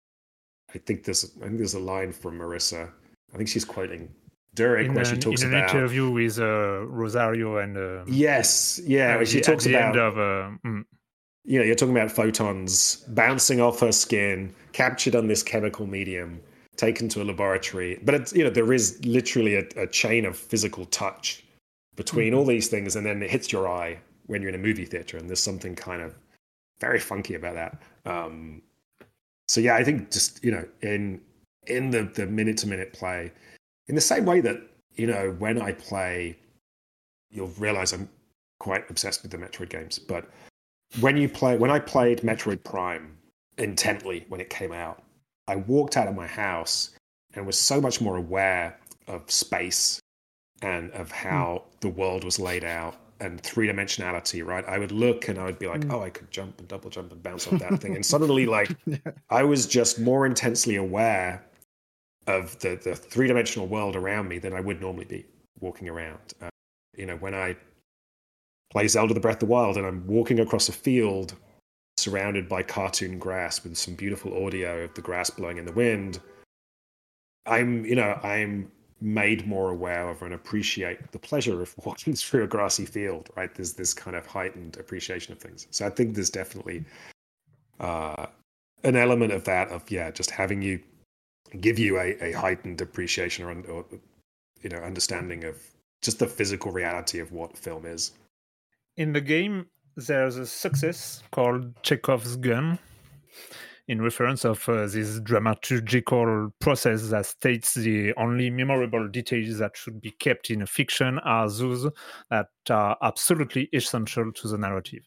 i 0.73 0.77
think 0.77 1.03
there's 1.03 1.31
i 1.41 1.45
think 1.45 1.57
there's 1.57 1.73
a 1.73 1.79
line 1.79 2.11
from 2.11 2.39
marissa 2.39 2.91
I 3.33 3.37
think 3.37 3.49
she's 3.49 3.65
quoting 3.65 4.13
Durek 4.55 4.93
where 4.93 5.05
she 5.05 5.17
talks 5.17 5.43
in 5.43 5.49
about 5.53 5.69
an 5.71 5.77
interview 5.77 6.09
with 6.09 6.39
uh, 6.39 6.85
Rosario 6.85 7.57
and 7.57 7.77
uh, 7.77 8.03
yes, 8.07 8.79
yeah, 8.83 9.15
where 9.15 9.25
she 9.25 9.41
talks 9.41 9.65
about 9.65 9.97
of, 9.97 10.17
uh, 10.17 10.57
mm. 10.65 10.83
You 11.47 11.57
know 11.57 11.65
you're 11.65 11.75
talking 11.75 11.95
about 11.95 12.11
photons 12.11 13.05
bouncing 13.07 13.61
off 13.61 13.79
her 13.79 13.93
skin, 13.93 14.53
captured 14.73 15.15
on 15.15 15.27
this 15.27 15.41
chemical 15.41 15.87
medium, 15.87 16.41
taken 16.75 17.07
to 17.09 17.21
a 17.21 17.25
laboratory. 17.25 17.99
But 18.03 18.15
it's 18.15 18.33
you 18.33 18.43
know 18.43 18.49
there 18.49 18.73
is 18.73 19.03
literally 19.05 19.55
a, 19.55 19.65
a 19.77 19.87
chain 19.87 20.25
of 20.25 20.37
physical 20.37 20.85
touch 20.85 21.43
between 21.95 22.31
mm-hmm. 22.31 22.39
all 22.39 22.45
these 22.45 22.67
things, 22.67 22.95
and 22.95 23.05
then 23.05 23.23
it 23.23 23.31
hits 23.31 23.51
your 23.51 23.67
eye 23.67 23.97
when 24.27 24.41
you're 24.41 24.49
in 24.49 24.55
a 24.55 24.63
movie 24.63 24.85
theater, 24.85 25.17
and 25.17 25.29
there's 25.29 25.41
something 25.41 25.73
kind 25.73 26.01
of 26.01 26.15
very 26.79 26.99
funky 26.99 27.35
about 27.35 27.55
that. 27.55 27.81
Um, 28.05 28.61
so 29.47 29.61
yeah, 29.61 29.75
I 29.75 29.83
think 29.85 30.11
just 30.11 30.43
you 30.43 30.51
know 30.51 30.65
in 30.81 31.21
in 31.67 31.91
the 31.91 32.03
the 32.03 32.25
minute 32.25 32.57
to 32.57 32.67
minute 32.67 32.91
play, 32.91 33.31
in 33.87 33.95
the 33.95 34.01
same 34.01 34.25
way 34.25 34.41
that 34.41 34.57
you 34.95 35.07
know 35.07 35.33
when 35.39 35.61
I 35.61 35.71
play, 35.71 36.37
you'll 37.31 37.53
realize 37.57 37.93
I'm 37.93 38.09
quite 38.59 38.89
obsessed 38.89 39.21
with 39.21 39.31
the 39.31 39.37
Metroid 39.37 39.69
games. 39.69 39.97
But 39.97 40.29
when 40.99 41.17
you 41.17 41.29
play, 41.29 41.57
when 41.57 41.71
I 41.71 41.79
played 41.79 42.21
Metroid 42.21 42.63
Prime 42.63 43.17
intently 43.57 44.25
when 44.29 44.41
it 44.41 44.49
came 44.49 44.71
out, 44.71 45.03
I 45.47 45.55
walked 45.55 45.97
out 45.97 46.07
of 46.07 46.15
my 46.15 46.27
house 46.27 46.91
and 47.33 47.45
was 47.45 47.57
so 47.57 47.79
much 47.79 48.01
more 48.01 48.17
aware 48.17 48.79
of 49.07 49.29
space 49.31 49.99
and 50.61 50.91
of 50.91 51.11
how 51.11 51.63
mm. 51.63 51.79
the 51.81 51.89
world 51.89 52.23
was 52.23 52.39
laid 52.39 52.63
out 52.63 52.95
and 53.19 53.41
three 53.41 53.67
dimensionality, 53.67 54.45
right? 54.45 54.65
I 54.65 54.77
would 54.77 54.91
look 54.91 55.27
and 55.27 55.39
I 55.39 55.45
would 55.45 55.59
be 55.59 55.67
like, 55.67 55.81
mm. 55.81 55.93
oh, 55.93 56.03
I 56.03 56.09
could 56.09 56.29
jump 56.31 56.59
and 56.59 56.67
double 56.67 56.89
jump 56.89 57.11
and 57.11 57.21
bounce 57.21 57.47
off 57.47 57.59
that 57.59 57.79
thing. 57.79 57.95
And 57.95 58.05
suddenly, 58.13 58.45
like, 58.45 58.75
yeah. 58.85 58.97
I 59.29 59.43
was 59.43 59.65
just 59.65 59.99
more 59.99 60.25
intensely 60.25 60.75
aware 60.75 61.43
of 62.27 62.59
the, 62.59 62.79
the 62.83 62.95
three 62.95 63.27
dimensional 63.27 63.67
world 63.67 63.95
around 63.95 64.27
me 64.27 64.37
than 64.37 64.53
I 64.53 64.59
would 64.59 64.81
normally 64.81 65.05
be 65.05 65.25
walking 65.59 65.89
around. 65.89 66.19
Uh, 66.41 66.49
you 66.95 67.05
know, 67.05 67.15
when 67.17 67.33
I 67.33 67.55
play 68.69 68.87
Zelda 68.87 69.13
the 69.13 69.19
Breath 69.19 69.35
of 69.35 69.41
the 69.41 69.45
Wild 69.47 69.77
and 69.77 69.85
I'm 69.85 70.05
walking 70.07 70.39
across 70.39 70.69
a 70.69 70.73
field 70.73 71.35
surrounded 71.97 72.47
by 72.47 72.63
cartoon 72.63 73.17
grass 73.17 73.63
with 73.63 73.77
some 73.77 73.95
beautiful 73.95 74.45
audio 74.45 74.83
of 74.83 74.93
the 74.93 75.01
grass 75.01 75.29
blowing 75.29 75.57
in 75.57 75.65
the 75.65 75.71
wind, 75.71 76.19
I'm, 77.45 77.85
you 77.85 77.95
know, 77.95 78.19
I'm 78.23 78.71
made 78.99 79.47
more 79.47 79.69
aware 79.69 80.09
of 80.09 80.21
and 80.21 80.33
appreciate 80.33 81.11
the 81.11 81.19
pleasure 81.19 81.61
of 81.61 81.73
walking 81.85 82.13
through 82.13 82.43
a 82.43 82.47
grassy 82.47 82.85
field, 82.85 83.29
right? 83.35 83.53
There's 83.53 83.73
this 83.73 83.93
kind 83.93 84.15
of 84.15 84.25
heightened 84.25 84.77
appreciation 84.77 85.33
of 85.33 85.39
things. 85.39 85.67
So 85.71 85.85
I 85.85 85.89
think 85.89 86.13
there's 86.13 86.29
definitely 86.29 86.85
uh, 87.79 88.27
an 88.83 88.95
element 88.95 89.33
of 89.33 89.43
that, 89.45 89.69
of, 89.69 89.89
yeah, 89.89 90.11
just 90.11 90.31
having 90.31 90.61
you 90.61 90.79
give 91.61 91.79
you 91.79 91.97
a, 91.97 92.17
a 92.21 92.31
heightened 92.33 92.81
appreciation 92.81 93.45
or, 93.45 93.71
or 93.71 93.85
you 94.61 94.69
know 94.69 94.77
understanding 94.77 95.45
of 95.45 95.55
just 96.01 96.19
the 96.19 96.27
physical 96.27 96.71
reality 96.71 97.19
of 97.19 97.31
what 97.31 97.57
film 97.57 97.85
is. 97.85 98.11
In 98.97 99.13
the 99.13 99.21
game, 99.21 99.67
there's 99.95 100.37
a 100.37 100.45
success 100.45 101.23
called 101.31 101.81
Chekhov's 101.83 102.35
gun. 102.35 102.79
in 103.87 104.01
reference 104.01 104.43
of 104.43 104.67
uh, 104.67 104.85
this 104.87 105.19
dramaturgical 105.21 106.51
process 106.59 107.09
that 107.09 107.25
states 107.25 107.73
the 107.75 108.13
only 108.17 108.49
memorable 108.49 109.07
details 109.07 109.59
that 109.59 109.77
should 109.77 110.01
be 110.01 110.11
kept 110.11 110.49
in 110.49 110.61
a 110.61 110.67
fiction 110.67 111.19
are 111.19 111.49
those 111.49 111.89
that 112.29 112.49
are 112.69 112.97
absolutely 113.01 113.69
essential 113.73 114.31
to 114.33 114.47
the 114.49 114.57
narrative. 114.57 115.03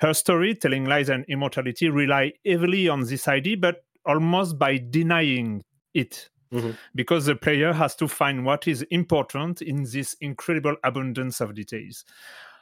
Her 0.00 0.14
story, 0.14 0.54
Telling 0.54 0.86
Lies 0.86 1.08
and 1.08 1.24
Immortality, 1.28 1.88
rely 1.88 2.32
heavily 2.44 2.88
on 2.88 3.04
this 3.04 3.28
idea, 3.28 3.56
but 3.58 3.84
almost 4.04 4.58
by 4.58 4.78
denying 4.78 5.62
it. 5.92 6.30
Mm-hmm. 6.52 6.70
Because 6.94 7.26
the 7.26 7.34
player 7.34 7.72
has 7.72 7.96
to 7.96 8.06
find 8.06 8.44
what 8.46 8.68
is 8.68 8.82
important 8.90 9.62
in 9.62 9.82
this 9.82 10.14
incredible 10.20 10.76
abundance 10.84 11.40
of 11.40 11.54
details. 11.54 12.04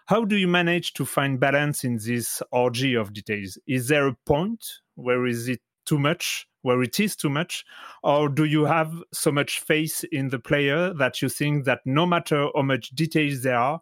How 0.07 0.25
do 0.25 0.37
you 0.37 0.49
manage 0.49 0.93
to 0.95 1.07
find 1.07 1.41
balance 1.41 1.83
in 1.83 1.97
this 1.97 2.43
orgy 2.53 2.95
of 2.95 3.15
details? 3.15 3.57
Is 3.67 3.89
there 3.89 4.07
a 4.07 4.17
point 4.27 4.63
where 4.97 5.27
is 5.27 5.49
it 5.49 5.61
too 5.87 5.99
much, 5.99 6.47
where 6.61 6.83
it 6.83 7.01
is 7.01 7.17
too 7.17 7.31
much, 7.31 7.65
or 8.03 8.29
do 8.29 8.45
you 8.45 8.65
have 8.65 8.93
so 9.13 9.33
much 9.33 9.61
faith 9.61 10.05
in 10.13 10.29
the 10.29 10.39
player 10.39 10.93
that 10.95 11.23
you 11.23 11.31
think 11.31 11.65
that 11.65 11.81
no 11.87 12.05
matter 12.05 12.49
how 12.55 12.63
much 12.63 12.91
details 12.91 13.43
there 13.43 13.57
are, 13.57 13.81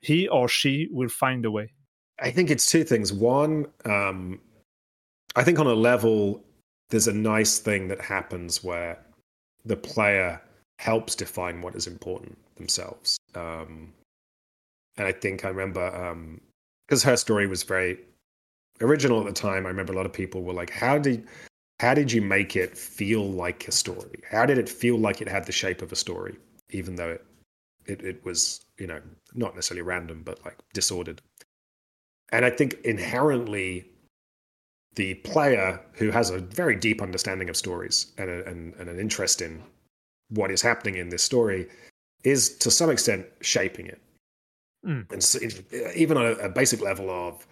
he 0.00 0.28
or 0.28 0.46
she 0.46 0.88
will 0.90 1.08
find 1.08 1.46
a 1.46 1.50
way? 1.50 1.72
I 2.20 2.30
think 2.30 2.50
it's 2.50 2.70
two 2.70 2.84
things. 2.84 3.12
One, 3.12 3.66
um, 3.86 4.40
I 5.36 5.42
think 5.42 5.58
on 5.58 5.66
a 5.66 5.74
level, 5.74 6.44
there's 6.90 7.08
a 7.08 7.14
nice 7.14 7.58
thing 7.58 7.88
that 7.88 8.00
happens 8.02 8.62
where 8.62 8.98
the 9.64 9.76
player 9.76 10.40
helps 10.78 11.14
define 11.14 11.62
what 11.62 11.74
is 11.74 11.86
important 11.86 12.36
themselves. 12.56 13.16
Um, 13.34 13.94
and 14.96 15.06
I 15.06 15.12
think 15.12 15.44
I 15.44 15.48
remember 15.48 15.90
because 16.86 17.04
um, 17.04 17.10
her 17.10 17.16
story 17.16 17.46
was 17.46 17.62
very 17.62 17.98
original 18.80 19.20
at 19.20 19.26
the 19.26 19.32
time. 19.32 19.66
I 19.66 19.68
remember 19.68 19.92
a 19.92 19.96
lot 19.96 20.06
of 20.06 20.12
people 20.12 20.42
were 20.42 20.52
like, 20.52 20.70
"How 20.70 20.98
did 20.98 21.26
how 21.80 21.94
did 21.94 22.12
you 22.12 22.22
make 22.22 22.56
it 22.56 22.76
feel 22.76 23.28
like 23.30 23.66
a 23.68 23.72
story? 23.72 24.22
How 24.30 24.46
did 24.46 24.58
it 24.58 24.68
feel 24.68 24.98
like 24.98 25.20
it 25.20 25.28
had 25.28 25.46
the 25.46 25.52
shape 25.52 25.82
of 25.82 25.92
a 25.92 25.96
story, 25.96 26.36
even 26.70 26.96
though 26.96 27.10
it 27.10 27.24
it, 27.86 28.02
it 28.02 28.24
was 28.24 28.64
you 28.78 28.86
know 28.86 29.00
not 29.34 29.54
necessarily 29.54 29.82
random, 29.82 30.22
but 30.24 30.44
like 30.44 30.58
disordered?" 30.74 31.22
And 32.30 32.44
I 32.44 32.50
think 32.50 32.74
inherently, 32.84 33.86
the 34.94 35.14
player 35.16 35.80
who 35.94 36.10
has 36.10 36.30
a 36.30 36.38
very 36.38 36.76
deep 36.76 37.02
understanding 37.02 37.48
of 37.48 37.56
stories 37.56 38.12
and, 38.18 38.30
a, 38.30 38.46
and, 38.46 38.74
and 38.74 38.88
an 38.88 38.98
interest 38.98 39.42
in 39.42 39.62
what 40.30 40.50
is 40.50 40.62
happening 40.62 40.96
in 40.96 41.10
this 41.10 41.22
story 41.22 41.68
is 42.24 42.56
to 42.58 42.70
some 42.70 42.90
extent 42.90 43.26
shaping 43.42 43.86
it. 43.86 44.00
Mm. 44.86 45.10
And 45.12 45.22
so 45.22 45.38
even 45.94 46.16
on 46.16 46.26
a, 46.26 46.32
a, 46.32 46.48
basic 46.48 46.80
level 46.80 47.08
of, 47.10 47.46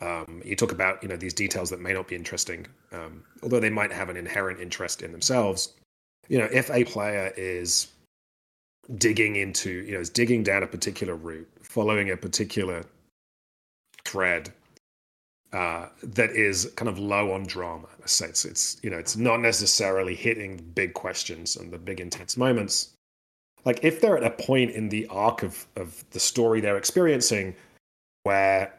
um, 0.00 0.42
you 0.44 0.54
talk 0.54 0.72
about 0.72 1.02
you 1.02 1.08
know 1.08 1.16
these 1.16 1.32
details 1.32 1.70
that 1.70 1.80
may 1.80 1.94
not 1.94 2.06
be 2.06 2.16
interesting, 2.16 2.66
um, 2.92 3.24
although 3.42 3.60
they 3.60 3.70
might 3.70 3.92
have 3.92 4.10
an 4.10 4.16
inherent 4.16 4.60
interest 4.60 5.00
in 5.00 5.10
themselves. 5.10 5.72
You 6.28 6.38
know, 6.38 6.48
if 6.52 6.70
a 6.70 6.84
player 6.84 7.32
is 7.36 7.88
digging 8.98 9.36
into, 9.36 9.70
you 9.70 9.92
know, 9.92 10.00
is 10.00 10.10
digging 10.10 10.42
down 10.42 10.62
a 10.62 10.66
particular 10.66 11.14
route, 11.14 11.48
following 11.62 12.10
a 12.10 12.16
particular 12.16 12.84
thread 14.04 14.52
uh, 15.52 15.88
that 16.02 16.30
is 16.30 16.72
kind 16.76 16.88
of 16.88 16.98
low 16.98 17.32
on 17.32 17.44
drama. 17.44 17.88
So 18.04 18.26
it's, 18.26 18.44
it's 18.44 18.78
you 18.82 18.90
know 18.90 18.98
it's 18.98 19.16
not 19.16 19.40
necessarily 19.40 20.14
hitting 20.14 20.58
big 20.74 20.94
questions 20.94 21.56
and 21.56 21.72
the 21.72 21.78
big 21.78 22.00
intense 22.00 22.36
moments. 22.36 22.95
Like 23.66 23.80
if 23.82 24.00
they're 24.00 24.16
at 24.16 24.24
a 24.24 24.30
point 24.30 24.70
in 24.70 24.88
the 24.88 25.06
arc 25.08 25.42
of 25.42 25.66
of 25.76 26.04
the 26.10 26.20
story 26.20 26.60
they're 26.60 26.78
experiencing 26.78 27.54
where 28.22 28.72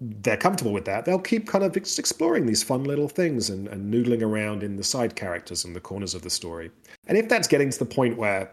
they're 0.00 0.38
comfortable 0.38 0.72
with 0.72 0.86
that, 0.86 1.04
they'll 1.04 1.18
keep 1.18 1.46
kind 1.46 1.62
of 1.62 1.76
exploring 1.76 2.46
these 2.46 2.62
fun 2.62 2.84
little 2.84 3.08
things 3.08 3.50
and, 3.50 3.68
and 3.68 3.92
noodling 3.92 4.22
around 4.22 4.62
in 4.62 4.76
the 4.76 4.84
side 4.84 5.14
characters 5.14 5.66
and 5.66 5.76
the 5.76 5.80
corners 5.80 6.14
of 6.14 6.22
the 6.22 6.30
story. 6.30 6.70
And 7.06 7.18
if 7.18 7.28
that's 7.28 7.46
getting 7.46 7.68
to 7.68 7.78
the 7.78 7.84
point 7.84 8.16
where 8.16 8.50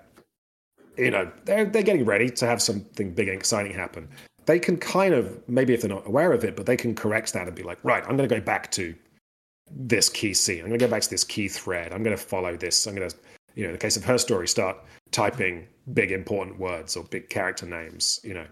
you 0.98 1.12
know 1.12 1.32
they're 1.46 1.66
they're 1.66 1.84
getting 1.84 2.04
ready 2.04 2.30
to 2.30 2.46
have 2.46 2.62
something 2.62 3.12
big 3.14 3.30
and 3.30 3.38
exciting 3.38 3.72
happen 3.72 4.10
they 4.48 4.58
can 4.58 4.78
kind 4.78 5.14
of 5.14 5.38
maybe 5.48 5.74
if 5.74 5.82
they're 5.82 5.90
not 5.90 6.08
aware 6.08 6.34
of 6.34 6.44
it, 6.44 6.56
but 6.56 6.66
they 6.66 6.78
can 6.78 6.96
correct 6.96 7.34
that 7.34 7.48
and 7.48 7.56
be 7.56 7.64
like, 7.64 7.78
right, 7.84 8.04
I'm 8.08 8.18
going 8.18 8.28
to 8.28 8.36
go 8.36 8.42
back 8.42 8.72
to 8.72 8.96
this 9.70 10.10
key 10.10 10.34
scene. 10.34 10.62
I'm 10.62 10.70
going 10.70 10.80
to 10.80 10.86
go 10.86 10.90
back 10.90 11.02
to 11.04 11.10
this 11.10 11.26
key 11.26 11.50
thread. 11.50 11.92
I'm 11.92 12.02
going 12.02 12.16
to 12.16 12.22
follow 12.22 12.56
this. 12.56 12.88
I'm 12.88 12.96
going 12.96 13.10
to, 13.10 13.16
you 13.56 13.64
know, 13.64 13.70
in 13.70 13.74
the 13.74 13.80
case 13.80 13.98
of 13.98 14.06
her 14.06 14.18
story, 14.18 14.48
start 14.48 14.78
typing 15.12 15.68
big 15.94 16.12
important 16.12 16.60
words 16.60 16.96
or 16.96 17.04
big 17.06 17.30
character 17.30 17.66
names. 17.66 18.20
You 18.24 18.34
know, 18.36 18.48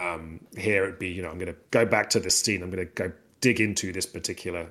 um, 0.00 0.40
here 0.56 0.84
it'd 0.84 0.98
be, 0.98 1.08
you 1.08 1.22
know, 1.22 1.30
I'm 1.30 1.38
going 1.38 1.52
to 1.52 1.58
go 1.70 1.84
back 1.84 2.10
to 2.10 2.20
this 2.20 2.38
scene. 2.38 2.62
I'm 2.62 2.70
going 2.70 2.86
to 2.86 2.92
go 2.92 3.12
dig 3.40 3.60
into 3.60 3.92
this 3.92 4.06
particular 4.06 4.68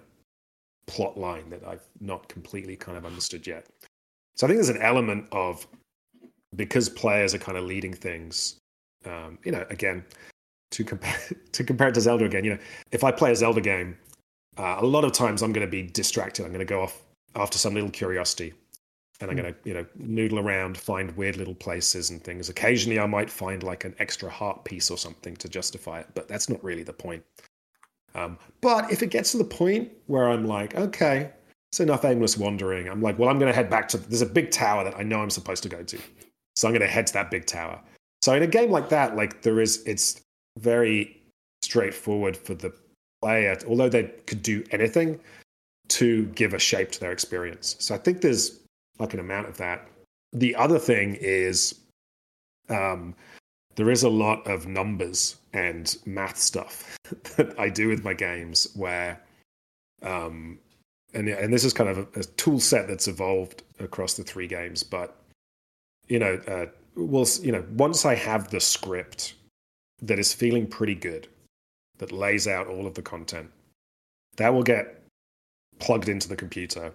plot 0.88 1.18
line 1.18 1.50
that 1.50 1.66
I've 1.68 1.88
not 2.02 2.28
completely 2.30 2.76
kind 2.76 2.98
of 2.98 3.06
understood 3.06 3.46
yet. 3.46 3.68
So 4.36 4.46
I 4.46 4.50
think 4.50 4.58
there's 4.58 4.70
an 4.70 4.82
element 4.82 5.28
of 5.32 5.68
because 6.56 6.90
players 6.90 7.34
are 7.34 7.40
kind 7.40 7.58
of 7.58 7.64
leading 7.64 7.94
things. 7.94 8.58
Um, 9.06 9.38
you 9.44 9.52
know, 9.52 9.66
again, 9.70 10.04
to 10.72 10.84
compare 10.84 11.18
to 11.52 11.64
compare 11.64 11.90
it 11.90 11.94
to 11.94 12.02
Zelda 12.02 12.26
again. 12.26 12.44
You 12.44 12.54
know, 12.54 12.60
if 12.92 13.04
I 13.04 13.12
play 13.12 13.32
a 13.32 13.36
Zelda 13.36 13.62
game, 13.62 13.98
uh, 14.58 14.78
a 14.80 14.86
lot 14.86 15.04
of 15.04 15.12
times 15.12 15.42
I'm 15.42 15.54
going 15.54 15.66
to 15.66 15.72
be 15.72 15.84
distracted. 15.84 16.46
I'm 16.46 16.52
going 16.52 16.60
to 16.60 16.66
go 16.66 16.82
off 16.82 17.02
after 17.36 17.58
some 17.58 17.74
little 17.74 17.92
curiosity, 17.92 18.54
and 19.20 19.30
I'm 19.30 19.38
going 19.38 19.54
to 19.54 19.60
you 19.64 19.74
know 19.74 19.86
noodle 19.96 20.40
around, 20.40 20.78
find 20.78 21.16
weird 21.18 21.38
little 21.38 21.56
places 21.56 22.10
and 22.10 22.24
things. 22.24 22.50
Occasionally, 22.50 23.00
I 23.00 23.06
might 23.06 23.30
find 23.30 23.64
like 23.64 23.86
an 23.86 23.96
extra 24.00 24.30
heart 24.30 24.64
piece 24.64 24.90
or 24.90 24.98
something 24.98 25.36
to 25.38 25.50
justify 25.50 26.00
it, 26.00 26.08
but 26.14 26.28
that's 26.28 26.50
not 26.50 26.64
really 26.64 26.84
the 26.84 26.94
point. 26.94 27.24
Um, 28.16 28.38
but 28.62 28.92
if 28.92 29.04
it 29.04 29.08
gets 29.08 29.32
to 29.34 29.38
the 29.38 29.44
point 29.44 29.92
where 30.08 30.30
I'm 30.30 30.46
like, 30.46 30.76
okay, 30.76 31.32
it's 31.72 31.80
enough 31.80 32.06
aimless 32.06 32.38
wandering. 32.38 32.90
I'm 32.90 33.02
like, 33.02 33.20
well, 33.20 33.30
I'm 33.30 33.38
going 33.38 33.52
to 33.52 33.56
head 33.56 33.70
back 33.70 33.88
to. 33.90 33.98
There's 33.98 34.22
a 34.22 34.26
big 34.26 34.52
tower 34.52 34.84
that 34.84 34.98
I 34.98 35.04
know 35.04 35.22
I'm 35.22 35.30
supposed 35.30 35.64
to 35.64 35.70
go 35.70 35.84
to, 35.84 36.00
so 36.56 36.68
I'm 36.68 36.74
going 36.74 36.82
to 36.82 36.88
head 36.88 37.08
to 37.08 37.14
that 37.14 37.30
big 37.30 37.46
tower. 37.46 37.80
So 38.22 38.34
in 38.34 38.44
a 38.44 38.48
game 38.48 38.72
like 38.72 38.90
that, 38.90 39.16
like 39.16 39.44
there 39.44 39.60
is, 39.60 39.84
it's 39.86 40.22
very 40.58 41.22
straightforward 41.62 42.36
for 42.36 42.54
the 42.54 42.74
player, 43.22 43.58
although 43.68 43.90
they 43.90 44.04
could 44.26 44.42
do 44.42 44.64
anything 44.72 45.20
to 45.90 46.26
give 46.28 46.54
a 46.54 46.60
shape 46.60 46.92
to 46.92 47.00
their 47.00 47.12
experience. 47.12 47.76
So 47.80 47.96
I 47.96 47.98
think 47.98 48.22
there's 48.22 48.59
like 49.00 49.14
an 49.14 49.20
amount 49.20 49.48
of 49.48 49.58
that. 49.58 49.88
The 50.34 50.56
other 50.56 50.78
thing 50.78 51.18
is 51.20 51.80
um, 52.70 53.16
there 53.76 53.90
is 53.90 54.04
a 54.04 54.10
lot 54.10 54.46
of 54.46 54.68
numbers 54.68 55.38
and 55.54 55.96
math 56.06 56.38
stuff 56.38 56.98
that 57.38 57.58
I 57.60 57.70
do 57.70 57.88
with 57.88 58.04
my 58.04 58.14
games 58.14 58.68
where, 58.76 59.22
um, 60.04 60.60
and, 61.14 61.28
and 61.28 61.52
this 61.52 61.64
is 61.64 61.74
kind 61.74 61.90
of 61.90 61.98
a, 61.98 62.20
a, 62.20 62.24
tool 62.24 62.60
set 62.60 62.88
that's 62.88 63.08
evolved 63.08 63.64
across 63.80 64.14
the 64.14 64.24
three 64.24 64.48
games, 64.48 64.84
but 64.84 65.16
you 66.08 66.20
know, 66.20 66.40
uh, 66.48 66.66
well, 66.96 67.26
you 67.42 67.52
know, 67.52 67.64
once 67.72 68.06
I 68.06 68.16
have 68.16 68.50
the 68.50 68.60
script 68.60 69.36
that 70.02 70.20
is 70.20 70.34
feeling 70.34 70.68
pretty 70.68 70.96
good, 70.96 71.28
that 71.98 72.12
lays 72.12 72.48
out 72.48 72.68
all 72.68 72.86
of 72.86 72.94
the 72.94 73.02
content, 73.02 73.50
that 74.38 74.54
will 74.54 74.64
get 74.64 75.04
plugged 75.80 76.10
into 76.10 76.28
the 76.28 76.36
computer 76.36 76.94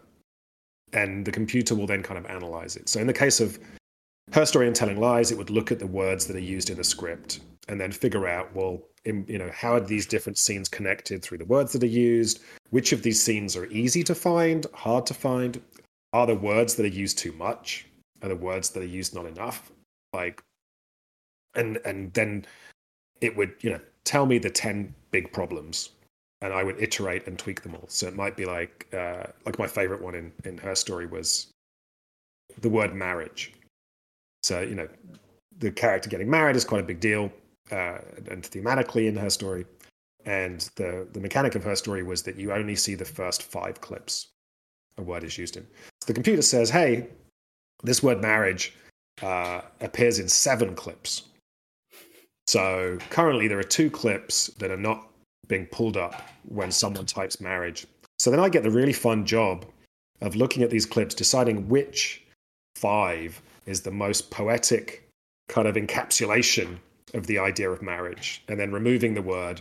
and 0.95 1.25
the 1.25 1.33
computer 1.33 1.75
will 1.75 1.87
then 1.87 2.03
kind 2.03 2.19
of 2.19 2.25
analyze 2.27 2.77
it. 2.77 2.89
So 2.89 3.01
in 3.01 3.07
the 3.07 3.13
case 3.13 3.41
of 3.41 3.59
her 4.33 4.47
story 4.47 4.67
and 4.67 4.75
telling 4.75 4.99
lies, 4.99 5.31
it 5.31 5.39
would 5.39 5.51
look 5.51 5.71
at 5.71 5.79
the 5.79 5.87
words 5.87 6.27
that 6.27 6.37
are 6.37 6.41
used 6.41 6.71
in 6.71 6.77
the 6.77 6.85
script 6.85 7.41
and 7.69 7.81
then 7.81 7.93
figure 7.93 8.27
out, 8.27 8.55
well, 8.55 8.81
in, 9.05 9.25
you 9.29 9.39
know, 9.39 9.51
how 9.53 9.75
are 9.75 9.81
these 9.81 10.07
different 10.07 10.39
scenes 10.39 10.69
connected 10.69 11.23
through 11.23 11.39
the 11.39 11.45
words 11.45 11.73
that 11.73 11.83
are 11.83 11.87
used? 11.87 12.41
Which 12.71 12.93
of 12.93 13.03
these 13.03 13.23
scenes 13.23 13.57
are 13.57 13.67
easy 13.67 14.03
to 14.05 14.15
find, 14.15 14.67
hard 14.73 15.05
to 15.07 15.15
find? 15.15 15.61
Are 16.13 16.27
the 16.27 16.37
words 16.37 16.77
that 16.77 16.87
are 16.87 16.89
used 16.89 17.19
too 17.19 17.33
much? 17.33 17.87
Are 18.23 18.29
the 18.29 18.37
words 18.37 18.71
that 18.71 18.83
are 18.83 18.87
used 18.87 19.15
not 19.15 19.27
enough? 19.27 19.71
Like, 20.15 20.41
and 21.55 21.79
and 21.85 22.13
then 22.15 22.47
it 23.21 23.37
would 23.37 23.55
you 23.61 23.71
know 23.71 23.81
tell 24.05 24.27
me 24.27 24.39
the 24.39 24.51
10 24.51 24.95
big 25.11 25.33
problems 25.33 25.91
and 26.45 26.53
i 26.53 26.63
would 26.63 26.81
iterate 26.81 27.27
and 27.27 27.39
tweak 27.39 27.63
them 27.63 27.75
all. 27.75 27.87
So 27.89 28.07
it 28.07 28.15
might 28.15 28.37
be 28.37 28.45
like 28.45 28.87
uh, 28.93 29.25
like 29.47 29.59
my 29.59 29.67
favorite 29.67 30.03
one 30.03 30.15
in 30.15 30.33
in 30.45 30.59
her 30.59 30.75
story 30.75 31.07
was 31.07 31.49
the 32.61 32.69
word 32.69 32.95
marriage. 32.95 33.53
So 34.43 34.61
you 34.61 34.75
know 34.75 34.89
the 35.59 35.71
character 35.71 36.11
getting 36.11 36.31
married 36.31 36.55
is 36.55 36.65
quite 36.65 36.83
a 36.83 36.87
big 36.93 37.01
deal 37.01 37.33
uh, 37.73 37.99
and 38.31 38.43
thematically 38.43 39.09
in 39.09 39.17
her 39.17 39.31
story. 39.31 39.65
And 40.27 40.61
the 40.77 41.09
the 41.13 41.21
mechanic 41.21 41.55
of 41.55 41.65
her 41.65 41.77
story 41.77 42.03
was 42.03 42.23
that 42.25 42.37
you 42.37 42.53
only 42.53 42.77
see 42.77 42.95
the 42.95 43.05
first 43.05 43.43
five 43.43 43.81
clips 43.81 44.29
a 44.99 45.03
word 45.03 45.25
is 45.25 45.39
used 45.39 45.57
in. 45.57 45.67
So 46.03 46.07
the 46.07 46.15
computer 46.15 46.43
says 46.43 46.69
hey 46.69 47.09
this 47.83 48.03
word 48.03 48.21
marriage 48.21 48.75
uh, 49.23 49.63
appears 49.81 50.19
in 50.19 50.29
seven 50.29 50.75
clips. 50.75 51.23
So 52.47 52.99
currently 53.09 53.49
there 53.49 53.59
are 53.59 53.71
two 53.79 53.91
clips 53.91 54.49
that 54.59 54.71
are 54.71 54.77
not 54.77 55.09
being 55.49 55.67
pulled 55.67 55.97
up 55.97 56.23
when 56.49 56.71
someone 56.71 57.07
types 57.07 57.41
marriage. 57.41 57.87
So 58.19 58.31
then 58.31 58.41
I 58.41 58.49
get 58.49 58.63
the 58.63 58.71
really 58.71 58.93
fun 58.93 59.27
job 59.27 59.67
of 60.21 60.37
looking 60.37 60.63
at 60.63 60.71
these 60.71 60.87
clips, 60.87 61.15
deciding 61.15 61.69
which 61.69 62.23
five 62.77 63.41
is 63.67 63.81
the 63.81 63.91
most 63.91 64.31
poetic 64.31 65.09
kind 65.49 65.69
of 65.69 65.77
encapsulation 65.77 66.79
of 67.13 67.27
the 67.27 67.39
idea 67.39 67.71
of 67.71 67.83
marriage, 67.83 68.43
and 68.49 68.59
then 68.59 68.73
removing 68.73 69.15
the 69.15 69.23
word 69.23 69.61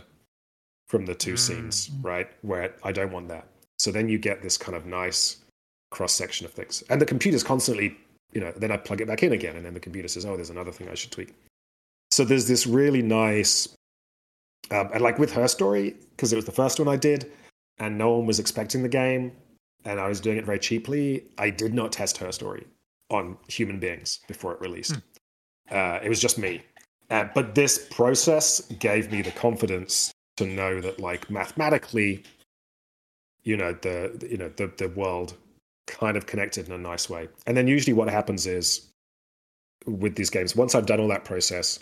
from 0.88 1.06
the 1.06 1.14
two 1.14 1.34
mm. 1.34 1.38
scenes, 1.38 1.90
right? 2.02 2.28
Where 2.42 2.74
I 2.82 2.92
don't 2.92 3.12
want 3.12 3.28
that. 3.28 3.46
So 3.78 3.90
then 3.90 4.08
you 4.08 4.18
get 4.18 4.42
this 4.42 4.56
kind 4.56 4.76
of 4.76 4.86
nice 4.86 5.38
cross 5.90 6.12
section 6.12 6.46
of 6.46 6.52
things. 6.52 6.82
And 6.90 7.00
the 7.00 7.06
computer's 7.06 7.42
constantly, 7.42 7.96
you 8.32 8.40
know, 8.40 8.52
then 8.56 8.70
I 8.70 8.76
plug 8.76 9.00
it 9.00 9.08
back 9.08 9.22
in 9.22 9.32
again, 9.32 9.56
and 9.56 9.64
then 9.64 9.74
the 9.74 9.80
computer 9.80 10.08
says, 10.08 10.24
oh, 10.24 10.36
there's 10.36 10.50
another 10.50 10.72
thing 10.72 10.88
I 10.88 10.94
should 10.94 11.10
tweak. 11.10 11.34
So 12.10 12.24
there's 12.24 12.48
this 12.48 12.66
really 12.66 13.02
nice, 13.02 13.68
um, 14.70 14.90
and 14.92 15.02
like 15.02 15.18
with 15.18 15.32
her 15.32 15.48
story, 15.48 15.96
because 16.10 16.32
it 16.32 16.36
was 16.36 16.44
the 16.44 16.52
first 16.52 16.78
one 16.78 16.88
I 16.88 16.96
did, 16.96 17.30
and 17.78 17.98
no 17.98 18.16
one 18.16 18.26
was 18.26 18.38
expecting 18.38 18.82
the 18.82 18.88
game, 18.88 19.32
and 19.84 20.00
I 20.00 20.08
was 20.08 20.20
doing 20.20 20.38
it 20.38 20.44
very 20.44 20.58
cheaply, 20.58 21.24
I 21.38 21.50
did 21.50 21.74
not 21.74 21.92
test 21.92 22.16
her 22.18 22.32
story 22.32 22.66
on 23.10 23.36
human 23.48 23.78
beings 23.78 24.20
before 24.28 24.52
it 24.54 24.60
released. 24.60 24.94
Mm. 24.94 25.02
Uh, 25.70 26.00
it 26.02 26.08
was 26.08 26.20
just 26.20 26.38
me. 26.38 26.62
Uh, 27.10 27.26
but 27.34 27.54
this 27.54 27.86
process 27.90 28.60
gave 28.78 29.10
me 29.12 29.22
the 29.22 29.30
confidence 29.32 30.12
to 30.36 30.46
know 30.46 30.80
that, 30.80 30.98
like, 30.98 31.30
mathematically, 31.30 32.22
you 33.42 33.56
know, 33.56 33.72
the 33.82 34.26
you 34.30 34.38
know 34.38 34.50
the 34.56 34.72
the 34.78 34.88
world 34.88 35.34
kind 35.86 36.16
of 36.16 36.26
connected 36.26 36.66
in 36.66 36.72
a 36.72 36.78
nice 36.78 37.10
way. 37.10 37.28
And 37.46 37.56
then 37.56 37.68
usually 37.68 37.92
what 37.92 38.08
happens 38.08 38.46
is 38.46 38.90
with 39.86 40.16
these 40.16 40.30
games, 40.30 40.56
once 40.56 40.74
I've 40.74 40.86
done 40.86 40.98
all 40.98 41.08
that 41.08 41.24
process, 41.24 41.78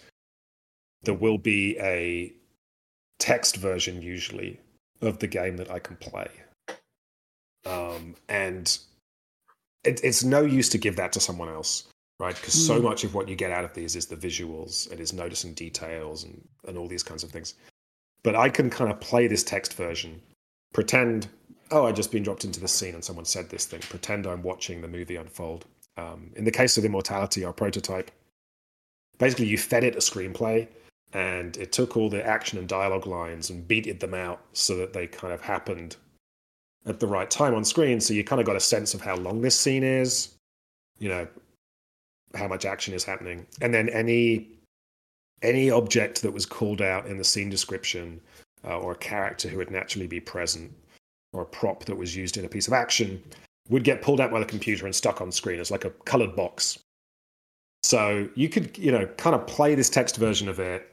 there 1.03 1.15
will 1.15 1.39
be 1.39 1.79
a 1.79 2.33
text 3.23 3.57
version 3.57 4.03
usually 4.03 4.59
of 5.01 5.21
the 5.21 5.29
game 5.29 5.57
that 5.57 5.71
I 5.71 5.79
can 5.79 5.95
play. 5.95 6.29
Um, 7.65 8.17
and 8.29 8.77
it, 9.85 10.01
it's 10.03 10.25
no 10.25 10.41
use 10.41 10.69
to 10.71 10.79
give 10.79 10.97
that 10.97 11.13
to 11.13 11.21
someone 11.21 11.49
else, 11.49 11.87
right? 12.19 12.35
Because 12.35 12.55
mm. 12.55 12.67
so 12.67 12.79
hmm. 12.79 12.85
much 12.85 13.05
of 13.05 13.15
what 13.15 13.29
you 13.29 13.37
get 13.37 13.53
out 13.53 13.65
of 13.65 13.75
these 13.75 13.95
is 13.95 14.07
the 14.07 14.17
visuals, 14.17 14.93
it 14.93 14.99
is 14.99 15.13
noticing 15.13 15.55
details 15.55 16.25
and, 16.25 16.43
and 16.67 16.77
all 16.77 16.89
these 16.89 17.05
kinds 17.05 17.23
of 17.23 17.31
things. 17.31 17.55
But 18.25 18.35
I 18.35 18.49
can 18.49 18.69
kind 18.69 18.91
of 18.91 19.01
play 19.01 19.29
this 19.29 19.45
text 19.45 19.75
version, 19.75 20.21
pretend, 20.73 21.29
oh, 21.71 21.87
I 21.87 21.93
just 21.93 22.11
been 22.11 22.25
dropped 22.25 22.45
into 22.45 22.59
the 22.59 22.67
scene 22.67 22.95
and 22.95 23.05
someone 23.05 23.25
said 23.25 23.51
this 23.51 23.67
thing, 23.67 23.81
pretend 23.83 24.27
I'm 24.27 24.43
watching 24.43 24.81
the 24.81 24.89
movie 24.89 25.17
unfold. 25.17 25.65
Um, 25.97 26.33
in 26.35 26.45
the 26.45 26.51
case 26.51 26.77
of 26.77 26.85
Immortality, 26.85 27.45
our 27.45 27.53
prototype, 27.53 28.11
basically 29.19 29.47
you 29.47 29.59
fed 29.59 29.85
it 29.85 29.95
a 29.95 29.99
screenplay 29.99 30.67
and 31.13 31.57
it 31.57 31.73
took 31.73 31.97
all 31.97 32.09
the 32.09 32.25
action 32.27 32.59
and 32.59 32.69
dialogue 32.69 33.07
lines 33.07 33.51
and 33.51 33.69
beated 33.69 34.01
them 34.01 34.15
out 34.15 34.41
so 34.53 34.77
that 34.77 34.93
they 34.93 35.07
kind 35.07 35.33
of 35.33 35.41
happened 35.41 35.97
at 36.87 37.01
the 37.01 37.07
right 37.07 37.31
time 37.31 37.55
on 37.55 37.65
screen. 37.65 38.01
So 38.01 38.15
you 38.15 38.25
kind 38.25 38.41
of 38.41 38.47
got 38.47 38.57
a 38.57 38.61
sense 38.61 38.95
of 38.95 39.01
how 39.01 39.17
long 39.17 39.41
this 39.41 39.59
scene 39.59 39.85
is, 39.85 40.35
you 40.99 41.09
know, 41.09 41.27
how 42.35 42.49
much 42.49 42.65
action 42.65 42.95
is 42.95 43.05
happening, 43.05 43.47
and 43.61 43.75
then 43.75 43.89
any 43.91 44.49
any 45.43 45.71
object 45.71 46.23
that 46.23 46.33
was 46.33 46.47
called 46.47 46.81
out 46.81 47.07
in 47.07 47.19
the 47.19 47.25
scene 47.25 47.51
description 47.51 48.21
uh, 48.65 48.79
or 48.79 48.93
a 48.93 48.97
character 48.97 49.49
who 49.49 49.59
would 49.59 49.71
naturally 49.71 50.07
be 50.07 50.21
present 50.21 50.73
or 51.33 51.43
a 51.43 51.47
prop 51.47 51.85
that 51.85 51.97
was 51.97 52.15
used 52.15 52.37
in 52.37 52.45
a 52.45 52.49
piece 52.49 52.69
of 52.69 52.73
action 52.73 53.21
would 53.69 53.85
get 53.85 54.03
pulled 54.03 54.21
out 54.21 54.31
by 54.31 54.39
the 54.39 54.47
computer 54.47 54.87
and 54.87 54.95
stuck 54.95 55.21
on 55.21 55.33
screen 55.33 55.59
as 55.59 55.71
like 55.71 55.85
a 55.85 55.91
colored 56.05 56.37
box. 56.37 56.79
So 57.83 58.29
you 58.37 58.49
could, 58.49 58.79
you 58.79 58.93
know, 58.93 59.07
kind 59.17 59.35
of 59.35 59.47
play 59.47 59.75
this 59.75 59.91
text 59.91 60.17
version 60.17 60.49
of 60.49 60.61
it, 60.61 60.92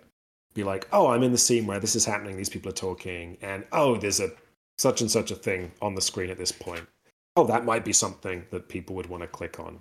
be 0.54 0.64
like, 0.64 0.88
oh, 0.92 1.08
I'm 1.08 1.24
in 1.24 1.32
the 1.32 1.38
scene 1.38 1.66
where 1.66 1.80
this 1.80 1.96
is 1.96 2.06
happening, 2.06 2.38
these 2.38 2.50
people 2.50 2.70
are 2.70 2.74
talking, 2.74 3.38
and 3.42 3.64
oh, 3.72 3.98
there's 3.98 4.20
a 4.20 4.32
such 4.78 5.02
and 5.02 5.12
such 5.12 5.32
a 5.32 5.36
thing 5.36 5.72
on 5.82 5.94
the 5.94 6.02
screen 6.02 6.30
at 6.30 6.38
this 6.38 6.52
point. 6.52 6.88
Oh, 7.36 7.46
that 7.46 7.66
might 7.66 7.86
be 7.86 7.94
something 7.94 8.46
that 8.52 8.70
people 8.70 8.96
would 8.96 9.08
want 9.08 9.22
to 9.22 9.28
click 9.28 9.60
on. 9.60 9.80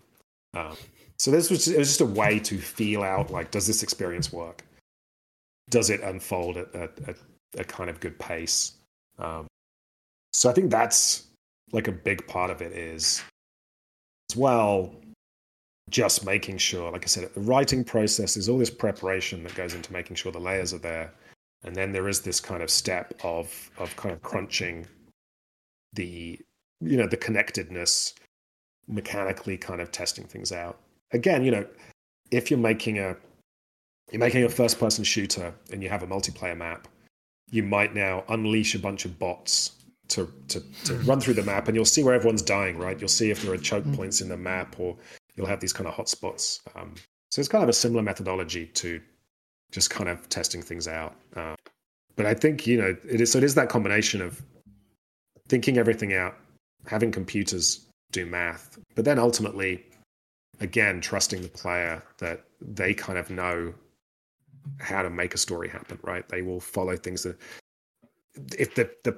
Um, 0.55 0.77
so 1.19 1.31
this 1.31 1.51
was, 1.51 1.69
it 1.69 1.79
was 1.79 1.89
just 1.89 2.01
a 2.01 2.07
way 2.07 2.39
to 2.41 2.59
feel 2.59 3.03
out 3.03 3.31
like, 3.31 3.51
does 3.51 3.67
this 3.67 3.83
experience 3.83 4.33
work? 4.33 4.65
Does 5.71 5.91
it 5.91 6.01
unfold 6.01 6.57
at, 6.57 6.75
at, 6.75 6.91
at 7.09 7.17
a 7.57 7.65
kind 7.65 7.91
of 7.91 8.01
good 8.01 8.19
pace? 8.19 8.73
Um, 9.19 9.47
so 10.33 10.51
I 10.51 10.53
think 10.53 10.71
that's 10.71 11.27
like 11.73 11.89
a 11.89 11.93
big 11.93 12.27
part 12.27 12.51
of 12.51 12.63
it 12.63 12.73
is 12.73 13.23
as 14.31 14.37
well 14.37 14.95
just 15.91 16.25
making 16.25 16.59
sure, 16.59 16.91
like 16.91 17.05
I 17.05 17.07
said, 17.07 17.33
the 17.35 17.41
writing 17.41 17.85
process 17.85 18.37
is 18.37 18.49
all 18.49 18.59
this 18.59 18.71
preparation 18.71 19.43
that 19.45 19.55
goes 19.55 19.75
into 19.75 19.93
making 19.93 20.17
sure 20.17 20.33
the 20.33 20.39
layers 20.39 20.73
are 20.75 20.79
there. 20.79 21.13
And 21.65 21.75
then 21.75 21.93
there 21.93 22.09
is 22.09 22.21
this 22.21 22.41
kind 22.41 22.63
of 22.63 22.71
step 22.71 23.15
of 23.23 23.71
of 23.79 23.95
kind 23.97 24.15
of 24.15 24.23
crunching 24.23 24.87
the 25.95 26.39
you 26.81 26.97
know 26.97 27.07
the 27.07 27.17
connectedness 27.17 28.15
mechanically 28.87 29.57
kind 29.57 29.81
of 29.81 29.91
testing 29.91 30.25
things 30.25 30.53
out. 30.53 30.79
Again 31.13 31.45
you 31.45 31.51
know 31.51 31.67
if 32.31 32.51
you're 32.51 32.61
making 32.61 32.99
a 32.99 33.17
you're 34.13 34.21
making 34.21 34.45
a 34.45 34.49
first 34.49 34.79
person 34.79 35.05
shooter 35.05 35.53
and 35.73 35.83
you 35.83 35.89
have 35.89 36.03
a 36.03 36.07
multiplayer 36.07 36.57
map 36.57 36.89
you 37.51 37.63
might 37.63 37.95
now 37.95 38.25
unleash 38.29 38.75
a 38.75 38.79
bunch 38.79 39.05
of 39.05 39.19
bots 39.19 39.73
to, 40.09 40.33
to, 40.49 40.63
to 40.85 40.95
run 41.05 41.21
through 41.21 41.35
the 41.35 41.43
map 41.43 41.69
and 41.69 41.77
you'll 41.77 41.85
see 41.85 42.03
where 42.03 42.15
everyone's 42.15 42.43
dying 42.43 42.79
right? 42.79 42.99
You'll 43.01 43.09
see 43.09 43.31
if 43.31 43.43
there 43.43 43.53
are 43.53 43.59
choke 43.59 43.85
mm. 43.85 43.97
points 43.97 44.21
in 44.21 44.29
the 44.29 44.37
map 44.37 44.77
or 44.79 44.97
you'll 45.39 45.47
have 45.47 45.61
these 45.61 45.73
kind 45.73 45.89
of 45.89 45.95
hotspots 45.95 46.61
um, 46.77 46.95
so 47.31 47.41
it's 47.41 47.49
kind 47.49 47.63
of 47.63 47.69
a 47.69 47.75
similar 47.75 48.03
methodology 48.03 48.67
to 48.67 49.01
just 49.71 49.91
kind 49.91 50.09
of 50.09 50.29
testing 50.29 50.63
things 50.63 50.89
out. 50.89 51.15
Uh, 51.37 51.55
but 52.17 52.27
I 52.27 52.35
think 52.35 52.67
you 52.67 52.79
know 52.79 52.97
it 53.09 53.21
is. 53.21 53.33
So 53.33 53.39
it 53.39 53.45
is 53.45 53.55
that 53.55 53.69
combination 53.69 54.21
of 54.21 54.43
thinking 55.49 55.79
everything 55.79 56.15
out, 56.15 56.37
having 56.87 57.13
computers 57.13 57.87
do 58.13 58.25
math, 58.27 58.79
but 58.95 59.05
then 59.05 59.19
ultimately, 59.19 59.85
again, 60.61 61.01
trusting 61.01 61.43
the 61.43 61.49
player 61.49 62.03
that 62.19 62.45
they 62.61 62.95
kind 62.95 63.19
of 63.19 63.31
know 63.31 63.75
how 64.81 65.03
to 65.03 65.11
make 65.11 65.35
a 65.35 65.39
story 65.39 65.69
happen. 65.69 65.99
Right? 66.03 66.29
They 66.29 66.43
will 66.43 66.61
follow 66.61 66.97
things 66.97 67.23
that 67.25 67.39
if 68.59 68.75
the 68.75 68.91
the 69.05 69.17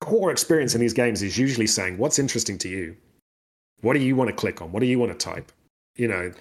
core 0.00 0.30
experience 0.30 0.74
in 0.74 0.80
these 0.80 0.92
games 0.92 1.22
is 1.22 1.38
usually 1.38 1.66
saying 1.66 1.96
what's 1.98 2.18
interesting 2.18 2.58
to 2.58 2.68
you, 2.68 2.96
what 3.80 3.94
do 3.94 4.00
you 4.00 4.16
want 4.16 4.28
to 4.28 4.34
click 4.34 4.60
on, 4.60 4.72
what 4.72 4.80
do 4.80 4.86
you 4.86 4.98
want 4.98 5.12
to 5.12 5.18
type, 5.18 5.52
you 5.96 6.08
know, 6.08 6.32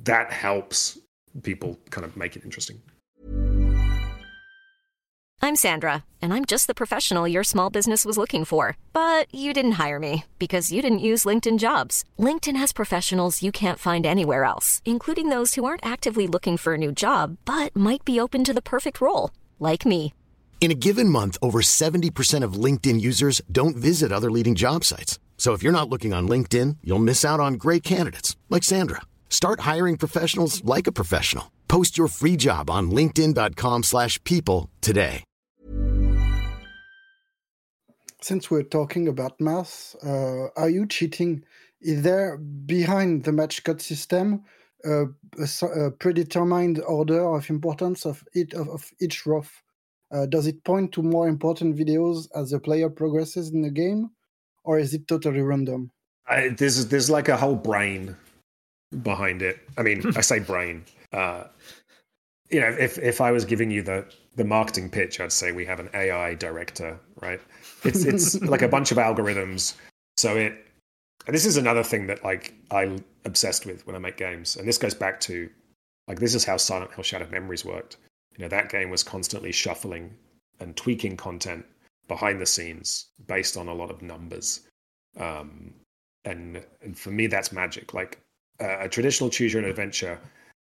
that 0.00 0.32
helps 0.32 0.98
people 1.42 1.78
kind 1.90 2.04
of 2.04 2.16
make 2.16 2.36
it 2.36 2.44
interesting. 2.44 2.80
I'm 5.44 5.56
Sandra, 5.56 6.04
and 6.20 6.32
I'm 6.32 6.44
just 6.44 6.68
the 6.68 6.74
professional 6.74 7.26
your 7.26 7.42
small 7.42 7.68
business 7.68 8.04
was 8.04 8.16
looking 8.16 8.44
for. 8.44 8.76
But 8.92 9.26
you 9.34 9.52
didn't 9.52 9.72
hire 9.72 9.98
me 9.98 10.24
because 10.38 10.70
you 10.70 10.80
didn't 10.80 11.08
use 11.10 11.24
LinkedIn 11.24 11.58
jobs. 11.58 12.04
LinkedIn 12.16 12.56
has 12.56 12.72
professionals 12.72 13.42
you 13.42 13.50
can't 13.50 13.78
find 13.78 14.06
anywhere 14.06 14.44
else, 14.44 14.80
including 14.84 15.30
those 15.30 15.54
who 15.54 15.64
aren't 15.64 15.84
actively 15.84 16.28
looking 16.28 16.56
for 16.56 16.74
a 16.74 16.78
new 16.78 16.92
job 16.92 17.38
but 17.44 17.74
might 17.74 18.04
be 18.04 18.20
open 18.20 18.44
to 18.44 18.54
the 18.54 18.62
perfect 18.62 19.00
role, 19.00 19.30
like 19.58 19.84
me. 19.84 20.14
In 20.60 20.70
a 20.70 20.78
given 20.78 21.08
month, 21.08 21.36
over 21.42 21.60
70% 21.60 22.44
of 22.44 22.52
LinkedIn 22.52 23.00
users 23.00 23.42
don't 23.50 23.74
visit 23.74 24.12
other 24.12 24.30
leading 24.30 24.54
job 24.54 24.84
sites. 24.84 25.18
So 25.42 25.54
if 25.54 25.62
you're 25.64 25.72
not 25.80 25.88
looking 25.88 26.12
on 26.12 26.28
LinkedIn, 26.28 26.76
you'll 26.84 27.00
miss 27.00 27.24
out 27.24 27.40
on 27.40 27.54
great 27.54 27.82
candidates 27.82 28.36
like 28.48 28.62
Sandra. 28.62 29.00
Start 29.28 29.58
hiring 29.70 29.96
professionals 29.96 30.64
like 30.64 30.86
a 30.86 30.92
professional. 30.92 31.50
Post 31.66 31.98
your 31.98 32.06
free 32.06 32.36
job 32.36 32.70
on 32.70 32.92
linkedin.com 32.92 33.82
slash 33.82 34.22
people 34.22 34.70
today. 34.80 35.24
Since 38.20 38.52
we're 38.52 38.62
talking 38.62 39.08
about 39.08 39.40
math, 39.40 39.96
uh, 40.06 40.46
are 40.54 40.70
you 40.70 40.86
cheating? 40.86 41.42
Is 41.80 42.02
there 42.02 42.38
behind 42.38 43.24
the 43.24 43.32
match 43.32 43.64
cut 43.64 43.82
system 43.82 44.44
uh, 44.84 45.06
a, 45.40 45.66
a, 45.86 45.90
predetermined 45.90 46.80
order 46.86 47.20
of 47.34 47.50
importance 47.50 48.06
of, 48.06 48.22
it, 48.32 48.54
of, 48.54 48.68
of 48.68 48.88
each 49.00 49.26
row? 49.26 49.44
Uh, 50.12 50.26
does 50.26 50.46
it 50.46 50.62
point 50.62 50.92
to 50.92 51.02
more 51.02 51.26
important 51.26 51.76
videos 51.76 52.28
as 52.36 52.50
the 52.50 52.60
player 52.60 52.88
progresses 52.88 53.50
in 53.50 53.62
the 53.62 53.70
game, 53.70 54.08
or 54.64 54.78
is 54.78 54.94
it 54.94 55.08
totally 55.08 55.40
random? 55.40 55.90
I, 56.26 56.48
there's 56.48 56.86
there's 56.86 57.10
like 57.10 57.28
a 57.28 57.36
whole 57.36 57.56
brain 57.56 58.16
behind 59.02 59.42
it. 59.42 59.58
I 59.76 59.82
mean, 59.82 60.02
I 60.16 60.20
say 60.20 60.38
brain. 60.38 60.84
Uh, 61.12 61.44
you 62.50 62.60
know, 62.60 62.68
if 62.68 62.98
if 62.98 63.20
I 63.20 63.30
was 63.30 63.44
giving 63.44 63.70
you 63.70 63.82
the 63.82 64.06
the 64.36 64.44
marketing 64.44 64.90
pitch, 64.90 65.20
I'd 65.20 65.32
say 65.32 65.52
we 65.52 65.66
have 65.66 65.80
an 65.80 65.90
AI 65.94 66.34
director, 66.34 66.98
right? 67.20 67.40
It's 67.84 68.04
it's 68.04 68.40
like 68.42 68.62
a 68.62 68.68
bunch 68.68 68.92
of 68.92 68.98
algorithms. 68.98 69.74
So 70.16 70.36
it. 70.36 70.66
this 71.26 71.46
is 71.46 71.56
another 71.56 71.82
thing 71.82 72.06
that 72.06 72.22
like 72.22 72.54
I'm 72.70 73.04
obsessed 73.24 73.66
with 73.66 73.86
when 73.86 73.96
I 73.96 73.98
make 73.98 74.16
games, 74.16 74.56
and 74.56 74.68
this 74.68 74.78
goes 74.78 74.94
back 74.94 75.20
to 75.20 75.50
like 76.08 76.20
this 76.20 76.34
is 76.34 76.44
how 76.44 76.56
Silent 76.56 76.92
Hill 76.92 77.04
Shattered 77.04 77.30
Memories 77.30 77.64
worked. 77.64 77.96
You 78.36 78.44
know, 78.44 78.48
that 78.48 78.70
game 78.70 78.90
was 78.90 79.02
constantly 79.02 79.52
shuffling 79.52 80.14
and 80.60 80.76
tweaking 80.76 81.16
content 81.16 81.66
behind 82.12 82.38
the 82.38 82.52
scenes 82.54 83.06
based 83.26 83.56
on 83.56 83.68
a 83.68 83.74
lot 83.74 83.90
of 83.90 84.02
numbers. 84.02 84.60
Um, 85.16 85.72
and 86.26 86.62
and 86.82 86.98
for 86.98 87.10
me, 87.10 87.26
that's 87.26 87.52
magic. 87.52 87.94
Like 87.94 88.20
uh, 88.60 88.80
a 88.80 88.88
traditional 88.88 89.30
choose 89.30 89.54
your 89.54 89.62
own 89.62 89.70
adventure 89.70 90.18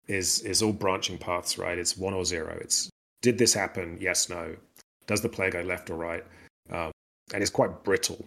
is 0.06 0.28
is 0.42 0.62
all 0.62 0.72
branching 0.72 1.18
paths, 1.18 1.58
right? 1.58 1.76
It's 1.76 1.96
one 1.96 2.14
or 2.14 2.24
zero. 2.24 2.56
It's 2.60 2.88
did 3.20 3.36
this 3.36 3.52
happen? 3.52 3.98
Yes, 4.00 4.28
no. 4.28 4.54
Does 5.08 5.22
the 5.22 5.28
player 5.28 5.50
go 5.50 5.62
left 5.62 5.90
or 5.90 5.96
right? 5.96 6.24
Um, 6.70 6.92
and 7.32 7.42
it's 7.42 7.50
quite 7.50 7.82
brittle. 7.82 8.24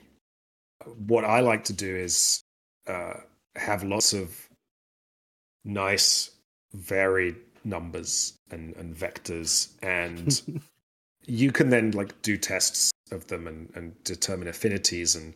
What 1.08 1.24
I 1.24 1.40
like 1.40 1.64
to 1.66 1.74
do 1.74 1.96
is 1.96 2.42
uh, 2.88 3.14
have 3.56 3.84
lots 3.84 4.14
of 4.14 4.38
nice, 5.64 6.32
varied 6.74 7.38
numbers 7.64 8.34
and, 8.52 8.76
and 8.76 8.96
vectors, 8.96 9.70
and 9.82 10.62
you 11.26 11.52
can 11.52 11.70
then 11.70 11.92
like 11.92 12.22
do 12.22 12.38
tests 12.38 12.92
of 13.12 13.28
them 13.28 13.48
and, 13.48 13.70
and 13.76 14.04
determine 14.04 14.48
affinities 14.48 15.16
and 15.16 15.34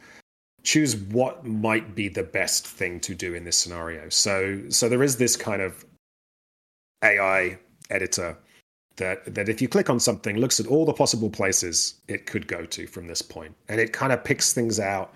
choose 0.64 0.96
what 0.96 1.46
might 1.46 1.96
be 1.96 2.08
the 2.08 2.24
best 2.24 2.68
thing 2.68 3.00
to 3.02 3.16
do 3.16 3.34
in 3.34 3.44
this 3.44 3.58
scenario. 3.58 4.10
So 4.10 4.62
so 4.70 4.88
there 4.90 5.04
is 5.04 5.18
this 5.18 5.36
kind 5.36 5.62
of 5.62 5.86
AI 7.04 7.58
editor 7.90 8.38
that 8.98 9.34
that 9.34 9.50
if 9.50 9.62
you 9.62 9.68
click 9.68 9.90
on 9.90 10.00
something, 10.00 10.38
looks 10.38 10.60
at 10.60 10.68
all 10.68 10.86
the 10.86 10.94
possible 10.94 11.30
places 11.30 11.96
it 12.08 12.26
could 12.26 12.48
go 12.48 12.66
to 12.66 12.86
from 12.88 13.08
this 13.08 13.22
point, 13.22 13.56
and 13.70 13.80
it 13.80 13.94
kind 13.94 14.12
of 14.14 14.24
picks 14.24 14.54
things 14.54 14.80
out. 14.80 15.14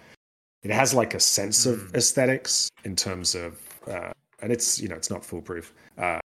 It 0.64 0.72
has 0.72 0.94
like 0.94 1.14
a 1.14 1.20
sense 1.20 1.66
of 1.66 1.80
Mm. 1.92 1.96
aesthetics 1.96 2.70
in 2.86 2.96
terms 2.96 3.36
of, 3.36 3.62
uh, 3.88 4.12
and 4.42 4.52
it's 4.52 4.80
you 4.82 4.88
know 4.88 4.96
it's 4.96 5.12
not 5.12 5.24
foolproof. 5.24 5.74
Uh, 5.98 6.20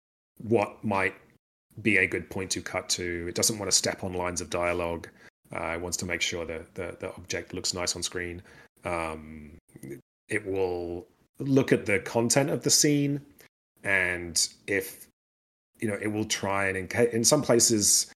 what 0.47 0.81
might 0.83 1.15
be 1.81 1.97
a 1.97 2.07
good 2.07 2.29
point 2.29 2.51
to 2.51 2.61
cut 2.61 2.87
to? 2.89 3.25
It 3.27 3.35
doesn't 3.35 3.57
want 3.59 3.69
to 3.69 3.75
step 3.75 4.03
on 4.03 4.13
lines 4.13 4.39
of 4.41 4.49
dialogue. 4.49 5.09
Uh, 5.53 5.73
it 5.75 5.81
wants 5.81 5.97
to 5.97 6.05
make 6.05 6.21
sure 6.21 6.45
that 6.45 6.75
the, 6.75 6.95
the 6.99 7.13
object 7.15 7.53
looks 7.53 7.73
nice 7.73 7.95
on 7.95 8.03
screen. 8.03 8.41
Um, 8.85 9.51
it 10.27 10.45
will 10.45 11.07
look 11.39 11.71
at 11.71 11.85
the 11.85 11.99
content 11.99 12.49
of 12.49 12.63
the 12.63 12.69
scene, 12.69 13.21
and 13.83 14.47
if 14.67 15.07
you 15.79 15.87
know, 15.87 15.97
it 16.01 16.07
will 16.07 16.25
try 16.25 16.67
and 16.67 16.77
in, 16.77 16.87
ca- 16.87 17.09
in 17.11 17.23
some 17.23 17.41
places 17.41 18.11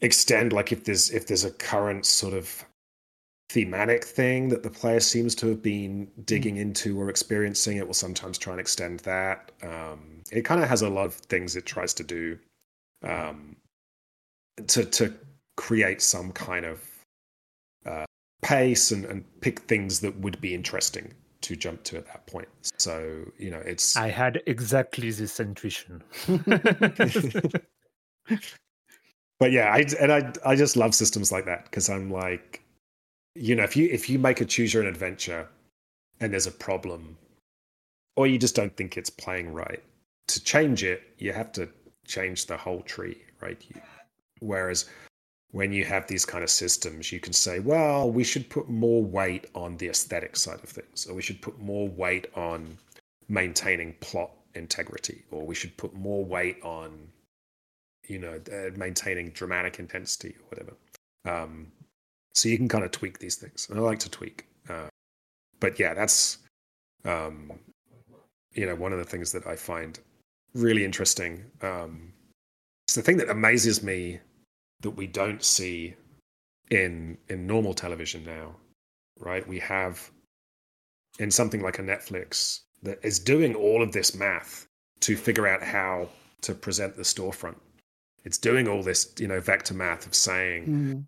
extend 0.00 0.52
like 0.52 0.72
if 0.72 0.84
there's 0.84 1.10
if 1.10 1.26
there's 1.26 1.44
a 1.44 1.50
current 1.50 2.06
sort 2.06 2.34
of 2.34 2.64
thematic 3.50 4.04
thing 4.04 4.48
that 4.48 4.62
the 4.62 4.70
player 4.70 4.98
seems 4.98 5.34
to 5.34 5.46
have 5.48 5.62
been 5.62 6.08
digging 6.24 6.56
into 6.56 6.98
or 6.98 7.10
experiencing 7.10 7.76
it 7.76 7.86
will 7.86 7.94
sometimes 7.94 8.38
try 8.38 8.52
and 8.52 8.60
extend 8.60 9.00
that 9.00 9.52
um, 9.62 10.22
it 10.32 10.42
kind 10.42 10.62
of 10.62 10.68
has 10.68 10.82
a 10.82 10.88
lot 10.88 11.04
of 11.04 11.14
things 11.14 11.54
it 11.54 11.66
tries 11.66 11.92
to 11.92 12.02
do 12.02 12.38
um, 13.04 13.54
to 14.66 14.84
to 14.84 15.12
create 15.56 16.02
some 16.02 16.32
kind 16.32 16.64
of 16.64 16.80
uh, 17.86 18.04
pace 18.42 18.90
and, 18.90 19.04
and 19.04 19.24
pick 19.40 19.60
things 19.60 20.00
that 20.00 20.16
would 20.20 20.40
be 20.40 20.54
interesting 20.54 21.12
to 21.40 21.56
jump 21.56 21.82
to 21.82 21.96
at 21.96 22.06
that 22.06 22.24
point 22.28 22.46
so 22.78 23.24
you 23.36 23.50
know 23.50 23.58
it's 23.66 23.96
I 23.96 24.08
had 24.08 24.42
exactly 24.46 25.10
this 25.10 25.40
intuition. 25.40 26.02
but 29.38 29.52
yeah, 29.52 29.72
I 29.72 29.84
and 30.00 30.12
I 30.12 30.32
I 30.44 30.56
just 30.56 30.76
love 30.76 30.94
systems 30.94 31.32
like 31.32 31.44
that 31.46 31.64
because 31.64 31.88
I'm 31.88 32.10
like, 32.10 32.62
you 33.34 33.56
know, 33.56 33.64
if 33.64 33.76
you 33.76 33.88
if 33.90 34.08
you 34.08 34.18
make 34.18 34.40
a 34.40 34.44
choose 34.44 34.72
your 34.72 34.82
own 34.82 34.88
adventure 34.88 35.48
and 36.20 36.32
there's 36.32 36.46
a 36.46 36.52
problem, 36.52 37.16
or 38.16 38.26
you 38.26 38.38
just 38.38 38.54
don't 38.54 38.76
think 38.76 38.96
it's 38.96 39.10
playing 39.10 39.52
right, 39.52 39.82
to 40.28 40.42
change 40.42 40.84
it, 40.84 41.02
you 41.18 41.32
have 41.32 41.52
to 41.52 41.68
change 42.06 42.46
the 42.46 42.56
whole 42.56 42.82
tree, 42.82 43.22
right? 43.40 43.62
You, 43.68 43.80
whereas 44.40 44.88
when 45.52 45.72
you 45.72 45.84
have 45.84 46.06
these 46.06 46.24
kind 46.24 46.42
of 46.42 46.50
systems, 46.50 47.12
you 47.12 47.20
can 47.20 47.32
say, 47.32 47.60
well, 47.60 48.10
we 48.10 48.24
should 48.24 48.48
put 48.48 48.68
more 48.68 49.02
weight 49.02 49.46
on 49.54 49.76
the 49.76 49.88
aesthetic 49.88 50.36
side 50.36 50.60
of 50.62 50.68
things, 50.68 51.06
or 51.06 51.14
we 51.14 51.22
should 51.22 51.40
put 51.40 51.58
more 51.60 51.88
weight 51.88 52.26
on 52.34 52.76
maintaining 53.28 53.94
plot 54.00 54.30
integrity, 54.54 55.22
or 55.30 55.46
we 55.46 55.54
should 55.54 55.76
put 55.76 55.94
more 55.94 56.24
weight 56.24 56.58
on 56.62 57.08
you 58.08 58.18
know, 58.18 58.40
uh, 58.52 58.70
maintaining 58.76 59.30
dramatic 59.30 59.78
intensity 59.78 60.34
or 60.38 60.44
whatever. 60.48 60.76
Um, 61.24 61.72
so 62.34 62.48
you 62.48 62.56
can 62.56 62.68
kind 62.68 62.84
of 62.84 62.90
tweak 62.90 63.18
these 63.18 63.36
things, 63.36 63.68
and 63.70 63.78
I 63.78 63.82
like 63.82 63.98
to 64.00 64.10
tweak. 64.10 64.46
Uh, 64.68 64.88
but 65.60 65.78
yeah, 65.78 65.94
that's 65.94 66.38
um, 67.04 67.52
you 68.52 68.66
know 68.66 68.74
one 68.74 68.92
of 68.92 68.98
the 68.98 69.04
things 69.04 69.32
that 69.32 69.46
I 69.46 69.56
find 69.56 69.98
really 70.54 70.84
interesting. 70.84 71.44
Um, 71.60 72.12
it's 72.86 72.94
the 72.94 73.02
thing 73.02 73.18
that 73.18 73.30
amazes 73.30 73.82
me 73.82 74.18
that 74.82 74.90
we 74.90 75.06
don't 75.06 75.42
see 75.42 75.94
in 76.70 77.18
in 77.28 77.46
normal 77.46 77.74
television 77.74 78.24
now, 78.24 78.54
right? 79.18 79.46
We 79.46 79.58
have 79.60 80.10
in 81.18 81.30
something 81.30 81.62
like 81.62 81.78
a 81.78 81.82
Netflix 81.82 82.60
that 82.82 82.98
is 83.02 83.18
doing 83.18 83.54
all 83.54 83.82
of 83.82 83.92
this 83.92 84.14
math 84.14 84.66
to 85.00 85.16
figure 85.16 85.46
out 85.46 85.62
how 85.62 86.08
to 86.42 86.54
present 86.54 86.96
the 86.96 87.02
storefront 87.02 87.56
it's 88.24 88.38
doing 88.38 88.68
all 88.68 88.82
this, 88.82 89.12
you 89.18 89.28
know, 89.28 89.40
vector 89.40 89.74
math 89.74 90.06
of 90.06 90.14
saying 90.14 90.66
Mm. 90.66 91.04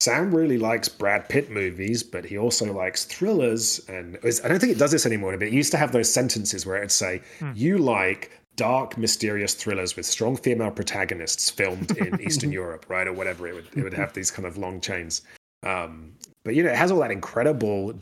Sam 0.00 0.34
really 0.34 0.58
likes 0.58 0.88
Brad 0.88 1.28
Pitt 1.30 1.50
movies, 1.50 2.02
but 2.02 2.26
he 2.26 2.36
also 2.36 2.70
likes 2.70 3.04
thrillers. 3.04 3.80
And 3.88 4.18
I 4.18 4.48
don't 4.48 4.58
think 4.58 4.72
it 4.72 4.78
does 4.78 4.90
this 4.90 5.06
anymore, 5.06 5.34
but 5.38 5.46
it 5.46 5.52
used 5.52 5.70
to 5.70 5.78
have 5.78 5.92
those 5.92 6.12
sentences 6.12 6.66
where 6.66 6.76
it'd 6.76 6.90
say, 6.90 7.22
"You 7.54 7.78
like 7.78 8.30
dark, 8.56 8.96
mysterious 8.98 9.54
thrillers 9.54 9.96
with 9.96 10.06
strong 10.06 10.36
female 10.36 10.70
protagonists 10.70 11.50
filmed 11.50 11.96
in 11.98 12.20
Eastern 12.26 12.52
Europe, 12.52 12.86
right, 12.88 13.06
or 13.06 13.12
whatever." 13.12 13.46
It 13.48 13.54
would 13.54 13.68
it 13.76 13.82
would 13.82 13.94
have 13.94 14.12
these 14.12 14.30
kind 14.30 14.46
of 14.46 14.56
long 14.58 14.80
chains. 14.80 15.22
Um, 15.64 16.12
but 16.44 16.54
you 16.54 16.62
know, 16.62 16.70
it 16.70 16.76
has 16.76 16.90
all 16.90 17.00
that 17.00 17.10
incredible 17.10 17.94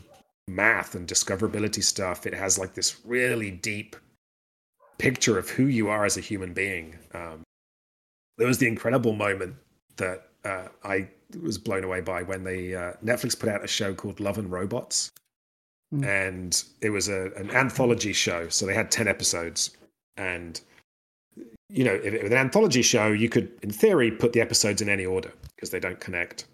math 0.47 0.95
and 0.95 1.07
discoverability 1.07 1.81
stuff. 1.83 2.25
It 2.27 2.33
has 2.33 2.57
like 2.59 2.73
this 2.73 2.97
really 3.05 3.51
deep 3.51 3.95
picture 4.97 5.37
of 5.37 5.49
who 5.49 5.65
you 5.65 5.89
are 5.89 6.05
as 6.05 6.17
a 6.17 6.21
human 6.21 6.53
being. 6.53 6.95
Um, 7.13 7.43
there 8.37 8.47
was 8.47 8.57
the 8.57 8.67
incredible 8.67 9.13
moment 9.13 9.55
that 9.97 10.27
uh, 10.43 10.67
I 10.83 11.07
was 11.41 11.57
blown 11.57 11.83
away 11.83 12.01
by 12.01 12.23
when 12.23 12.43
they 12.43 12.75
uh, 12.75 12.93
Netflix 13.03 13.39
put 13.39 13.49
out 13.49 13.63
a 13.63 13.67
show 13.67 13.93
called 13.93 14.19
Love 14.19 14.37
and 14.37 14.51
Robots, 14.51 15.11
Mm. 15.93 16.05
and 16.07 16.63
it 16.81 16.89
was 16.89 17.07
a, 17.07 17.31
an 17.35 17.51
anthology 17.51 18.13
show. 18.13 18.49
So 18.49 18.65
they 18.65 18.73
had 18.73 18.89
ten 18.89 19.07
episodes, 19.07 19.77
and 20.17 20.61
you 21.73 21.83
know, 21.83 21.93
if 21.93 22.13
it 22.13 22.21
was 22.21 22.31
an 22.31 22.37
anthology 22.37 22.83
show, 22.83 23.07
you 23.07 23.29
could, 23.29 23.51
in 23.63 23.71
theory, 23.71 24.11
put 24.11 24.33
the 24.33 24.41
episodes 24.41 24.81
in 24.81 24.89
any 24.89 25.05
order 25.05 25.33
because 25.55 25.71
they 25.71 25.79
don't 25.79 25.99
connect. 25.99 26.45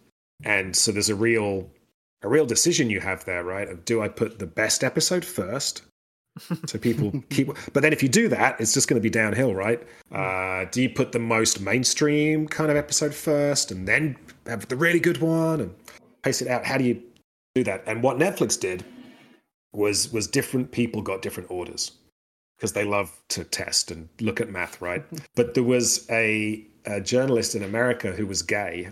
And 0.45 0.73
so 0.73 0.94
there's 0.94 1.10
a 1.10 1.15
real, 1.15 1.69
a 2.22 2.30
real 2.30 2.45
decision 2.45 2.90
you 2.90 3.02
have 3.02 3.26
there, 3.26 3.44
right? 3.44 3.68
Of 3.68 3.84
do 3.84 4.02
I 4.02 4.07
put 4.07 4.40
the 4.40 4.48
best 4.48 4.81
episode 4.81 5.26
first, 5.26 5.81
so 6.65 6.80
people 6.80 7.11
keep? 7.30 7.49
But 7.73 7.84
then 7.84 7.91
if 7.91 8.02
you 8.02 8.07
do 8.07 8.30
that, 8.30 8.61
it's 8.61 8.73
just 8.73 8.88
going 8.88 8.99
to 8.99 9.03
be 9.03 9.10
downhill, 9.10 9.53
right? 9.53 9.86
Uh, 10.10 10.65
do 10.72 10.81
you 10.81 10.90
put 10.90 11.11
the 11.11 11.19
most 11.19 11.60
mainstream 11.60 12.48
kind 12.48 12.72
of 12.72 12.77
episode 12.77 13.14
first, 13.14 13.72
and 13.72 13.86
then 13.86 14.15
have 14.45 14.69
the 14.69 14.77
really 14.77 15.02
good 15.02 15.18
one 15.18 15.60
and 15.60 15.76
pace 16.23 16.41
it 16.41 16.48
out? 16.48 16.65
How 16.65 16.77
do 16.77 16.86
you 16.86 17.02
do 17.56 17.65
that? 17.65 17.84
And 17.88 18.02
what 18.02 18.18
Netflix 18.18 18.57
did 18.57 18.86
was 19.73 20.14
was 20.14 20.27
different 20.27 20.72
people 20.72 21.02
got 21.02 21.22
different 21.22 21.52
orders 21.52 21.99
because 22.60 22.73
they 22.73 22.84
love 22.84 23.10
to 23.30 23.45
test 23.45 23.90
and 23.90 24.10
look 24.19 24.41
at 24.41 24.49
math, 24.49 24.81
right? 24.81 25.03
but 25.36 25.53
there 25.53 25.64
was 25.64 26.06
a, 26.10 26.65
a 26.86 26.99
journalist 26.99 27.56
in 27.56 27.64
America 27.64 28.11
who 28.11 28.27
was 28.27 28.41
gay, 28.41 28.90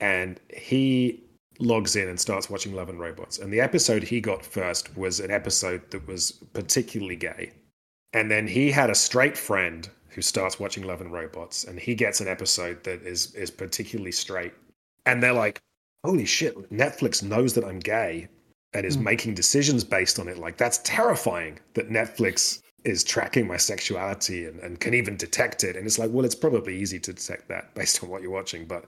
and 0.00 0.40
he 0.48 1.22
logs 1.58 1.94
in 1.94 2.08
and 2.08 2.18
starts 2.18 2.48
watching 2.48 2.74
Love 2.74 2.88
and 2.88 2.98
Robots. 2.98 3.38
And 3.38 3.52
the 3.52 3.60
episode 3.60 4.02
he 4.02 4.20
got 4.20 4.44
first 4.44 4.96
was 4.96 5.20
an 5.20 5.30
episode 5.30 5.90
that 5.90 6.06
was 6.08 6.32
particularly 6.54 7.16
gay. 7.16 7.52
And 8.14 8.30
then 8.30 8.46
he 8.46 8.70
had 8.70 8.90
a 8.90 8.94
straight 8.94 9.36
friend 9.36 9.88
who 10.08 10.22
starts 10.22 10.58
watching 10.58 10.84
Love 10.84 11.02
and 11.02 11.12
Robots, 11.12 11.64
and 11.64 11.78
he 11.78 11.94
gets 11.94 12.20
an 12.20 12.28
episode 12.28 12.82
that 12.84 13.02
is 13.02 13.34
is 13.34 13.50
particularly 13.50 14.12
straight. 14.12 14.54
And 15.04 15.22
they're 15.22 15.34
like, 15.34 15.60
"Holy 16.02 16.24
shit! 16.24 16.56
Netflix 16.72 17.22
knows 17.22 17.52
that 17.54 17.64
I'm 17.64 17.80
gay 17.80 18.28
and 18.74 18.84
is 18.84 18.96
Mm. 18.96 19.02
making 19.02 19.34
decisions 19.34 19.84
based 19.84 20.18
on 20.18 20.28
it. 20.28 20.36
Like 20.38 20.56
that's 20.56 20.78
terrifying 20.84 21.58
that 21.74 21.90
Netflix 21.90 22.60
is 22.84 23.02
tracking 23.02 23.46
my 23.46 23.56
sexuality 23.56 24.44
and, 24.44 24.60
and 24.60 24.78
can 24.78 24.92
even 24.92 25.16
detect 25.16 25.64
it. 25.64 25.76
And 25.76 25.86
it's 25.86 25.98
like, 25.98 26.10
well, 26.12 26.24
it's 26.24 26.34
probably 26.34 26.76
easy 26.76 26.98
to 27.00 27.12
detect 27.14 27.48
that 27.48 27.74
based 27.74 28.02
on 28.02 28.10
what 28.10 28.20
you're 28.22 28.30
watching. 28.30 28.66
But 28.66 28.84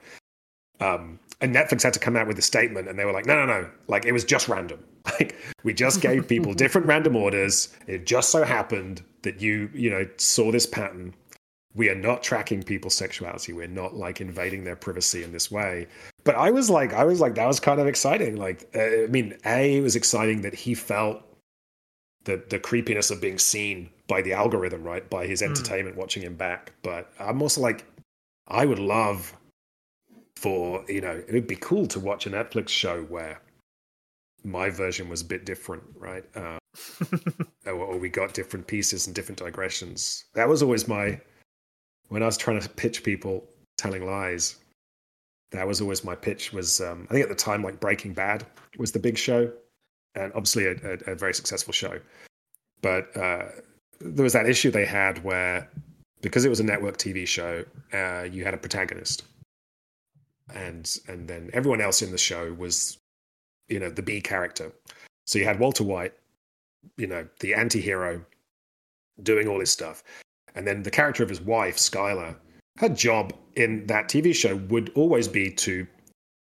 um 0.80 1.18
and 1.40 1.54
Netflix 1.54 1.82
had 1.82 1.92
to 1.94 1.98
come 2.00 2.16
out 2.16 2.26
with 2.26 2.38
a 2.38 2.42
statement 2.42 2.88
and 2.88 2.98
they 2.98 3.04
were 3.04 3.12
like, 3.12 3.26
no, 3.26 3.34
no, 3.36 3.46
no. 3.46 3.70
Like 3.88 4.04
it 4.04 4.12
was 4.12 4.24
just 4.24 4.48
random. 4.48 4.80
Like 5.20 5.36
we 5.62 5.72
just 5.72 6.00
gave 6.00 6.26
people 6.26 6.52
different 6.64 6.88
random 6.88 7.14
orders. 7.14 7.72
It 7.86 8.06
just 8.06 8.30
so 8.30 8.42
happened 8.42 9.04
that 9.22 9.40
you, 9.40 9.70
you 9.72 9.88
know, 9.88 10.04
saw 10.16 10.50
this 10.50 10.66
pattern. 10.66 11.14
We 11.76 11.88
are 11.90 11.94
not 11.94 12.24
tracking 12.24 12.64
people's 12.64 12.96
sexuality. 12.96 13.52
We're 13.52 13.68
not 13.68 13.94
like 13.94 14.20
invading 14.20 14.64
their 14.64 14.74
privacy 14.74 15.22
in 15.22 15.30
this 15.30 15.48
way 15.48 15.86
but 16.26 16.34
I 16.34 16.50
was 16.50 16.68
like, 16.68 16.92
I 16.92 17.04
was 17.04 17.20
like, 17.20 17.36
that 17.36 17.46
was 17.46 17.60
kind 17.60 17.80
of 17.80 17.86
exciting. 17.86 18.36
Like, 18.36 18.68
uh, 18.74 19.04
I 19.04 19.06
mean, 19.06 19.38
a 19.46 19.78
it 19.78 19.80
was 19.80 19.96
exciting 19.96 20.42
that 20.42 20.54
he 20.54 20.74
felt 20.74 21.22
the 22.24 22.42
the 22.50 22.58
creepiness 22.58 23.10
of 23.12 23.20
being 23.20 23.38
seen 23.38 23.88
by 24.08 24.20
the 24.22 24.32
algorithm, 24.34 24.82
right, 24.82 25.08
by 25.08 25.26
his 25.26 25.40
Mm. 25.40 25.46
entertainment 25.50 25.96
watching 25.96 26.22
him 26.22 26.34
back. 26.34 26.72
But 26.82 27.12
I'm 27.18 27.40
also 27.40 27.60
like, 27.62 27.86
I 28.48 28.66
would 28.66 28.80
love 28.80 29.34
for 30.36 30.84
you 30.88 31.00
know, 31.00 31.22
it 31.28 31.32
would 31.32 31.46
be 31.46 31.56
cool 31.56 31.86
to 31.86 32.00
watch 32.00 32.26
a 32.26 32.30
Netflix 32.30 32.68
show 32.68 33.04
where 33.04 33.40
my 34.44 34.68
version 34.68 35.08
was 35.08 35.22
a 35.22 35.24
bit 35.24 35.46
different, 35.46 35.84
right? 35.96 36.24
Uh, 36.34 36.58
or, 37.66 37.72
or 37.72 37.98
we 37.98 38.08
got 38.08 38.34
different 38.34 38.66
pieces 38.66 39.06
and 39.06 39.14
different 39.14 39.38
digressions. 39.38 40.24
That 40.34 40.48
was 40.48 40.62
always 40.62 40.88
my 40.88 41.20
when 42.08 42.22
I 42.22 42.26
was 42.26 42.36
trying 42.36 42.60
to 42.60 42.68
pitch 42.68 43.04
people 43.04 43.44
telling 43.78 44.04
lies 44.06 44.56
that 45.52 45.66
was 45.66 45.80
always 45.80 46.04
my 46.04 46.14
pitch 46.14 46.52
was 46.52 46.80
um, 46.80 47.06
i 47.10 47.12
think 47.12 47.22
at 47.22 47.28
the 47.28 47.34
time 47.34 47.62
like 47.62 47.80
breaking 47.80 48.12
bad 48.12 48.44
was 48.78 48.92
the 48.92 48.98
big 48.98 49.16
show 49.16 49.50
and 50.16 50.32
obviously 50.34 50.66
a, 50.66 50.72
a, 50.72 51.12
a 51.12 51.14
very 51.14 51.34
successful 51.34 51.72
show. 51.72 52.00
But 52.82 53.14
uh, 53.16 53.46
there 54.00 54.24
was 54.24 54.32
that 54.32 54.48
issue 54.48 54.70
they 54.70 54.86
had 54.86 55.22
where 55.22 55.70
because 56.22 56.44
it 56.44 56.48
was 56.48 56.60
a 56.60 56.64
network 56.64 56.96
tv 56.96 57.26
show 57.26 57.64
uh, 57.92 58.22
you 58.22 58.42
had 58.44 58.54
a 58.54 58.58
protagonist. 58.58 59.24
And 60.54 60.90
and 61.08 61.28
then 61.28 61.50
everyone 61.52 61.80
else 61.80 62.02
in 62.02 62.12
the 62.12 62.18
show 62.18 62.52
was, 62.54 62.98
you 63.68 63.80
know, 63.80 63.90
the 63.90 64.02
B 64.02 64.20
character. 64.20 64.72
So 65.26 65.38
you 65.38 65.44
had 65.44 65.58
Walter 65.58 65.84
White, 65.84 66.14
you 66.96 67.08
know, 67.08 67.26
the 67.40 67.52
anti-hero, 67.52 68.24
doing 69.24 69.48
all 69.48 69.58
his 69.58 69.72
stuff, 69.72 70.04
and 70.54 70.64
then 70.64 70.84
the 70.84 70.90
character 70.90 71.24
of 71.24 71.28
his 71.28 71.40
wife, 71.40 71.76
Skylar, 71.76 72.36
her 72.78 72.88
job 72.88 73.32
in 73.54 73.86
that 73.86 74.08
TV 74.08 74.34
show 74.34 74.56
would 74.56 74.90
always 74.94 75.28
be 75.28 75.50
to 75.50 75.86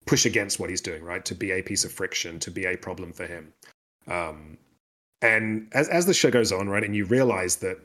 push 0.05 0.25
against 0.25 0.59
what 0.59 0.69
he's 0.69 0.81
doing, 0.81 1.03
right? 1.03 1.23
To 1.25 1.35
be 1.35 1.51
a 1.51 1.61
piece 1.61 1.85
of 1.85 1.91
friction, 1.91 2.39
to 2.39 2.51
be 2.51 2.65
a 2.65 2.77
problem 2.77 3.13
for 3.13 3.25
him. 3.25 3.53
Um, 4.07 4.57
and 5.21 5.69
as 5.73 5.87
as 5.87 6.05
the 6.05 6.13
show 6.13 6.29
goes 6.29 6.51
on, 6.51 6.67
right, 6.67 6.83
and 6.83 6.95
you 6.95 7.05
realize 7.05 7.57
that 7.57 7.77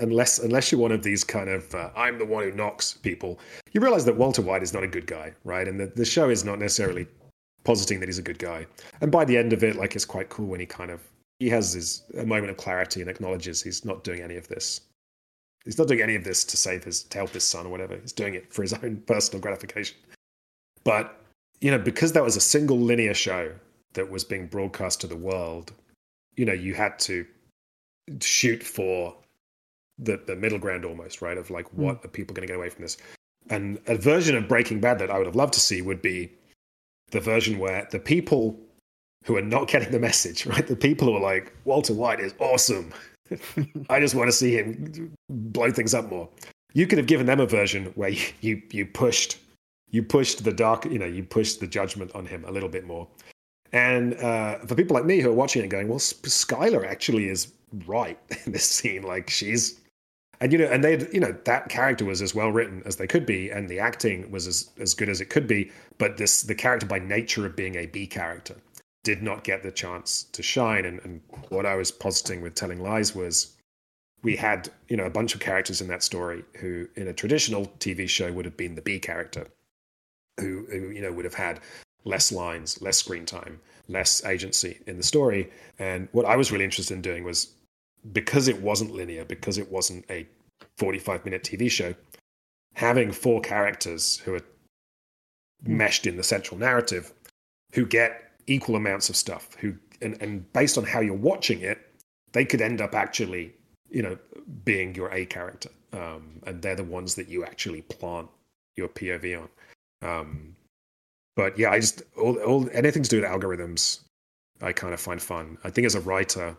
unless 0.00 0.38
unless 0.40 0.72
you're 0.72 0.80
one 0.80 0.92
of 0.92 1.02
these 1.02 1.22
kind 1.22 1.48
of 1.48 1.72
uh, 1.74 1.90
I'm 1.96 2.18
the 2.18 2.26
one 2.26 2.42
who 2.42 2.52
knocks 2.52 2.94
people, 2.94 3.38
you 3.72 3.80
realize 3.80 4.04
that 4.06 4.16
Walter 4.16 4.42
White 4.42 4.62
is 4.62 4.74
not 4.74 4.82
a 4.82 4.88
good 4.88 5.06
guy, 5.06 5.32
right? 5.44 5.68
And 5.68 5.78
the, 5.78 5.86
the 5.86 6.04
show 6.04 6.30
is 6.30 6.44
not 6.44 6.58
necessarily 6.58 7.06
positing 7.64 8.00
that 8.00 8.08
he's 8.08 8.18
a 8.18 8.22
good 8.22 8.38
guy. 8.38 8.66
And 9.00 9.12
by 9.12 9.24
the 9.24 9.36
end 9.36 9.52
of 9.52 9.62
it, 9.62 9.76
like 9.76 9.94
it's 9.94 10.04
quite 10.04 10.28
cool 10.28 10.46
when 10.46 10.60
he 10.60 10.66
kind 10.66 10.90
of 10.90 11.00
he 11.38 11.48
has 11.50 11.72
his 11.72 12.02
a 12.18 12.26
moment 12.26 12.50
of 12.50 12.56
clarity 12.56 13.00
and 13.00 13.10
acknowledges 13.10 13.62
he's 13.62 13.84
not 13.84 14.04
doing 14.04 14.20
any 14.20 14.36
of 14.36 14.48
this. 14.48 14.80
He's 15.64 15.78
not 15.78 15.88
doing 15.88 16.02
any 16.02 16.16
of 16.16 16.24
this 16.24 16.44
to 16.44 16.56
save 16.56 16.84
his 16.84 17.04
to 17.04 17.18
help 17.18 17.30
his 17.30 17.44
son 17.44 17.66
or 17.66 17.68
whatever. 17.68 17.96
He's 17.96 18.12
doing 18.12 18.34
it 18.34 18.52
for 18.52 18.62
his 18.62 18.72
own 18.82 19.02
personal 19.06 19.40
gratification. 19.40 19.96
But 20.84 21.18
you 21.60 21.70
know, 21.70 21.78
because 21.78 22.12
that 22.12 22.24
was 22.24 22.36
a 22.36 22.40
single 22.40 22.78
linear 22.78 23.14
show 23.14 23.52
that 23.94 24.10
was 24.10 24.24
being 24.24 24.46
broadcast 24.46 25.00
to 25.00 25.06
the 25.06 25.16
world, 25.16 25.72
you 26.36 26.44
know, 26.44 26.52
you 26.52 26.74
had 26.74 26.98
to 27.00 27.24
shoot 28.20 28.62
for 28.62 29.14
the, 29.98 30.20
the 30.26 30.34
middle 30.34 30.58
ground 30.58 30.84
almost, 30.84 31.22
right? 31.22 31.38
Of 31.38 31.50
like, 31.50 31.72
what 31.72 32.02
mm. 32.02 32.04
are 32.04 32.08
people 32.08 32.34
going 32.34 32.46
to 32.46 32.52
get 32.52 32.56
away 32.56 32.68
from 32.68 32.82
this? 32.82 32.96
And 33.50 33.78
a 33.86 33.96
version 33.96 34.36
of 34.36 34.48
Breaking 34.48 34.80
Bad 34.80 34.98
that 34.98 35.10
I 35.10 35.18
would 35.18 35.26
have 35.26 35.36
loved 35.36 35.54
to 35.54 35.60
see 35.60 35.82
would 35.82 36.02
be 36.02 36.32
the 37.10 37.20
version 37.20 37.58
where 37.58 37.86
the 37.90 37.98
people 37.98 38.58
who 39.24 39.36
are 39.36 39.42
not 39.42 39.68
getting 39.68 39.90
the 39.90 40.00
message, 40.00 40.46
right? 40.46 40.66
The 40.66 40.76
people 40.76 41.08
who 41.08 41.16
are 41.16 41.20
like, 41.20 41.54
Walter 41.64 41.94
White 41.94 42.20
is 42.20 42.34
awesome. 42.38 42.92
I 43.90 44.00
just 44.00 44.14
want 44.14 44.28
to 44.28 44.32
see 44.32 44.54
him 44.54 45.14
blow 45.28 45.70
things 45.70 45.94
up 45.94 46.08
more. 46.08 46.28
You 46.74 46.86
could 46.86 46.98
have 46.98 47.06
given 47.06 47.26
them 47.26 47.40
a 47.40 47.46
version 47.46 47.86
where 47.94 48.10
you, 48.40 48.62
you, 48.70 48.86
pushed 48.86 49.38
you 49.92 50.02
pushed 50.02 50.42
the 50.42 50.52
dark, 50.52 50.86
you 50.86 50.98
know, 50.98 51.06
you 51.06 51.22
pushed 51.22 51.60
the 51.60 51.66
judgment 51.66 52.10
on 52.14 52.26
him 52.26 52.44
a 52.46 52.50
little 52.50 52.68
bit 52.68 52.84
more. 52.84 53.06
And 53.72 54.14
uh, 54.14 54.58
for 54.60 54.74
people 54.74 54.94
like 54.94 55.04
me 55.04 55.20
who 55.20 55.30
are 55.30 55.34
watching 55.34 55.64
it 55.64 55.68
going, 55.68 55.88
well, 55.88 55.98
Skylar 55.98 56.86
actually 56.86 57.28
is 57.28 57.52
right 57.86 58.18
in 58.46 58.52
this 58.52 58.64
scene. 58.64 59.02
Like 59.02 59.30
she's, 59.30 59.80
and 60.40 60.52
you 60.52 60.58
know, 60.58 60.64
and 60.64 60.82
they, 60.82 61.06
you 61.12 61.20
know, 61.20 61.34
that 61.44 61.68
character 61.68 62.04
was 62.04 62.20
as 62.20 62.34
well 62.34 62.48
written 62.48 62.82
as 62.84 62.96
they 62.96 63.06
could 63.06 63.24
be, 63.24 63.50
and 63.50 63.68
the 63.68 63.78
acting 63.78 64.30
was 64.30 64.46
as 64.46 64.70
as 64.80 64.92
good 64.92 65.08
as 65.08 65.20
it 65.20 65.26
could 65.26 65.46
be. 65.46 65.70
But 65.98 66.16
this, 66.16 66.42
the 66.42 66.54
character 66.54 66.86
by 66.86 66.98
nature 66.98 67.46
of 67.46 67.54
being 67.54 67.76
a 67.76 67.86
B 67.86 68.06
character, 68.06 68.56
did 69.04 69.22
not 69.22 69.44
get 69.44 69.62
the 69.62 69.72
chance 69.72 70.24
to 70.32 70.42
shine. 70.42 70.84
And, 70.84 71.00
and 71.04 71.20
what 71.48 71.66
I 71.66 71.74
was 71.74 71.90
positing 71.90 72.40
with 72.40 72.54
telling 72.54 72.82
lies 72.82 73.14
was, 73.14 73.56
we 74.22 74.36
had, 74.36 74.68
you 74.88 74.96
know, 74.96 75.04
a 75.04 75.10
bunch 75.10 75.34
of 75.34 75.40
characters 75.40 75.80
in 75.80 75.88
that 75.88 76.02
story 76.02 76.44
who, 76.58 76.88
in 76.94 77.08
a 77.08 77.12
traditional 77.12 77.66
TV 77.80 78.08
show, 78.08 78.32
would 78.32 78.44
have 78.44 78.56
been 78.56 78.76
the 78.76 78.82
B 78.82 79.00
character, 79.00 79.48
who, 80.38 80.66
who 80.70 80.90
you 80.90 81.00
know 81.00 81.12
would 81.12 81.24
have 81.24 81.34
had 81.34 81.60
less 82.04 82.30
lines, 82.30 82.80
less 82.80 82.98
screen 82.98 83.26
time, 83.26 83.60
less 83.88 84.24
agency 84.24 84.78
in 84.86 84.96
the 84.96 85.02
story. 85.02 85.50
And 85.78 86.08
what 86.12 86.24
I 86.24 86.36
was 86.36 86.52
really 86.52 86.64
interested 86.64 86.94
in 86.94 87.02
doing 87.02 87.24
was 87.24 87.52
because 88.12 88.46
it 88.48 88.60
wasn't 88.60 88.92
linear, 88.92 89.24
because 89.24 89.58
it 89.58 89.70
wasn't 89.70 90.04
a 90.08 90.26
45 90.78 91.24
minute 91.24 91.42
TV 91.42 91.70
show, 91.70 91.94
having 92.74 93.12
four 93.12 93.40
characters 93.40 94.18
who 94.18 94.34
are 94.34 94.42
meshed 95.64 96.06
in 96.06 96.16
the 96.16 96.22
central 96.22 96.58
narrative 96.58 97.12
who 97.72 97.86
get 97.86 98.31
equal 98.46 98.76
amounts 98.76 99.08
of 99.08 99.16
stuff 99.16 99.54
who 99.60 99.74
and, 100.00 100.20
and 100.20 100.52
based 100.52 100.76
on 100.78 100.84
how 100.84 101.00
you're 101.00 101.14
watching 101.14 101.60
it 101.60 101.78
they 102.32 102.44
could 102.44 102.60
end 102.60 102.80
up 102.80 102.94
actually 102.94 103.52
you 103.90 104.02
know 104.02 104.16
being 104.64 104.94
your 104.94 105.12
a 105.12 105.24
character 105.26 105.70
um, 105.92 106.40
and 106.46 106.62
they're 106.62 106.76
the 106.76 106.84
ones 106.84 107.14
that 107.14 107.28
you 107.28 107.44
actually 107.44 107.82
plant 107.82 108.28
your 108.76 108.88
pov 108.88 109.42
on 109.42 109.48
um, 110.02 110.56
but 111.36 111.58
yeah, 111.58 111.70
I 111.70 111.80
just 111.80 112.02
all, 112.16 112.36
all 112.40 112.68
anything 112.72 113.02
to 113.02 113.08
do 113.08 113.20
with 113.20 113.30
algorithms, 113.30 114.00
I 114.60 114.72
kind 114.72 114.92
of 114.92 115.00
find 115.00 115.20
fun. 115.20 115.58
I 115.64 115.70
think 115.70 115.86
as 115.86 115.94
a 115.94 116.00
writer, 116.00 116.56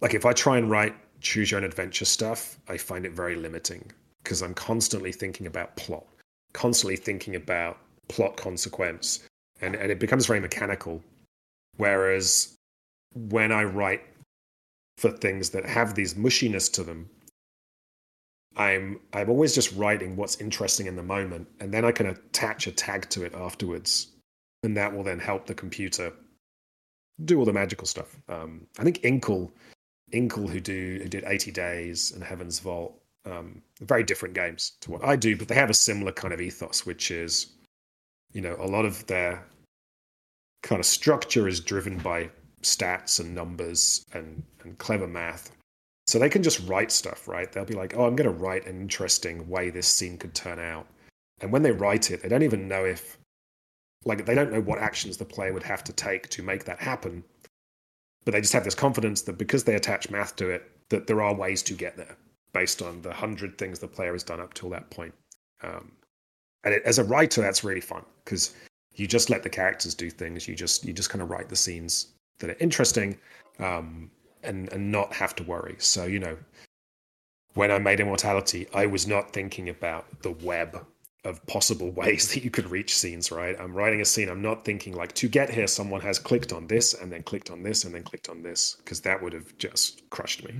like 0.00 0.14
if 0.14 0.24
I 0.24 0.32
try 0.32 0.58
and 0.58 0.70
write 0.70 0.94
choose 1.20 1.50
your 1.50 1.58
own 1.58 1.64
adventure 1.64 2.04
stuff, 2.04 2.58
I 2.68 2.76
find 2.76 3.04
it 3.04 3.12
very 3.12 3.34
limiting 3.34 3.90
because 4.22 4.42
I'm 4.42 4.54
constantly 4.54 5.10
thinking 5.10 5.46
about 5.46 5.74
plot, 5.76 6.06
constantly 6.52 6.96
thinking 6.96 7.34
about 7.34 7.78
plot 8.08 8.36
consequence, 8.36 9.26
and 9.60 9.74
and 9.74 9.90
it 9.90 9.98
becomes 9.98 10.26
very 10.26 10.40
mechanical. 10.40 11.02
Whereas 11.76 12.54
when 13.14 13.52
I 13.52 13.64
write 13.64 14.02
for 14.98 15.10
things 15.10 15.50
that 15.50 15.64
have 15.64 15.94
these 15.94 16.14
mushiness 16.14 16.68
to 16.70 16.82
them, 16.82 17.08
I'm 18.56 19.00
I'm 19.12 19.30
always 19.30 19.54
just 19.54 19.74
writing 19.74 20.16
what's 20.16 20.40
interesting 20.40 20.86
in 20.86 20.96
the 20.96 21.02
moment, 21.02 21.46
and 21.60 21.72
then 21.72 21.84
I 21.84 21.92
can 21.92 22.06
attach 22.06 22.66
a 22.66 22.72
tag 22.72 23.08
to 23.10 23.24
it 23.24 23.34
afterwards, 23.34 24.08
and 24.62 24.76
that 24.76 24.94
will 24.94 25.04
then 25.04 25.18
help 25.18 25.46
the 25.46 25.54
computer 25.54 26.12
do 27.24 27.38
all 27.38 27.44
the 27.44 27.52
magical 27.52 27.86
stuff. 27.86 28.16
Um, 28.28 28.66
I 28.78 28.84
think 28.84 29.00
Inkle, 29.04 29.52
Inkle, 30.12 30.48
who 30.48 30.60
do 30.60 31.00
who 31.02 31.08
did 31.08 31.24
80 31.24 31.50
Days 31.52 32.12
and 32.12 32.22
Heaven's 32.22 32.58
Vault, 32.58 33.00
um, 33.24 33.62
very 33.80 34.02
different 34.02 34.34
games 34.34 34.72
to 34.80 34.90
what 34.90 35.04
I 35.04 35.16
do, 35.16 35.36
but 35.36 35.48
they 35.48 35.54
have 35.54 35.70
a 35.70 35.74
similar 35.74 36.12
kind 36.12 36.34
of 36.34 36.40
ethos, 36.40 36.86
which 36.86 37.10
is, 37.10 37.48
you 38.32 38.40
know, 38.40 38.56
a 38.60 38.66
lot 38.66 38.84
of 38.84 39.06
their 39.06 39.44
kind 40.62 40.80
of 40.80 40.86
structure 40.86 41.48
is 41.48 41.60
driven 41.60 41.98
by 41.98 42.30
stats 42.62 43.20
and 43.20 43.34
numbers 43.34 44.04
and, 44.12 44.42
and 44.62 44.76
clever 44.78 45.06
math 45.06 45.50
so 46.08 46.18
they 46.18 46.30
can 46.30 46.42
just 46.42 46.66
write 46.66 46.90
stuff, 46.90 47.28
right? 47.28 47.52
They'll 47.52 47.66
be 47.66 47.74
like, 47.74 47.94
oh, 47.94 48.06
I'm 48.06 48.16
going 48.16 48.32
to 48.32 48.42
write 48.42 48.66
an 48.66 48.80
interesting 48.80 49.46
way 49.46 49.68
this 49.68 49.86
scene 49.86 50.16
could 50.16 50.34
turn 50.34 50.58
out. 50.58 50.86
And 51.42 51.52
when 51.52 51.62
they 51.62 51.70
write 51.70 52.10
it, 52.10 52.22
they 52.22 52.30
don't 52.30 52.42
even 52.42 52.66
know 52.66 52.86
if, 52.86 53.18
like, 54.06 54.24
they 54.24 54.34
don't 54.34 54.50
know 54.50 54.62
what 54.62 54.78
actions 54.78 55.18
the 55.18 55.26
player 55.26 55.52
would 55.52 55.64
have 55.64 55.84
to 55.84 55.92
take 55.92 56.30
to 56.30 56.42
make 56.42 56.64
that 56.64 56.80
happen. 56.80 57.22
But 58.24 58.32
they 58.32 58.40
just 58.40 58.54
have 58.54 58.64
this 58.64 58.74
confidence 58.74 59.20
that 59.22 59.36
because 59.36 59.64
they 59.64 59.74
attach 59.74 60.08
math 60.08 60.34
to 60.36 60.48
it, 60.48 60.70
that 60.88 61.06
there 61.06 61.20
are 61.20 61.34
ways 61.34 61.62
to 61.64 61.74
get 61.74 61.98
there 61.98 62.16
based 62.54 62.80
on 62.80 63.02
the 63.02 63.12
hundred 63.12 63.58
things 63.58 63.78
the 63.78 63.86
player 63.86 64.12
has 64.12 64.24
done 64.24 64.40
up 64.40 64.54
till 64.54 64.70
that 64.70 64.88
point. 64.88 65.12
Um, 65.62 65.92
and 66.64 66.74
it, 66.74 66.82
as 66.84 66.98
a 66.98 67.04
writer, 67.04 67.40
that's 67.40 67.64
really 67.64 67.80
fun 67.80 68.04
because 68.24 68.54
you 68.94 69.06
just 69.06 69.30
let 69.30 69.42
the 69.42 69.50
characters 69.50 69.94
do 69.94 70.10
things. 70.10 70.48
You 70.48 70.54
just 70.54 70.84
you 70.84 70.92
just 70.92 71.10
kind 71.10 71.22
of 71.22 71.30
write 71.30 71.48
the 71.48 71.56
scenes 71.56 72.08
that 72.40 72.50
are 72.50 72.56
interesting. 72.60 73.18
Um, 73.58 74.10
and 74.42 74.72
and 74.72 74.90
not 74.90 75.12
have 75.12 75.34
to 75.36 75.42
worry. 75.42 75.76
So 75.78 76.04
you 76.04 76.18
know, 76.18 76.36
when 77.54 77.70
I 77.70 77.78
made 77.78 78.00
Immortality, 78.00 78.66
I 78.74 78.86
was 78.86 79.06
not 79.06 79.32
thinking 79.32 79.68
about 79.68 80.22
the 80.22 80.32
web 80.32 80.84
of 81.24 81.44
possible 81.46 81.90
ways 82.02 82.32
that 82.32 82.44
you 82.44 82.50
could 82.50 82.70
reach 82.70 82.96
scenes. 82.96 83.30
Right? 83.30 83.56
I'm 83.58 83.74
writing 83.74 84.00
a 84.00 84.04
scene. 84.04 84.28
I'm 84.28 84.42
not 84.42 84.64
thinking 84.64 84.94
like 84.94 85.14
to 85.14 85.28
get 85.28 85.50
here, 85.50 85.66
someone 85.66 86.00
has 86.00 86.18
clicked 86.18 86.52
on 86.52 86.66
this 86.66 86.94
and 86.94 87.12
then 87.12 87.22
clicked 87.22 87.50
on 87.50 87.62
this 87.62 87.84
and 87.84 87.94
then 87.94 88.02
clicked 88.02 88.28
on 88.28 88.42
this 88.42 88.76
because 88.78 89.00
that 89.02 89.22
would 89.22 89.32
have 89.32 89.56
just 89.58 90.08
crushed 90.10 90.44
me. 90.44 90.54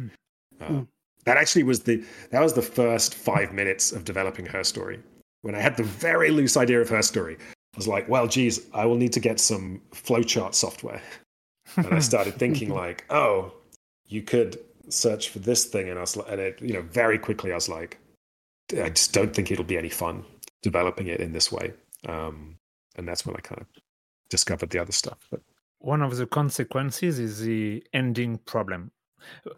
Mm. 0.60 0.82
Uh, 0.82 0.84
that 1.24 1.36
actually 1.36 1.62
was 1.62 1.80
the 1.80 2.02
that 2.30 2.40
was 2.40 2.54
the 2.54 2.62
first 2.62 3.14
five 3.14 3.52
minutes 3.52 3.92
of 3.92 4.04
developing 4.04 4.46
her 4.46 4.64
story. 4.64 5.00
When 5.42 5.54
I 5.54 5.60
had 5.60 5.76
the 5.76 5.84
very 5.84 6.30
loose 6.30 6.56
idea 6.56 6.80
of 6.80 6.88
her 6.88 7.02
story, 7.02 7.36
I 7.74 7.76
was 7.76 7.88
like, 7.88 8.08
well, 8.08 8.26
geez, 8.26 8.66
I 8.74 8.86
will 8.86 8.96
need 8.96 9.12
to 9.12 9.20
get 9.20 9.38
some 9.38 9.80
flowchart 9.92 10.54
software. 10.54 11.02
And 11.76 11.94
I 11.94 12.00
started 12.00 12.34
thinking 12.34 12.70
like, 12.74 13.04
oh, 13.10 13.52
you 14.06 14.22
could 14.22 14.58
search 14.88 15.28
for 15.28 15.38
this 15.38 15.64
thing, 15.66 15.88
and 15.88 15.98
I 15.98 16.02
was 16.02 16.16
and 16.16 16.40
it, 16.40 16.60
you 16.60 16.72
know, 16.72 16.82
very 16.82 17.18
quickly 17.18 17.52
I 17.52 17.54
was 17.54 17.68
like, 17.68 17.98
I 18.72 18.90
just 18.90 19.12
don't 19.12 19.34
think 19.34 19.50
it'll 19.50 19.64
be 19.64 19.78
any 19.78 19.88
fun 19.88 20.24
developing 20.62 21.06
it 21.06 21.20
in 21.20 21.32
this 21.32 21.52
way. 21.52 21.72
Um, 22.06 22.56
and 22.96 23.06
that's 23.06 23.24
when 23.24 23.36
I 23.36 23.40
kind 23.40 23.60
of 23.60 23.66
discovered 24.28 24.70
the 24.70 24.78
other 24.80 24.92
stuff. 24.92 25.18
But 25.30 25.40
one 25.78 26.02
of 26.02 26.16
the 26.16 26.26
consequences 26.26 27.18
is 27.18 27.40
the 27.40 27.84
ending 27.92 28.38
problem. 28.38 28.90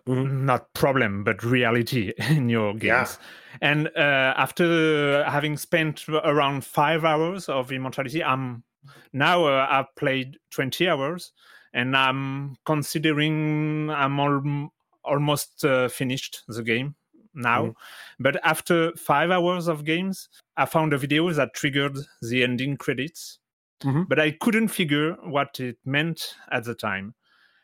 Mm-hmm. 0.07 0.47
Not 0.47 0.73
problem, 0.74 1.24
but 1.24 1.43
reality 1.43 2.12
in 2.31 2.49
your 2.49 2.73
games. 2.73 3.19
Yeah. 3.20 3.59
And 3.61 3.89
uh, 3.97 4.35
after 4.37 5.24
having 5.24 5.57
spent 5.57 6.09
around 6.09 6.65
five 6.65 7.05
hours 7.05 7.49
of 7.49 7.73
Immortality, 7.73 8.23
I'm 8.23 8.62
now 9.12 9.45
uh, 9.45 9.66
I've 9.69 9.95
played 9.97 10.39
20 10.51 10.89
hours 10.89 11.32
and 11.73 11.97
I'm 11.97 12.57
considering 12.65 13.91
I'm 13.91 14.19
al- 14.19 14.73
almost 15.05 15.65
uh, 15.65 15.89
finished 15.89 16.43
the 16.49 16.62
game 16.62 16.95
now. 17.35 17.66
Mm. 17.66 17.74
But 18.19 18.41
after 18.45 18.93
five 18.93 19.31
hours 19.31 19.69
of 19.69 19.85
games, 19.85 20.28
I 20.57 20.66
found 20.66 20.93
a 20.93 20.99
video 20.99 21.31
that 21.32 21.55
triggered 21.55 21.99
the 22.23 22.43
ending 22.43 22.77
credits, 22.77 23.39
mm-hmm. 23.82 24.03
but 24.09 24.19
I 24.19 24.32
couldn't 24.32 24.69
figure 24.69 25.12
what 25.23 25.61
it 25.61 25.78
meant 25.85 26.35
at 26.51 26.65
the 26.65 26.74
time. 26.74 27.15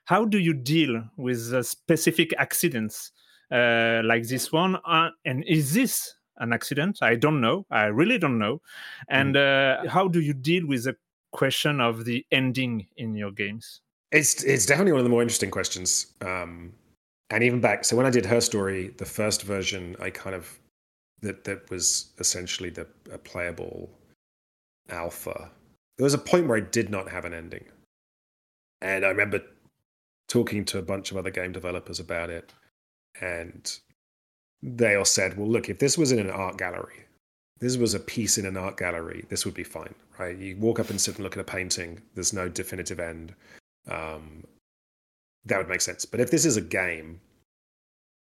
How 0.06 0.24
do 0.24 0.38
you 0.38 0.54
deal 0.54 1.02
with 1.16 1.64
specific 1.66 2.32
accidents 2.38 3.12
uh, 3.50 4.02
like 4.04 4.26
this 4.26 4.52
one? 4.52 4.76
Uh, 4.84 5.10
and 5.24 5.44
is 5.46 5.74
this 5.74 6.14
an 6.38 6.52
accident? 6.52 6.98
I 7.02 7.16
don't 7.16 7.40
know. 7.40 7.66
I 7.70 7.86
really 7.86 8.16
don't 8.16 8.38
know. 8.38 8.62
And 9.08 9.36
uh, 9.36 9.88
how 9.88 10.06
do 10.06 10.20
you 10.20 10.32
deal 10.32 10.66
with 10.66 10.84
the 10.84 10.96
question 11.32 11.80
of 11.80 12.04
the 12.04 12.24
ending 12.30 12.86
in 12.96 13.16
your 13.16 13.32
games? 13.32 13.80
It's 14.12 14.44
it's 14.44 14.64
definitely 14.64 14.92
one 14.92 15.00
of 15.00 15.04
the 15.04 15.10
more 15.10 15.22
interesting 15.22 15.50
questions. 15.50 16.06
Um, 16.20 16.72
and 17.30 17.42
even 17.42 17.60
back, 17.60 17.84
so 17.84 17.96
when 17.96 18.06
I 18.06 18.10
did 18.10 18.24
her 18.26 18.40
story, 18.40 18.94
the 18.98 19.04
first 19.04 19.42
version, 19.42 19.96
I 20.00 20.10
kind 20.10 20.36
of 20.36 20.58
that 21.22 21.42
that 21.44 21.68
was 21.68 22.12
essentially 22.20 22.70
the 22.70 22.86
a 23.12 23.18
playable 23.18 23.90
alpha. 24.88 25.50
There 25.98 26.04
was 26.04 26.14
a 26.14 26.18
point 26.18 26.46
where 26.46 26.58
I 26.58 26.60
did 26.60 26.90
not 26.90 27.08
have 27.08 27.24
an 27.24 27.34
ending, 27.34 27.64
and 28.80 29.04
I 29.04 29.08
remember 29.08 29.42
talking 30.28 30.64
to 30.66 30.78
a 30.78 30.82
bunch 30.82 31.10
of 31.10 31.16
other 31.16 31.30
game 31.30 31.52
developers 31.52 32.00
about 32.00 32.30
it, 32.30 32.52
and 33.20 33.78
they 34.62 34.94
all 34.96 35.04
said, 35.04 35.36
"Well, 35.36 35.48
look, 35.48 35.68
if 35.68 35.78
this 35.78 35.98
was 35.98 36.12
in 36.12 36.18
an 36.18 36.30
art 36.30 36.58
gallery, 36.58 37.06
this 37.58 37.76
was 37.76 37.94
a 37.94 38.00
piece 38.00 38.38
in 38.38 38.46
an 38.46 38.56
art 38.56 38.76
gallery, 38.76 39.24
this 39.28 39.44
would 39.44 39.54
be 39.54 39.64
fine, 39.64 39.94
right? 40.18 40.36
You 40.36 40.56
walk 40.56 40.78
up 40.78 40.90
and 40.90 41.00
sit 41.00 41.16
and 41.16 41.24
look 41.24 41.36
at 41.36 41.40
a 41.40 41.44
painting. 41.44 42.02
There's 42.14 42.32
no 42.32 42.48
definitive 42.48 43.00
end. 43.00 43.34
Um, 43.90 44.44
that 45.46 45.58
would 45.58 45.68
make 45.68 45.80
sense. 45.80 46.04
But 46.04 46.20
if 46.20 46.30
this 46.30 46.44
is 46.44 46.56
a 46.56 46.60
game, 46.60 47.20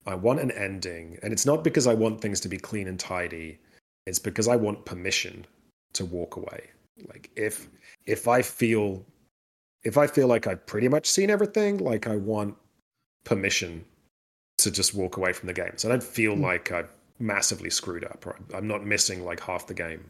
I 0.07 0.15
want 0.15 0.41
an 0.41 0.51
ending, 0.51 1.19
and 1.23 1.33
it's 1.33 1.47
not 1.47 1.65
because 1.65 1.87
I 1.87 1.95
want 1.95 2.20
things 2.20 2.41
to 2.41 2.49
be 2.49 2.59
clean 2.59 2.89
and 2.89 2.99
tidy. 2.99 3.59
It's 4.07 4.19
because 4.19 4.49
I 4.49 4.57
want 4.57 4.85
permission 4.85 5.47
to 5.95 6.05
walk 6.05 6.37
away. 6.37 6.70
Like 7.09 7.31
if 7.37 7.69
if 8.07 8.29
I 8.29 8.43
feel 8.43 9.05
if 9.85 9.99
I 9.99 10.07
feel 10.07 10.29
like 10.29 10.47
I've 10.47 10.65
pretty 10.67 10.89
much 10.89 11.09
seen 11.09 11.31
everything, 11.31 11.79
like 11.79 12.07
I 12.07 12.17
want 12.17 12.57
permission 13.25 13.85
to 14.59 14.71
just 14.71 14.95
walk 14.95 15.17
away 15.17 15.33
from 15.33 15.49
the 15.49 15.53
game. 15.53 15.73
So 15.77 15.89
I 15.89 15.93
don't 15.93 16.03
feel 16.03 16.35
mm. 16.35 16.43
like 16.43 16.71
I've 16.71 16.91
massively 17.19 17.71
screwed 17.71 18.05
up. 18.05 18.27
Or 18.27 18.39
I'm 18.55 18.69
not 18.69 18.85
missing 18.85 19.25
like 19.25 19.41
half 19.41 19.67
the 19.67 19.75
game. 19.75 20.05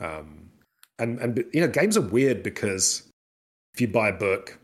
Um, 0.00 0.50
and 0.98 1.18
and 1.20 1.44
you 1.52 1.60
know, 1.60 1.68
games 1.68 1.96
are 1.96 2.02
weird 2.02 2.42
because 2.42 3.02
if 3.74 3.80
you 3.80 3.88
buy 3.88 4.08
a 4.08 4.12
book, 4.12 4.58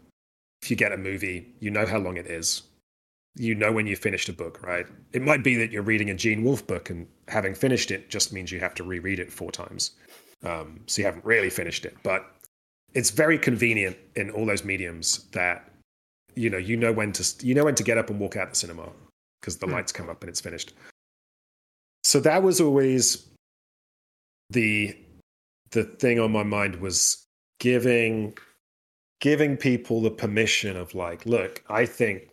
if 0.63 0.71
you 0.71 0.77
get 0.77 0.93
a 0.93 0.97
movie, 0.97 1.53
you 1.61 1.71
know 1.71 1.87
how 1.87 1.99
long 1.99 2.17
it 2.17 2.27
is. 2.27 2.63
You 3.35 3.55
know 3.55 3.73
when 3.73 3.87
you 3.87 3.97
finished 3.97 4.29
a 4.29 4.33
book, 4.33 4.63
right? 4.63 4.87
It 5.13 5.23
might 5.23 5.43
be 5.43 5.57
that 5.57 5.73
you're 5.73 5.83
reading 5.83 6.11
a 6.11 6.15
Gene 6.15 6.45
Wolfe 6.45 6.67
book 6.67 6.91
and 6.91 7.07
having 7.29 7.55
finished 7.55 7.91
it 7.91 8.11
just 8.11 8.33
means 8.33 8.53
you 8.53 8.61
have 8.61 8.75
to 8.75 8.85
reread 8.85 9.19
it 9.19 9.33
four 9.33 9.51
times. 9.51 9.93
Um, 10.45 10.81
so 10.87 11.01
you 11.01 11.07
haven't 11.07 11.25
really 11.25 11.49
finished 11.49 11.87
it. 11.87 11.97
But 12.03 12.31
it's 12.94 13.10
very 13.10 13.39
convenient 13.39 13.97
in 14.16 14.31
all 14.31 14.47
those 14.47 14.64
mediums 14.64 15.27
that 15.32 15.69
you 16.35 16.48
know 16.51 16.59
you 16.59 16.77
know 16.77 16.93
when 16.93 17.12
to 17.12 17.47
you 17.47 17.55
know 17.55 17.64
when 17.64 17.74
to 17.74 17.82
get 17.82 17.98
up 17.98 18.10
and 18.10 18.19
walk 18.19 18.36
out 18.36 18.51
the 18.51 18.56
cinema 18.56 18.89
because 19.40 19.59
the 19.59 19.66
mm. 19.66 19.73
lights 19.73 19.93
come 19.93 20.09
up 20.09 20.23
and 20.23 20.31
it's 20.31 20.40
finished. 20.40 20.73
So 22.05 22.20
that 22.20 22.43
was 22.43 22.60
always 22.60 23.28
the 24.51 24.97
the 25.70 25.85
thing 25.85 26.20
on 26.20 26.32
my 26.32 26.43
mind 26.43 26.77
was 26.77 27.24
giving 27.60 28.36
giving 29.20 29.56
people 29.56 30.01
the 30.01 30.10
permission 30.10 30.77
of 30.77 30.94
like, 30.94 31.24
look, 31.27 31.62
I 31.69 31.86
think 31.86 32.28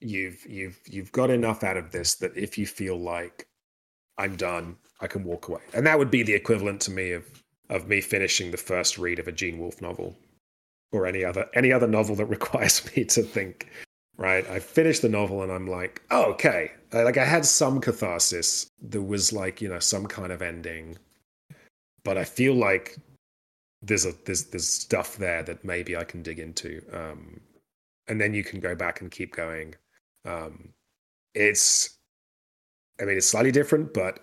you've 0.00 0.44
you've 0.46 0.80
you've 0.86 1.12
got 1.12 1.30
enough 1.30 1.64
out 1.64 1.76
of 1.76 1.90
this 1.90 2.14
that 2.16 2.36
if 2.36 2.58
you 2.58 2.66
feel 2.66 2.98
like 2.98 3.46
I'm 4.18 4.36
done, 4.36 4.76
I 5.00 5.06
can 5.06 5.24
walk 5.24 5.48
away. 5.48 5.62
And 5.74 5.86
that 5.86 5.98
would 5.98 6.10
be 6.10 6.22
the 6.22 6.34
equivalent 6.34 6.80
to 6.82 6.90
me 6.90 7.12
of 7.12 7.24
of 7.70 7.88
me 7.88 8.00
finishing 8.00 8.50
the 8.50 8.56
first 8.56 8.98
read 8.98 9.18
of 9.18 9.28
a 9.28 9.32
Gene 9.32 9.58
Wolfe 9.58 9.80
novel 9.80 10.16
or 10.92 11.06
any 11.06 11.24
other 11.24 11.48
any 11.54 11.72
other 11.72 11.86
novel 11.86 12.16
that 12.16 12.26
requires 12.36 12.84
me 12.96 13.04
to 13.04 13.22
think. 13.22 13.68
Right, 14.16 14.46
I 14.50 14.58
finished 14.58 15.00
the 15.00 15.08
novel 15.08 15.42
and 15.42 15.50
I'm 15.50 15.66
like, 15.66 16.02
oh, 16.10 16.24
okay. 16.32 16.72
Like 16.92 17.16
I 17.16 17.24
had 17.24 17.46
some 17.46 17.80
catharsis. 17.80 18.66
There 18.82 19.00
was 19.00 19.32
like 19.32 19.62
you 19.62 19.68
know 19.68 19.78
some 19.78 20.06
kind 20.06 20.30
of 20.32 20.42
ending, 20.42 20.98
but 22.04 22.18
I 22.18 22.24
feel 22.24 22.54
like 22.54 22.98
there's 23.82 24.04
a 24.04 24.12
there's 24.26 24.44
there's 24.44 24.68
stuff 24.68 25.16
there 25.16 25.42
that 25.44 25.64
maybe 25.64 25.96
I 25.96 26.04
can 26.04 26.22
dig 26.22 26.38
into, 26.38 26.82
um, 26.92 27.40
and 28.08 28.20
then 28.20 28.34
you 28.34 28.44
can 28.44 28.60
go 28.60 28.74
back 28.74 29.00
and 29.00 29.10
keep 29.10 29.34
going. 29.34 29.74
Um, 30.26 30.70
it's, 31.34 31.96
I 33.00 33.04
mean, 33.04 33.16
it's 33.16 33.28
slightly 33.28 33.52
different, 33.52 33.94
but 33.94 34.20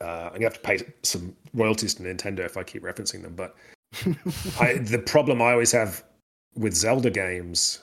uh, 0.00 0.26
I'm 0.26 0.32
gonna 0.34 0.44
have 0.44 0.54
to 0.54 0.60
pay 0.60 0.80
some 1.02 1.34
royalties 1.54 1.94
to 1.94 2.02
Nintendo 2.02 2.40
if 2.40 2.56
I 2.56 2.62
keep 2.62 2.82
referencing 2.82 3.22
them. 3.22 3.34
But 3.34 3.56
I, 4.60 4.74
the 4.74 5.02
problem 5.04 5.42
I 5.42 5.52
always 5.52 5.72
have 5.72 6.04
with 6.54 6.74
Zelda 6.74 7.10
games, 7.10 7.80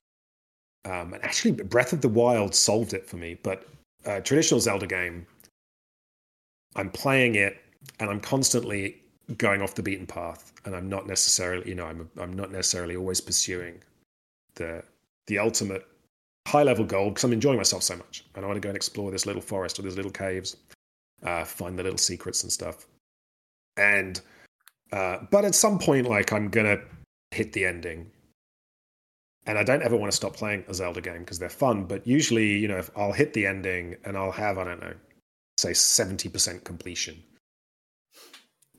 um, 0.85 1.13
and 1.13 1.23
actually 1.23 1.51
Breath 1.51 1.93
of 1.93 2.01
the 2.01 2.09
Wild 2.09 2.55
solved 2.55 2.93
it 2.93 3.07
for 3.07 3.17
me. 3.17 3.37
But 3.43 3.67
uh, 4.05 4.19
traditional 4.21 4.59
Zelda 4.59 4.87
game, 4.87 5.25
I'm 6.75 6.89
playing 6.89 7.35
it 7.35 7.57
and 7.99 8.09
I'm 8.09 8.19
constantly 8.19 9.01
going 9.37 9.61
off 9.61 9.75
the 9.75 9.83
beaten 9.83 10.05
path, 10.05 10.53
and 10.65 10.75
I'm 10.75 10.87
not 10.87 11.07
necessarily, 11.07 11.67
you 11.67 11.75
know, 11.75 11.85
I'm 11.85 12.09
I'm 12.19 12.33
not 12.33 12.51
necessarily 12.51 12.95
always 12.95 13.21
pursuing 13.21 13.81
the 14.55 14.83
the 15.27 15.39
ultimate 15.39 15.85
high 16.47 16.63
level 16.63 16.85
goal 16.85 17.09
because 17.09 17.23
I'm 17.23 17.33
enjoying 17.33 17.57
myself 17.57 17.83
so 17.83 17.97
much, 17.97 18.25
and 18.35 18.45
I 18.45 18.47
want 18.47 18.57
to 18.57 18.61
go 18.61 18.69
and 18.69 18.75
explore 18.75 19.11
this 19.11 19.25
little 19.25 19.41
forest 19.41 19.79
or 19.79 19.81
these 19.81 19.95
little 19.95 20.11
caves, 20.11 20.57
uh, 21.25 21.43
find 21.43 21.77
the 21.77 21.83
little 21.83 21.97
secrets 21.97 22.43
and 22.43 22.51
stuff. 22.51 22.85
And 23.77 24.21
uh, 24.93 25.17
but 25.31 25.45
at 25.45 25.55
some 25.55 25.79
point, 25.79 26.07
like 26.07 26.31
I'm 26.31 26.49
gonna 26.49 26.79
hit 27.31 27.51
the 27.53 27.65
ending, 27.65 28.09
and 29.45 29.57
I 29.57 29.63
don't 29.63 29.83
ever 29.83 29.97
want 29.97 30.11
to 30.11 30.15
stop 30.15 30.35
playing 30.35 30.63
a 30.67 30.73
Zelda 30.73 31.01
game 31.01 31.19
because 31.19 31.39
they're 31.39 31.49
fun. 31.49 31.83
But 31.83 32.07
usually, 32.07 32.57
you 32.57 32.67
know, 32.67 32.77
if 32.77 32.89
I'll 32.95 33.11
hit 33.11 33.33
the 33.33 33.45
ending 33.45 33.97
and 34.05 34.17
I'll 34.17 34.31
have 34.31 34.57
I 34.57 34.63
don't 34.63 34.79
know, 34.79 34.93
say 35.57 35.73
seventy 35.73 36.29
percent 36.29 36.63
completion 36.63 37.21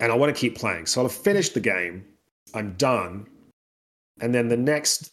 and 0.01 0.12
I 0.12 0.14
want 0.14 0.35
to 0.35 0.40
keep 0.40 0.56
playing. 0.56 0.86
So 0.86 1.01
I'll 1.01 1.09
have 1.09 1.16
finished 1.16 1.55
the 1.55 1.60
game, 1.60 2.05
I'm 2.55 2.74
done, 2.74 3.27
and 4.20 4.35
then 4.35 4.48
the 4.48 4.56
next 4.56 5.12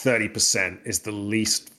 30% 0.00 0.86
is 0.86 1.00
the 1.00 1.12
least. 1.12 1.70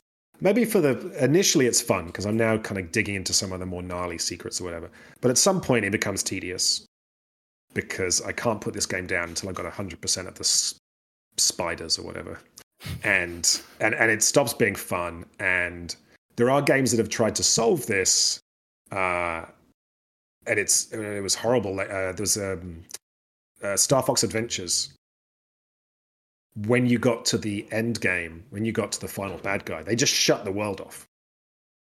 Maybe 0.42 0.66
for 0.66 0.82
the 0.82 1.12
initially 1.24 1.68
it's 1.68 1.82
fun 1.82 2.08
because 2.08 2.26
I'm 2.26 2.38
now 2.38 2.58
kind 2.58 2.80
of 2.80 2.92
digging 2.92 3.16
into 3.16 3.34
some 3.34 3.52
of 3.52 3.60
the 3.60 3.66
more 3.66 3.82
gnarly 3.82 4.18
secrets 4.18 4.60
or 4.60 4.66
whatever. 4.66 4.90
But 5.22 5.32
at 5.32 5.38
some 5.38 5.62
point 5.62 5.86
it 5.86 5.92
becomes 5.92 6.24
tedious 6.24 6.86
because 7.74 8.22
I 8.22 8.32
can't 8.32 8.62
put 8.62 8.74
this 8.74 8.86
game 8.86 9.08
down 9.08 9.30
until 9.30 9.50
I've 9.50 9.56
got 9.56 9.72
100% 9.72 10.28
of 10.28 10.36
the 10.36 10.42
s- 10.42 10.76
spiders 11.38 11.98
or 11.98 12.04
whatever. 12.04 12.40
And, 13.04 13.62
and 13.80 13.96
and 13.96 14.12
it 14.12 14.22
stops 14.22 14.54
being 14.54 14.76
fun. 14.76 15.26
And 15.40 15.96
there 16.36 16.50
are 16.50 16.62
games 16.62 16.92
that 16.92 16.98
have 16.98 17.10
tried 17.10 17.36
to 17.36 17.44
solve 17.44 17.86
this, 17.86 18.40
uh, 18.92 19.46
and 20.46 20.60
it's 20.60 20.92
it 20.92 21.22
was 21.24 21.36
horrible. 21.36 21.80
Uh, 21.80 21.86
there 21.86 22.16
was 22.20 22.36
um, 22.38 22.84
uh, 23.64 23.78
Star 23.78 24.04
Fox 24.04 24.24
Adventures. 24.24 24.94
When 26.56 26.86
you 26.86 27.00
got 27.00 27.26
to 27.26 27.38
the 27.38 27.68
end 27.72 28.00
game, 28.00 28.44
when 28.52 28.64
you 28.64 28.72
got 28.72 28.92
to 28.94 29.02
the 29.02 29.08
final 29.08 29.38
bad 29.40 29.66
guy, 29.66 29.82
they 29.82 29.96
just 29.96 30.14
shut 30.14 30.46
the 30.46 30.52
world 30.52 30.82
off, 30.82 31.08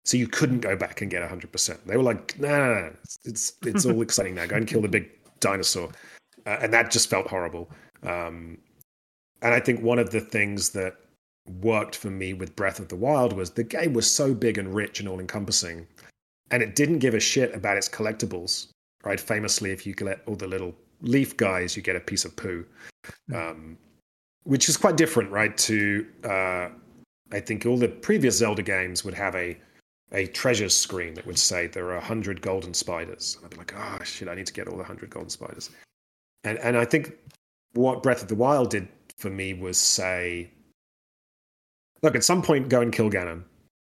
so 0.05 0.17
you 0.17 0.27
couldn't 0.27 0.59
go 0.59 0.75
back 0.75 1.01
and 1.01 1.09
get 1.09 1.27
hundred 1.27 1.51
percent. 1.51 1.85
They 1.87 1.95
were 1.95 2.03
like, 2.03 2.37
"No, 2.39 2.49
nah, 2.49 2.89
it's 3.23 3.53
it's 3.65 3.85
all 3.85 4.01
exciting 4.07 4.35
now. 4.35 4.45
Go 4.45 4.57
and 4.57 4.67
kill 4.67 4.81
the 4.81 4.89
big 4.89 5.09
dinosaur," 5.39 5.89
uh, 6.45 6.57
and 6.61 6.73
that 6.73 6.91
just 6.91 7.09
felt 7.09 7.27
horrible. 7.27 7.69
Um, 8.03 8.57
and 9.41 9.53
I 9.53 9.59
think 9.59 9.81
one 9.81 9.99
of 9.99 10.11
the 10.11 10.21
things 10.21 10.71
that 10.71 10.97
worked 11.61 11.95
for 11.95 12.09
me 12.09 12.33
with 12.33 12.55
Breath 12.55 12.79
of 12.79 12.89
the 12.89 12.95
Wild 12.95 13.31
was 13.33 13.51
the 13.51 13.63
game 13.63 13.93
was 13.93 14.09
so 14.09 14.33
big 14.33 14.57
and 14.57 14.73
rich 14.75 14.99
and 14.99 15.07
all 15.07 15.19
encompassing 15.19 15.87
and 16.51 16.63
it 16.63 16.75
didn't 16.75 16.99
give 16.99 17.13
a 17.13 17.19
shit 17.19 17.53
about 17.53 17.77
its 17.77 17.89
collectibles. 17.89 18.67
Right, 19.03 19.19
famously, 19.19 19.71
if 19.71 19.85
you 19.85 19.93
collect 19.93 20.27
all 20.27 20.35
the 20.35 20.47
little 20.47 20.75
leaf 21.01 21.37
guys, 21.37 21.77
you 21.77 21.83
get 21.83 21.95
a 21.95 21.99
piece 21.99 22.25
of 22.25 22.35
poo, 22.35 22.65
um, 23.33 23.77
which 24.47 24.69
is 24.69 24.77
quite 24.77 24.95
different, 24.95 25.29
right? 25.29 25.55
To 25.57 26.07
uh, 26.23 26.69
I 27.31 27.39
think 27.39 27.65
all 27.65 27.77
the 27.77 27.89
previous 27.89 28.37
Zelda 28.37 28.61
games 28.63 29.03
would 29.03 29.13
have 29.13 29.35
a 29.35 29.57
a 30.13 30.27
treasures 30.27 30.75
screen 30.75 31.13
that 31.15 31.27
would 31.27 31.37
say 31.37 31.67
there 31.67 31.91
are 31.91 31.99
hundred 31.99 32.41
golden 32.41 32.73
spiders. 32.73 33.35
And 33.35 33.45
I'd 33.45 33.51
be 33.51 33.57
like, 33.57 33.73
oh 33.75 34.03
shit, 34.03 34.29
I 34.29 34.35
need 34.35 34.47
to 34.47 34.53
get 34.53 34.67
all 34.67 34.77
the 34.77 34.83
hundred 34.83 35.09
golden 35.09 35.29
spiders. 35.29 35.69
And 36.45 36.57
and 36.59 36.77
I 36.77 36.85
think 36.85 37.13
what 37.73 38.01
Breath 38.01 38.21
of 38.21 38.29
the 38.29 38.35
Wild 38.35 38.69
did 38.69 38.87
for 39.17 39.29
me 39.29 39.53
was 39.53 39.77
say, 39.77 40.49
look, 42.01 42.15
at 42.15 42.23
some 42.23 42.41
point 42.41 42.69
go 42.69 42.81
and 42.81 42.93
kill 42.93 43.09
Ganon 43.09 43.43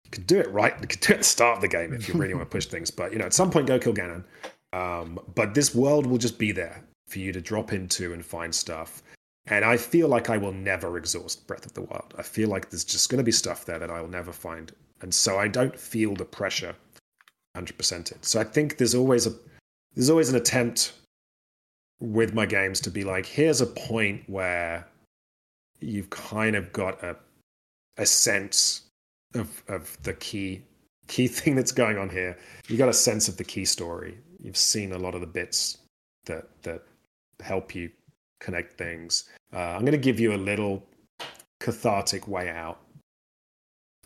You 0.05 0.11
could 0.11 0.27
do 0.27 0.39
it 0.39 0.51
right. 0.51 0.74
You 0.83 0.87
could 0.87 1.01
do 1.01 1.12
it 1.12 1.16
at 1.16 1.19
the 1.19 1.24
start 1.24 1.57
of 1.57 1.62
the 1.62 1.69
game 1.69 1.95
if 1.95 2.09
you 2.09 2.15
really 2.15 2.35
want 2.35 2.51
to 2.51 2.55
push 2.55 2.66
things. 2.66 2.91
But 2.91 3.12
you 3.12 3.19
know, 3.19 3.24
at 3.24 3.33
some 3.33 3.51
point, 3.51 3.66
go 3.66 3.79
kill 3.79 3.95
Ganon. 3.95 4.24
Um, 4.74 5.19
but 5.35 5.55
this 5.55 5.74
world 5.74 6.05
will 6.07 6.19
just 6.19 6.39
be 6.39 6.53
there 6.53 6.83
for 7.09 7.19
you 7.20 7.33
to 7.33 7.41
drop 7.41 7.73
into 7.73 8.12
and 8.12 8.24
find 8.24 8.55
stuff. 8.55 9.03
And 9.47 9.64
I 9.64 9.77
feel 9.77 10.09
like 10.09 10.31
I 10.31 10.39
will 10.39 10.52
never 10.52 10.97
exhaust 10.97 11.47
Breath 11.47 11.66
of 11.66 11.74
the 11.74 11.82
Wild. 11.82 12.14
I 12.16 12.23
feel 12.23 12.48
like 12.48 12.70
there's 12.70 12.85
just 12.85 13.09
going 13.09 13.19
to 13.19 13.24
be 13.24 13.32
stuff 13.32 13.64
there 13.64 13.78
that 13.78 13.90
I 13.90 14.01
will 14.01 14.09
never 14.09 14.32
find, 14.32 14.73
and 15.01 15.12
so 15.12 15.39
I 15.39 15.48
don't 15.48 15.78
feel 15.78 16.14
the 16.14 16.24
pressure 16.24 16.77
100% 17.56 18.12
it. 18.12 18.24
So 18.24 18.40
I 18.40 18.44
think 18.44 18.78
there's 18.78 18.94
always 18.94 19.27
a 19.27 19.35
there's 19.94 20.10
always 20.10 20.31
an 20.31 20.36
attempt 20.36 20.93
with 22.01 22.35
my 22.35 22.47
games 22.47 22.81
to 22.81 22.90
be 22.90 23.05
like, 23.05 23.27
here's 23.27 23.60
a 23.60 23.66
point 23.66 24.23
where 24.27 24.89
you've 25.81 26.10
kind 26.10 26.56
of 26.56 26.73
got 26.73 27.02
a 27.02 27.16
a 27.98 28.06
sense 28.06 28.82
of 29.35 29.62
of 29.69 29.98
the 30.02 30.14
key 30.14 30.62
key 31.09 31.27
thing 31.39 31.56
that's 31.56 31.73
going 31.73 31.98
on 31.98 32.09
here. 32.09 32.39
You 32.69 32.77
got 32.77 32.89
a 32.89 32.94
sense 32.94 33.28
of 33.28 33.36
the 33.36 33.44
key 33.44 33.64
story. 33.64 34.19
You've 34.39 34.56
seen 34.56 34.93
a 34.93 34.98
lot 34.98 35.14
of 35.14 35.20
the 35.20 35.27
bits 35.27 35.78
that 36.27 36.48
that 36.62 36.82
help 37.40 37.74
you 37.74 37.90
connect 38.43 38.77
things. 38.77 39.24
Uh, 39.55 39.59
I'm 39.59 39.82
going 39.82 39.93
to 39.93 39.98
give 39.98 40.20
you 40.20 40.35
a 40.35 40.36
little 40.36 40.82
cathartic 41.60 42.28
way 42.28 42.51
out. 42.51 42.81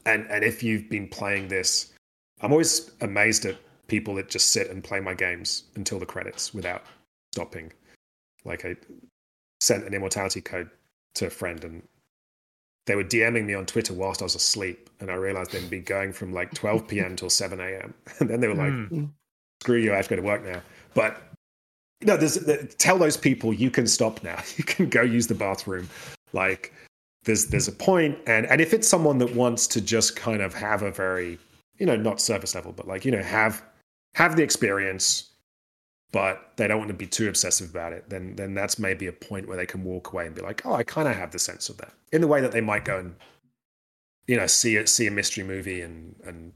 And 0.04 0.26
and 0.30 0.44
if 0.44 0.62
you've 0.62 0.88
been 0.88 1.08
playing 1.08 1.48
this, 1.48 1.92
I'm 2.40 2.52
always 2.52 2.92
amazed 3.00 3.44
at 3.46 3.56
people 3.88 4.14
that 4.16 4.28
just 4.28 4.52
sit 4.52 4.70
and 4.70 4.84
play 4.84 5.00
my 5.00 5.14
games 5.14 5.64
until 5.74 5.98
the 5.98 6.06
credits 6.06 6.54
without 6.54 6.84
stopping. 7.32 7.72
Like 8.44 8.64
I 8.64 8.76
sent 9.60 9.84
an 9.84 9.94
immortality 9.94 10.40
code 10.40 10.70
to 11.14 11.26
a 11.26 11.30
friend 11.30 11.64
and 11.64 11.82
they 12.86 12.94
were 12.94 13.04
DMing 13.04 13.46
me 13.46 13.54
on 13.54 13.66
Twitter 13.66 13.94
whilst 13.94 14.22
I 14.22 14.24
was 14.26 14.36
asleep, 14.36 14.90
and 15.00 15.10
I 15.10 15.14
realized 15.14 15.50
they'd 15.50 15.68
be 15.68 15.80
going 15.80 16.12
from 16.12 16.32
like 16.32 16.54
12 16.54 16.86
p.m. 16.86 17.16
till 17.16 17.30
7 17.30 17.58
a.m. 17.58 17.94
And 18.20 18.30
then 18.30 18.40
they 18.40 18.46
were 18.46 18.54
like, 18.54 18.72
mm. 18.72 19.10
"Screw 19.60 19.78
you, 19.78 19.92
I 19.92 19.96
have 19.96 20.06
to 20.08 20.14
go 20.14 20.22
to 20.22 20.26
work 20.26 20.44
now." 20.44 20.62
But 20.94 21.20
know, 22.02 22.16
there's, 22.16 22.39
tell 22.78 22.98
those 22.98 23.16
people 23.16 23.52
you 23.52 23.70
can 23.70 23.86
stop 23.86 24.23
now. 24.23 24.43
You 24.56 24.64
can 24.64 24.89
go 24.89 25.02
use 25.02 25.27
the 25.27 25.35
bathroom. 25.35 25.89
Like, 26.32 26.73
there's 27.24 27.47
there's 27.47 27.68
a 27.68 27.73
point, 27.73 28.18
and 28.27 28.47
and 28.47 28.60
if 28.60 28.73
it's 28.73 28.89
someone 28.89 29.18
that 29.18 29.35
wants 29.35 29.66
to 29.68 29.81
just 29.81 30.16
kind 30.16 30.43
of 30.43 30.55
have 30.55 30.82
a 30.82 30.90
very, 30.90 31.39
you 31.78 31.86
know, 31.86 31.97
not 31.97 32.20
service 32.20 32.55
level, 32.55 32.73
but 32.73 32.86
like 32.86 33.05
you 33.05 33.10
know, 33.10 33.23
have 33.23 33.62
have 34.14 34.36
the 34.36 34.43
experience, 34.43 35.31
but 36.12 36.52
they 36.56 36.68
don't 36.68 36.78
want 36.78 36.89
to 36.89 36.94
be 36.94 37.06
too 37.06 37.28
obsessive 37.28 37.70
about 37.70 37.93
it, 37.93 38.09
then 38.09 38.36
then 38.36 38.55
that's 38.55 38.78
maybe 38.78 39.06
a 39.06 39.12
point 39.12 39.48
where 39.48 39.56
they 39.56 39.66
can 39.66 39.82
walk 39.82 40.12
away 40.12 40.27
and 40.27 40.35
be 40.35 40.43
like, 40.43 40.64
oh, 40.64 40.74
I 40.74 40.85
kind 40.85 41.09
of 41.09 41.16
have 41.16 41.32
the 41.32 41.39
sense 41.39 41.68
of 41.68 41.78
that. 41.78 41.93
In 42.12 42.20
the 42.20 42.28
way 42.28 42.40
that 42.40 42.52
they 42.52 42.60
might 42.60 42.85
go 42.85 42.98
and 42.98 43.16
you 44.27 44.36
know 44.36 44.47
see 44.47 44.77
it, 44.77 44.89
see 44.89 45.06
a 45.06 45.10
mystery 45.10 45.44
movie 45.44 45.81
and 45.81 46.14
and 46.24 46.52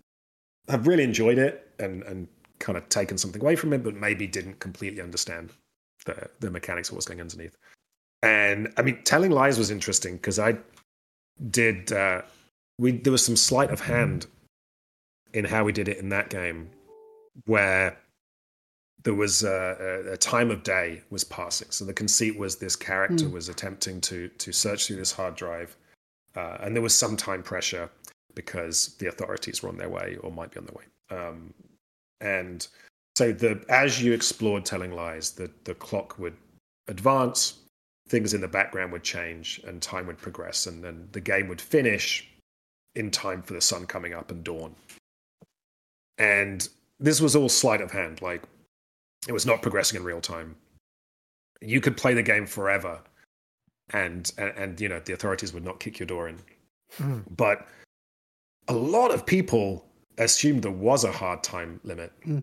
have 0.69 0.87
really 0.87 1.05
enjoyed 1.05 1.39
it 1.39 1.69
and 1.79 2.03
and 2.05 2.29
kind 2.61 2.78
of 2.78 2.89
taken 2.89 3.19
something 3.19 3.43
away 3.43 3.57
from 3.57 3.73
it, 3.73 3.82
but 3.82 3.95
maybe 3.95 4.27
didn't 4.27 4.61
completely 4.61 5.03
understand 5.03 5.51
the 6.07 6.28
the 6.41 6.51
mechanics 6.51 6.89
of 6.91 6.95
what's 6.95 7.07
going 7.07 7.20
underneath. 7.20 7.57
And 8.23 8.73
I 8.77 8.82
mean, 8.82 9.03
telling 9.05 9.31
lies 9.31 9.59
was 9.59 9.70
interesting 9.70 10.16
because 10.16 10.39
I 10.39 10.57
did 11.51 11.93
uh, 11.93 12.23
we 12.78 12.93
there 12.93 13.12
was 13.12 13.24
some 13.24 13.37
sleight 13.37 13.70
of 13.70 13.81
hand 13.81 14.27
in 15.32 15.45
how 15.45 15.65
we 15.65 15.73
did 15.73 15.89
it 15.89 15.99
in 15.99 16.09
that 16.11 16.31
game 16.31 16.70
where 17.47 17.97
there 19.03 19.15
was 19.15 19.43
a, 19.43 20.12
a, 20.12 20.16
time 20.16 20.51
of 20.51 20.62
day 20.62 21.01
was 21.09 21.24
passing. 21.24 21.69
So 21.70 21.85
the 21.85 21.95
conceit 21.95 22.39
was 22.39 22.57
this 22.57 22.77
character 22.77 23.24
mm. 23.24 23.32
was 23.32 23.49
attempting 23.49 24.01
to 24.03 24.28
to 24.28 24.53
search 24.53 24.87
through 24.87 24.97
this 24.97 25.12
hard 25.12 25.37
drive, 25.37 25.77
uh, 26.37 26.59
and 26.61 26.74
there 26.74 26.82
was 26.82 26.97
some 26.97 27.16
time 27.16 27.43
pressure 27.43 27.91
because 28.35 28.95
the 28.99 29.07
authorities 29.07 29.62
were 29.62 29.69
on 29.69 29.77
their 29.77 29.89
way 29.89 30.16
or 30.20 30.31
might 30.31 30.51
be 30.51 30.59
on 30.59 30.66
their 30.66 30.74
way. 30.74 30.85
Um, 31.19 31.55
and 32.20 32.66
so 33.16 33.32
the 33.32 33.62
as 33.68 34.02
you 34.02 34.12
explored 34.12 34.64
telling 34.64 34.92
lies, 34.92 35.32
the 35.32 35.51
the 35.64 35.74
clock 35.74 36.18
would 36.18 36.36
advance, 36.88 37.59
things 38.09 38.34
in 38.34 38.40
the 38.40 38.48
background 38.48 38.92
would 38.92 39.02
change, 39.02 39.60
and 39.66 39.82
time 39.82 40.06
would 40.06 40.18
progress, 40.18 40.66
and 40.66 40.82
then 40.82 41.09
the 41.12 41.20
game 41.20 41.48
would 41.48 41.60
finish 41.60 42.28
in 42.94 43.10
time 43.10 43.42
for 43.42 43.52
the 43.52 43.60
sun 43.60 43.86
coming 43.86 44.14
up 44.14 44.30
and 44.30 44.42
dawn. 44.42 44.74
And 46.18 46.68
this 46.98 47.20
was 47.20 47.36
all 47.36 47.48
sleight 47.48 47.80
of 47.80 47.90
hand, 47.90 48.20
like 48.22 48.42
it 49.28 49.32
was 49.32 49.47
not 49.47 49.62
progressing 49.62 49.98
in 49.98 50.05
real 50.05 50.20
time. 50.20 50.56
You 51.60 51.80
could 51.80 51.97
play 51.97 52.14
the 52.14 52.22
game 52.22 52.47
forever, 52.47 53.01
and 53.90 54.30
and, 54.38 54.52
and 54.56 54.80
you 54.80 54.88
know 54.88 55.01
the 55.01 55.12
authorities 55.12 55.52
would 55.52 55.64
not 55.64 55.80
kick 55.80 55.98
your 55.98 56.06
door 56.06 56.28
in. 56.28 56.38
Mm. 56.98 57.24
But 57.36 57.66
a 58.68 58.72
lot 58.72 59.10
of 59.10 59.26
people 59.26 59.84
assumed 60.24 60.62
there 60.62 60.70
was 60.70 61.05
a 61.05 61.12
hard 61.12 61.42
time 61.42 61.80
limit, 61.84 62.12
mm. 62.26 62.42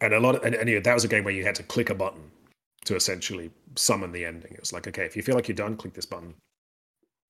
and 0.00 0.14
a 0.14 0.20
lot 0.20 0.36
of 0.36 0.42
and, 0.42 0.54
and 0.54 0.68
you 0.68 0.76
know, 0.76 0.82
that 0.82 0.94
was 0.94 1.04
a 1.04 1.08
game 1.08 1.24
where 1.24 1.34
you 1.34 1.44
had 1.44 1.54
to 1.56 1.62
click 1.62 1.90
a 1.90 1.94
button 1.94 2.30
to 2.86 2.96
essentially 2.96 3.50
summon 3.74 4.12
the 4.12 4.24
ending. 4.24 4.52
It 4.52 4.60
was 4.60 4.72
like, 4.72 4.86
okay, 4.88 5.04
if 5.04 5.16
you 5.16 5.22
feel 5.22 5.34
like 5.34 5.48
you're 5.48 5.56
done, 5.56 5.76
click 5.76 5.94
this 5.94 6.06
button. 6.06 6.34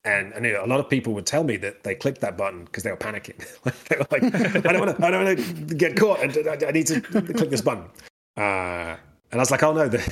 And, 0.05 0.33
and 0.35 0.45
you 0.45 0.53
know, 0.53 0.65
a 0.65 0.69
lot 0.69 0.79
of 0.79 0.89
people 0.89 1.15
would 1.15 1.27
tell 1.27 1.43
me 1.43 1.57
that 1.57 1.83
they 1.83 1.95
clicked 1.95 2.21
that 2.21 2.37
button 2.37 2.65
because 2.65 2.85
they 2.85 2.91
were 2.91 2.97
panicking. 2.97 3.39
they 3.89 3.97
were 3.97 4.07
like, 4.11 4.67
I 4.67 4.73
don't 4.73 4.81
want 4.81 4.97
to, 4.97 5.05
I 5.05 5.11
don't 5.11 5.25
want 5.25 5.69
to 5.69 5.75
get 5.75 5.97
caught. 5.97 6.21
I, 6.21 6.69
I 6.69 6.71
need 6.71 6.87
to 6.87 7.01
click 7.01 7.51
this 7.51 7.61
button. 7.61 7.85
Uh, 8.37 8.97
and 9.33 9.35
I 9.35 9.39
was 9.39 9.51
like, 9.51 9.63
oh 9.65 9.73
no, 9.73 9.89
they, 9.89 10.05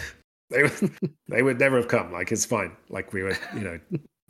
they, 0.51 0.69
they 1.29 1.43
would 1.43 1.61
never 1.61 1.77
have 1.77 1.89
come. 1.89 2.13
Like, 2.13 2.33
it's 2.33 2.45
fine. 2.45 2.73
Like, 2.89 3.13
we 3.13 3.23
were, 3.23 3.37
you 3.55 3.61
know, 3.61 3.79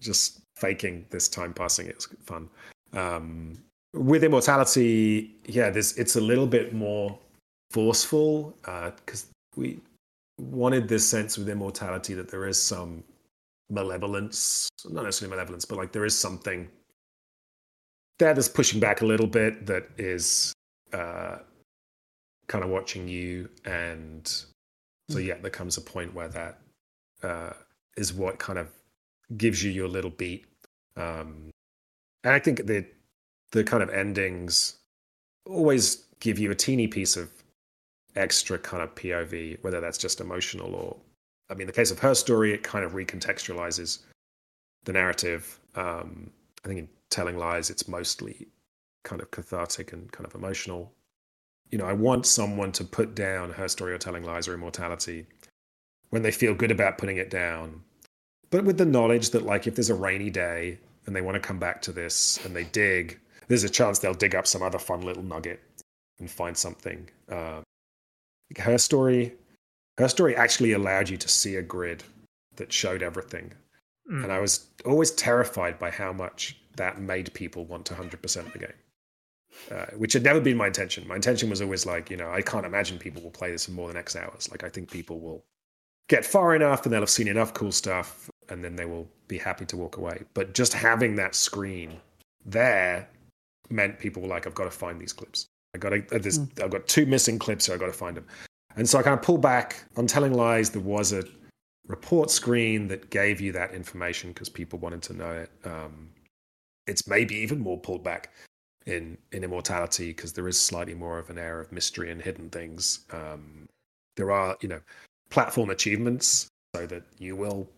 just 0.00 0.42
faking 0.56 1.06
this 1.10 1.28
time 1.28 1.54
passing. 1.54 1.86
It 1.86 1.94
was 1.94 2.08
fun. 2.24 2.48
Um, 2.92 3.56
with 3.94 4.24
immortality, 4.24 5.34
yeah, 5.46 5.70
this 5.70 5.96
it's 5.96 6.16
a 6.16 6.20
little 6.20 6.46
bit 6.46 6.74
more 6.74 7.18
forceful 7.70 8.54
because 8.62 9.24
uh, 9.24 9.56
we 9.56 9.80
wanted 10.38 10.88
this 10.88 11.08
sense 11.08 11.38
with 11.38 11.48
immortality 11.48 12.14
that 12.14 12.28
there 12.28 12.46
is 12.46 12.60
some 12.60 13.02
malevolence, 13.70 14.68
not 14.90 15.04
necessarily 15.04 15.36
malevolence, 15.36 15.64
but 15.64 15.78
like 15.78 15.92
there 15.92 16.04
is 16.04 16.18
something 16.18 16.68
that 18.18 18.36
is 18.36 18.48
pushing 18.48 18.80
back 18.80 19.00
a 19.00 19.06
little 19.06 19.26
bit 19.26 19.66
that 19.66 19.88
is 19.96 20.52
uh, 20.92 21.38
kind 22.46 22.64
of 22.64 22.70
watching 22.70 23.08
you 23.08 23.48
and 23.64 24.26
so 25.08 25.18
hmm. 25.18 25.26
yeah 25.26 25.34
there 25.40 25.50
comes 25.50 25.76
a 25.76 25.80
point 25.80 26.14
where 26.14 26.28
that 26.28 26.58
uh, 27.22 27.52
is 27.96 28.12
what 28.12 28.38
kind 28.38 28.58
of 28.58 28.68
gives 29.36 29.62
you 29.62 29.70
your 29.70 29.88
little 29.88 30.10
beat 30.10 30.44
um, 30.96 31.50
and 32.22 32.34
i 32.34 32.38
think 32.38 32.66
the 32.66 32.84
the 33.54 33.64
kind 33.64 33.82
of 33.82 33.90
endings 33.90 34.76
always 35.46 36.04
give 36.20 36.38
you 36.38 36.50
a 36.50 36.54
teeny 36.54 36.86
piece 36.86 37.16
of 37.16 37.30
extra 38.16 38.58
kind 38.58 38.82
of 38.82 38.94
pov 38.94 39.58
whether 39.62 39.80
that's 39.80 39.98
just 39.98 40.20
emotional 40.20 40.74
or 40.74 40.96
i 41.50 41.54
mean 41.54 41.66
the 41.66 41.72
case 41.72 41.90
of 41.90 41.98
her 41.98 42.14
story 42.14 42.52
it 42.52 42.62
kind 42.62 42.84
of 42.84 42.92
recontextualizes 42.92 44.00
the 44.84 44.92
narrative 44.92 45.58
um, 45.74 46.30
i 46.64 46.68
think 46.68 46.80
in 46.80 46.88
telling 47.10 47.36
lies 47.36 47.70
it's 47.70 47.88
mostly 47.88 48.46
kind 49.02 49.20
of 49.20 49.30
cathartic 49.30 49.92
and 49.92 50.12
kind 50.12 50.26
of 50.26 50.34
emotional 50.34 50.92
you 51.70 51.78
know, 51.78 51.86
I 51.86 51.92
want 51.92 52.26
someone 52.26 52.70
to 52.72 52.84
put 52.84 53.16
down 53.16 53.50
her 53.50 53.66
story 53.66 53.92
or 53.92 53.98
telling 53.98 54.22
lies 54.22 54.46
or 54.46 54.54
immortality 54.54 55.26
when 56.10 56.22
they 56.22 56.30
feel 56.30 56.54
good 56.54 56.70
about 56.70 56.98
putting 56.98 57.16
it 57.16 57.30
down. 57.30 57.82
But 58.50 58.64
with 58.64 58.78
the 58.78 58.84
knowledge 58.84 59.30
that, 59.30 59.44
like, 59.44 59.66
if 59.66 59.74
there's 59.74 59.90
a 59.90 59.94
rainy 59.94 60.30
day 60.30 60.78
and 61.06 61.16
they 61.16 61.20
want 61.20 61.34
to 61.34 61.40
come 61.40 61.58
back 61.58 61.82
to 61.82 61.92
this 61.92 62.38
and 62.44 62.54
they 62.54 62.64
dig, 62.64 63.18
there's 63.48 63.64
a 63.64 63.68
chance 63.68 63.98
they'll 63.98 64.14
dig 64.14 64.34
up 64.34 64.46
some 64.46 64.62
other 64.62 64.78
fun 64.78 65.02
little 65.02 65.22
nugget 65.22 65.60
and 66.18 66.30
find 66.30 66.56
something. 66.56 67.08
Uh, 67.30 67.60
her 68.58 68.78
story, 68.78 69.34
her 69.98 70.08
story 70.08 70.36
actually 70.36 70.72
allowed 70.72 71.08
you 71.08 71.16
to 71.16 71.28
see 71.28 71.56
a 71.56 71.62
grid 71.62 72.02
that 72.56 72.72
showed 72.72 73.02
everything. 73.02 73.52
Mm. 74.10 74.24
And 74.24 74.32
I 74.32 74.38
was 74.38 74.66
always 74.84 75.10
terrified 75.10 75.78
by 75.78 75.90
how 75.90 76.12
much 76.12 76.58
that 76.76 77.00
made 77.00 77.32
people 77.34 77.64
want 77.64 77.86
to 77.86 77.94
100% 77.94 78.52
the 78.52 78.58
game 78.58 78.72
uh, 79.70 79.86
which 79.96 80.12
had 80.12 80.22
never 80.22 80.40
been 80.40 80.56
my 80.56 80.66
intention. 80.66 81.06
My 81.06 81.16
intention 81.16 81.50
was 81.50 81.62
always 81.62 81.86
like, 81.86 82.10
you 82.10 82.16
know, 82.16 82.30
I 82.30 82.42
can't 82.42 82.66
imagine 82.66 82.98
people 82.98 83.22
will 83.22 83.30
play 83.30 83.50
this 83.50 83.68
in 83.68 83.74
more 83.74 83.88
than 83.88 83.96
X 83.96 84.16
hours. 84.16 84.50
Like, 84.50 84.64
I 84.64 84.68
think 84.68 84.90
people 84.90 85.20
will 85.20 85.44
get 86.08 86.24
far 86.24 86.54
enough 86.54 86.84
and 86.84 86.92
they'll 86.92 87.00
have 87.00 87.10
seen 87.10 87.28
enough 87.28 87.54
cool 87.54 87.72
stuff 87.72 88.28
and 88.48 88.62
then 88.62 88.76
they 88.76 88.84
will 88.84 89.08
be 89.26 89.38
happy 89.38 89.64
to 89.66 89.76
walk 89.76 89.96
away. 89.96 90.22
But 90.34 90.54
just 90.54 90.74
having 90.74 91.16
that 91.16 91.34
screen 91.34 92.00
there 92.44 93.08
meant 93.70 93.98
people 93.98 94.22
were 94.22 94.28
like, 94.28 94.46
I've 94.46 94.54
got 94.54 94.64
to 94.64 94.70
find 94.70 95.00
these 95.00 95.12
clips. 95.12 95.46
I 95.74 95.78
got 95.78 95.90
to, 95.90 95.96
uh, 95.96 96.18
mm. 96.18 96.62
I've 96.62 96.70
got 96.70 96.86
two 96.86 97.06
missing 97.06 97.38
clips, 97.38 97.64
so 97.66 97.74
I 97.74 97.76
got 97.76 97.86
to 97.86 97.92
find 97.92 98.16
them. 98.16 98.26
And 98.76 98.88
so 98.88 98.98
I 98.98 99.02
kind 99.02 99.18
of 99.18 99.22
pull 99.22 99.38
back 99.38 99.84
on 99.96 100.06
telling 100.06 100.32
lies. 100.34 100.70
There 100.70 100.82
was 100.82 101.12
a 101.12 101.24
report 101.86 102.30
screen 102.30 102.88
that 102.88 103.10
gave 103.10 103.40
you 103.40 103.52
that 103.52 103.74
information 103.74 104.30
because 104.30 104.48
people 104.48 104.78
wanted 104.78 105.02
to 105.02 105.12
know 105.12 105.30
it. 105.30 105.50
Um, 105.64 106.10
it's 106.86 107.08
maybe 107.08 107.34
even 107.36 107.60
more 107.60 107.78
pulled 107.78 108.04
back 108.04 108.32
in 108.86 109.16
in 109.32 109.44
immortality 109.44 110.08
because 110.08 110.32
there 110.32 110.48
is 110.48 110.60
slightly 110.60 110.94
more 110.94 111.18
of 111.18 111.30
an 111.30 111.38
air 111.38 111.60
of 111.60 111.72
mystery 111.72 112.10
and 112.10 112.20
hidden 112.20 112.50
things. 112.50 113.00
Um, 113.10 113.68
there 114.16 114.30
are 114.30 114.56
you 114.60 114.68
know 114.68 114.80
platform 115.30 115.70
achievements 115.70 116.48
so 116.76 116.86
that 116.86 117.02
you 117.18 117.36
will 117.36 117.68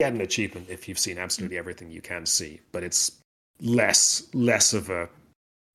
get 0.00 0.12
an 0.12 0.20
achievement 0.20 0.66
if 0.68 0.88
you've 0.88 0.98
seen 0.98 1.18
absolutely 1.18 1.58
everything 1.58 1.90
you 1.90 2.00
can 2.00 2.26
see, 2.26 2.60
but 2.72 2.82
it's 2.82 3.20
less 3.60 4.28
less 4.34 4.72
of 4.72 4.90
a 4.90 5.08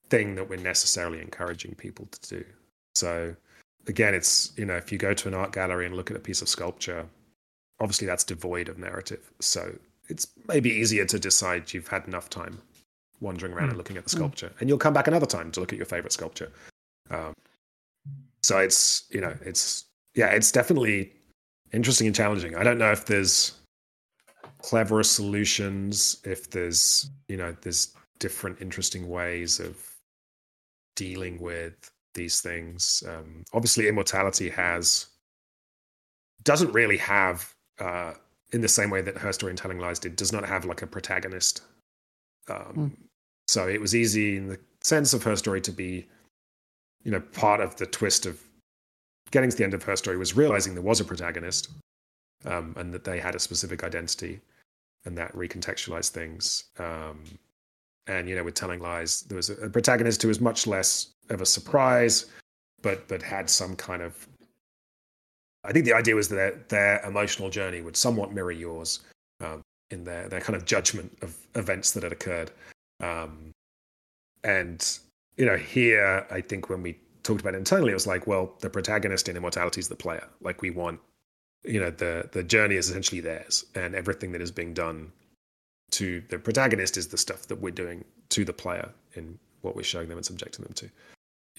thing 0.10 0.36
that 0.36 0.49
we're 0.49 0.57
necessarily 0.57 1.22
encouraging 1.22 1.76
people 1.76 2.07
to 2.11 2.40
do. 2.40 2.45
So 2.95 3.36
again, 3.88 4.14
it's 4.14 4.53
you 4.57 4.65
know 4.65 4.76
if 4.76 4.91
you 4.91 4.98
go 4.98 5.14
to 5.14 5.27
an 5.27 5.34
art 5.34 5.52
gallery 5.52 5.86
and 5.86 5.95
look 5.95 6.11
at 6.11 6.18
a 6.18 6.19
piece 6.19 6.41
of 6.41 6.49
sculpture, 6.49 7.06
obviously 7.80 8.07
that's 8.07 8.23
devoid 8.23 8.69
of 8.69 8.77
narrative. 8.77 9.32
So 9.40 9.77
it's 10.07 10.27
maybe 10.48 10.69
easier 10.69 11.06
to 11.06 11.19
decide 11.19 11.73
you've 11.73 11.88
had 11.88 12.07
enough 12.07 12.30
time 12.30 12.61
wandering 13.22 13.53
around 13.53 13.68
mm. 13.68 13.69
and 13.69 13.72
hmm. 13.73 13.77
looking 13.77 13.98
at 13.98 14.06
the 14.06 14.11
hmm. 14.11 14.18
sculpture, 14.18 14.49
mm. 14.49 14.61
and 14.61 14.69
you'll 14.69 14.77
come 14.77 14.94
back 14.94 15.07
another 15.07 15.26
time 15.26 15.52
to 15.52 15.60
look 15.60 15.73
at 15.73 15.77
your 15.77 15.86
favorite 15.86 16.14
sculpture. 16.14 16.52
Um, 17.10 17.34
so 18.44 18.60
it's 18.60 19.06
you 19.10 19.22
know 19.22 19.36
it's 19.41 19.86
yeah 20.15 20.27
it's 20.27 20.52
definitely 20.52 21.11
interesting 21.73 22.07
and 22.07 22.15
challenging. 22.15 22.56
I 22.56 22.64
don't 22.64 22.77
know 22.77 22.91
if 22.91 23.06
there's 23.06 23.53
cleverer 24.60 25.03
solutions, 25.03 26.22
if 26.23 26.49
there's 26.49 27.10
you 27.27 27.38
know 27.38 27.56
there's 27.61 27.94
different 28.19 28.61
interesting 28.61 29.10
ways 29.10 29.60
of 29.60 29.94
dealing 30.95 31.39
with 31.39 31.91
these 32.13 32.41
things. 32.41 33.03
Um, 33.07 33.43
obviously, 33.53 33.88
immortality 33.88 34.49
has 34.49 35.07
doesn't 36.43 36.72
really 36.73 36.97
have 36.97 37.53
uh, 37.80 38.13
in 38.51 38.61
the 38.61 38.67
same 38.67 38.89
way 38.89 39.01
that 39.01 39.17
her 39.17 39.34
story 39.34 39.51
in 39.51 39.57
Telling 39.57 39.80
Lies 39.80 39.99
did. 39.99 40.15
Does 40.15 40.31
not 40.31 40.45
have 40.45 40.65
like 40.65 40.81
a 40.81 40.88
protagonist. 40.88 41.61
Um, 42.49 42.73
mm. 42.76 42.91
So 43.47 43.67
it 43.67 43.81
was 43.81 43.95
easy 43.95 44.38
in 44.38 44.47
the 44.47 44.59
sense 44.81 45.13
of 45.13 45.23
her 45.23 45.35
story 45.35 45.61
to 45.61 45.72
be, 45.72 46.07
you 47.03 47.11
know, 47.11 47.19
part 47.19 47.61
of 47.61 47.76
the 47.76 47.85
twist 47.85 48.26
of 48.26 48.41
getting 49.31 49.49
to 49.49 49.57
the 49.57 49.63
end 49.63 49.73
of 49.73 49.84
her 49.84 49.95
story 49.95 50.17
was 50.17 50.35
realizing 50.35 50.73
there 50.73 50.84
was 50.84 50.99
a 50.99 51.05
protagonist 51.05 51.69
um, 52.45 52.73
and 52.77 52.93
that 52.93 53.03
they 53.03 53.19
had 53.19 53.35
a 53.35 53.39
specific 53.39 53.84
identity 53.84 54.39
and 55.05 55.17
that 55.17 55.34
recontextualized 55.34 56.09
things. 56.09 56.65
Um, 56.80 57.23
and 58.07 58.30
you 58.30 58.36
know, 58.36 58.44
with 58.44 58.53
telling 58.53 58.80
lies, 58.80 59.22
there 59.22 59.36
was 59.36 59.49
a, 59.49 59.69
protagonist 59.69 60.22
who 60.22 60.27
was 60.27 60.40
much 60.40 60.68
less 60.68 61.14
of 61.30 61.41
a 61.41 61.45
surprise, 61.45 62.27
but 62.82 63.07
but 63.07 63.22
had 63.22 63.49
some 63.49 63.76
kind 63.76 64.02
of. 64.02 64.27
I 65.64 65.72
think 65.72 65.86
the 65.86 65.94
idea 65.94 66.15
was 66.15 66.30
that 66.30 66.69
their 66.69 67.03
emotional 67.03 67.49
journey 67.49 67.82
would 67.82 67.98
somewhat 67.98 68.32
mirror 68.32 68.52
yours 68.52 68.99
um, 69.41 69.61
in 69.90 70.03
their 70.03 70.30
their 70.30 70.41
kind 70.41 70.56
of 70.56 70.65
judgment 70.65 71.18
of 71.22 71.36
events 71.56 71.91
that 71.91 72.03
had 72.03 72.11
occurred. 72.11 72.52
Um, 73.02 73.52
and 74.44 74.99
you 75.38 75.45
know, 75.45 75.57
here 75.57 76.26
I 76.30 76.41
think 76.41 76.69
when 76.69 76.82
we 76.82 76.98
talked 77.23 77.41
about 77.41 77.56
it 77.56 77.57
internally, 77.57 77.91
it 77.91 77.95
was 77.95 78.07
like, 78.07 78.27
well, 78.27 78.53
the 78.60 78.69
protagonist 78.69 79.27
in 79.27 79.36
Immortality 79.36 79.80
is 79.80 79.90
the 79.90 79.95
player. 79.95 80.27
Like 80.41 80.61
we 80.61 80.69
want, 80.69 80.99
you 81.64 81.80
know, 81.80 81.90
the 81.90 82.30
the 82.32 82.44
journey 82.44 82.76
is 82.76 82.90
essentially 82.90 83.22
theirs, 83.22 83.65
and 83.73 83.95
everything 83.95 84.32
that 84.34 84.41
is 84.41 84.52
being 84.52 84.73
done 84.76 85.11
to 85.91 86.21
the 86.29 86.39
protagonist 86.39 86.97
is 86.97 87.07
the 87.07 87.17
stuff 87.17 87.47
that 87.47 87.61
we're 87.61 87.71
doing 87.71 88.03
to 88.29 88.45
the 88.45 88.53
player 88.53 88.89
in 89.13 89.39
what 89.61 89.75
we're 89.75 89.83
showing 89.83 90.09
them 90.09 90.17
and 90.17 90.25
subjecting 90.25 90.63
them 90.63 90.73
to. 90.73 90.89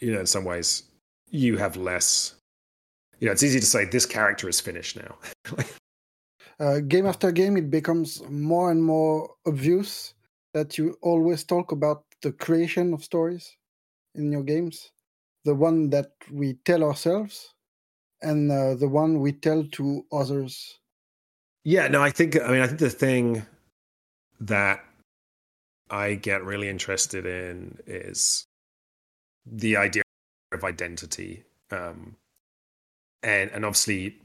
You 0.01 0.13
know, 0.13 0.21
in 0.21 0.27
some 0.27 0.45
ways, 0.45 0.85
you 1.31 1.57
have 1.57 1.77
less. 1.77 2.35
You 3.19 3.27
know, 3.27 3.33
it's 3.33 3.43
easy 3.43 3.61
to 3.61 3.67
say 3.67 3.85
this 3.85 4.07
character 4.07 4.49
is 4.49 4.61
finished 4.61 4.97
now. 4.97 5.17
uh, 6.61 6.81
game 6.81 7.07
after 7.07 7.33
game, 7.33 7.57
it 7.57 7.71
becomes 7.71 8.23
more 8.29 8.71
and 8.71 8.83
more 8.83 9.31
obvious 9.47 10.15
that 10.53 10.77
you 10.77 10.97
always 11.03 11.45
talk 11.45 11.73
about 11.73 12.05
the 12.23 12.33
creation 12.33 12.93
of 12.93 13.05
stories 13.05 13.57
in 14.15 14.33
your 14.33 14.43
games, 14.43 14.91
the 15.45 15.55
one 15.55 15.91
that 15.91 16.13
we 16.31 16.55
tell 16.65 16.83
ourselves, 16.83 17.55
and 18.23 18.51
uh, 18.51 18.75
the 18.75 18.89
one 18.89 19.21
we 19.21 19.33
tell 19.33 19.65
to 19.73 20.05
others. 20.13 20.79
Yeah, 21.65 21.89
no, 21.89 22.03
I 22.03 22.11
think. 22.11 22.41
I 22.41 22.49
mean, 22.49 22.61
I 22.61 22.67
think 22.67 22.79
the 22.79 22.91
thing 22.91 23.47
that 24.41 24.85
I 25.91 26.15
get 26.15 26.45
really 26.45 26.69
interested 26.69 27.27
in 27.27 27.79
is 27.87 28.47
the 29.47 29.77
idea 29.77 30.03
of 30.53 30.65
identity. 30.65 31.45
Um, 31.71 32.17
and, 33.23 33.51
and 33.51 33.65
obviously, 33.65 34.17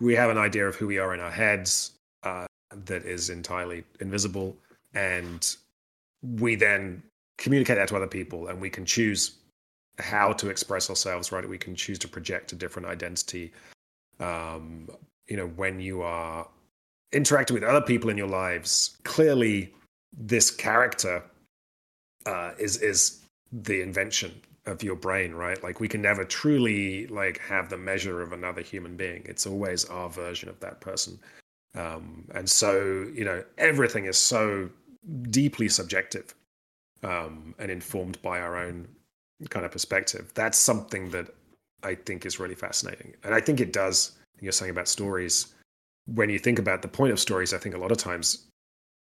we 0.00 0.14
have 0.14 0.30
an 0.30 0.38
idea 0.38 0.66
of 0.66 0.76
who 0.76 0.86
we 0.86 0.98
are 0.98 1.14
in 1.14 1.20
our 1.20 1.30
heads 1.30 1.92
uh, 2.22 2.46
that 2.86 3.04
is 3.04 3.30
entirely 3.30 3.84
invisible. 4.00 4.56
And 4.94 5.56
we 6.22 6.56
then 6.56 7.02
communicate 7.36 7.76
that 7.76 7.88
to 7.88 7.96
other 7.96 8.06
people, 8.06 8.48
and 8.48 8.60
we 8.60 8.70
can 8.70 8.84
choose 8.84 9.36
how 9.98 10.32
to 10.32 10.48
express 10.48 10.90
ourselves, 10.90 11.32
right? 11.32 11.48
We 11.48 11.58
can 11.58 11.74
choose 11.74 11.98
to 12.00 12.08
project 12.08 12.52
a 12.52 12.56
different 12.56 12.88
identity. 12.88 13.52
Um, 14.20 14.88
you 15.28 15.36
know, 15.36 15.48
when 15.48 15.80
you 15.80 16.02
are 16.02 16.46
interacting 17.12 17.54
with 17.54 17.64
other 17.64 17.80
people 17.80 18.10
in 18.10 18.18
your 18.18 18.28
lives, 18.28 18.96
clearly 19.04 19.72
this 20.16 20.50
character 20.50 21.22
uh, 22.26 22.52
is 22.58 22.78
is 22.78 23.20
the 23.52 23.80
invention 23.80 24.32
of 24.66 24.82
your 24.82 24.96
brain, 24.96 25.32
right? 25.34 25.62
Like 25.62 25.80
we 25.80 25.88
can 25.88 26.02
never 26.02 26.24
truly 26.24 27.06
like 27.06 27.38
have 27.38 27.70
the 27.70 27.78
measure 27.78 28.20
of 28.20 28.32
another 28.32 28.60
human 28.60 28.96
being. 28.96 29.22
It's 29.24 29.46
always 29.46 29.86
our 29.86 30.10
version 30.10 30.48
of 30.48 30.60
that 30.60 30.80
person. 30.80 31.18
Um, 31.74 32.26
and 32.34 32.48
so, 32.48 33.06
you 33.14 33.24
know, 33.24 33.42
everything 33.56 34.04
is 34.04 34.18
so 34.18 34.68
deeply 35.30 35.68
subjective 35.68 36.34
um, 37.02 37.54
and 37.58 37.70
informed 37.70 38.20
by 38.20 38.40
our 38.40 38.56
own 38.56 38.86
kind 39.48 39.64
of 39.64 39.72
perspective. 39.72 40.30
That's 40.34 40.58
something 40.58 41.10
that 41.10 41.28
I 41.82 41.94
think 41.94 42.26
is 42.26 42.38
really 42.38 42.54
fascinating. 42.54 43.14
And 43.24 43.34
I 43.34 43.40
think 43.40 43.60
it 43.60 43.72
does, 43.72 44.12
you're 44.40 44.52
saying 44.52 44.70
about 44.70 44.88
stories, 44.88 45.54
when 46.14 46.30
you 46.30 46.38
think 46.38 46.58
about 46.58 46.82
the 46.82 46.88
point 46.88 47.12
of 47.12 47.20
stories, 47.20 47.52
I 47.52 47.58
think 47.58 47.74
a 47.74 47.78
lot 47.78 47.92
of 47.92 47.98
times 47.98 48.46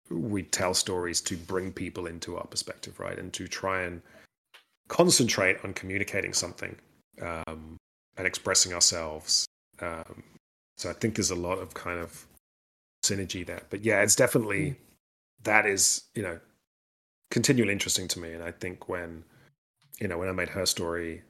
we 0.10 0.44
tell 0.44 0.74
stories 0.74 1.22
to 1.22 1.38
bring 1.38 1.72
people 1.72 2.06
into 2.06 2.38
our 2.38 2.46
perspective, 2.46 3.00
right? 3.00 3.18
And 3.18 3.34
to 3.34 3.48
try 3.48 3.84
and 3.84 4.02
concentrate 4.90 5.58
on 5.64 5.74
communicating 5.74 6.34
something 6.34 6.76
um, 7.22 7.78
and 8.18 8.28
expressing 8.28 8.74
ourselves. 8.74 9.46
Um, 9.80 10.24
so 10.78 10.90
I 10.90 10.94
think 10.94 11.16
there's 11.16 11.32
a 11.32 11.36
lot 11.36 11.58
of 11.60 11.74
kind 11.74 12.00
of 12.00 12.28
synergy 13.04 13.46
there. 13.46 13.64
But 13.70 13.84
yeah, 13.84 14.02
it's 14.02 14.16
definitely 14.16 14.72
mm. 14.72 14.76
that 15.44 15.66
is, 15.66 16.04
you 16.16 16.22
know, 16.22 16.40
continually 17.32 17.74
interesting 17.74 18.08
to 18.10 18.20
me. 18.20 18.34
And 18.34 18.44
I 18.44 18.52
think 18.52 18.88
when, 18.88 19.24
you 20.00 20.08
know, 20.08 20.18
when 20.18 20.30
I 20.30 20.34
made 20.34 20.50
her 20.50 20.66
story, 20.66 21.24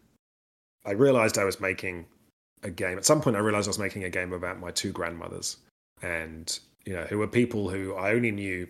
I 0.86 0.92
realized 0.92 1.38
I 1.38 1.46
was 1.46 1.62
making 1.62 2.06
a 2.64 2.72
game. 2.72 2.98
At 2.98 3.06
some 3.06 3.22
point, 3.22 3.36
I 3.36 3.40
realized 3.40 3.68
I 3.68 3.70
was 3.70 3.80
making 3.80 4.04
a 4.04 4.10
game 4.10 4.34
about 4.34 4.60
my 4.60 4.72
two 4.72 4.92
grandmothers, 4.92 5.58
and 6.02 6.60
you 6.86 6.94
know, 6.94 7.04
who 7.04 7.20
were 7.20 7.28
people 7.28 7.70
who 7.70 7.96
I 7.96 8.12
only 8.14 8.32
knew 8.32 8.68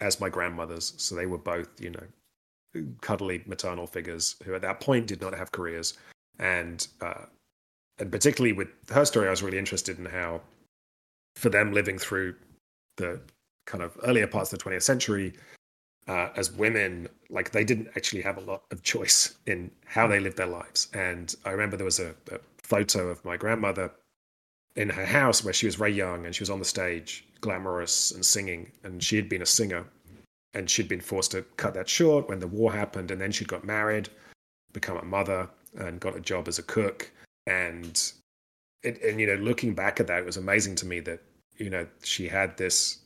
as 0.00 0.20
my 0.20 0.28
grandmothers. 0.28 0.94
So 0.96 1.14
they 1.14 1.26
were 1.26 1.38
both, 1.38 1.68
you 1.80 1.90
know, 1.90 2.84
cuddly 3.00 3.42
maternal 3.46 3.86
figures 3.86 4.36
who 4.44 4.54
at 4.54 4.62
that 4.62 4.80
point 4.80 5.06
did 5.06 5.20
not 5.20 5.34
have 5.34 5.52
careers, 5.52 5.98
and 6.38 6.86
uh, 7.00 7.26
and 7.98 8.10
particularly 8.10 8.52
with 8.52 8.68
her 8.90 9.04
story, 9.04 9.26
I 9.26 9.30
was 9.30 9.42
really 9.42 9.58
interested 9.58 9.98
in 9.98 10.06
how, 10.06 10.40
for 11.36 11.50
them 11.50 11.72
living 11.72 11.98
through 11.98 12.34
the 12.96 13.20
kind 13.66 13.84
of 13.84 13.96
earlier 14.04 14.26
parts 14.26 14.52
of 14.52 14.58
the 14.58 14.64
20th 14.64 14.82
century, 14.82 15.34
uh, 16.08 16.30
as 16.34 16.50
women, 16.50 17.08
like 17.28 17.50
they 17.50 17.62
didn't 17.62 17.88
actually 17.94 18.22
have 18.22 18.38
a 18.38 18.40
lot 18.40 18.62
of 18.70 18.82
choice 18.82 19.36
in 19.46 19.70
how 19.84 20.06
they 20.06 20.18
lived 20.18 20.38
their 20.38 20.46
lives. 20.46 20.88
And 20.94 21.34
I 21.44 21.50
remember 21.50 21.76
there 21.76 21.84
was 21.84 22.00
a, 22.00 22.14
a 22.32 22.38
photo 22.70 23.08
of 23.08 23.24
my 23.24 23.36
grandmother 23.36 23.90
in 24.76 24.88
her 24.88 25.04
house 25.04 25.44
where 25.44 25.52
she 25.52 25.66
was 25.66 25.74
very 25.74 25.92
young 25.92 26.24
and 26.24 26.34
she 26.34 26.42
was 26.42 26.50
on 26.50 26.60
the 26.60 26.64
stage, 26.64 27.26
glamorous 27.40 28.12
and 28.12 28.24
singing. 28.24 28.70
And 28.84 29.02
she 29.02 29.16
had 29.16 29.28
been 29.28 29.42
a 29.42 29.46
singer 29.46 29.84
and 30.54 30.70
she'd 30.70 30.88
been 30.88 31.00
forced 31.00 31.32
to 31.32 31.42
cut 31.56 31.74
that 31.74 31.88
short 31.88 32.28
when 32.28 32.40
the 32.40 32.46
war 32.46 32.72
happened. 32.72 33.10
And 33.10 33.20
then 33.20 33.32
she'd 33.32 33.48
got 33.48 33.64
married, 33.64 34.08
become 34.72 34.96
a 34.96 35.04
mother, 35.04 35.48
and 35.78 36.00
got 36.00 36.16
a 36.16 36.20
job 36.20 36.48
as 36.48 36.58
a 36.58 36.62
cook. 36.62 37.10
And 37.46 38.00
it, 38.82 39.02
and 39.02 39.20
you 39.20 39.26
know, 39.26 39.34
looking 39.34 39.74
back 39.74 40.00
at 40.00 40.06
that, 40.06 40.20
it 40.20 40.26
was 40.26 40.36
amazing 40.36 40.76
to 40.76 40.86
me 40.86 41.00
that 41.00 41.20
you 41.56 41.70
know 41.70 41.86
she 42.02 42.28
had 42.28 42.56
this 42.56 42.98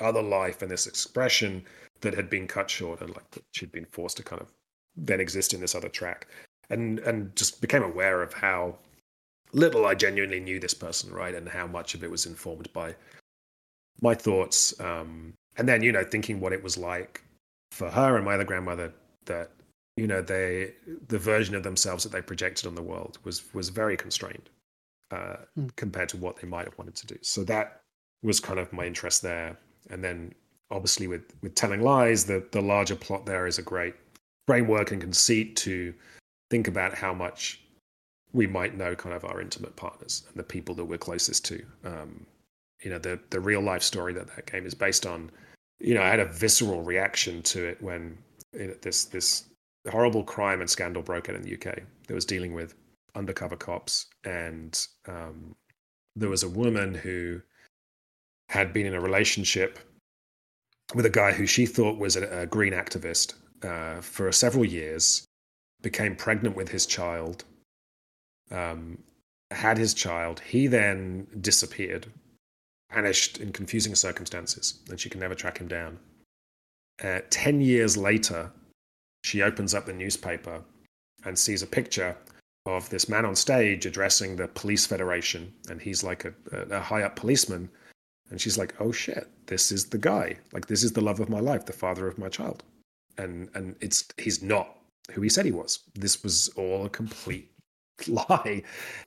other 0.00 0.22
life 0.22 0.62
and 0.62 0.70
this 0.70 0.86
expression 0.86 1.64
that 2.00 2.14
had 2.14 2.28
been 2.28 2.46
cut 2.46 2.70
short, 2.70 3.00
and 3.00 3.10
like 3.10 3.24
she'd 3.52 3.72
been 3.72 3.86
forced 3.86 4.16
to 4.18 4.22
kind 4.22 4.42
of 4.42 4.52
then 4.96 5.20
exist 5.20 5.54
in 5.54 5.60
this 5.60 5.74
other 5.74 5.88
track, 5.88 6.26
and 6.70 6.98
and 7.00 7.34
just 7.36 7.60
became 7.60 7.82
aware 7.82 8.22
of 8.22 8.32
how 8.32 8.76
little 9.52 9.86
I 9.86 9.94
genuinely 9.94 10.40
knew 10.40 10.58
this 10.58 10.74
person, 10.74 11.12
right, 11.12 11.34
and 11.34 11.48
how 11.48 11.66
much 11.66 11.94
of 11.94 12.04
it 12.04 12.10
was 12.10 12.26
informed 12.26 12.72
by 12.72 12.94
my 14.02 14.14
thoughts. 14.14 14.78
Um, 14.80 15.32
and 15.56 15.68
then, 15.68 15.82
you 15.82 15.92
know, 15.92 16.04
thinking 16.04 16.40
what 16.40 16.52
it 16.52 16.62
was 16.62 16.76
like 16.76 17.22
for 17.70 17.90
her 17.90 18.16
and 18.16 18.24
my 18.24 18.34
other 18.34 18.44
grandmother 18.44 18.92
that 19.26 19.50
you 19.96 20.06
know 20.06 20.22
they 20.22 20.72
the 21.08 21.18
version 21.18 21.54
of 21.54 21.62
themselves 21.62 22.02
that 22.04 22.12
they 22.12 22.22
projected 22.22 22.66
on 22.66 22.74
the 22.74 22.82
world 22.82 23.18
was 23.24 23.52
was 23.54 23.70
very 23.70 23.96
constrained 23.96 24.48
uh, 25.10 25.36
mm. 25.58 25.74
compared 25.76 26.08
to 26.10 26.16
what 26.16 26.36
they 26.36 26.46
might 26.46 26.64
have 26.64 26.76
wanted 26.78 26.94
to 26.94 27.06
do. 27.06 27.18
So 27.22 27.44
that 27.44 27.80
was 28.22 28.40
kind 28.40 28.58
of 28.58 28.72
my 28.72 28.86
interest 28.86 29.22
there. 29.22 29.58
And 29.90 30.02
then 30.02 30.34
obviously 30.70 31.06
with 31.06 31.22
with 31.42 31.54
telling 31.54 31.80
lies, 31.80 32.24
the 32.24 32.46
the 32.52 32.60
larger 32.60 32.96
plot 32.96 33.26
there 33.26 33.46
is 33.46 33.58
a 33.58 33.62
great 33.62 33.94
framework 34.46 34.92
and 34.92 35.00
conceit 35.00 35.56
to 35.56 35.94
think 36.50 36.68
about 36.68 36.94
how 36.94 37.12
much 37.12 37.62
we 38.32 38.46
might 38.46 38.76
know 38.76 38.94
kind 38.94 39.14
of 39.14 39.24
our 39.24 39.40
intimate 39.40 39.76
partners 39.76 40.24
and 40.28 40.36
the 40.36 40.44
people 40.44 40.74
that 40.74 40.84
we're 40.84 40.98
closest 40.98 41.44
to. 41.46 41.64
Um, 41.84 42.26
you 42.82 42.90
know, 42.90 42.98
the 42.98 43.18
the 43.30 43.40
real 43.40 43.60
life 43.60 43.82
story 43.82 44.12
that 44.14 44.34
that 44.34 44.50
game 44.50 44.66
is 44.66 44.74
based 44.74 45.06
on. 45.06 45.30
You 45.78 45.94
know, 45.94 46.02
I 46.02 46.08
had 46.08 46.20
a 46.20 46.26
visceral 46.26 46.82
reaction 46.82 47.42
to 47.42 47.64
it 47.66 47.82
when 47.82 48.18
you 48.52 48.68
know, 48.68 48.74
this 48.82 49.04
this 49.04 49.44
horrible 49.90 50.24
crime 50.24 50.60
and 50.60 50.68
scandal 50.68 51.02
broke 51.02 51.28
out 51.28 51.36
in 51.36 51.42
the 51.42 51.54
UK 51.54 51.80
that 52.06 52.14
was 52.14 52.24
dealing 52.24 52.52
with 52.52 52.74
undercover 53.14 53.56
cops, 53.56 54.06
and 54.24 54.86
um, 55.08 55.54
there 56.14 56.28
was 56.28 56.42
a 56.42 56.48
woman 56.48 56.94
who 56.94 57.40
had 58.48 58.72
been 58.72 58.86
in 58.86 58.94
a 58.94 59.00
relationship 59.00 59.78
with 60.94 61.06
a 61.06 61.10
guy 61.10 61.32
who 61.32 61.46
she 61.46 61.66
thought 61.66 61.98
was 61.98 62.16
a, 62.16 62.42
a 62.42 62.46
green 62.46 62.72
activist 62.72 63.34
uh, 63.62 64.00
for 64.00 64.30
several 64.30 64.64
years, 64.64 65.24
became 65.82 66.14
pregnant 66.14 66.56
with 66.56 66.68
his 66.68 66.86
child, 66.86 67.44
um, 68.50 68.98
had 69.50 69.78
his 69.78 69.94
child. 69.94 70.40
He 70.40 70.66
then 70.66 71.26
disappeared, 71.40 72.06
vanished 72.92 73.38
in 73.38 73.52
confusing 73.52 73.94
circumstances, 73.94 74.80
and 74.88 74.98
she 74.98 75.10
can 75.10 75.20
never 75.20 75.34
track 75.34 75.58
him 75.58 75.68
down. 75.68 75.98
Uh, 77.02 77.20
Ten 77.30 77.60
years 77.60 77.96
later, 77.96 78.50
she 79.24 79.42
opens 79.42 79.74
up 79.74 79.86
the 79.86 79.92
newspaper 79.92 80.62
and 81.24 81.38
sees 81.38 81.62
a 81.62 81.66
picture 81.66 82.16
of 82.66 82.88
this 82.90 83.08
man 83.08 83.24
on 83.24 83.36
stage 83.36 83.86
addressing 83.86 84.36
the 84.36 84.48
police 84.48 84.86
federation, 84.86 85.52
and 85.68 85.80
he's 85.80 86.02
like 86.02 86.24
a, 86.24 86.32
a 86.70 86.80
high 86.80 87.02
up 87.02 87.16
policeman. 87.16 87.68
And 88.28 88.40
she's 88.40 88.58
like, 88.58 88.74
"Oh 88.80 88.90
shit, 88.90 89.28
this 89.46 89.70
is 89.70 89.86
the 89.86 89.98
guy. 89.98 90.36
Like, 90.52 90.66
this 90.66 90.82
is 90.82 90.92
the 90.92 91.00
love 91.00 91.20
of 91.20 91.28
my 91.28 91.38
life, 91.38 91.64
the 91.64 91.72
father 91.72 92.08
of 92.08 92.18
my 92.18 92.28
child." 92.28 92.64
And 93.18 93.48
and 93.54 93.76
it's 93.80 94.04
he's 94.18 94.42
not 94.42 94.78
who 95.12 95.20
he 95.22 95.28
said 95.28 95.44
he 95.44 95.52
was. 95.52 95.80
This 95.94 96.24
was 96.24 96.48
all 96.56 96.86
a 96.86 96.90
complete 96.90 97.50
lie. 98.08 98.62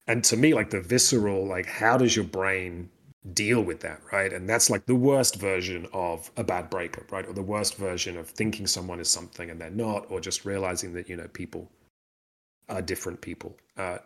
And 0.07 0.23
to 0.25 0.37
me, 0.37 0.53
like 0.53 0.69
the 0.69 0.81
visceral, 0.81 1.45
like 1.45 1.65
how 1.65 1.97
does 1.97 2.15
your 2.15 2.25
brain 2.25 2.89
deal 3.33 3.61
with 3.61 3.81
that, 3.81 4.01
right? 4.11 4.31
And 4.31 4.47
that's 4.49 4.69
like 4.69 4.85
the 4.85 4.95
worst 4.95 5.35
version 5.35 5.87
of 5.93 6.31
a 6.37 6.43
bad 6.43 6.69
breakup, 6.69 7.11
right? 7.11 7.27
Or 7.27 7.33
the 7.33 7.41
worst 7.41 7.75
version 7.77 8.17
of 8.17 8.29
thinking 8.29 8.65
someone 8.65 8.99
is 8.99 9.09
something 9.09 9.49
and 9.49 9.59
they're 9.59 9.69
not, 9.69 10.09
or 10.09 10.19
just 10.19 10.45
realizing 10.45 10.93
that 10.93 11.09
you 11.09 11.15
know 11.15 11.27
people 11.27 11.69
are 12.69 12.81
different 12.81 13.21
people 13.21 13.55
uh, 13.77 13.97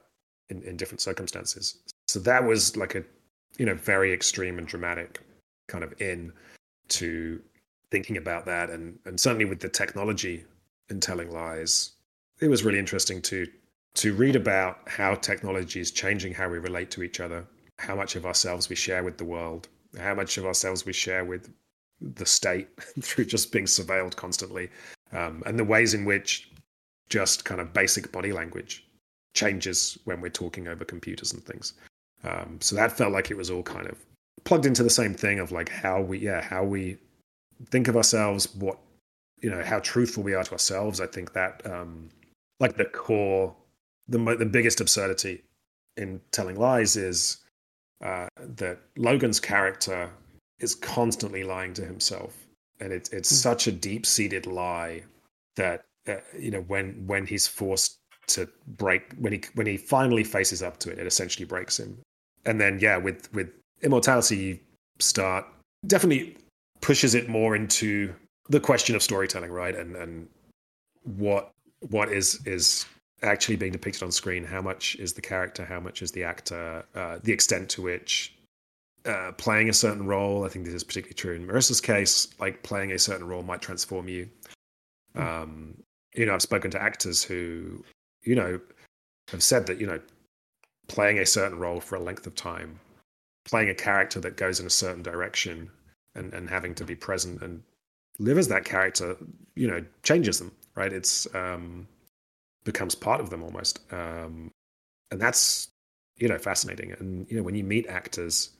in 0.49 0.63
in 0.63 0.77
different 0.77 1.01
circumstances. 1.01 1.77
So 2.07 2.19
that 2.21 2.43
was 2.43 2.75
like 2.75 2.95
a 2.95 3.03
you 3.57 3.65
know 3.65 3.75
very 3.75 4.13
extreme 4.13 4.57
and 4.57 4.67
dramatic 4.67 5.19
kind 5.67 5.83
of 5.83 5.99
in 6.01 6.33
to 6.89 7.41
thinking 7.91 8.17
about 8.17 8.45
that, 8.45 8.69
and 8.69 8.99
and 9.05 9.19
certainly 9.19 9.45
with 9.45 9.59
the 9.59 9.69
technology 9.69 10.43
in 10.89 10.99
telling 10.99 11.31
lies, 11.31 11.91
it 12.41 12.49
was 12.49 12.63
really 12.63 12.79
interesting 12.79 13.21
to 13.21 13.47
to 13.95 14.13
read 14.13 14.35
about 14.35 14.79
how 14.87 15.15
technology 15.15 15.79
is 15.79 15.91
changing 15.91 16.33
how 16.33 16.49
we 16.49 16.57
relate 16.57 16.89
to 16.91 17.03
each 17.03 17.19
other, 17.19 17.45
how 17.79 17.95
much 17.95 18.15
of 18.15 18.25
ourselves 18.25 18.69
we 18.69 18.75
share 18.75 19.03
with 19.03 19.17
the 19.17 19.25
world, 19.25 19.67
how 19.99 20.15
much 20.15 20.37
of 20.37 20.45
ourselves 20.45 20.85
we 20.85 20.93
share 20.93 21.25
with 21.25 21.53
the 22.01 22.25
state 22.25 22.67
through 23.01 23.25
just 23.25 23.51
being 23.51 23.65
surveilled 23.65 24.15
constantly, 24.15 24.69
um, 25.11 25.43
and 25.45 25.57
the 25.57 25.63
ways 25.63 25.93
in 25.93 26.05
which 26.05 26.51
just 27.09 27.45
kind 27.45 27.61
of 27.61 27.73
basic 27.73 28.11
body 28.11 28.31
language 28.31 28.85
changes 29.33 29.97
when 30.05 30.21
we're 30.21 30.29
talking 30.29 30.67
over 30.67 30.85
computers 30.85 31.33
and 31.33 31.43
things. 31.43 31.73
Um, 32.23 32.57
so 32.61 32.75
that 32.75 32.91
felt 32.91 33.11
like 33.11 33.31
it 33.31 33.37
was 33.37 33.49
all 33.49 33.63
kind 33.63 33.87
of 33.87 33.97
plugged 34.45 34.65
into 34.65 34.83
the 34.83 34.89
same 34.89 35.13
thing 35.13 35.39
of 35.39 35.51
like 35.51 35.69
how 35.69 36.01
we, 36.01 36.19
yeah, 36.19 36.41
how 36.41 36.63
we 36.63 36.97
think 37.69 37.87
of 37.87 37.95
ourselves, 37.95 38.53
what, 38.55 38.79
you 39.41 39.49
know, 39.49 39.63
how 39.63 39.79
truthful 39.79 40.23
we 40.23 40.33
are 40.33 40.43
to 40.43 40.51
ourselves. 40.53 41.01
I 41.01 41.07
think 41.07 41.33
that, 41.33 41.61
um, 41.65 42.09
like 42.59 42.77
the 42.77 42.85
core, 42.85 43.55
the 44.07 44.17
the 44.37 44.45
biggest 44.45 44.81
absurdity 44.81 45.43
in 45.97 46.21
telling 46.31 46.59
lies 46.59 46.95
is 46.95 47.37
uh, 48.03 48.27
that 48.37 48.79
Logan's 48.97 49.39
character 49.39 50.09
is 50.59 50.75
constantly 50.75 51.43
lying 51.43 51.73
to 51.73 51.85
himself, 51.85 52.35
and 52.79 52.91
it, 52.91 53.09
it's 53.11 53.31
mm. 53.31 53.35
such 53.35 53.67
a 53.67 53.71
deep 53.71 54.05
seated 54.05 54.45
lie 54.45 55.03
that 55.55 55.83
uh, 56.07 56.15
you 56.37 56.51
know 56.51 56.61
when 56.61 57.05
when 57.07 57.25
he's 57.25 57.47
forced 57.47 57.97
to 58.27 58.47
break 58.67 59.13
when 59.19 59.33
he 59.33 59.41
when 59.55 59.67
he 59.67 59.77
finally 59.77 60.23
faces 60.23 60.61
up 60.61 60.77
to 60.79 60.91
it, 60.91 60.99
it 60.99 61.07
essentially 61.07 61.45
breaks 61.45 61.79
him. 61.79 61.97
And 62.45 62.59
then 62.59 62.79
yeah, 62.79 62.97
with 62.97 63.31
with 63.33 63.49
immortality, 63.81 64.37
you 64.37 64.59
start 64.99 65.45
definitely 65.87 66.37
pushes 66.81 67.15
it 67.15 67.29
more 67.29 67.55
into 67.55 68.13
the 68.49 68.59
question 68.59 68.95
of 68.95 69.03
storytelling, 69.03 69.51
right? 69.51 69.75
And 69.75 69.95
and 69.95 70.27
what 71.03 71.51
what 71.89 72.11
is 72.11 72.45
is 72.45 72.85
actually 73.23 73.55
being 73.55 73.71
depicted 73.71 74.03
on 74.03 74.11
screen 74.11 74.43
how 74.43 74.61
much 74.61 74.95
is 74.95 75.13
the 75.13 75.21
character 75.21 75.65
how 75.65 75.79
much 75.79 76.01
is 76.01 76.11
the 76.11 76.23
actor 76.23 76.85
uh, 76.95 77.17
the 77.23 77.31
extent 77.31 77.69
to 77.69 77.81
which 77.81 78.35
uh, 79.05 79.31
playing 79.37 79.69
a 79.69 79.73
certain 79.73 80.05
role 80.05 80.45
i 80.45 80.49
think 80.49 80.65
this 80.65 80.73
is 80.73 80.83
particularly 80.83 81.13
true 81.13 81.35
in 81.35 81.47
marissa's 81.47 81.81
case 81.81 82.27
like 82.39 82.61
playing 82.63 82.91
a 82.91 82.99
certain 82.99 83.27
role 83.27 83.43
might 83.43 83.61
transform 83.61 84.07
you 84.07 84.29
hmm. 85.15 85.21
um, 85.21 85.77
you 86.15 86.25
know 86.25 86.33
i've 86.33 86.41
spoken 86.41 86.69
to 86.69 86.81
actors 86.81 87.23
who 87.23 87.83
you 88.23 88.35
know 88.35 88.59
have 89.29 89.43
said 89.43 89.65
that 89.65 89.79
you 89.79 89.87
know 89.87 89.99
playing 90.87 91.19
a 91.19 91.25
certain 91.25 91.57
role 91.57 91.79
for 91.79 91.95
a 91.95 91.99
length 91.99 92.27
of 92.27 92.35
time 92.35 92.79
playing 93.45 93.69
a 93.69 93.75
character 93.75 94.19
that 94.19 94.37
goes 94.37 94.59
in 94.59 94.65
a 94.65 94.69
certain 94.69 95.03
direction 95.03 95.69
and, 96.15 96.33
and 96.33 96.49
having 96.49 96.75
to 96.75 96.85
be 96.85 96.95
present 96.95 97.41
and 97.41 97.61
live 98.19 98.37
as 98.37 98.47
that 98.47 98.65
character 98.65 99.17
you 99.55 99.67
know 99.67 99.83
changes 100.03 100.39
them 100.39 100.51
right? 100.75 100.91
It's 100.91 101.27
um, 101.35 101.87
becomes 102.63 102.95
part 102.95 103.21
of 103.21 103.29
them 103.29 103.43
almost, 103.43 103.79
um, 103.91 104.51
and 105.11 105.21
that's 105.21 105.69
you 106.17 106.27
know 106.27 106.37
fascinating. 106.37 106.91
And 106.93 107.29
you 107.29 107.37
know 107.37 107.43
when 107.43 107.55
you 107.55 107.63
meet 107.63 107.87
actors, 107.87 108.51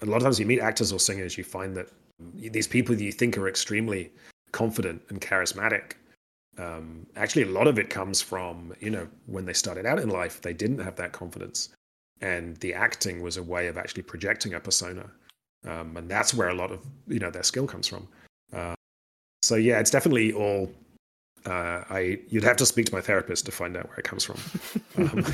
a 0.00 0.06
lot 0.06 0.16
of 0.16 0.22
times 0.22 0.40
you 0.40 0.46
meet 0.46 0.60
actors 0.60 0.92
or 0.92 0.98
singers, 0.98 1.36
you 1.36 1.44
find 1.44 1.76
that 1.76 1.88
these 2.34 2.68
people 2.68 2.94
that 2.94 3.02
you 3.02 3.12
think 3.12 3.36
are 3.38 3.48
extremely 3.48 4.10
confident 4.52 5.02
and 5.08 5.20
charismatic. 5.20 5.94
Um, 6.58 7.06
actually, 7.16 7.42
a 7.42 7.50
lot 7.50 7.66
of 7.66 7.78
it 7.78 7.88
comes 7.90 8.20
from 8.20 8.74
you 8.80 8.90
know 8.90 9.08
when 9.26 9.46
they 9.46 9.54
started 9.54 9.86
out 9.86 9.98
in 9.98 10.08
life, 10.08 10.40
they 10.40 10.52
didn't 10.52 10.78
have 10.78 10.96
that 10.96 11.12
confidence, 11.12 11.70
and 12.20 12.56
the 12.58 12.74
acting 12.74 13.22
was 13.22 13.36
a 13.36 13.42
way 13.42 13.66
of 13.68 13.78
actually 13.78 14.02
projecting 14.02 14.54
a 14.54 14.60
persona, 14.60 15.10
um, 15.66 15.96
and 15.96 16.10
that's 16.10 16.34
where 16.34 16.48
a 16.48 16.54
lot 16.54 16.70
of 16.70 16.80
you 17.08 17.18
know 17.18 17.30
their 17.30 17.42
skill 17.42 17.66
comes 17.66 17.88
from. 17.88 18.06
Uh, 18.52 18.74
so 19.42 19.56
yeah, 19.56 19.80
it's 19.80 19.90
definitely 19.90 20.32
all 20.32 20.72
uh, 21.46 21.84
I 21.88 22.18
you'd 22.28 22.44
have 22.44 22.56
to 22.58 22.66
speak 22.66 22.86
to 22.86 22.94
my 22.94 23.00
therapist 23.00 23.46
to 23.46 23.52
find 23.52 23.76
out 23.76 23.88
where 23.88 23.98
it 23.98 24.04
comes 24.04 24.24
from. 24.24 24.38
Um, 24.96 25.24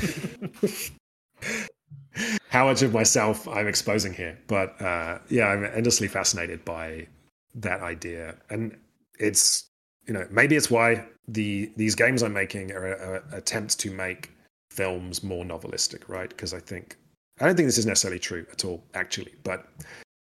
how 2.49 2.65
much 2.65 2.81
of 2.81 2.93
myself 2.93 3.47
I'm 3.47 3.67
exposing 3.67 4.13
here, 4.13 4.37
but 4.47 4.79
uh, 4.81 5.19
yeah, 5.29 5.47
I'm 5.47 5.63
endlessly 5.65 6.07
fascinated 6.07 6.65
by 6.65 7.07
that 7.55 7.81
idea, 7.81 8.35
and 8.49 8.77
it's 9.19 9.67
you 10.07 10.13
know 10.13 10.27
maybe 10.31 10.55
it's 10.55 10.71
why 10.71 11.05
the 11.27 11.71
these 11.77 11.95
games 11.95 12.23
I'm 12.23 12.33
making 12.33 12.71
are, 12.71 12.87
are 12.87 13.23
attempts 13.31 13.75
to 13.75 13.91
make 13.91 14.31
films 14.71 15.23
more 15.23 15.43
novelistic, 15.45 16.07
right? 16.07 16.29
Because 16.29 16.53
I 16.53 16.59
think 16.59 16.97
I 17.39 17.45
don't 17.45 17.55
think 17.55 17.67
this 17.67 17.77
is 17.77 17.85
necessarily 17.85 18.19
true 18.19 18.45
at 18.51 18.65
all, 18.65 18.83
actually, 18.93 19.33
but 19.43 19.65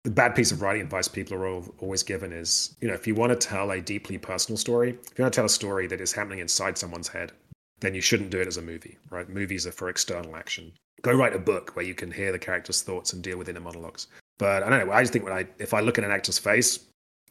the 0.03 0.11
bad 0.11 0.35
piece 0.35 0.51
of 0.51 0.61
writing 0.61 0.81
advice 0.81 1.07
people 1.07 1.37
are 1.37 1.61
always 1.79 2.03
given 2.03 2.31
is, 2.31 2.75
you 2.79 2.87
know, 2.87 2.93
if 2.93 3.05
you 3.05 3.15
want 3.15 3.31
to 3.31 3.47
tell 3.47 3.71
a 3.71 3.81
deeply 3.81 4.17
personal 4.17 4.57
story, 4.57 4.91
if 4.91 5.17
you 5.17 5.23
want 5.23 5.33
to 5.33 5.37
tell 5.37 5.45
a 5.45 5.49
story 5.49 5.87
that 5.87 5.99
is 5.99 6.13
happening 6.13 6.39
inside 6.39 6.77
someone's 6.77 7.07
head, 7.07 7.33
then 7.81 7.93
you 7.93 8.01
shouldn't 8.01 8.29
do 8.29 8.39
it 8.39 8.47
as 8.47 8.57
a 8.57 8.61
movie, 8.61 8.97
right? 9.09 9.29
Movies 9.29 9.67
are 9.67 9.71
for 9.71 9.89
external 9.89 10.35
action. 10.35 10.71
Go 11.01 11.13
write 11.13 11.35
a 11.35 11.39
book 11.39 11.75
where 11.75 11.85
you 11.85 11.93
can 11.93 12.11
hear 12.11 12.31
the 12.31 12.39
character's 12.39 12.81
thoughts 12.81 13.13
and 13.13 13.23
deal 13.23 13.37
with 13.37 13.49
inner 13.49 13.59
monologues. 13.59 14.07
But 14.37 14.63
I 14.63 14.69
don't 14.69 14.87
know. 14.87 14.93
I 14.93 15.01
just 15.01 15.13
think 15.13 15.25
when 15.25 15.33
I, 15.33 15.45
if 15.57 15.73
I 15.73 15.81
look 15.81 15.97
at 15.97 16.03
an 16.03 16.11
actor's 16.11 16.39
face, 16.39 16.79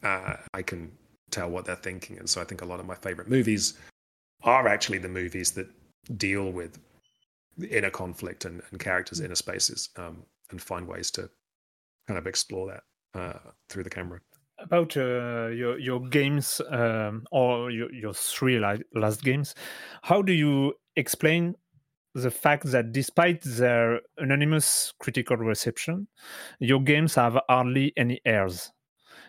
uh, 0.03 0.35
I 0.53 0.61
can 0.61 0.91
tell 1.31 1.49
what 1.49 1.65
they're 1.65 1.75
thinking. 1.75 2.17
And 2.17 2.29
so 2.29 2.41
I 2.41 2.43
think 2.43 2.61
a 2.61 2.65
lot 2.65 2.79
of 2.79 2.85
my 2.85 2.95
favorite 2.95 3.29
movies 3.29 3.75
are 4.43 4.67
actually 4.67 4.99
the 4.99 5.09
movies 5.09 5.51
that 5.51 5.67
deal 6.17 6.51
with 6.51 6.79
inner 7.69 7.89
conflict 7.89 8.45
and, 8.45 8.61
and 8.71 8.79
characters' 8.79 9.19
inner 9.19 9.35
spaces 9.35 9.89
um, 9.97 10.23
and 10.51 10.61
find 10.61 10.87
ways 10.87 11.11
to 11.11 11.29
kind 12.09 12.17
of 12.17 12.25
explore 12.25 12.73
that 12.73 13.19
uh, 13.19 13.39
through 13.69 13.83
the 13.83 13.89
camera. 13.89 14.19
About 14.57 14.97
uh, 14.97 15.47
your 15.47 15.79
your 15.79 16.01
games 16.09 16.59
um, 16.69 17.23
or 17.31 17.71
your, 17.71 17.93
your 17.93 18.13
three 18.13 18.59
last 18.93 19.23
games, 19.23 19.55
how 20.01 20.21
do 20.21 20.33
you 20.33 20.73
explain 20.97 21.55
the 22.15 22.31
fact 22.31 22.63
that 22.71 22.91
despite 22.91 23.41
their 23.43 24.01
anonymous 24.17 24.93
critical 24.99 25.37
reception, 25.37 26.07
your 26.59 26.81
games 26.81 27.15
have 27.15 27.37
hardly 27.47 27.93
any 27.95 28.19
heirs? 28.25 28.71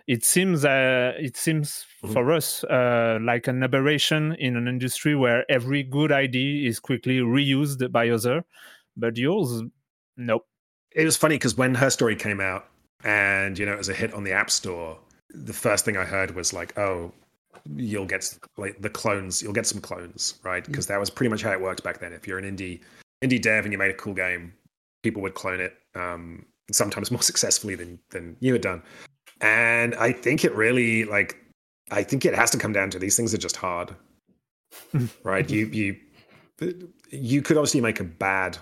It 0.08 0.24
seems 0.24 0.64
uh, 0.64 1.12
it 1.16 1.36
seems 1.36 1.84
mm-hmm. 2.02 2.12
for 2.12 2.32
us 2.32 2.64
uh, 2.64 3.18
like 3.22 3.46
an 3.46 3.62
aberration 3.62 4.34
in 4.38 4.56
an 4.56 4.66
industry 4.66 5.14
where 5.14 5.44
every 5.48 5.84
good 5.84 6.10
idea 6.10 6.68
is 6.68 6.80
quickly 6.80 7.18
reused 7.18 7.92
by 7.92 8.08
other, 8.08 8.42
but 8.96 9.16
yours, 9.16 9.62
nope 10.16 10.49
it 10.92 11.04
was 11.04 11.16
funny 11.16 11.36
because 11.36 11.56
when 11.56 11.74
her 11.74 11.90
story 11.90 12.16
came 12.16 12.40
out 12.40 12.68
and 13.04 13.58
you 13.58 13.66
know 13.66 13.72
it 13.72 13.78
was 13.78 13.88
a 13.88 13.94
hit 13.94 14.12
on 14.14 14.24
the 14.24 14.32
app 14.32 14.50
store 14.50 14.98
the 15.30 15.52
first 15.52 15.84
thing 15.84 15.96
i 15.96 16.04
heard 16.04 16.34
was 16.34 16.52
like 16.52 16.76
oh 16.78 17.12
you'll 17.76 18.06
get 18.06 18.38
like 18.56 18.80
the 18.80 18.90
clones 18.90 19.42
you'll 19.42 19.52
get 19.52 19.66
some 19.66 19.80
clones 19.80 20.34
right? 20.42 20.64
Because 20.64 20.86
that 20.86 20.98
was 20.98 21.10
pretty 21.10 21.30
much 21.30 21.42
how 21.42 21.52
it 21.52 21.60
worked 21.60 21.82
back 21.82 22.00
then. 22.00 22.12
If 22.12 22.26
you're 22.26 22.38
an 22.38 22.44
indie 22.44 22.80
indie 23.22 23.40
dev 23.40 23.64
and 23.64 23.72
you 23.72 23.78
made 23.78 23.90
a 23.90 23.94
cool 23.94 24.14
game 24.14 24.52
people 25.02 25.22
would 25.22 25.34
clone 25.34 25.60
it 25.60 25.76
um, 25.94 26.44
sometimes 26.70 27.10
more 27.10 27.22
successfully 27.22 27.74
than 27.74 27.98
than 28.10 28.36
you 28.40 28.52
had 28.52 28.62
done. 28.62 28.82
And 29.40 29.94
i 29.96 30.12
think 30.12 30.44
it 30.44 30.54
really 30.54 31.04
like 31.04 31.36
i 31.90 32.02
think 32.02 32.24
it 32.24 32.34
has 32.34 32.50
to 32.50 32.58
come 32.58 32.72
down 32.72 32.90
to 32.90 32.98
these 32.98 33.16
things 33.16 33.34
are 33.34 33.38
just 33.38 33.56
hard. 33.56 33.94
Right? 35.24 35.48
You 35.50 35.66
you 35.66 35.96
you 37.10 37.42
could 37.42 37.56
obviously 37.56 37.80
make 37.80 38.00
a 38.00 38.04
bad 38.04 38.58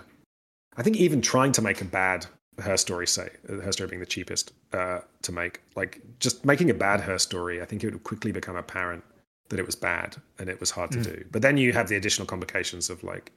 I 0.79 0.83
think 0.83 0.95
even 0.95 1.21
trying 1.21 1.51
to 1.51 1.61
make 1.61 1.81
a 1.81 1.85
bad 1.85 2.25
her 2.59 2.77
story, 2.77 3.05
say 3.05 3.29
her 3.47 3.71
story 3.71 3.89
being 3.89 3.99
the 3.99 4.05
cheapest 4.05 4.53
uh, 4.73 4.99
to 5.21 5.31
make, 5.31 5.61
like 5.75 6.01
just 6.19 6.45
making 6.45 6.69
a 6.69 6.73
bad 6.73 7.01
her 7.01 7.19
story, 7.19 7.61
I 7.61 7.65
think 7.65 7.83
it 7.83 7.91
would 7.91 8.03
quickly 8.03 8.31
become 8.31 8.55
apparent 8.55 9.03
that 9.49 9.59
it 9.59 9.65
was 9.65 9.75
bad 9.75 10.15
and 10.37 10.49
it 10.49 10.59
was 10.59 10.71
hard 10.71 10.91
mm. 10.91 11.03
to 11.03 11.15
do. 11.15 11.25
But 11.31 11.41
then 11.41 11.57
you 11.57 11.73
have 11.73 11.89
the 11.89 11.97
additional 11.97 12.25
complications 12.25 12.89
of 12.89 13.03
like 13.03 13.31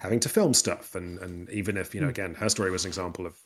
having 0.00 0.18
to 0.20 0.28
film 0.28 0.52
stuff, 0.52 0.96
and 0.96 1.18
and 1.20 1.48
even 1.50 1.76
if 1.76 1.94
you 1.94 2.00
know, 2.00 2.08
mm. 2.08 2.16
again, 2.16 2.34
her 2.34 2.48
story 2.48 2.70
was 2.72 2.84
an 2.84 2.88
example 2.88 3.24
of 3.24 3.36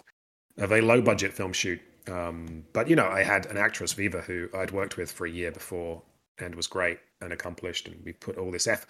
of 0.57 0.73
a 0.73 0.81
low 0.81 1.03
budget 1.03 1.33
film 1.33 1.53
shoot. 1.53 1.81
Um, 2.07 2.65
but 2.73 2.89
you 2.89 2.97
know, 2.97 3.09
I 3.09 3.25
had 3.25 3.47
an 3.47 3.59
actress 3.59 3.93
Viva 3.93 4.23
who 4.23 4.49
I'd 4.57 4.71
worked 4.71 4.97
with 4.97 5.13
for 5.13 5.27
a 5.27 5.31
year 5.31 5.51
before 5.51 6.03
and 6.39 6.55
was 6.55 6.67
great 6.67 6.99
and 7.21 7.33
accomplished, 7.33 7.89
and 7.89 8.03
we 8.05 8.13
put 8.13 8.39
all 8.39 8.51
this 8.51 8.67
effort 8.67 8.89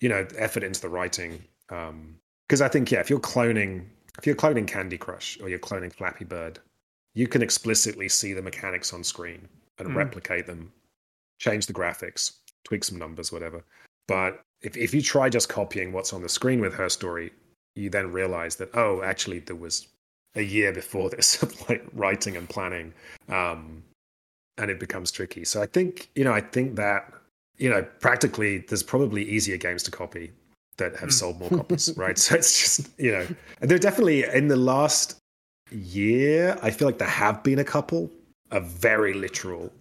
you 0.00 0.08
know 0.08 0.26
effort 0.36 0.62
into 0.62 0.80
the 0.80 0.88
writing. 0.88 1.42
Because 2.46 2.60
I 2.60 2.68
think 2.68 2.90
yeah, 2.90 3.00
if 3.00 3.10
you're 3.10 3.20
cloning 3.20 3.86
if 4.18 4.26
you're 4.26 4.36
cloning 4.36 4.66
Candy 4.66 4.96
Crush 4.96 5.38
or 5.40 5.48
you're 5.48 5.58
cloning 5.58 5.92
Flappy 5.92 6.24
Bird, 6.24 6.58
you 7.14 7.28
can 7.28 7.42
explicitly 7.42 8.08
see 8.08 8.32
the 8.32 8.42
mechanics 8.42 8.92
on 8.92 9.04
screen 9.04 9.48
and 9.78 9.88
Mm. 9.88 9.94
replicate 9.96 10.46
them, 10.46 10.72
change 11.38 11.66
the 11.66 11.72
graphics, 11.72 12.38
tweak 12.64 12.84
some 12.84 12.98
numbers, 12.98 13.30
whatever. 13.30 13.62
But 14.08 14.42
if, 14.62 14.76
if 14.76 14.94
you 14.94 15.02
try 15.02 15.28
just 15.28 15.48
copying 15.48 15.92
what's 15.92 16.12
on 16.12 16.22
the 16.22 16.28
screen 16.28 16.60
with 16.60 16.74
her 16.74 16.88
story, 16.88 17.32
you 17.74 17.90
then 17.90 18.10
realize 18.10 18.56
that, 18.56 18.70
oh, 18.74 19.02
actually, 19.02 19.40
there 19.40 19.56
was 19.56 19.88
a 20.34 20.42
year 20.42 20.72
before 20.72 21.10
this 21.14 21.42
of 21.42 21.68
like 21.68 21.84
writing 21.92 22.36
and 22.36 22.48
planning. 22.48 22.94
Um, 23.28 23.82
and 24.58 24.70
it 24.70 24.80
becomes 24.80 25.10
tricky. 25.10 25.44
So 25.44 25.60
I 25.60 25.66
think, 25.66 26.08
you 26.14 26.24
know, 26.24 26.32
I 26.32 26.40
think 26.40 26.76
that, 26.76 27.12
you 27.58 27.68
know, 27.68 27.82
practically 28.00 28.58
there's 28.58 28.82
probably 28.82 29.28
easier 29.28 29.58
games 29.58 29.82
to 29.82 29.90
copy 29.90 30.32
that 30.78 30.96
have 30.96 31.08
Mm. 31.10 31.12
sold 31.12 31.38
more 31.38 31.50
copies, 31.50 31.92
right? 31.96 32.18
So 32.18 32.34
it's 32.36 32.60
just, 32.60 32.90
you 32.98 33.12
know, 33.12 33.26
and 33.60 33.70
there 33.70 33.78
definitely 33.78 34.24
in 34.24 34.48
the 34.48 34.56
last 34.56 35.16
year, 35.70 36.58
I 36.62 36.70
feel 36.70 36.86
like 36.88 36.98
there 36.98 37.08
have 37.08 37.42
been 37.42 37.58
a 37.58 37.64
couple 37.64 38.10
of 38.50 38.66
very 38.66 39.14
literal 39.14 39.72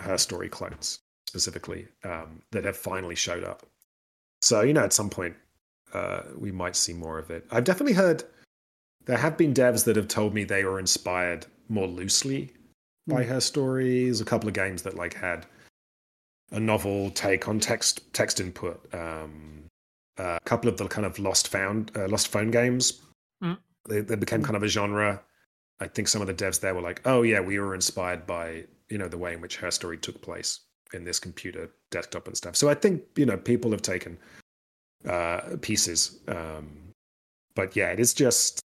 her 0.00 0.16
story 0.16 0.48
clones 0.48 0.98
specifically 1.26 1.86
um, 2.04 2.42
that 2.52 2.64
have 2.64 2.76
finally 2.76 3.14
showed 3.14 3.44
up. 3.44 3.66
So 4.42 4.62
you 4.62 4.72
know, 4.72 4.84
at 4.84 4.92
some 4.92 5.10
point, 5.10 5.36
uh, 5.92 6.22
we 6.38 6.50
might 6.52 6.76
see 6.76 6.92
more 6.92 7.18
of 7.18 7.30
it. 7.30 7.46
I've 7.50 7.64
definitely 7.64 7.94
heard 7.94 8.24
there 9.06 9.18
have 9.18 9.36
been 9.36 9.52
devs 9.52 9.84
that 9.84 9.96
have 9.96 10.08
told 10.08 10.34
me 10.34 10.44
they 10.44 10.64
were 10.64 10.78
inspired 10.78 11.46
more 11.68 11.86
loosely 11.86 12.52
by 13.06 13.24
her 13.24 13.40
stories. 13.40 14.20
A 14.20 14.24
couple 14.24 14.48
of 14.48 14.54
games 14.54 14.82
that 14.82 14.94
like 14.94 15.14
had 15.14 15.46
a 16.52 16.60
novel 16.60 17.10
take 17.10 17.48
on 17.48 17.58
text 17.60 18.12
text 18.12 18.40
input. 18.40 18.82
Um, 18.94 19.59
uh, 20.20 20.36
a 20.36 20.44
couple 20.44 20.68
of 20.68 20.76
the 20.76 20.86
kind 20.86 21.06
of 21.06 21.18
lost 21.18 21.48
found 21.48 21.90
uh, 21.96 22.06
lost 22.08 22.28
phone 22.28 22.50
games. 22.50 23.00
Mm. 23.42 23.56
They, 23.88 24.00
they 24.02 24.16
became 24.16 24.42
kind 24.42 24.56
of 24.56 24.62
a 24.62 24.68
genre. 24.68 25.22
I 25.80 25.86
think 25.86 26.08
some 26.08 26.20
of 26.20 26.26
the 26.26 26.34
devs 26.34 26.60
there 26.60 26.74
were 26.74 26.82
like, 26.82 27.00
"Oh 27.06 27.22
yeah, 27.22 27.40
we 27.40 27.58
were 27.58 27.74
inspired 27.74 28.26
by 28.26 28.64
you 28.90 28.98
know 28.98 29.08
the 29.08 29.18
way 29.18 29.32
in 29.32 29.40
which 29.40 29.56
her 29.56 29.70
story 29.70 29.96
took 29.96 30.20
place 30.20 30.60
in 30.92 31.04
this 31.04 31.18
computer 31.18 31.70
desktop 31.90 32.26
and 32.26 32.36
stuff." 32.36 32.54
So 32.56 32.68
I 32.68 32.74
think 32.74 33.02
you 33.16 33.26
know 33.26 33.36
people 33.38 33.70
have 33.70 33.82
taken 33.82 34.18
uh, 35.08 35.56
pieces, 35.62 36.20
um, 36.28 36.92
but 37.54 37.74
yeah, 37.74 37.90
it 37.90 38.00
is 38.00 38.12
just 38.12 38.60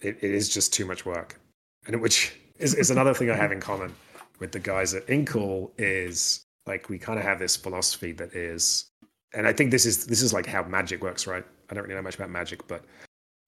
it, 0.00 0.16
it 0.22 0.34
is 0.34 0.48
just 0.48 0.72
too 0.72 0.86
much 0.86 1.04
work, 1.04 1.38
and 1.86 1.94
it- 1.94 2.00
which 2.00 2.34
is, 2.58 2.74
is 2.74 2.90
another 2.90 3.14
thing 3.14 3.30
I 3.30 3.36
have 3.36 3.52
in 3.52 3.60
common 3.60 3.94
with 4.38 4.52
the 4.52 4.60
guys 4.60 4.94
at 4.94 5.08
Inkle 5.10 5.72
is 5.78 6.42
like 6.66 6.88
we 6.88 6.98
kind 6.98 7.18
of 7.18 7.24
have 7.24 7.38
this 7.38 7.56
philosophy 7.56 8.12
that 8.12 8.34
is, 8.34 8.86
and 9.34 9.46
I 9.46 9.52
think 9.52 9.70
this 9.70 9.86
is 9.86 10.06
this 10.06 10.22
is 10.22 10.32
like 10.32 10.46
how 10.46 10.62
magic 10.64 11.02
works, 11.02 11.26
right? 11.26 11.44
I 11.70 11.74
don't 11.74 11.84
really 11.84 11.94
know 11.94 12.02
much 12.02 12.16
about 12.16 12.30
magic, 12.30 12.66
but 12.68 12.84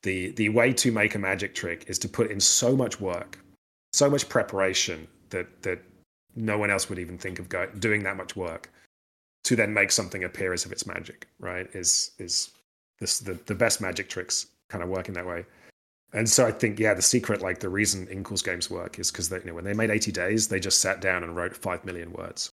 the 0.03 0.31
the 0.33 0.49
way 0.49 0.73
to 0.75 0.93
make 0.93 1.15
a 1.15 1.19
magic 1.19 1.55
trick 1.55 1.85
is 1.89 1.99
to 2.01 2.09
put 2.09 2.31
in 2.31 2.41
so 2.41 2.77
much 2.77 3.01
work, 3.01 3.39
so 3.93 4.11
much 4.11 4.29
preparation 4.29 5.07
that 5.31 5.63
that 5.63 5.83
no 6.37 6.59
one 6.59 6.71
else 6.71 6.89
would 6.89 6.99
even 6.99 7.19
think 7.19 7.39
of 7.39 7.49
go, 7.49 7.67
doing 7.79 8.03
that 8.05 8.17
much 8.17 8.37
work 8.37 8.71
to 9.45 9.57
then 9.57 9.73
make 9.73 9.91
something 9.91 10.25
appear 10.25 10.53
as 10.53 10.65
if 10.67 10.73
it's 10.73 10.87
magic, 10.87 11.29
right? 11.39 11.69
Is 11.75 12.13
is 12.19 12.51
this 13.01 13.19
the, 13.19 13.35
the 13.47 13.55
best 13.55 13.81
magic 13.81 14.09
tricks 14.09 14.47
kind 14.69 14.85
of 14.85 14.91
work 14.91 15.09
in 15.09 15.15
that 15.15 15.27
way. 15.27 15.45
And 16.13 16.29
so 16.29 16.47
I 16.47 16.51
think, 16.51 16.79
yeah, 16.79 16.95
the 16.95 17.03
secret, 17.03 17.41
like 17.41 17.61
the 17.61 17.69
reason 17.69 18.07
Inkle's 18.09 18.43
games 18.43 18.69
work 18.69 18.99
is 18.99 19.11
because 19.11 19.29
they, 19.29 19.39
you 19.39 19.45
know, 19.47 19.55
when 19.55 19.65
they 19.65 19.75
made 19.75 19.91
80 19.91 20.11
days, 20.13 20.49
they 20.49 20.59
just 20.59 20.81
sat 20.81 21.01
down 21.01 21.23
and 21.23 21.37
wrote 21.37 21.57
five 21.57 21.85
million 21.85 22.13
words. 22.13 22.50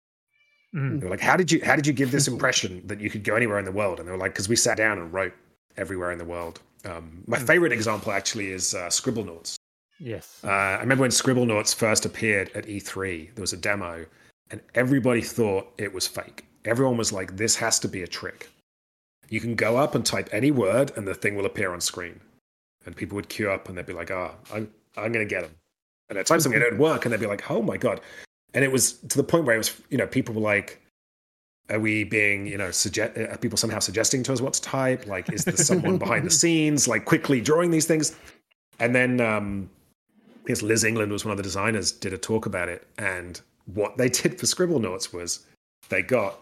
Mm. 0.75 1.01
They 1.01 1.07
were 1.07 1.11
like, 1.11 1.21
"How 1.21 1.37
did 1.37 1.53
you 1.53 1.61
how 1.65 1.77
did 1.77 1.87
you 1.87 1.93
give 1.93 2.11
this 2.11 2.29
impression 2.35 2.83
that 2.87 3.01
you 3.01 3.11
could 3.11 3.25
go 3.25 3.35
anywhere 3.37 3.59
in 3.59 3.65
the 3.65 3.73
world?" 3.73 3.99
And 3.99 4.09
they 4.09 4.13
were 4.13 4.19
like, 4.19 4.33
"Because 4.33 4.49
we 4.49 4.57
sat 4.57 4.77
down 4.77 4.99
and 4.99 5.13
wrote 5.13 5.33
everywhere 5.77 6.13
in 6.13 6.19
the 6.19 6.25
world." 6.25 6.61
Um, 6.85 7.23
my 7.27 7.39
favorite 7.39 7.73
example 7.73 8.13
actually 8.13 8.51
is 8.51 8.75
uh, 8.75 8.89
Scribblenauts. 8.89 9.57
Yes. 10.01 10.41
Uh, 10.43 10.49
I 10.49 10.81
remember 10.81 11.03
when 11.03 11.11
Scribblenauts 11.11 11.75
first 11.75 12.05
appeared 12.05 12.51
at 12.57 12.67
E3, 12.67 13.35
there 13.35 13.41
was 13.41 13.53
a 13.53 13.57
demo, 13.57 14.05
and 14.51 14.61
everybody 14.75 15.21
thought 15.21 15.73
it 15.79 15.93
was 15.93 16.09
fake. 16.09 16.45
Everyone 16.65 16.97
was 16.97 17.13
like, 17.13 17.37
"This 17.37 17.57
has 17.57 17.79
to 17.81 17.89
be 17.89 18.03
a 18.03 18.07
trick." 18.07 18.51
You 19.29 19.41
can 19.41 19.55
go 19.55 19.77
up 19.77 19.95
and 19.95 20.05
type 20.05 20.29
any 20.33 20.51
word, 20.51 20.93
and 20.97 21.07
the 21.07 21.15
thing 21.15 21.37
will 21.37 21.47
appear 21.47 21.73
on 21.73 21.81
screen. 21.81 22.21
And 22.85 22.97
people 22.97 23.17
would 23.17 23.29
queue 23.29 23.51
up, 23.51 23.69
and 23.69 23.79
they'd 23.79 23.87
be 23.87 23.93
like, 23.93 24.11
"Ah, 24.11 24.35
I'm 24.53 24.71
I'm 24.97 25.13
going 25.13 25.27
to 25.27 25.35
get 25.35 25.43
them." 25.43 25.55
And 26.09 26.19
at 26.19 26.27
times, 26.27 26.43
something 26.43 26.61
it 26.61 26.71
would 26.71 26.81
work, 26.81 27.05
and 27.05 27.13
they'd 27.13 27.21
be 27.21 27.27
like, 27.27 27.51
"Oh 27.51 27.63
my 27.63 27.77
god!" 27.77 28.01
And 28.55 28.65
it 28.65 28.73
was 28.73 28.93
to 28.93 29.17
the 29.17 29.25
point 29.25 29.45
where 29.45 29.55
it 29.55 29.59
was, 29.59 29.81
you 29.91 29.99
know, 29.99 30.07
people 30.07 30.35
were 30.35 30.41
like, 30.41 30.81
"Are 31.71 31.81
we 31.81 32.05
being, 32.05 32.47
you 32.47 32.59
know, 32.59 32.71
suggest? 32.71 33.17
Are 33.17 33.39
people 33.39 33.57
somehow 33.57 33.79
suggesting 33.79 34.23
to 34.25 34.33
us 34.33 34.41
what 34.41 34.55
to 34.55 34.63
type? 34.63 35.07
Like, 35.07 35.33
is 35.33 35.45
there 35.45 35.57
someone 35.57 35.99
behind 35.99 36.27
the 36.27 36.31
scenes, 36.43 36.87
like 36.87 37.05
quickly 37.05 37.41
drawing 37.41 37.71
these 37.71 37.87
things?" 37.87 38.15
And 38.79 38.95
then 38.95 39.21
um, 39.21 39.71
I 40.45 40.49
guess 40.49 40.63
Liz 40.63 40.85
England 40.85 41.13
was 41.13 41.25
one 41.25 41.33
of 41.33 41.37
the 41.37 41.43
designers, 41.43 41.93
did 41.93 42.13
a 42.13 42.19
talk 42.19 42.47
about 42.47 42.69
it. 42.69 42.87
And 42.99 43.41
what 43.67 43.97
they 43.97 44.09
did 44.09 44.39
for 44.39 44.47
Scribblenauts 44.47 45.13
was 45.13 45.47
they 45.89 46.03
got 46.03 46.41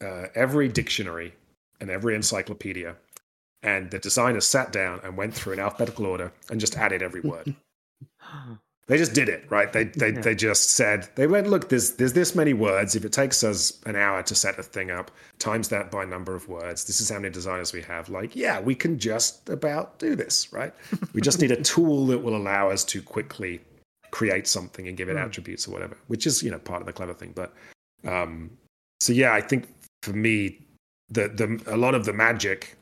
uh, 0.00 0.26
every 0.34 0.68
dictionary 0.68 1.34
and 1.80 1.90
every 1.90 2.14
encyclopedia, 2.14 2.96
and 3.62 3.90
the 3.90 3.98
designers 3.98 4.46
sat 4.46 4.72
down 4.72 5.00
and 5.02 5.16
went 5.16 5.34
through 5.34 5.54
in 5.54 5.60
alphabetical 5.60 6.06
order 6.06 6.32
and 6.50 6.60
just 6.60 6.76
added 6.76 7.02
every 7.02 7.20
word. 7.20 7.54
they 8.88 8.96
just 8.98 9.14
did 9.14 9.28
it, 9.28 9.44
right? 9.50 9.72
They 9.72 9.84
they, 9.84 10.12
Yeah. 10.12 10.20
they 10.20 10.34
just 10.34 10.70
said 10.72 11.08
they 11.14 11.26
went, 11.26 11.46
look, 11.46 11.68
there's 11.68 11.92
there's 11.92 12.14
this 12.14 12.34
many 12.34 12.52
words. 12.54 12.96
If 12.96 13.04
it 13.04 13.12
takes 13.12 13.44
us 13.44 13.78
an 13.86 13.96
hour 13.96 14.22
to 14.24 14.34
set 14.34 14.58
a 14.58 14.62
thing 14.62 14.90
up, 14.90 15.10
times 15.38 15.68
that 15.68 15.90
by 15.90 16.04
number 16.04 16.34
of 16.34 16.48
words. 16.48 16.84
This 16.84 17.00
is 17.00 17.08
how 17.10 17.16
many 17.20 17.30
designers 17.32 17.72
we 17.72 17.82
have. 17.82 18.08
Like, 18.08 18.34
yeah, 18.34 18.60
we 18.60 18.74
can 18.74 18.98
just 18.98 19.48
about 19.48 19.98
do 19.98 20.16
this, 20.16 20.52
right? 20.52 20.72
We 21.12 21.20
just 21.20 21.40
need 21.40 21.52
a 21.52 21.62
tool 21.62 22.06
that 22.06 22.18
will 22.18 22.36
allow 22.36 22.70
us 22.70 22.82
to 22.84 23.00
quickly 23.02 23.60
create 24.10 24.46
something 24.48 24.88
and 24.88 24.96
give 24.96 25.08
it 25.10 25.16
Hmm. 25.16 25.24
attributes 25.26 25.68
or 25.68 25.72
whatever, 25.72 25.96
which 26.08 26.26
is 26.26 26.42
you 26.42 26.50
know 26.50 26.58
part 26.58 26.80
of 26.80 26.86
the 26.86 26.92
clever 26.92 27.14
thing. 27.14 27.32
But 27.34 27.52
um, 28.04 28.50
so 29.00 29.12
yeah, 29.12 29.32
I 29.34 29.40
think 29.42 29.68
for 30.02 30.12
me, 30.14 30.58
the 31.10 31.28
the 31.28 31.62
a 31.66 31.76
lot 31.76 31.94
of 31.94 32.04
the 32.06 32.12
magic 32.12 32.74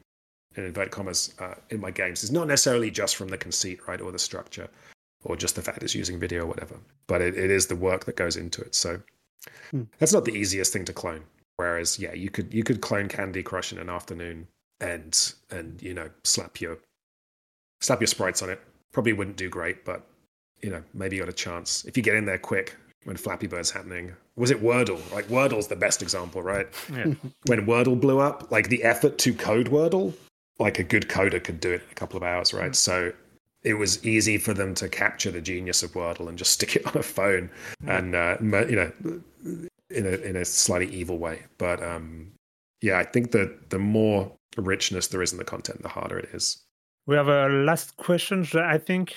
in 0.57 0.65
inverted 0.65 0.93
commas 0.93 1.35
uh, 1.39 1.55
in 1.71 1.81
my 1.81 1.91
games 1.91 2.23
is 2.25 2.31
not 2.31 2.47
necessarily 2.47 2.91
just 2.91 3.17
from 3.17 3.29
the 3.29 3.37
conceit, 3.37 3.81
right, 3.89 4.01
or 4.01 4.11
the 4.13 4.19
structure, 4.19 4.69
or 5.27 5.37
just 5.37 5.57
the 5.57 5.63
fact 5.63 5.83
it's 5.83 5.95
using 5.95 6.19
video 6.19 6.43
or 6.43 6.47
whatever, 6.47 6.77
but 7.07 7.21
it, 7.21 7.37
it 7.37 7.51
is 7.51 7.67
the 7.67 7.77
work 7.77 8.05
that 8.07 8.17
goes 8.17 8.37
into 8.37 8.63
it. 8.63 8.75
So 8.75 9.01
Hmm. 9.71 9.83
that's 9.99 10.13
not 10.13 10.25
the 10.25 10.33
easiest 10.35 10.73
thing 10.73 10.85
to 10.87 10.93
clone. 10.93 11.23
Whereas, 11.57 11.99
yeah, 11.99 12.13
you 12.13 12.31
could 12.31 12.53
you 12.53 12.65
could 12.65 12.81
clone 12.81 13.09
Candy 13.09 13.43
Crush 13.43 13.73
in 13.73 13.79
an 13.79 13.89
afternoon 13.89 14.49
and 14.81 15.33
and 15.51 15.81
you 15.81 15.95
know 15.95 16.11
slap 16.25 16.61
your 16.61 16.79
slap 17.81 18.01
your 18.01 18.09
sprites 18.09 18.43
on 18.43 18.51
it. 18.51 18.61
Probably 18.93 19.13
wouldn't 19.13 19.37
do 19.37 19.49
great, 19.49 19.85
but 19.85 20.07
you 20.63 20.71
know 20.71 20.83
maybe 20.95 21.17
you 21.17 21.23
got 21.23 21.29
a 21.29 21.33
chance 21.33 21.85
if 21.85 21.97
you 21.97 22.03
get 22.03 22.17
in 22.17 22.25
there 22.25 22.39
quick 22.39 22.77
when 23.05 23.17
Flappy 23.17 23.47
Bird's 23.47 23.71
happening. 23.71 24.15
Was 24.37 24.51
it 24.51 24.63
Wordle? 24.63 25.01
Like 25.13 25.27
Wordle's 25.29 25.69
the 25.69 25.77
best 25.77 26.03
example, 26.03 26.43
right? 26.43 26.67
Yeah. 26.93 27.15
when 27.47 27.67
Wordle 27.67 27.99
blew 27.99 28.19
up, 28.19 28.51
like 28.51 28.69
the 28.69 28.83
effort 28.83 29.17
to 29.19 29.33
code 29.33 29.71
Wordle, 29.71 30.13
like 30.59 30.79
a 30.79 30.85
good 30.85 31.09
coder 31.09 31.43
could 31.43 31.61
do 31.61 31.71
it 31.73 31.83
in 31.83 31.91
a 31.91 31.95
couple 31.95 32.17
of 32.17 32.23
hours, 32.23 32.53
right? 32.53 32.75
So 32.75 33.13
it 33.63 33.75
was 33.75 34.05
easy 34.05 34.39
for 34.39 34.55
them 34.55 34.75
to 34.77 34.89
capture 34.89 35.31
the 35.31 35.41
genius 35.41 35.83
of 35.83 35.93
Wordle 35.93 36.29
and 36.29 36.39
just 36.39 36.53
stick 36.53 36.77
it 36.77 36.87
on 36.95 36.97
a 36.97 37.03
phone, 37.03 37.51
and 37.87 38.15
uh, 38.15 38.37
you 38.41 38.77
know, 38.77 38.93
in 39.91 40.07
a 40.07 40.17
in 40.19 40.37
a 40.37 40.45
slightly 40.45 40.89
evil 40.95 41.19
way. 41.19 41.43
But 41.59 41.83
um, 41.83 42.33
yeah, 42.81 42.99
I 42.99 43.05
think 43.05 43.33
that 43.33 43.71
the 43.71 43.79
more 43.79 44.33
richness 44.57 45.09
there 45.09 45.23
is 45.23 45.33
in 45.33 45.39
the 45.39 45.45
content, 45.45 45.83
the 45.83 45.89
harder 45.89 46.19
it 46.19 46.31
is. 46.33 46.63
We 47.07 47.17
have 47.17 47.29
a 47.29 47.49
last 47.49 47.97
question. 47.97 48.47
I 48.55 48.79
think. 48.79 49.15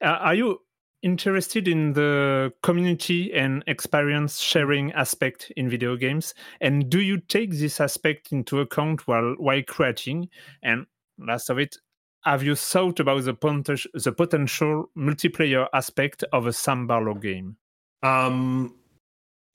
Uh, 0.00 0.18
are 0.18 0.34
you 0.34 0.58
interested 1.02 1.68
in 1.68 1.92
the 1.92 2.52
community 2.62 3.32
and 3.32 3.62
experience 3.66 4.38
sharing 4.38 4.92
aspect 4.92 5.52
in 5.56 5.68
video 5.68 5.96
games? 5.96 6.34
And 6.60 6.88
do 6.88 7.00
you 7.00 7.18
take 7.18 7.50
this 7.52 7.80
aspect 7.80 8.32
into 8.32 8.60
account 8.60 9.06
while 9.06 9.34
while 9.38 9.62
creating? 9.66 10.28
And 10.62 10.86
last 11.18 11.50
of 11.50 11.58
it, 11.58 11.76
have 12.24 12.42
you 12.42 12.54
thought 12.54 13.00
about 13.00 13.24
the, 13.24 13.34
potent- 13.34 13.86
the 13.94 14.12
potential 14.12 14.90
multiplayer 14.96 15.66
aspect 15.72 16.24
of 16.32 16.46
a 16.46 16.52
Sam 16.52 16.86
Barlow 16.86 17.14
game? 17.14 17.56
Um, 18.02 18.74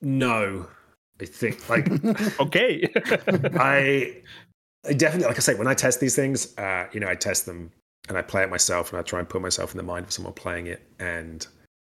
no, 0.00 0.66
I 1.20 1.24
think 1.24 1.68
like 1.68 1.88
Okay. 2.40 2.88
I, 3.58 4.16
I 4.86 4.92
definitely, 4.92 5.28
like 5.28 5.36
I 5.36 5.40
say, 5.40 5.54
when 5.54 5.66
I 5.66 5.74
test 5.74 6.00
these 6.00 6.14
things, 6.16 6.56
uh, 6.58 6.86
you 6.92 7.00
know, 7.00 7.08
I 7.08 7.14
test 7.14 7.46
them 7.46 7.70
and 8.08 8.16
I 8.16 8.22
play 8.22 8.42
it 8.42 8.50
myself 8.50 8.92
and 8.92 8.98
I 8.98 9.02
try 9.02 9.18
and 9.18 9.28
put 9.28 9.42
myself 9.42 9.72
in 9.72 9.76
the 9.76 9.82
mind 9.82 10.06
of 10.06 10.12
someone 10.12 10.34
playing 10.34 10.66
it. 10.66 10.82
And 10.98 11.46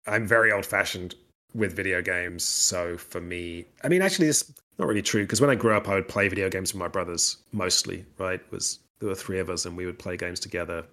I'm 0.07 0.25
very 0.25 0.51
old 0.51 0.65
fashioned 0.65 1.15
with 1.53 1.75
video 1.75 2.01
games. 2.01 2.43
So 2.43 2.97
for 2.97 3.21
me, 3.21 3.65
I 3.83 3.89
mean, 3.89 4.01
actually, 4.01 4.27
it's 4.27 4.51
not 4.77 4.87
really 4.87 5.01
true 5.01 5.23
because 5.23 5.41
when 5.41 5.49
I 5.49 5.55
grew 5.55 5.73
up, 5.73 5.87
I 5.87 5.95
would 5.95 6.07
play 6.07 6.27
video 6.27 6.49
games 6.49 6.73
with 6.73 6.79
my 6.79 6.87
brothers 6.87 7.37
mostly, 7.51 8.05
right? 8.17 8.39
It 8.39 8.51
was 8.51 8.79
there 8.99 9.09
were 9.09 9.15
three 9.15 9.39
of 9.39 9.49
us 9.49 9.65
and 9.65 9.75
we 9.75 9.85
would 9.85 9.99
play 9.99 10.17
games 10.17 10.39
together, 10.39 10.85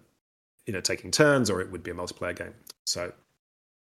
you 0.66 0.72
know, 0.72 0.80
taking 0.80 1.10
turns 1.10 1.50
or 1.50 1.60
it 1.60 1.70
would 1.70 1.82
be 1.82 1.90
a 1.90 1.94
multiplayer 1.94 2.36
game. 2.36 2.54
So 2.84 3.12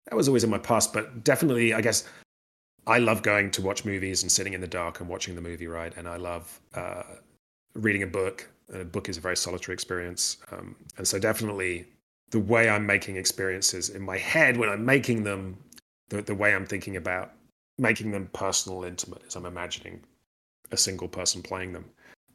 that 0.09 0.17
was 0.17 0.29
always 0.29 0.45
in 0.45 0.51
my 0.51 0.59
past, 0.59 0.93
but 0.93 1.25
definitely, 1.25 1.75
I 1.75 1.81
guess 1.81 2.05
I 2.87 2.99
love 2.99 3.23
going 3.23 3.51
to 3.53 3.63
watch 3.63 3.85
movies 3.85 4.23
and 4.23 4.31
sitting 4.31 4.53
in 4.53 4.61
the 4.61 4.69
dark 4.69 5.01
and 5.01 5.09
watching 5.09 5.35
the 5.35 5.41
movie, 5.41 5.67
right? 5.67 5.93
And 5.97 6.09
I 6.09 6.17
love 6.17 6.61
uh, 6.75 7.03
reading 7.75 8.03
a 8.03 8.07
book. 8.07 8.49
A 8.73 8.85
book 8.85 9.09
is 9.09 9.17
a 9.17 9.21
very 9.21 9.37
solitary 9.37 9.75
experience, 9.75 10.39
um, 10.51 10.75
and 10.97 11.07
so 11.07 11.21
definitely 11.21 11.87
the 12.31 12.41
way 12.41 12.69
I'm 12.69 12.85
making 12.85 13.17
experiences 13.17 13.91
in 13.91 14.03
my 14.03 14.19
head 14.19 14.57
when 14.57 14.69
I'm 14.69 14.85
making 14.85 15.23
them, 15.23 15.57
the, 16.09 16.23
the 16.23 16.35
way 16.35 16.53
I'm 16.53 16.67
thinking 16.67 16.97
about 16.97 17.33
making 17.79 18.11
them 18.11 18.29
personal, 18.33 18.83
intimate, 18.83 19.23
is 19.25 19.37
I'm 19.37 19.47
imagining 19.47 20.03
a 20.73 20.77
single 20.77 21.07
person 21.07 21.43
playing 21.43 21.73
them. 21.73 21.85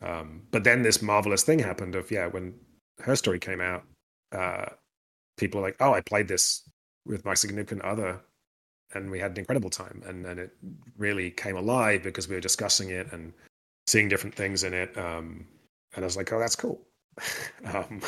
Um, 0.01 0.43
but 0.51 0.63
then 0.63 0.81
this 0.81 1.01
marvelous 1.01 1.43
thing 1.43 1.59
happened 1.59 1.95
of 1.95 2.09
yeah, 2.11 2.27
when 2.27 2.55
her 2.99 3.15
story 3.15 3.39
came 3.39 3.61
out, 3.61 3.83
uh, 4.31 4.65
people 5.37 5.61
were 5.61 5.67
like, 5.67 5.77
"Oh, 5.79 5.93
I 5.93 6.01
played 6.01 6.27
this 6.27 6.67
with 7.05 7.25
my 7.25 7.33
significant 7.33 7.81
other 7.83 8.21
and 8.93 9.09
we 9.09 9.19
had 9.19 9.31
an 9.31 9.37
incredible 9.37 9.69
time. 9.69 10.01
And, 10.05 10.25
and 10.25 10.39
it 10.39 10.51
really 10.97 11.31
came 11.31 11.55
alive 11.55 12.03
because 12.03 12.27
we 12.27 12.35
were 12.35 12.41
discussing 12.41 12.89
it 12.89 13.11
and 13.11 13.33
seeing 13.87 14.09
different 14.09 14.35
things 14.35 14.63
in 14.63 14.73
it 14.73 14.95
um, 14.97 15.45
and 15.95 16.05
i 16.05 16.07
was 16.07 16.15
like 16.15 16.31
oh 16.31 16.39
that's 16.39 16.55
cool. 16.55 16.81
Um, 17.65 18.01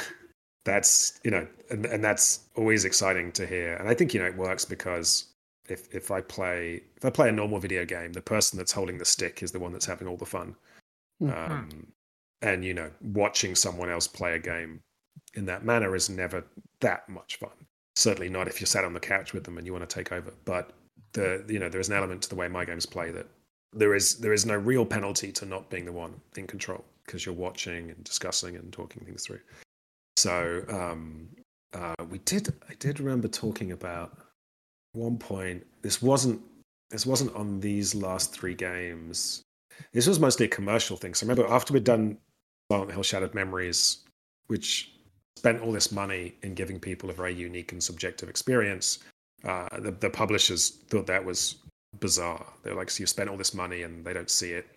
that's 0.66 1.20
you 1.24 1.32
know 1.32 1.46
and, 1.70 1.86
and 1.86 2.04
that's 2.04 2.48
always 2.56 2.86
exciting 2.86 3.32
to 3.34 3.46
hear. 3.46 3.76
And 3.76 3.90
i 3.90 3.94
think 3.94 4.14
you 4.14 4.20
know 4.20 4.28
it 4.28 4.38
works 4.38 4.66
because 4.66 5.34
if 5.68 5.94
if 5.94 6.10
i 6.12 6.22
play 6.22 6.82
if 6.96 7.06
i 7.06 7.10
play 7.10 7.30
a 7.30 7.32
normal 7.32 7.60
video 7.60 7.86
game 7.86 8.14
the 8.14 8.22
person 8.22 8.58
that's 8.58 8.72
holding 8.72 8.98
the 8.98 9.06
stick 9.06 9.44
is 9.44 9.52
the 9.52 9.60
one 9.60 9.72
that's 9.72 9.86
having 9.86 10.08
all 10.08 10.18
the 10.18 10.26
fun 10.26 10.56
mm-hmm. 11.24 11.52
um, 11.52 11.88
and 12.42 12.64
you 12.64 12.74
know 12.74 12.90
watching 13.02 13.56
someone 13.56 13.90
else 13.90 14.08
play 14.08 14.36
a 14.36 14.40
game 14.40 14.82
in 15.36 15.46
that 15.46 15.66
manner 15.66 15.96
is 15.96 16.10
never 16.10 16.44
that 16.82 17.08
much 17.10 17.38
fun 17.38 17.52
certainly 17.96 18.30
not 18.30 18.48
if 18.48 18.60
you're 18.60 18.68
sat 18.68 18.84
on 18.84 18.94
the 18.94 19.00
couch 19.00 19.34
with 19.34 19.44
them 19.44 19.58
and 19.58 19.66
you 19.68 19.74
want 19.74 19.88
to 19.88 19.96
take 19.96 20.12
over. 20.12 20.34
But 20.46 20.72
the 21.14 21.44
you 21.48 21.60
know 21.60 21.70
there 21.70 21.82
is 21.82 21.90
an 21.90 21.96
element 21.96 22.22
to 22.24 22.30
the 22.30 22.36
way 22.36 22.48
my 22.48 22.66
games 22.66 22.86
play 22.86 23.12
that 23.12 23.28
there 23.72 23.94
is 23.94 24.18
there 24.20 24.34
is 24.34 24.46
no 24.46 24.56
real 24.56 24.86
penalty 24.86 25.32
to 25.32 25.46
not 25.46 25.70
being 25.70 25.86
the 25.86 25.92
one 25.92 26.14
in 26.38 26.48
control 26.48 26.84
because 27.06 27.26
you're 27.26 27.36
watching 27.36 27.90
and 27.92 28.04
discussing 28.04 28.56
and 28.56 28.72
talking 28.72 29.04
things 29.06 29.26
through. 29.26 29.40
So 30.18 30.64
um, 30.70 31.28
uh, 31.74 32.06
we 32.10 32.20
did 32.20 32.54
I 32.70 32.74
did 32.76 33.00
remember 33.00 33.28
talking 33.28 33.72
about 33.72 34.18
one 34.94 35.18
point. 35.18 35.66
This 35.82 36.02
wasn't 36.02 36.42
this 36.90 37.06
wasn't 37.06 37.36
on 37.36 37.60
these 37.60 37.94
last 37.96 38.34
three 38.34 38.56
games. 38.56 39.42
This 39.92 40.08
was 40.08 40.20
mostly 40.20 40.46
a 40.46 40.50
commercial 40.50 40.98
thing. 40.98 41.14
So 41.14 41.26
remember 41.26 41.52
after 41.52 41.74
we'd 41.74 41.84
done 41.84 42.18
Silent 42.72 42.92
Hill 42.92 43.04
Shattered 43.04 43.36
Memories, 43.36 44.00
which 44.48 44.92
spent 45.36 45.62
all 45.62 45.72
this 45.72 45.92
money 45.92 46.36
in 46.44 46.54
giving 46.54 46.80
people 46.80 47.10
a 47.10 47.14
very 47.14 47.34
unique 47.34 47.72
and 47.72 47.84
subjective 47.84 48.30
experience, 48.30 49.00
uh, 49.44 49.68
the, 49.80 49.92
the 49.92 50.10
publishers 50.10 50.70
thought 50.88 51.08
that 51.08 51.24
was 51.24 51.58
bizarre. 52.00 52.46
They're 52.64 52.76
like, 52.76 52.90
so 52.90 53.02
you 53.02 53.08
spent 53.08 53.30
all 53.30 53.38
this 53.38 53.54
money 53.54 53.84
and 53.84 54.06
they 54.06 54.14
don't 54.14 54.30
see 54.30 54.52
it, 54.52 54.68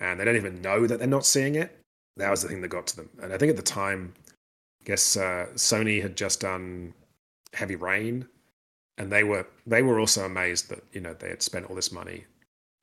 and 0.00 0.18
they 0.18 0.24
don't 0.24 0.36
even 0.36 0.62
know 0.62 0.86
that 0.86 0.98
they're 0.98 1.08
not 1.08 1.26
seeing 1.26 1.56
it. 1.56 1.78
That 2.16 2.30
was 2.30 2.42
the 2.42 2.48
thing 2.48 2.60
that 2.60 2.68
got 2.68 2.86
to 2.88 2.96
them. 2.96 3.08
And 3.22 3.32
I 3.32 3.38
think 3.38 3.50
at 3.50 3.56
the 3.56 3.62
time, 3.62 4.12
I 4.82 4.84
guess 4.84 5.16
uh, 5.16 5.46
Sony 5.54 6.00
had 6.02 6.16
just 6.16 6.40
done 6.40 6.92
Heavy 7.52 7.76
Rain, 7.76 8.26
and 8.98 9.10
they 9.10 9.24
were 9.24 9.46
they 9.66 9.82
were 9.82 9.98
also 9.98 10.24
amazed 10.24 10.68
that 10.68 10.82
you 10.92 11.00
know 11.00 11.14
they 11.14 11.28
had 11.28 11.42
spent 11.42 11.66
all 11.66 11.76
this 11.76 11.92
money 11.92 12.24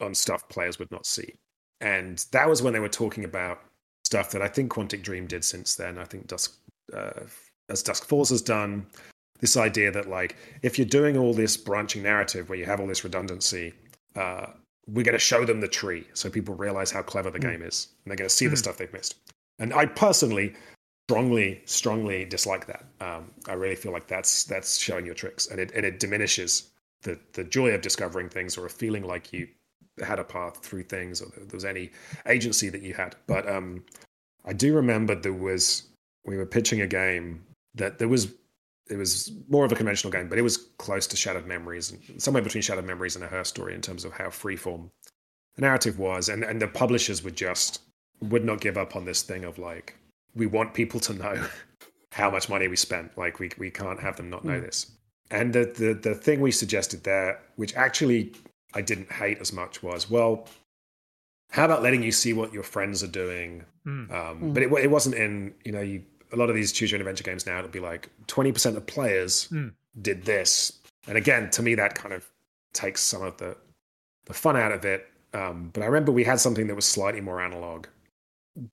on 0.02 0.16
stuff 0.16 0.48
players 0.50 0.80
would 0.80 0.91
not 0.91 1.06
see. 1.06 1.36
And 1.81 2.26
that 2.31 2.49
was 2.49 2.61
when 2.61 2.73
they 2.73 2.80
were 2.80 2.89
talking 2.89 3.23
about 3.23 3.61
stuff 4.03 4.31
that 4.31 4.41
I 4.41 4.47
think 4.47 4.72
Quantic 4.72 5.01
Dream 5.01 5.27
did 5.27 5.43
since 5.45 5.76
then. 5.76 5.97
I 5.97 6.03
think 6.03 6.27
Dusk 6.27 6.56
uh, 6.93 7.11
as 7.69 7.84
Dusk 7.84 8.06
Falls 8.06 8.30
has 8.30 8.41
done, 8.41 8.85
this 9.39 9.56
idea 9.56 9.91
that 9.91 10.10
like 10.10 10.35
if 10.64 10.77
you're 10.77 10.88
doing 10.88 11.18
all 11.18 11.34
this 11.34 11.56
branching 11.56 12.03
narrative 12.03 12.49
where 12.49 12.57
you 12.57 12.65
have 12.65 12.80
all 12.80 12.88
this 12.88 13.03
redundancy, 13.03 13.73
uh, 14.15 14.47
we're 14.88 15.06
going 15.06 15.14
to 15.14 15.19
show 15.19 15.45
them 15.45 15.61
the 15.61 15.68
tree 15.68 16.03
so 16.14 16.30
people 16.30 16.56
realize 16.56 16.91
how 16.91 17.01
clever 17.01 17.30
the 17.30 17.39
mm. 17.39 17.43
game 17.43 17.61
is, 17.61 17.89
and 18.03 18.11
they're 18.11 18.18
going 18.18 18.30
to 18.30 18.35
see 18.35 18.45
mm. 18.45 18.49
the 18.49 18.56
hmm. 18.56 18.60
stuff 18.60 18.77
they've 18.77 18.91
missed. 18.91 19.15
And 19.60 19.73
I 19.73 19.85
personally 19.85 20.56
strongly, 21.07 21.61
strongly 21.65 22.26
dislike 22.26 22.65
that. 22.68 22.85
Um, 22.99 23.31
I 23.47 23.53
really 23.53 23.76
feel 23.76 23.91
like 23.91 24.07
that's 24.07 24.43
that's 24.43 24.77
showing 24.77 25.06
your 25.06 25.15
tricks, 25.15 25.47
and 25.47 25.60
it 25.60 25.72
and 25.76 25.85
it 25.85 25.99
diminishes 25.99 26.72
the 27.03 27.19
the 27.34 27.43
joy 27.43 27.69
of 27.69 27.81
discovering 27.81 28.30
things 28.30 28.57
or 28.57 28.65
of 28.65 28.72
feeling 28.72 29.03
like 29.03 29.31
you 29.31 29.47
had 30.02 30.20
a 30.20 30.24
path 30.24 30.58
through 30.58 30.84
things 30.84 31.22
or 31.22 31.28
there 31.36 31.48
was 31.54 31.66
any 31.66 31.92
agency 32.28 32.70
that 32.70 32.82
you 32.82 32.94
had. 32.94 33.16
But 33.28 33.48
um, 33.50 33.84
I 34.46 34.54
do 34.54 34.76
remember 34.76 35.16
there 35.16 35.34
was 35.34 35.84
we 36.26 36.38
were 36.38 36.46
pitching 36.46 36.82
a 36.82 36.88
game 36.88 37.44
that 37.76 38.00
there 38.00 38.08
was 38.08 38.34
it 38.90 38.98
was 38.98 39.32
more 39.48 39.66
of 39.66 39.72
a 39.72 39.76
conventional 39.76 40.12
game, 40.12 40.28
but 40.28 40.40
it 40.40 40.42
was 40.42 40.58
close 40.78 41.06
to 41.08 41.16
Shattered 41.16 41.46
Memories, 41.46 41.92
and 41.92 42.22
somewhere 42.22 42.42
between 42.42 42.64
Shattered 42.64 42.86
Memories 42.86 43.16
and 43.16 43.24
a 43.24 43.28
Her 43.28 43.44
Story 43.44 43.76
in 43.76 43.82
terms 43.82 44.04
of 44.04 44.12
how 44.14 44.26
freeform 44.26 44.90
the 45.56 45.62
narrative 45.62 46.00
was, 46.00 46.30
and 46.30 46.44
and 46.44 46.62
the 46.62 46.68
publishers 46.68 47.24
would 47.24 47.36
just 47.36 47.82
would 48.22 48.44
not 48.44 48.62
give 48.62 48.78
up 48.78 48.96
on 48.96 49.06
this 49.06 49.22
thing 49.22 49.44
of 49.44 49.58
like 49.58 49.96
we 50.36 50.46
want 50.46 50.74
people 50.74 51.00
to 51.00 51.14
know 51.14 51.48
how 52.12 52.30
much 52.30 52.50
money 52.50 52.68
we 52.68 52.76
spent. 52.76 53.18
Like 53.18 53.40
we 53.40 53.52
we 53.58 53.70
can't 53.70 54.00
have 54.00 54.18
them 54.18 54.30
not 54.30 54.44
know 54.44 54.60
mm. 54.60 54.66
this. 54.66 54.92
And 55.32 55.54
the, 55.54 55.66
the 55.66 55.94
the 55.94 56.16
thing 56.16 56.42
we 56.42 56.52
suggested 56.52 57.04
there, 57.04 57.40
which 57.56 57.76
actually 57.76 58.34
I 58.74 58.82
didn't 58.82 59.12
hate 59.12 59.40
as 59.40 59.52
much, 59.52 59.82
was 59.82 60.10
well, 60.10 60.48
how 61.52 61.66
about 61.66 61.82
letting 61.82 62.04
you 62.04 62.12
see 62.12 62.34
what 62.34 62.54
your 62.54 62.64
friends 62.64 63.04
are 63.04 63.08
doing? 63.08 63.64
Mm. 63.86 64.12
Um, 64.12 64.41
mm. 64.41 64.54
But 64.54 64.64
it, 64.64 64.72
it 64.72 64.91
wasn't 64.91 65.16
in 65.16 65.54
you 65.66 65.72
know 65.72 65.82
you 65.82 66.04
a 66.32 66.36
lot 66.36 66.50
of 66.50 66.56
these 66.56 66.72
choose 66.72 66.91
your 66.91 66.98
own 66.98 67.02
adventure 67.02 67.24
games 67.24 67.46
now, 67.46 67.60
it'll 67.60 67.72
be 67.72 67.80
like 67.80 68.10
20% 68.28 68.76
of 68.76 68.86
players 68.86 69.48
mm. 69.52 69.72
did 70.02 70.24
this. 70.26 70.80
And 71.08 71.18
again, 71.18 71.50
to 71.52 71.64
me, 71.64 71.76
that 71.76 71.96
kind 71.96 72.14
of 72.14 72.30
takes 72.74 73.02
some 73.02 73.24
of 73.24 73.38
the, 73.38 73.58
the 74.26 74.34
fun 74.34 74.56
out 74.56 74.72
of 74.72 74.86
it. 74.86 75.08
Um, 75.34 75.70
but 75.74 75.84
I 75.84 75.86
remember 75.86 76.12
we 76.12 76.24
had 76.24 76.40
something 76.40 76.68
that 76.68 76.76
was 76.76 76.86
slightly 76.86 77.22
more 77.22 77.41
analog. 77.41 77.88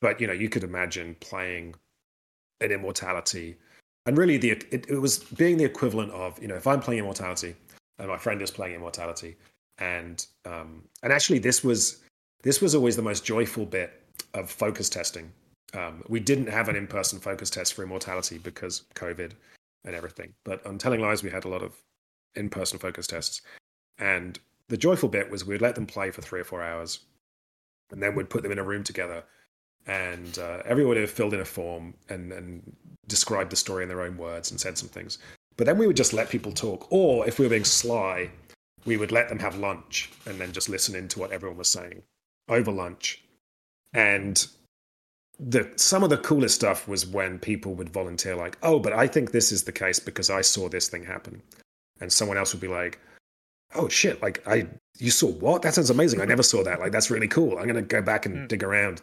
But, 0.01 0.20
you 0.20 0.27
know, 0.27 0.32
you 0.32 0.48
could 0.48 0.64
imagine 0.64 1.16
playing 1.20 1.74
an 2.60 2.73
Immortality. 2.73 3.56
And 4.06 4.16
really, 4.16 4.36
the 4.36 4.51
it, 4.51 4.86
it 4.89 5.01
was 5.01 5.18
being 5.18 5.56
the 5.56 5.64
equivalent 5.64 6.12
of, 6.12 6.40
you 6.40 6.48
know, 6.48 6.55
if 6.55 6.66
I'm 6.66 6.81
playing 6.81 7.01
Immortality 7.01 7.55
and 7.98 8.09
my 8.09 8.16
friend 8.16 8.40
is 8.43 8.51
playing 8.51 8.74
Immortality, 8.74 9.36
and 9.78 10.27
um, 10.44 10.82
and 11.03 11.12
actually 11.12 11.39
this 11.39 11.62
was 11.62 12.03
this 12.43 12.61
was 12.61 12.74
always 12.74 12.97
the 12.97 13.03
most 13.03 13.24
joyful 13.24 13.66
bit 13.66 14.03
of 14.35 14.51
focus 14.51 14.89
testing 14.89 15.32
um, 15.74 16.03
we 16.09 16.20
didn't 16.20 16.48
have 16.48 16.69
an 16.69 16.77
in-person 16.77 17.19
focus 17.19 17.51
test 17.51 17.74
for 17.74 17.82
immortality 17.82 18.39
because 18.39 18.85
COVID 18.94 19.32
and 19.85 19.94
everything. 19.94 20.32
But 20.44 20.65
on 20.66 20.78
Telling 20.78 21.01
Lies, 21.01 21.23
we 21.23 21.31
had 21.31 21.44
a 21.44 21.48
lot 21.48 21.62
of 21.62 21.74
in-person 22.35 22.78
focus 22.78 23.07
tests, 23.07 23.43
and 23.98 24.39
the 24.69 24.77
joyful 24.77 25.09
bit 25.09 25.31
was 25.31 25.44
we'd 25.44 25.62
let 25.62 25.74
them 25.74 25.86
play 25.86 26.11
for 26.11 26.23
three 26.23 26.40
or 26.40 26.44
four 26.44 26.62
hours, 26.62 27.01
and 27.90 28.03
then 28.03 28.15
we'd 28.15 28.31
put 28.31 28.43
them 28.43 28.53
in 28.53 28.59
a 28.59 28.65
room 28.65 28.85
together, 28.85 29.24
and 29.86 30.39
uh, 30.39 30.62
everyone 30.65 30.97
would 30.97 31.11
filled 31.11 31.35
in 31.35 31.40
a 31.40 31.44
form 31.44 31.94
and 32.09 32.32
and 32.32 32.77
described 33.09 33.51
the 33.51 33.57
story 33.57 33.82
in 33.82 33.89
their 33.89 34.03
own 34.03 34.16
words 34.16 34.51
and 34.51 34.61
said 34.61 34.77
some 34.78 34.89
things. 34.89 35.19
But 35.57 35.66
then 35.66 35.78
we 35.78 35.86
would 35.86 35.97
just 35.97 36.12
let 36.12 36.28
people 36.28 36.53
talk, 36.53 36.86
or 36.90 37.27
if 37.27 37.39
we 37.39 37.47
were 37.47 37.51
being 37.51 37.65
sly, 37.65 38.31
we 38.86 38.96
would 38.96 39.12
let 39.12 39.28
them 39.28 39.38
have 39.38 39.58
lunch 39.58 40.10
and 40.26 40.40
then 40.40 40.52
just 40.52 40.68
listen 40.68 40.94
into 40.94 41.18
what 41.18 41.32
everyone 41.32 41.58
was 41.58 41.68
saying 41.68 42.02
over 42.48 42.70
lunch. 42.70 43.22
And 43.92 44.46
the 45.38 45.70
some 45.76 46.02
of 46.02 46.10
the 46.10 46.18
coolest 46.18 46.54
stuff 46.54 46.88
was 46.88 47.06
when 47.06 47.38
people 47.38 47.74
would 47.74 47.90
volunteer 47.90 48.34
like 48.34 48.56
oh 48.62 48.78
but 48.78 48.94
i 48.94 49.06
think 49.06 49.32
this 49.32 49.52
is 49.52 49.64
the 49.64 49.72
case 49.72 49.98
because 49.98 50.30
i 50.30 50.40
saw 50.40 50.66
this 50.68 50.88
thing 50.88 51.04
happen. 51.04 51.42
And 52.00 52.12
someone 52.12 52.38
else 52.38 52.54
would 52.54 52.60
be 52.60 52.68
like 52.68 52.98
oh 53.74 53.88
shit 53.88 54.22
like 54.22 54.46
i 54.46 54.66
you 54.98 55.10
saw 55.10 55.28
what? 55.28 55.62
That 55.62 55.74
sounds 55.74 55.90
amazing. 55.90 56.20
I 56.20 56.24
never 56.24 56.42
saw 56.42 56.62
that. 56.64 56.80
Like 56.80 56.92
that's 56.92 57.10
really 57.10 57.28
cool. 57.28 57.58
I'm 57.58 57.64
going 57.64 57.74
to 57.74 57.82
go 57.82 58.02
back 58.02 58.26
and 58.26 58.36
mm. 58.36 58.48
dig 58.48 58.62
around. 58.62 59.02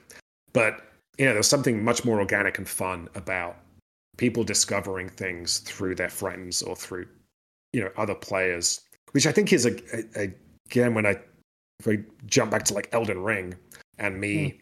But 0.54 0.82
you 1.18 1.26
know 1.26 1.34
there's 1.34 1.48
something 1.48 1.84
much 1.84 2.06
more 2.06 2.20
organic 2.20 2.58
and 2.58 2.68
fun 2.68 3.08
about 3.16 3.58
people 4.18 4.44
discovering 4.44 5.10
things 5.10 5.60
through 5.60 5.96
their 5.96 6.10
friends 6.10 6.62
or 6.62 6.76
through 6.76 7.08
you 7.72 7.82
know 7.82 7.92
other 7.98 8.16
players 8.16 8.82
which 9.14 9.26
i 9.26 9.32
think 9.32 9.52
is 9.52 9.66
a, 9.66 9.76
a, 10.20 10.32
again 10.70 10.94
when 10.94 11.06
i 11.06 11.16
if 11.80 11.88
we 11.88 12.04
jump 12.28 12.52
back 12.52 12.64
to 12.64 12.74
like 12.74 12.90
elden 12.92 13.24
ring 13.24 13.56
and 13.98 14.20
me 14.20 14.50
mm 14.50 14.60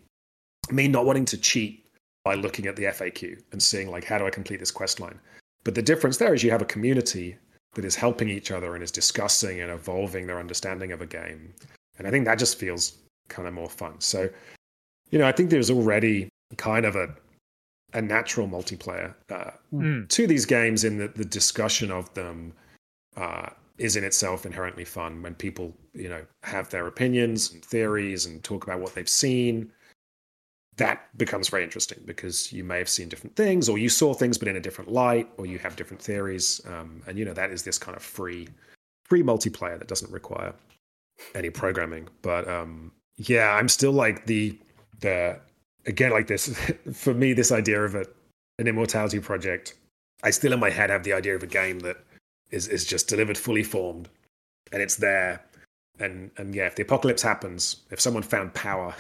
me 0.69 0.87
not 0.87 1.05
wanting 1.05 1.25
to 1.25 1.37
cheat 1.37 1.85
by 2.23 2.35
looking 2.35 2.67
at 2.67 2.75
the 2.75 2.83
FAQ 2.83 3.41
and 3.51 3.61
seeing 3.61 3.89
like 3.89 4.03
how 4.03 4.17
do 4.17 4.27
I 4.27 4.29
complete 4.29 4.59
this 4.59 4.71
quest 4.71 4.99
line. 4.99 5.19
But 5.63 5.75
the 5.75 5.81
difference 5.81 6.17
there 6.17 6.33
is 6.33 6.43
you 6.43 6.51
have 6.51 6.61
a 6.61 6.65
community 6.65 7.37
that 7.73 7.85
is 7.85 7.95
helping 7.95 8.29
each 8.29 8.51
other 8.51 8.75
and 8.75 8.83
is 8.83 8.91
discussing 8.91 9.61
and 9.61 9.71
evolving 9.71 10.27
their 10.27 10.39
understanding 10.39 10.91
of 10.91 11.01
a 11.01 11.05
game. 11.05 11.53
And 11.97 12.07
I 12.07 12.11
think 12.11 12.25
that 12.25 12.39
just 12.39 12.57
feels 12.57 12.97
kind 13.29 13.47
of 13.47 13.53
more 13.53 13.69
fun. 13.69 13.99
So, 13.99 14.29
you 15.09 15.19
know, 15.19 15.27
I 15.27 15.31
think 15.31 15.49
there's 15.49 15.71
already 15.71 16.29
kind 16.57 16.85
of 16.85 16.95
a 16.95 17.09
a 17.93 18.01
natural 18.01 18.47
multiplayer 18.47 19.13
uh, 19.29 19.51
mm. 19.73 20.07
to 20.07 20.25
these 20.25 20.45
games 20.45 20.85
in 20.85 20.97
that 20.97 21.15
the 21.15 21.25
discussion 21.25 21.91
of 21.91 22.13
them 22.13 22.53
uh, 23.17 23.49
is 23.77 23.95
in 23.95 24.03
itself 24.03 24.45
inherently 24.45 24.85
fun 24.85 25.21
when 25.21 25.35
people, 25.35 25.75
you 25.93 26.09
know, 26.09 26.23
have 26.43 26.69
their 26.69 26.87
opinions 26.87 27.51
and 27.51 27.63
theories 27.63 28.25
and 28.25 28.43
talk 28.43 28.63
about 28.63 28.79
what 28.79 28.93
they've 28.93 29.09
seen. 29.09 29.71
That 30.77 31.15
becomes 31.17 31.49
very 31.49 31.63
interesting 31.63 31.99
because 32.05 32.51
you 32.53 32.63
may 32.63 32.77
have 32.77 32.89
seen 32.89 33.09
different 33.09 33.35
things 33.35 33.67
or 33.69 33.77
you 33.77 33.89
saw 33.89 34.13
things 34.13 34.37
but 34.37 34.47
in 34.47 34.55
a 34.55 34.61
different 34.61 34.91
light 34.91 35.29
or 35.37 35.45
you 35.45 35.59
have 35.59 35.75
different 35.75 36.01
theories. 36.01 36.61
Um, 36.65 37.01
and 37.07 37.17
you 37.17 37.25
know 37.25 37.33
that 37.33 37.51
is 37.51 37.63
this 37.63 37.77
kind 37.77 37.95
of 37.95 38.03
free 38.03 38.47
free 39.05 39.23
multiplayer 39.23 39.77
that 39.77 39.87
doesn't 39.87 40.11
require 40.11 40.53
any 41.35 41.49
programming. 41.49 42.07
But 42.21 42.47
um, 42.47 42.91
yeah 43.17 43.51
i'm 43.51 43.67
still 43.67 43.91
like 43.91 44.25
the 44.25 44.57
the 45.01 45.39
again, 45.85 46.11
like 46.11 46.27
this, 46.27 46.55
for 46.93 47.13
me, 47.13 47.33
this 47.33 47.51
idea 47.51 47.81
of 47.81 47.95
a, 47.95 48.05
an 48.59 48.67
immortality 48.67 49.19
project, 49.19 49.75
I 50.23 50.29
still 50.29 50.53
in 50.53 50.59
my 50.59 50.69
head 50.69 50.89
have 50.89 51.03
the 51.03 51.13
idea 51.13 51.35
of 51.35 51.43
a 51.43 51.47
game 51.47 51.79
that 51.79 51.97
is, 52.51 52.67
is 52.67 52.85
just 52.85 53.07
delivered 53.07 53.37
fully 53.37 53.63
formed 53.63 54.09
and 54.71 54.81
it's 54.81 54.95
there. 54.95 55.43
And, 55.99 56.31
and 56.37 56.55
yeah, 56.55 56.65
if 56.65 56.75
the 56.75 56.83
apocalypse 56.83 57.21
happens, 57.21 57.77
if 57.91 57.99
someone 57.99 58.23
found 58.23 58.53
power, 58.53 58.95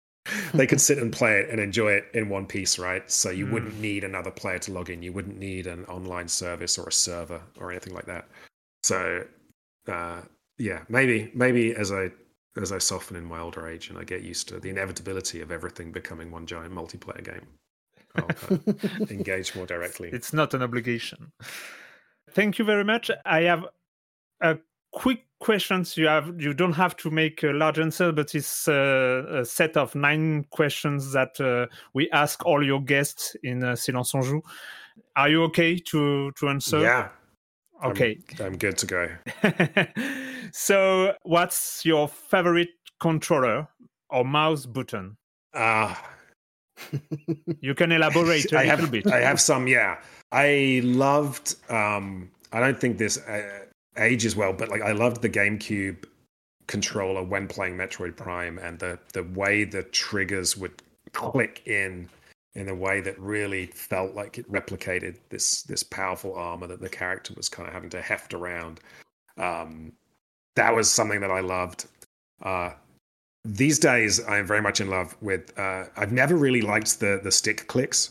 they 0.54 0.66
could 0.66 0.80
sit 0.80 0.98
and 0.98 1.12
play 1.12 1.40
it 1.40 1.50
and 1.50 1.60
enjoy 1.60 1.92
it 1.92 2.06
in 2.14 2.28
one 2.28 2.46
piece, 2.46 2.78
right? 2.78 3.10
So 3.10 3.30
you 3.30 3.46
mm. 3.46 3.52
wouldn't 3.52 3.80
need 3.80 4.04
another 4.04 4.30
player 4.30 4.58
to 4.60 4.72
log 4.72 4.90
in. 4.90 5.02
You 5.02 5.12
wouldn't 5.12 5.38
need 5.38 5.66
an 5.66 5.84
online 5.86 6.28
service 6.28 6.78
or 6.78 6.88
a 6.88 6.92
server 6.92 7.40
or 7.58 7.70
anything 7.70 7.94
like 7.94 8.06
that. 8.06 8.28
So 8.82 9.24
uh, 9.88 10.22
yeah, 10.58 10.82
maybe 10.88 11.30
maybe 11.34 11.74
as 11.74 11.92
I 11.92 12.10
as 12.60 12.72
I 12.72 12.78
soften 12.78 13.16
in 13.16 13.24
my 13.24 13.40
older 13.40 13.66
age 13.66 13.88
and 13.88 13.98
I 13.98 14.04
get 14.04 14.22
used 14.22 14.48
to 14.48 14.60
the 14.60 14.68
inevitability 14.68 15.40
of 15.40 15.50
everything 15.50 15.90
becoming 15.90 16.30
one 16.30 16.46
giant 16.46 16.74
multiplayer 16.74 17.24
game, 17.24 17.46
I'll 18.16 18.28
uh, 18.50 19.08
engage 19.10 19.56
more 19.56 19.66
directly. 19.66 20.10
It's 20.12 20.32
not 20.32 20.54
an 20.54 20.62
obligation. 20.62 21.32
Thank 22.30 22.58
you 22.58 22.64
very 22.64 22.84
much. 22.84 23.10
I 23.24 23.42
have 23.42 23.66
a 24.40 24.58
quick 24.92 25.26
questions. 25.40 25.96
You 25.96 26.06
have 26.06 26.40
you 26.40 26.54
don't 26.54 26.72
have 26.74 26.96
to 26.98 27.10
make 27.10 27.42
a 27.42 27.48
large 27.48 27.78
answer 27.78 28.12
but 28.12 28.34
it's 28.34 28.68
uh, 28.68 29.24
a 29.30 29.44
set 29.44 29.76
of 29.76 29.94
nine 29.94 30.44
questions 30.50 31.12
that 31.12 31.40
uh, 31.40 31.66
we 31.94 32.08
ask 32.10 32.44
all 32.46 32.64
your 32.64 32.80
guests 32.80 33.36
in 33.42 33.64
uh, 33.64 33.76
silence 33.76 34.14
on 34.14 34.22
joue. 34.22 34.42
Are 35.16 35.28
you 35.28 35.42
okay 35.44 35.76
to 35.76 36.30
to 36.32 36.48
answer? 36.48 36.80
Yeah. 36.80 37.08
Okay. 37.84 38.18
I'm, 38.38 38.46
I'm 38.46 38.56
good 38.56 38.78
to 38.78 38.86
go. 38.86 39.08
So 40.52 41.14
what's 41.22 41.84
your 41.84 42.08
favorite 42.08 42.68
controller 43.00 43.68
or 44.10 44.24
mouse 44.24 44.66
button? 44.66 45.16
Ah 45.54 46.11
you 47.60 47.74
can 47.74 47.92
elaborate 47.92 48.52
a 48.52 48.58
I 48.58 48.62
little 48.64 48.80
have, 48.80 48.90
bit 48.90 49.06
i 49.06 49.20
have 49.20 49.40
some 49.40 49.66
yeah 49.66 49.98
i 50.32 50.80
loved 50.84 51.56
um 51.70 52.30
i 52.52 52.60
don't 52.60 52.80
think 52.80 52.98
this 52.98 53.18
uh, 53.18 53.62
ages 53.96 54.36
well, 54.36 54.52
but 54.52 54.68
like 54.68 54.82
I 54.82 54.92
loved 54.92 55.22
the 55.22 55.28
GameCube 55.28 56.04
controller 56.66 57.22
when 57.22 57.48
playing 57.48 57.76
Metroid 57.76 58.16
Prime 58.16 58.58
and 58.58 58.78
the 58.78 58.98
the 59.12 59.24
way 59.24 59.64
the 59.64 59.82
triggers 59.84 60.56
would 60.56 60.82
click 61.12 61.62
in 61.66 62.08
in 62.54 62.68
a 62.68 62.74
way 62.74 63.00
that 63.00 63.18
really 63.18 63.66
felt 63.66 64.14
like 64.14 64.38
it 64.38 64.50
replicated 64.50 65.16
this 65.28 65.62
this 65.62 65.82
powerful 65.82 66.34
armor 66.34 66.66
that 66.66 66.80
the 66.80 66.88
character 66.88 67.34
was 67.36 67.48
kind 67.48 67.66
of 67.68 67.74
having 67.74 67.90
to 67.90 68.00
heft 68.00 68.34
around. 68.34 68.80
Um, 69.36 69.92
that 70.56 70.74
was 70.74 70.90
something 70.90 71.20
that 71.20 71.30
I 71.30 71.40
loved. 71.40 71.86
Uh, 72.42 72.72
these 73.44 73.78
days, 73.78 74.22
I 74.24 74.38
am 74.38 74.46
very 74.46 74.62
much 74.62 74.80
in 74.80 74.88
love 74.88 75.16
with. 75.20 75.56
Uh, 75.58 75.84
I've 75.96 76.12
never 76.12 76.36
really 76.36 76.62
liked 76.62 77.00
the 77.00 77.20
the 77.22 77.32
stick 77.32 77.66
clicks. 77.66 78.10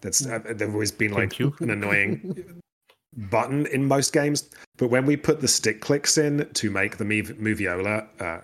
That's 0.00 0.26
uh, 0.26 0.40
they've 0.44 0.72
always 0.72 0.92
been 0.92 1.12
like 1.12 1.38
an 1.38 1.70
annoying 1.70 2.62
button 3.30 3.66
in 3.66 3.84
most 3.84 4.12
games. 4.12 4.48
But 4.78 4.88
when 4.88 5.06
we 5.06 5.16
put 5.16 5.40
the 5.40 5.48
stick 5.48 5.80
clicks 5.80 6.18
in 6.18 6.48
to 6.54 6.70
make 6.70 6.96
the 6.96 7.04
Moviola 7.04 8.08
uh, 8.20 8.40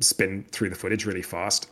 spin 0.00 0.44
through 0.50 0.70
the 0.70 0.76
footage 0.76 1.06
really 1.06 1.22
fast 1.22 1.70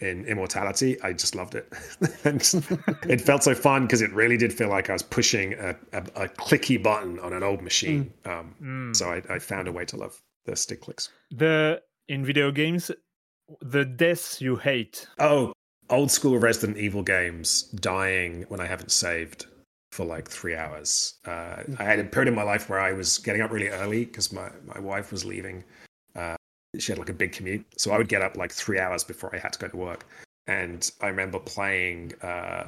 in 0.00 0.26
Immortality, 0.26 1.00
I 1.00 1.14
just 1.14 1.34
loved 1.34 1.54
it. 1.54 1.72
it 3.08 3.20
felt 3.20 3.42
so 3.42 3.54
fun 3.54 3.86
because 3.86 4.02
it 4.02 4.12
really 4.12 4.36
did 4.36 4.52
feel 4.52 4.68
like 4.68 4.90
I 4.90 4.92
was 4.92 5.02
pushing 5.02 5.54
a, 5.54 5.70
a, 5.92 6.02
a 6.14 6.28
clicky 6.28 6.80
button 6.80 7.18
on 7.20 7.32
an 7.32 7.42
old 7.42 7.62
machine. 7.62 8.12
Mm. 8.24 8.38
Um, 8.38 8.54
mm. 8.62 8.96
So 8.96 9.10
I, 9.10 9.22
I 9.34 9.38
found 9.38 9.66
a 9.66 9.72
way 9.72 9.86
to 9.86 9.96
love 9.96 10.20
the 10.44 10.54
stick 10.54 10.82
clicks. 10.82 11.08
The 11.30 11.80
in 12.08 12.24
video 12.24 12.52
games, 12.52 12.90
the 13.60 13.84
deaths 13.84 14.40
you 14.40 14.56
hate. 14.56 15.06
Oh, 15.18 15.52
old 15.90 16.10
school 16.10 16.38
Resident 16.38 16.78
Evil 16.78 17.02
games, 17.02 17.62
dying 17.62 18.44
when 18.48 18.60
I 18.60 18.66
haven't 18.66 18.90
saved 18.90 19.46
for 19.92 20.04
like 20.04 20.28
three 20.28 20.54
hours. 20.54 21.14
Uh, 21.26 21.62
I 21.78 21.84
had 21.84 21.98
a 21.98 22.04
period 22.04 22.28
in 22.28 22.34
my 22.34 22.42
life 22.42 22.68
where 22.68 22.80
I 22.80 22.92
was 22.92 23.18
getting 23.18 23.42
up 23.42 23.50
really 23.50 23.68
early 23.68 24.04
because 24.04 24.32
my, 24.32 24.50
my 24.64 24.80
wife 24.80 25.12
was 25.12 25.24
leaving. 25.24 25.64
Uh, 26.14 26.36
she 26.78 26.92
had 26.92 26.98
like 26.98 27.08
a 27.08 27.14
big 27.14 27.32
commute. 27.32 27.64
So 27.78 27.92
I 27.92 27.98
would 27.98 28.08
get 28.08 28.22
up 28.22 28.36
like 28.36 28.52
three 28.52 28.78
hours 28.78 29.04
before 29.04 29.34
I 29.34 29.38
had 29.38 29.52
to 29.54 29.58
go 29.58 29.68
to 29.68 29.76
work. 29.76 30.06
And 30.46 30.90
I 31.00 31.08
remember 31.08 31.38
playing, 31.38 32.12
uh, 32.22 32.66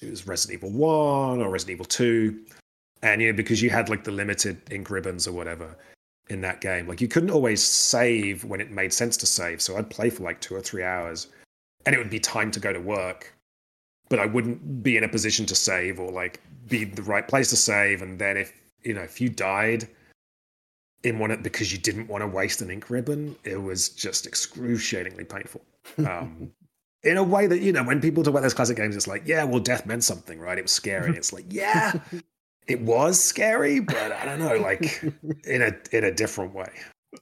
it 0.00 0.10
was 0.10 0.26
Resident 0.26 0.58
Evil 0.58 0.70
1 0.70 1.42
or 1.42 1.50
Resident 1.50 1.76
Evil 1.76 1.86
2. 1.86 2.40
And, 3.02 3.20
you 3.20 3.30
know, 3.30 3.36
because 3.36 3.62
you 3.62 3.70
had 3.70 3.88
like 3.88 4.04
the 4.04 4.10
limited 4.10 4.60
ink 4.70 4.90
ribbons 4.90 5.28
or 5.28 5.32
whatever 5.32 5.76
in 6.28 6.40
that 6.40 6.60
game, 6.60 6.88
like 6.88 7.00
you 7.00 7.08
couldn't 7.08 7.30
always 7.30 7.62
save 7.62 8.44
when 8.44 8.60
it 8.60 8.70
made 8.70 8.92
sense 8.92 9.16
to 9.18 9.26
save. 9.26 9.60
So 9.60 9.76
I'd 9.76 9.90
play 9.90 10.10
for 10.10 10.22
like 10.22 10.40
two 10.40 10.54
or 10.54 10.60
three 10.60 10.82
hours 10.82 11.28
and 11.84 11.94
it 11.94 11.98
would 11.98 12.10
be 12.10 12.18
time 12.18 12.50
to 12.52 12.60
go 12.60 12.72
to 12.72 12.80
work 12.80 13.34
but 14.08 14.18
I 14.18 14.26
wouldn't 14.26 14.82
be 14.82 14.96
in 14.96 15.04
a 15.04 15.08
position 15.08 15.46
to 15.46 15.54
save 15.54 15.98
or 15.98 16.10
like 16.10 16.40
be 16.68 16.84
the 16.84 17.02
right 17.02 17.26
place 17.26 17.50
to 17.50 17.56
save. 17.56 18.02
And 18.02 18.18
then 18.18 18.36
if 18.36 18.52
you 18.82 18.94
know 18.94 19.02
if 19.02 19.20
you 19.20 19.28
died 19.28 19.88
in 21.02 21.18
one 21.18 21.36
because 21.42 21.72
you 21.72 21.78
didn't 21.78 22.08
want 22.08 22.22
to 22.22 22.28
waste 22.28 22.62
an 22.62 22.70
ink 22.70 22.90
ribbon, 22.90 23.36
it 23.44 23.60
was 23.60 23.88
just 23.88 24.26
excruciatingly 24.26 25.24
painful. 25.24 25.62
Um, 25.98 26.50
in 27.02 27.18
a 27.18 27.22
way 27.22 27.46
that 27.46 27.60
you 27.60 27.70
know 27.70 27.82
when 27.82 28.00
people 28.00 28.22
talk 28.22 28.30
about 28.30 28.42
those 28.42 28.54
classic 28.54 28.78
games, 28.78 28.96
it's 28.96 29.06
like 29.06 29.22
yeah, 29.26 29.44
well, 29.44 29.60
death 29.60 29.84
meant 29.84 30.02
something, 30.02 30.40
right? 30.40 30.56
It 30.56 30.62
was 30.62 30.72
scary. 30.72 31.14
it's 31.14 31.32
like 31.32 31.44
yeah, 31.50 32.00
it 32.66 32.80
was 32.80 33.22
scary, 33.22 33.80
but 33.80 34.12
I 34.12 34.24
don't 34.24 34.38
know, 34.38 34.56
like 34.56 35.02
in 35.44 35.62
a 35.62 35.72
in 35.92 36.04
a 36.04 36.12
different 36.12 36.54
way. 36.54 36.70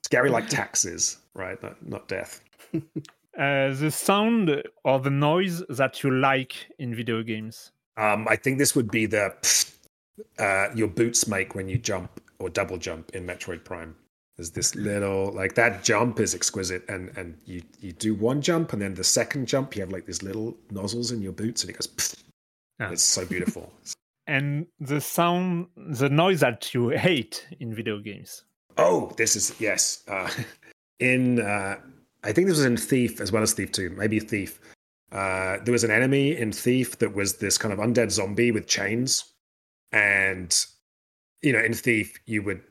Scary 0.04 0.30
like 0.30 0.48
taxes, 0.48 1.18
right? 1.34 1.62
Not, 1.62 1.86
not 1.86 2.08
death. 2.08 2.40
Uh, 2.74 3.72
the 3.74 3.90
sound 3.90 4.62
or 4.84 5.00
the 5.00 5.10
noise 5.10 5.62
that 5.70 6.02
you 6.02 6.10
like 6.10 6.66
in 6.78 6.94
video 6.94 7.22
games? 7.22 7.72
Um, 7.96 8.26
I 8.28 8.36
think 8.36 8.58
this 8.58 8.74
would 8.74 8.90
be 8.90 9.06
the 9.06 9.34
uh, 10.38 10.68
your 10.74 10.88
boots 10.88 11.26
make 11.26 11.54
when 11.54 11.68
you 11.68 11.78
jump 11.78 12.20
or 12.38 12.50
double 12.50 12.78
jump 12.78 13.10
in 13.14 13.26
Metroid 13.26 13.64
Prime. 13.64 13.94
There's 14.36 14.50
this 14.50 14.74
little 14.74 15.32
like 15.32 15.54
that 15.54 15.82
jump 15.82 16.20
is 16.20 16.34
exquisite, 16.34 16.84
and 16.88 17.10
and 17.16 17.36
you 17.44 17.62
you 17.80 17.92
do 17.92 18.14
one 18.14 18.42
jump, 18.42 18.72
and 18.72 18.80
then 18.82 18.94
the 18.94 19.04
second 19.04 19.46
jump 19.46 19.76
you 19.76 19.82
have 19.82 19.92
like 19.92 20.06
these 20.06 20.22
little 20.22 20.56
nozzles 20.70 21.10
in 21.10 21.22
your 21.22 21.32
boots, 21.32 21.62
and 21.62 21.70
it 21.70 21.74
goes. 21.74 22.14
Ah. 22.80 22.90
It's 22.90 23.02
so 23.02 23.24
beautiful. 23.24 23.72
and 24.26 24.66
the 24.80 25.00
sound, 25.00 25.66
the 25.76 26.08
noise 26.08 26.40
that 26.40 26.72
you 26.74 26.90
hate 26.90 27.46
in 27.60 27.74
video 27.74 27.98
games. 27.98 28.44
Oh, 28.78 29.12
this 29.16 29.36
is 29.36 29.54
yes. 29.60 30.02
Uh, 30.08 30.30
in 31.00 31.40
uh, 31.40 31.76
I 32.24 32.32
think 32.32 32.46
this 32.46 32.58
was 32.58 32.66
in 32.66 32.76
Thief 32.76 33.20
as 33.20 33.32
well 33.32 33.42
as 33.42 33.52
Thief 33.52 33.72
2, 33.72 33.90
maybe 33.90 34.20
Thief. 34.20 34.60
Uh, 35.10 35.58
there 35.64 35.72
was 35.72 35.84
an 35.84 35.90
enemy 35.90 36.36
in 36.36 36.52
Thief 36.52 36.98
that 36.98 37.14
was 37.14 37.36
this 37.36 37.58
kind 37.58 37.72
of 37.72 37.80
undead 37.80 38.10
zombie 38.10 38.52
with 38.52 38.66
chains. 38.66 39.24
And, 39.90 40.54
you 41.42 41.52
know, 41.52 41.58
in 41.58 41.74
Thief, 41.74 42.18
you 42.26 42.42
would 42.44 42.62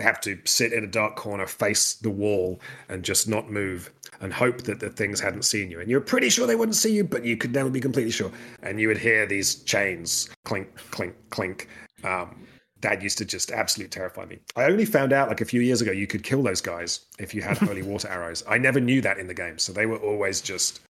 have 0.00 0.20
to 0.22 0.38
sit 0.44 0.72
in 0.72 0.84
a 0.84 0.86
dark 0.86 1.16
corner, 1.16 1.46
face 1.46 1.94
the 1.94 2.10
wall, 2.10 2.60
and 2.88 3.02
just 3.02 3.28
not 3.28 3.50
move 3.50 3.90
and 4.20 4.32
hope 4.32 4.62
that 4.62 4.80
the 4.80 4.90
things 4.90 5.20
hadn't 5.20 5.44
seen 5.44 5.70
you. 5.70 5.80
And 5.80 5.90
you're 5.90 6.00
pretty 6.00 6.28
sure 6.28 6.46
they 6.46 6.56
wouldn't 6.56 6.76
see 6.76 6.94
you, 6.94 7.04
but 7.04 7.24
you 7.24 7.36
could 7.36 7.52
never 7.52 7.70
be 7.70 7.80
completely 7.80 8.12
sure. 8.12 8.30
And 8.62 8.80
you 8.80 8.88
would 8.88 8.98
hear 8.98 9.26
these 9.26 9.56
chains 9.64 10.28
clink, 10.44 10.74
clink, 10.90 11.14
clink. 11.30 11.68
Um, 12.04 12.46
that 12.80 13.02
used 13.02 13.18
to 13.18 13.24
just 13.24 13.50
absolutely 13.50 13.90
terrify 13.90 14.24
me. 14.24 14.38
I 14.56 14.64
only 14.64 14.86
found 14.86 15.12
out 15.12 15.28
like 15.28 15.40
a 15.40 15.44
few 15.44 15.60
years 15.60 15.82
ago 15.82 15.92
you 15.92 16.06
could 16.06 16.22
kill 16.22 16.42
those 16.42 16.60
guys 16.60 17.06
if 17.18 17.34
you 17.34 17.42
had 17.42 17.58
holy 17.58 17.82
water 17.82 18.08
arrows. 18.08 18.42
I 18.48 18.58
never 18.58 18.80
knew 18.80 19.00
that 19.02 19.18
in 19.18 19.26
the 19.26 19.34
game, 19.34 19.58
so 19.58 19.72
they 19.72 19.86
were 19.86 19.98
always 19.98 20.40
just 20.40 20.80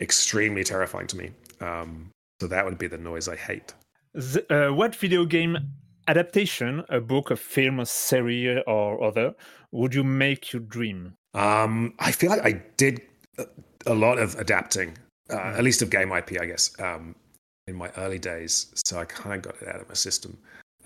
extremely 0.00 0.64
terrifying 0.64 1.06
to 1.08 1.16
me. 1.16 1.30
Um, 1.60 2.10
so 2.40 2.46
that 2.46 2.64
would 2.64 2.78
be 2.78 2.86
the 2.86 2.98
noise 2.98 3.28
I 3.28 3.36
hate. 3.36 3.74
The, 4.14 4.68
uh, 4.68 4.72
what 4.72 4.94
video 4.94 5.24
game 5.24 5.58
adaptation, 6.08 6.82
a 6.88 7.00
book, 7.00 7.30
a 7.30 7.36
film, 7.36 7.78
a 7.78 7.86
series, 7.86 8.62
or 8.66 9.02
other, 9.04 9.34
would 9.70 9.94
you 9.94 10.02
make 10.02 10.52
your 10.52 10.62
dream? 10.62 11.14
Um, 11.34 11.94
I 11.98 12.10
feel 12.10 12.30
like 12.30 12.44
I 12.44 12.62
did 12.76 13.02
a 13.86 13.94
lot 13.94 14.18
of 14.18 14.34
adapting, 14.36 14.96
uh, 15.30 15.36
at 15.36 15.62
least 15.62 15.82
of 15.82 15.90
game 15.90 16.10
IP, 16.10 16.40
I 16.40 16.46
guess, 16.46 16.78
um, 16.80 17.14
in 17.66 17.76
my 17.76 17.90
early 17.98 18.18
days. 18.18 18.72
So 18.74 18.98
I 18.98 19.04
kind 19.04 19.36
of 19.36 19.42
got 19.42 19.62
it 19.62 19.68
out 19.68 19.80
of 19.80 19.88
my 19.88 19.94
system. 19.94 20.36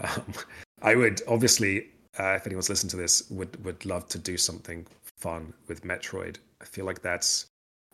Um, 0.00 0.34
I 0.82 0.96
would 0.96 1.22
obviously, 1.28 1.86
uh, 2.18 2.34
if 2.34 2.46
anyone's 2.46 2.68
listened 2.68 2.90
to 2.90 2.96
this, 2.96 3.30
would 3.30 3.64
would 3.64 3.86
love 3.86 4.08
to 4.08 4.18
do 4.18 4.36
something 4.36 4.86
fun 5.16 5.54
with 5.68 5.84
Metroid. 5.84 6.36
I 6.60 6.64
feel 6.64 6.84
like 6.84 7.02
that's 7.02 7.46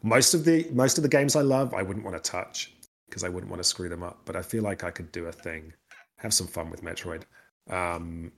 most 0.02 0.32
of 0.32 0.44
the 0.44 0.66
most 0.72 0.96
of 0.96 1.02
the 1.02 1.08
games 1.08 1.36
I 1.36 1.42
love. 1.42 1.74
I 1.74 1.82
wouldn't 1.82 2.04
want 2.04 2.16
to 2.16 2.30
touch 2.30 2.72
because 3.08 3.24
I 3.24 3.28
wouldn't 3.28 3.50
want 3.50 3.62
to 3.62 3.68
screw 3.68 3.88
them 3.90 4.02
up. 4.02 4.20
But 4.24 4.36
I 4.36 4.42
feel 4.42 4.62
like 4.62 4.84
I 4.84 4.90
could 4.90 5.12
do 5.12 5.26
a 5.26 5.32
thing, 5.32 5.72
have 6.18 6.34
some 6.34 6.46
fun 6.46 6.70
with 6.70 6.82
Metroid. 6.82 7.22
Um, 7.70 8.32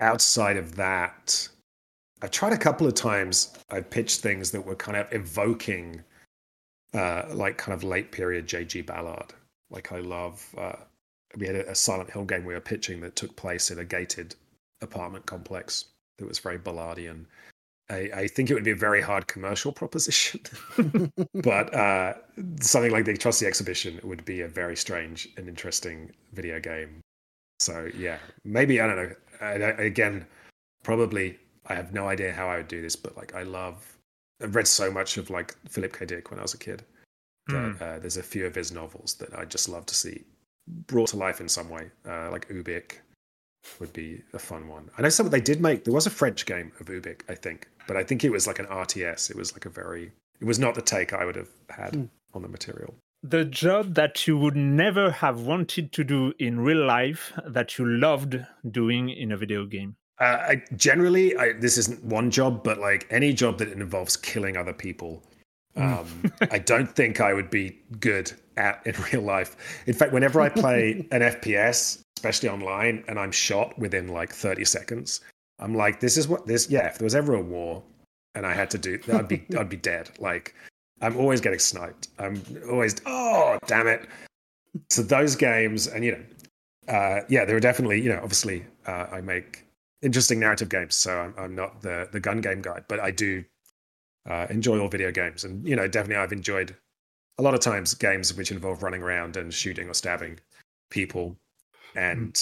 outside 0.00 0.56
of 0.56 0.76
that, 0.76 1.48
I've 2.22 2.30
tried 2.30 2.52
a 2.52 2.58
couple 2.58 2.86
of 2.86 2.94
times. 2.94 3.56
I 3.70 3.80
pitched 3.80 4.20
things 4.20 4.50
that 4.50 4.64
were 4.64 4.74
kind 4.74 4.96
of 4.96 5.12
evoking, 5.12 6.02
uh, 6.94 7.24
like 7.32 7.58
kind 7.58 7.74
of 7.74 7.84
late 7.84 8.12
period 8.12 8.46
J.G. 8.46 8.82
Ballard. 8.82 9.32
Like 9.70 9.92
I 9.92 10.00
love 10.00 10.44
uh, 10.58 10.76
we 11.36 11.46
had 11.46 11.56
a, 11.56 11.70
a 11.70 11.74
Silent 11.74 12.10
Hill 12.10 12.24
game 12.24 12.44
we 12.44 12.54
were 12.54 12.60
pitching 12.60 13.00
that 13.00 13.16
took 13.16 13.34
place 13.36 13.70
in 13.70 13.78
a 13.78 13.84
gated 13.84 14.34
apartment 14.82 15.26
complex 15.26 15.86
that 16.18 16.26
was 16.28 16.38
very 16.38 16.58
Ballardian. 16.58 17.24
I, 17.90 18.10
I 18.14 18.26
think 18.28 18.50
it 18.50 18.54
would 18.54 18.64
be 18.64 18.70
a 18.70 18.76
very 18.76 19.02
hard 19.02 19.26
commercial 19.26 19.72
proposition, 19.72 20.40
but 21.34 21.74
uh, 21.74 22.14
something 22.60 22.92
like 22.92 23.04
the 23.04 23.12
Atrocity 23.12 23.46
Exhibition 23.46 24.00
would 24.02 24.24
be 24.24 24.40
a 24.42 24.48
very 24.48 24.76
strange 24.76 25.28
and 25.36 25.48
interesting 25.48 26.12
video 26.32 26.60
game. 26.60 27.00
So 27.58 27.90
yeah, 27.96 28.18
maybe 28.44 28.80
I 28.80 28.86
don't 28.86 28.96
know. 28.96 29.14
I, 29.40 29.46
I, 29.46 29.70
again, 29.82 30.26
probably 30.84 31.38
I 31.66 31.74
have 31.74 31.92
no 31.92 32.08
idea 32.08 32.32
how 32.32 32.48
I 32.48 32.56
would 32.58 32.68
do 32.68 32.80
this, 32.80 32.96
but 32.96 33.16
like 33.16 33.34
I 33.34 33.42
love. 33.42 33.96
I've 34.42 34.54
read 34.56 34.66
so 34.68 34.90
much 34.90 35.18
of 35.18 35.28
like 35.28 35.54
Philip 35.68 35.92
K. 35.98 36.06
Dick 36.06 36.30
when 36.30 36.38
I 36.38 36.42
was 36.42 36.54
a 36.54 36.58
kid. 36.58 36.82
That, 37.48 37.54
Mm. 37.54 37.82
uh, 37.82 37.98
there's 37.98 38.16
a 38.16 38.22
few 38.22 38.46
of 38.46 38.54
his 38.54 38.70
novels 38.70 39.14
that 39.14 39.36
I 39.36 39.44
just 39.44 39.68
love 39.68 39.84
to 39.86 39.94
see 39.94 40.24
brought 40.86 41.08
to 41.08 41.16
life 41.16 41.40
in 41.40 41.48
some 41.48 41.68
way, 41.68 41.90
uh, 42.06 42.30
like 42.30 42.48
Ubik 42.48 42.98
would 43.80 43.92
be 43.92 44.22
a 44.32 44.38
fun 44.38 44.68
one. 44.68 44.88
I 44.96 45.02
know 45.02 45.08
some 45.08 45.28
they 45.30 45.40
did 45.40 45.60
make. 45.60 45.84
There 45.84 45.92
was 45.94 46.06
a 46.06 46.10
French 46.10 46.46
game 46.46 46.70
of 46.80 46.86
Ubik, 46.86 47.22
I 47.28 47.34
think, 47.34 47.68
but 47.90 47.96
I 47.96 48.04
think 48.04 48.22
it 48.22 48.30
was 48.30 48.46
like 48.46 48.60
an 48.60 48.66
RTS. 48.66 49.30
It 49.30 49.36
was 49.36 49.52
like 49.52 49.66
a 49.66 49.68
very. 49.68 50.12
It 50.40 50.44
was 50.44 50.60
not 50.60 50.76
the 50.76 50.80
take 50.82 51.12
I 51.12 51.24
would 51.24 51.34
have 51.34 51.48
had 51.68 51.94
Hmm. 51.96 52.04
on 52.34 52.42
the 52.42 52.48
material. 52.48 52.94
The 53.24 53.44
job 53.44 53.94
that 53.96 54.28
you 54.28 54.38
would 54.38 54.54
never 54.54 55.10
have 55.10 55.40
wanted 55.40 55.90
to 55.96 56.04
do 56.04 56.32
in 56.38 56.60
real 56.60 56.86
life 56.86 57.32
that 57.44 57.76
you 57.78 57.84
loved 57.84 58.38
doing 58.70 59.08
in 59.10 59.32
a 59.32 59.36
video 59.36 59.66
game. 59.66 59.96
Uh, 60.20 60.38
I, 60.50 60.62
generally, 60.76 61.36
I, 61.36 61.54
this 61.54 61.76
isn't 61.78 62.04
one 62.04 62.30
job, 62.30 62.62
but 62.62 62.78
like 62.78 63.08
any 63.10 63.32
job 63.32 63.58
that 63.58 63.72
involves 63.72 64.16
killing 64.16 64.56
other 64.56 64.72
people, 64.72 65.24
um, 65.74 66.06
I 66.52 66.58
don't 66.58 66.94
think 66.94 67.20
I 67.20 67.34
would 67.34 67.50
be 67.50 67.76
good 67.98 68.30
at 68.56 68.86
in 68.86 68.94
real 69.12 69.22
life. 69.22 69.56
In 69.88 69.94
fact, 69.94 70.12
whenever 70.12 70.40
I 70.40 70.48
play 70.48 71.08
an 71.10 71.22
FPS, 71.22 72.02
especially 72.18 72.50
online, 72.50 73.02
and 73.08 73.18
I'm 73.18 73.32
shot 73.32 73.76
within 73.80 74.06
like 74.08 74.32
30 74.32 74.64
seconds, 74.64 75.20
I'm 75.60 75.74
like, 75.74 76.00
this 76.00 76.16
is 76.16 76.26
what 76.26 76.46
this. 76.46 76.68
Yeah, 76.70 76.86
if 76.86 76.98
there 76.98 77.04
was 77.04 77.14
ever 77.14 77.34
a 77.34 77.42
war, 77.42 77.82
and 78.34 78.46
I 78.46 78.54
had 78.54 78.70
to 78.70 78.78
do, 78.78 78.98
I'd 79.12 79.28
be, 79.28 79.44
I'd 79.58 79.68
be 79.68 79.76
dead. 79.76 80.10
Like, 80.18 80.54
I'm 81.00 81.16
always 81.16 81.40
getting 81.40 81.58
sniped. 81.58 82.08
I'm 82.18 82.42
always, 82.70 82.96
oh 83.06 83.58
damn 83.66 83.86
it. 83.86 84.08
So 84.88 85.02
those 85.02 85.36
games, 85.36 85.86
and 85.86 86.04
you 86.04 86.12
know, 86.12 86.92
uh, 86.92 87.20
yeah, 87.28 87.44
there 87.44 87.56
are 87.56 87.60
definitely, 87.60 88.00
you 88.00 88.08
know, 88.08 88.20
obviously, 88.22 88.64
uh, 88.86 89.06
I 89.12 89.20
make 89.20 89.66
interesting 90.02 90.40
narrative 90.40 90.68
games, 90.68 90.96
so 90.96 91.18
I'm, 91.18 91.34
I'm 91.36 91.54
not 91.54 91.82
the 91.82 92.08
the 92.10 92.20
gun 92.20 92.40
game 92.40 92.62
guy, 92.62 92.80
but 92.88 93.00
I 93.00 93.10
do 93.10 93.44
uh, 94.28 94.46
enjoy 94.50 94.78
all 94.78 94.88
video 94.88 95.10
games, 95.12 95.44
and 95.44 95.66
you 95.66 95.76
know, 95.76 95.86
definitely, 95.86 96.22
I've 96.22 96.32
enjoyed 96.32 96.74
a 97.38 97.42
lot 97.42 97.54
of 97.54 97.60
times 97.60 97.94
games 97.94 98.34
which 98.34 98.50
involve 98.50 98.82
running 98.82 99.02
around 99.02 99.36
and 99.36 99.52
shooting 99.52 99.88
or 99.88 99.94
stabbing 99.94 100.38
people, 100.90 101.36
and 101.94 102.40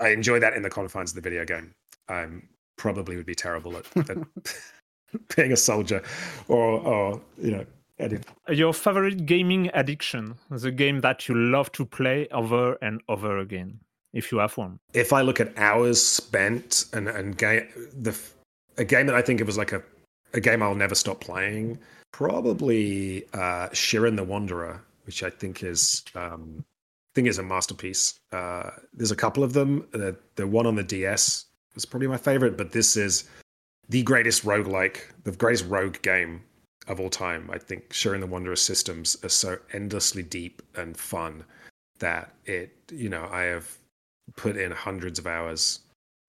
I 0.00 0.08
enjoy 0.08 0.40
that 0.40 0.54
in 0.54 0.62
the 0.62 0.70
confines 0.70 1.12
of 1.12 1.16
the 1.16 1.20
video 1.20 1.44
game. 1.44 1.72
I'm 2.08 2.48
probably 2.78 3.16
would 3.16 3.26
be 3.26 3.34
terrible 3.34 3.76
at, 3.76 3.84
at 4.08 4.16
being 5.36 5.52
a 5.52 5.56
soldier, 5.56 6.02
or 6.48 6.80
or 6.80 7.20
you 7.36 7.50
know, 7.50 7.66
any 7.98 8.18
Your 8.48 8.72
favorite 8.72 9.26
gaming 9.26 9.70
addiction, 9.74 10.36
the 10.50 10.70
game 10.70 11.02
that 11.02 11.28
you 11.28 11.34
love 11.34 11.70
to 11.72 11.84
play 11.84 12.28
over 12.32 12.78
and 12.80 13.02
over 13.08 13.38
again, 13.38 13.80
if 14.14 14.32
you 14.32 14.38
have 14.38 14.56
one. 14.56 14.78
if 14.94 15.12
I 15.12 15.20
look 15.20 15.40
at 15.40 15.56
hours 15.58 16.02
spent 16.02 16.86
and 16.94 17.08
and 17.08 17.36
game 17.36 17.68
the 18.00 18.18
a 18.78 18.84
game 18.84 19.06
that 19.06 19.14
I 19.14 19.22
think 19.22 19.40
it 19.40 19.46
was 19.46 19.58
like 19.58 19.72
a 19.72 19.82
a 20.34 20.40
game 20.40 20.62
I'll 20.62 20.74
never 20.74 20.94
stop 20.94 21.20
playing, 21.20 21.78
probably 22.12 23.24
uh, 23.32 23.68
Shiren 23.70 24.16
the 24.16 24.24
Wanderer, 24.24 24.82
which 25.04 25.22
I 25.22 25.30
think 25.30 25.62
is 25.62 26.04
um, 26.14 26.64
I 26.64 27.12
think 27.14 27.28
is 27.28 27.38
a 27.38 27.42
masterpiece. 27.42 28.14
Uh, 28.32 28.70
there's 28.92 29.10
a 29.10 29.16
couple 29.16 29.42
of 29.42 29.52
them. 29.52 29.86
The 29.92 30.16
the 30.36 30.46
one 30.46 30.66
on 30.66 30.76
the 30.76 30.82
DS 30.82 31.46
was 31.78 31.86
probably 31.86 32.08
my 32.08 32.16
favorite, 32.16 32.56
but 32.56 32.72
this 32.72 32.96
is 32.96 33.28
the 33.88 34.02
greatest 34.02 34.44
roguelike, 34.44 35.00
the 35.24 35.32
greatest 35.32 35.64
rogue 35.66 36.02
game 36.02 36.42
of 36.88 36.98
all 37.00 37.08
time. 37.10 37.48
I 37.52 37.58
think 37.58 37.90
Shiren 37.90 38.20
the 38.20 38.26
Wanderer 38.26 38.56
systems 38.56 39.16
are 39.22 39.28
so 39.28 39.58
endlessly 39.72 40.22
deep 40.22 40.60
and 40.74 40.96
fun 40.96 41.44
that 42.00 42.34
it, 42.46 42.76
you 42.90 43.08
know, 43.08 43.28
I 43.30 43.42
have 43.42 43.78
put 44.36 44.56
in 44.56 44.72
hundreds 44.72 45.18
of 45.18 45.26
hours 45.26 45.80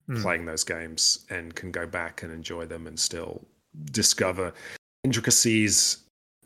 Mm. 0.10 0.24
playing 0.24 0.46
those 0.46 0.64
games 0.64 1.26
and 1.30 1.54
can 1.54 1.72
go 1.72 1.86
back 1.86 2.24
and 2.24 2.34
enjoy 2.34 2.66
them 2.66 2.88
and 2.88 3.00
still 3.00 3.46
discover 3.92 4.52
intricacies 5.04 5.98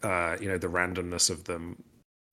uh 0.03 0.35
you 0.41 0.49
know 0.49 0.57
the 0.57 0.67
randomness 0.67 1.30
of 1.30 1.45
them 1.45 1.81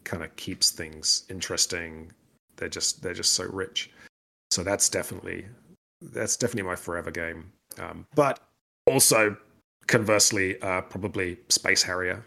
kind 0.03 0.25
of 0.25 0.35
keeps 0.35 0.73
things 0.73 1.25
interesting 1.31 2.11
they're 2.57 2.69
just 2.69 3.01
they're 3.01 3.15
just 3.15 3.33
so 3.35 3.45
rich 3.45 3.91
so 4.51 4.65
that's 4.65 4.89
definitely 4.89 5.47
that's 6.01 6.37
definitely 6.37 6.69
my 6.69 6.77
forever 6.77 7.11
game. 7.11 7.53
Um 7.79 8.07
but 8.15 8.41
also 8.87 9.37
conversely 9.87 10.61
uh 10.63 10.83
probably 10.83 11.39
space 11.49 11.83
harrier. 11.83 12.25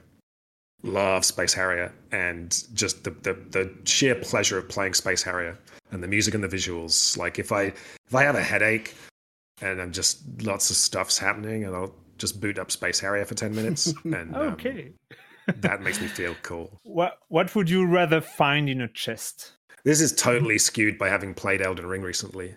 Love 0.85 1.23
space 1.23 1.53
harrier 1.53 1.93
and 2.11 2.63
just 2.73 3.05
the, 3.05 3.11
the 3.11 3.33
the 3.51 3.73
sheer 3.85 4.15
pleasure 4.15 4.57
of 4.57 4.67
playing 4.67 4.93
space 4.93 5.23
harrier 5.23 5.57
and 5.91 6.03
the 6.03 6.07
music 6.07 6.33
and 6.33 6.43
the 6.43 6.47
visuals. 6.49 7.17
Like 7.17 7.39
if 7.39 7.51
i 7.53 7.63
if 8.07 8.13
i 8.13 8.21
have 8.23 8.35
a 8.35 8.43
headache 8.43 8.93
and 9.61 9.81
i'm 9.81 9.91
just 9.93 10.23
lots 10.41 10.69
of 10.69 10.75
stuff's 10.75 11.17
happening 11.17 11.63
and 11.63 11.73
i'll 11.75 11.95
just 12.17 12.41
boot 12.41 12.59
up 12.59 12.69
space 12.71 12.99
harrier 12.99 13.23
for 13.23 13.33
10 13.35 13.55
minutes 13.55 13.93
and 14.03 14.35
um, 14.35 14.41
Okay. 14.53 14.91
that 15.57 15.81
makes 15.81 15.99
me 16.01 16.07
feel 16.07 16.35
cool. 16.41 16.79
What 16.83 17.17
what 17.29 17.53
would 17.55 17.69
you 17.69 17.85
rather 17.85 18.19
find 18.19 18.67
in 18.69 18.81
a 18.81 18.87
chest? 18.89 19.53
this 19.85 20.01
is 20.01 20.11
totally 20.13 20.57
skewed 20.57 20.97
by 20.97 21.07
having 21.07 21.33
played 21.33 21.61
elden 21.61 21.85
ring 21.85 22.01
recently 22.01 22.55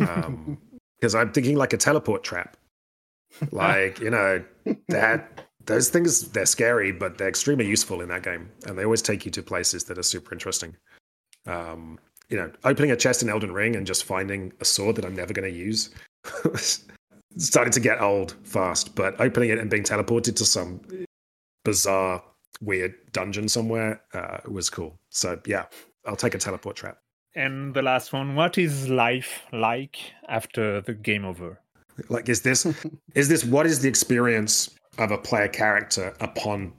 um 0.00 0.58
because 1.00 1.14
i'm 1.14 1.32
thinking 1.32 1.56
like 1.56 1.72
a 1.72 1.76
teleport 1.76 2.24
trap. 2.24 2.56
Like 3.52 4.00
you 4.00 4.10
know 4.10 4.42
that 4.88 5.44
those 5.66 5.90
things 5.90 6.30
they're 6.30 6.46
scary 6.46 6.92
but 6.92 7.18
they're 7.18 7.28
extremely 7.28 7.66
useful 7.66 8.00
in 8.00 8.08
that 8.08 8.22
game. 8.22 8.50
And 8.66 8.78
they 8.78 8.84
always 8.84 9.02
take 9.02 9.24
you 9.24 9.30
to 9.32 9.42
places 9.42 9.84
that 9.84 9.98
are 9.98 10.02
super 10.02 10.32
interesting. 10.32 10.76
Um 11.46 11.98
you 12.30 12.36
know 12.36 12.50
opening 12.64 12.90
a 12.90 12.96
chest 12.96 13.22
in 13.22 13.28
elden 13.28 13.52
ring 13.52 13.76
and 13.76 13.86
just 13.86 14.04
finding 14.04 14.52
a 14.60 14.64
sword 14.64 14.96
that 14.96 15.04
i'm 15.04 15.16
never 15.16 15.32
going 15.32 15.50
to 15.50 15.56
use 15.56 15.90
starting 17.36 17.72
to 17.72 17.80
get 17.80 18.00
old 18.00 18.34
fast. 18.42 18.94
But 18.94 19.20
opening 19.20 19.50
it 19.50 19.58
and 19.58 19.70
being 19.70 19.84
teleported 19.84 20.36
to 20.36 20.44
some 20.44 20.80
bizarre 21.64 22.22
weird 22.60 22.94
dungeon 23.12 23.48
somewhere 23.48 24.02
uh 24.14 24.38
was 24.48 24.70
cool. 24.70 24.96
So 25.10 25.40
yeah 25.46 25.66
i'll 26.06 26.16
take 26.16 26.34
a 26.34 26.38
teleport 26.38 26.76
trap 26.76 26.98
And 27.38 27.72
the 27.72 27.82
last 27.82 28.12
one, 28.12 28.34
what 28.34 28.58
is 28.58 28.88
life 28.88 29.42
like 29.52 29.96
after 30.28 30.80
the 30.80 30.92
game 30.92 31.24
over? 31.24 31.60
like 32.08 32.28
is 32.28 32.42
this 32.42 32.64
is 33.16 33.28
this 33.28 33.44
what 33.44 33.66
is 33.66 33.82
the 33.82 33.88
experience 33.88 34.70
of 34.98 35.10
a 35.10 35.18
player 35.18 35.48
character 35.48 36.14
upon 36.20 36.72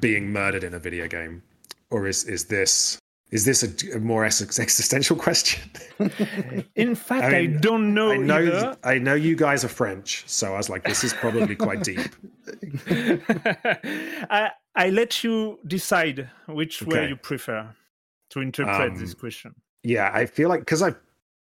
being 0.00 0.32
murdered 0.32 0.64
in 0.64 0.72
a 0.72 0.78
video 0.78 1.06
game 1.06 1.42
or 1.90 2.06
is 2.06 2.24
is 2.24 2.46
this 2.46 2.98
is 3.30 3.44
this 3.44 3.62
a, 3.62 3.96
a 3.96 4.00
more 4.00 4.24
existential 4.24 5.14
question 5.14 5.70
In 6.74 6.94
fact, 6.94 7.24
I, 7.24 7.42
mean, 7.42 7.60
don't 7.60 7.92
know, 7.92 8.12
i 8.12 8.16
know 8.16 8.38
either. 8.38 8.76
i 8.82 8.96
know 8.98 9.14
you 9.14 9.36
guys 9.36 9.62
are 9.62 9.68
french 9.68 10.24
so 10.26 10.54
i 10.54 10.56
was 10.56 10.70
like 10.70 10.84
this 10.84 11.04
is 11.04 11.12
probably 11.12 11.54
quite 11.54 11.82
deep 11.92 12.10
I, 14.30 14.52
I 14.74 14.88
let 14.88 15.22
you 15.22 15.58
decide 15.66 16.30
which 16.46 16.80
way 16.82 17.08
you 17.08 17.16
prefer 17.16 17.74
to 18.30 18.40
interpret 18.40 18.94
this 18.98 19.12
Um, 19.12 19.20
question. 19.20 19.54
Yeah 19.82 20.10
i 20.14 20.26
feel 20.26 20.48
like 20.48 20.60
because 20.60 20.82
i 20.82 20.94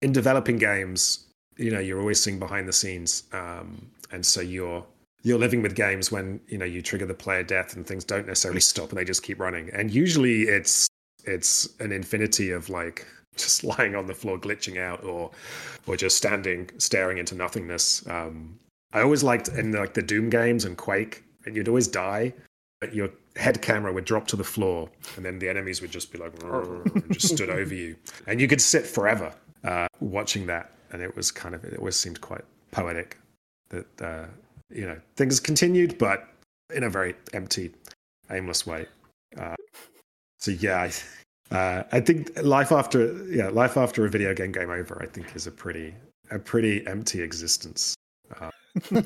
in 0.02 0.12
developing 0.12 0.58
games 0.58 1.26
you 1.56 1.70
know 1.70 1.80
you're 1.80 2.00
always 2.00 2.22
seeing 2.22 2.38
behind 2.38 2.68
the 2.68 2.72
scenes 2.72 3.24
um 3.32 3.86
and 4.10 4.24
so 4.24 4.40
you're 4.40 4.84
you're 5.22 5.38
living 5.38 5.62
with 5.62 5.74
games 5.74 6.12
when 6.12 6.40
you 6.48 6.58
know 6.58 6.64
you 6.64 6.80
trigger 6.82 7.06
the 7.06 7.14
player 7.14 7.42
death 7.42 7.76
and 7.76 7.86
things 7.86 8.04
don't 8.04 8.26
necessarily 8.26 8.60
stop 8.60 8.90
and 8.90 8.98
they 8.98 9.04
just 9.04 9.22
keep 9.22 9.38
running. 9.40 9.70
And 9.70 9.90
usually 9.90 10.42
it's 10.42 10.88
it's 11.24 11.68
an 11.80 11.92
infinity 11.92 12.50
of 12.50 12.68
like 12.68 13.06
just 13.36 13.64
lying 13.64 13.94
on 13.94 14.06
the 14.06 14.14
floor 14.14 14.38
glitching 14.38 14.78
out 14.78 15.02
or 15.04 15.30
or 15.86 15.96
just 15.96 16.16
standing 16.16 16.70
staring 16.78 17.18
into 17.18 17.34
nothingness. 17.34 18.06
Um 18.08 18.58
i 18.92 19.02
always 19.02 19.22
liked 19.22 19.48
in 19.48 19.72
like 19.72 19.94
the 19.94 20.02
doom 20.02 20.30
games 20.30 20.64
and 20.64 20.78
quake 20.78 21.22
and 21.44 21.54
you'd 21.54 21.68
always 21.68 21.88
die 21.88 22.32
your 22.92 23.10
head 23.36 23.60
camera 23.62 23.92
would 23.92 24.04
drop 24.04 24.26
to 24.28 24.36
the 24.36 24.44
floor 24.44 24.88
and 25.16 25.24
then 25.24 25.38
the 25.38 25.48
enemies 25.48 25.80
would 25.80 25.90
just 25.90 26.12
be 26.12 26.18
like 26.18 26.32
and 26.42 27.12
just 27.12 27.34
stood 27.34 27.50
over 27.50 27.74
you. 27.74 27.96
And 28.26 28.40
you 28.40 28.48
could 28.48 28.60
sit 28.60 28.86
forever 28.86 29.32
uh, 29.64 29.88
watching 30.00 30.46
that 30.46 30.72
and 30.92 31.02
it 31.02 31.14
was 31.16 31.30
kind 31.30 31.54
of 31.54 31.64
it 31.64 31.78
always 31.78 31.96
seemed 31.96 32.20
quite 32.20 32.44
poetic 32.70 33.18
that 33.70 34.02
uh, 34.02 34.26
you 34.70 34.86
know 34.86 34.98
things 35.16 35.40
continued 35.40 35.98
but 35.98 36.28
in 36.74 36.84
a 36.84 36.90
very 36.90 37.14
empty 37.32 37.72
aimless 38.30 38.66
way. 38.66 38.86
Uh, 39.36 39.56
so 40.38 40.52
yeah 40.52 40.88
I, 41.50 41.54
uh, 41.54 41.82
I 41.92 42.00
think 42.00 42.30
life 42.42 42.72
after 42.72 43.24
yeah 43.28 43.48
life 43.48 43.76
after 43.76 44.04
a 44.04 44.08
video 44.08 44.34
game 44.34 44.52
game 44.52 44.70
over 44.70 45.00
i 45.02 45.06
think 45.06 45.34
is 45.34 45.46
a 45.46 45.50
pretty 45.50 45.94
a 46.30 46.38
pretty 46.38 46.86
empty 46.86 47.22
existence. 47.22 47.94
Uh, 48.38 48.50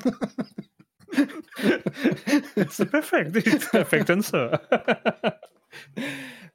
it's 2.55 2.79
a 2.79 2.85
perfect, 2.85 3.35
it's 3.35 3.65
a 3.67 3.69
perfect 3.69 4.09
answer. 4.09 4.59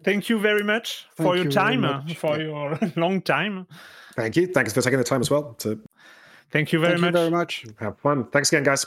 Thank 0.05 0.28
you 0.28 0.39
very 0.39 0.62
much 0.62 1.06
for 1.16 1.36
your 1.36 1.47
you 1.47 1.51
time, 1.51 1.80
much. 1.80 2.16
for 2.16 2.39
your 2.40 2.78
long 2.97 3.20
time. 3.20 3.66
thank 4.16 4.36
you 4.36 4.47
thanks 4.47 4.72
for 4.72 4.80
taking 4.80 4.98
the 4.98 5.05
time 5.05 5.20
as 5.20 5.30
well 5.30 5.55
to 5.59 5.80
Thank 6.51 6.72
you 6.72 6.80
very 6.80 6.98
Thank 6.98 7.06
you 7.06 7.12
very 7.12 7.30
much. 7.30 7.66
have 7.78 7.98
fun 7.98 8.24
thanks 8.30 8.51
again 8.52 8.62
guys 8.64 8.86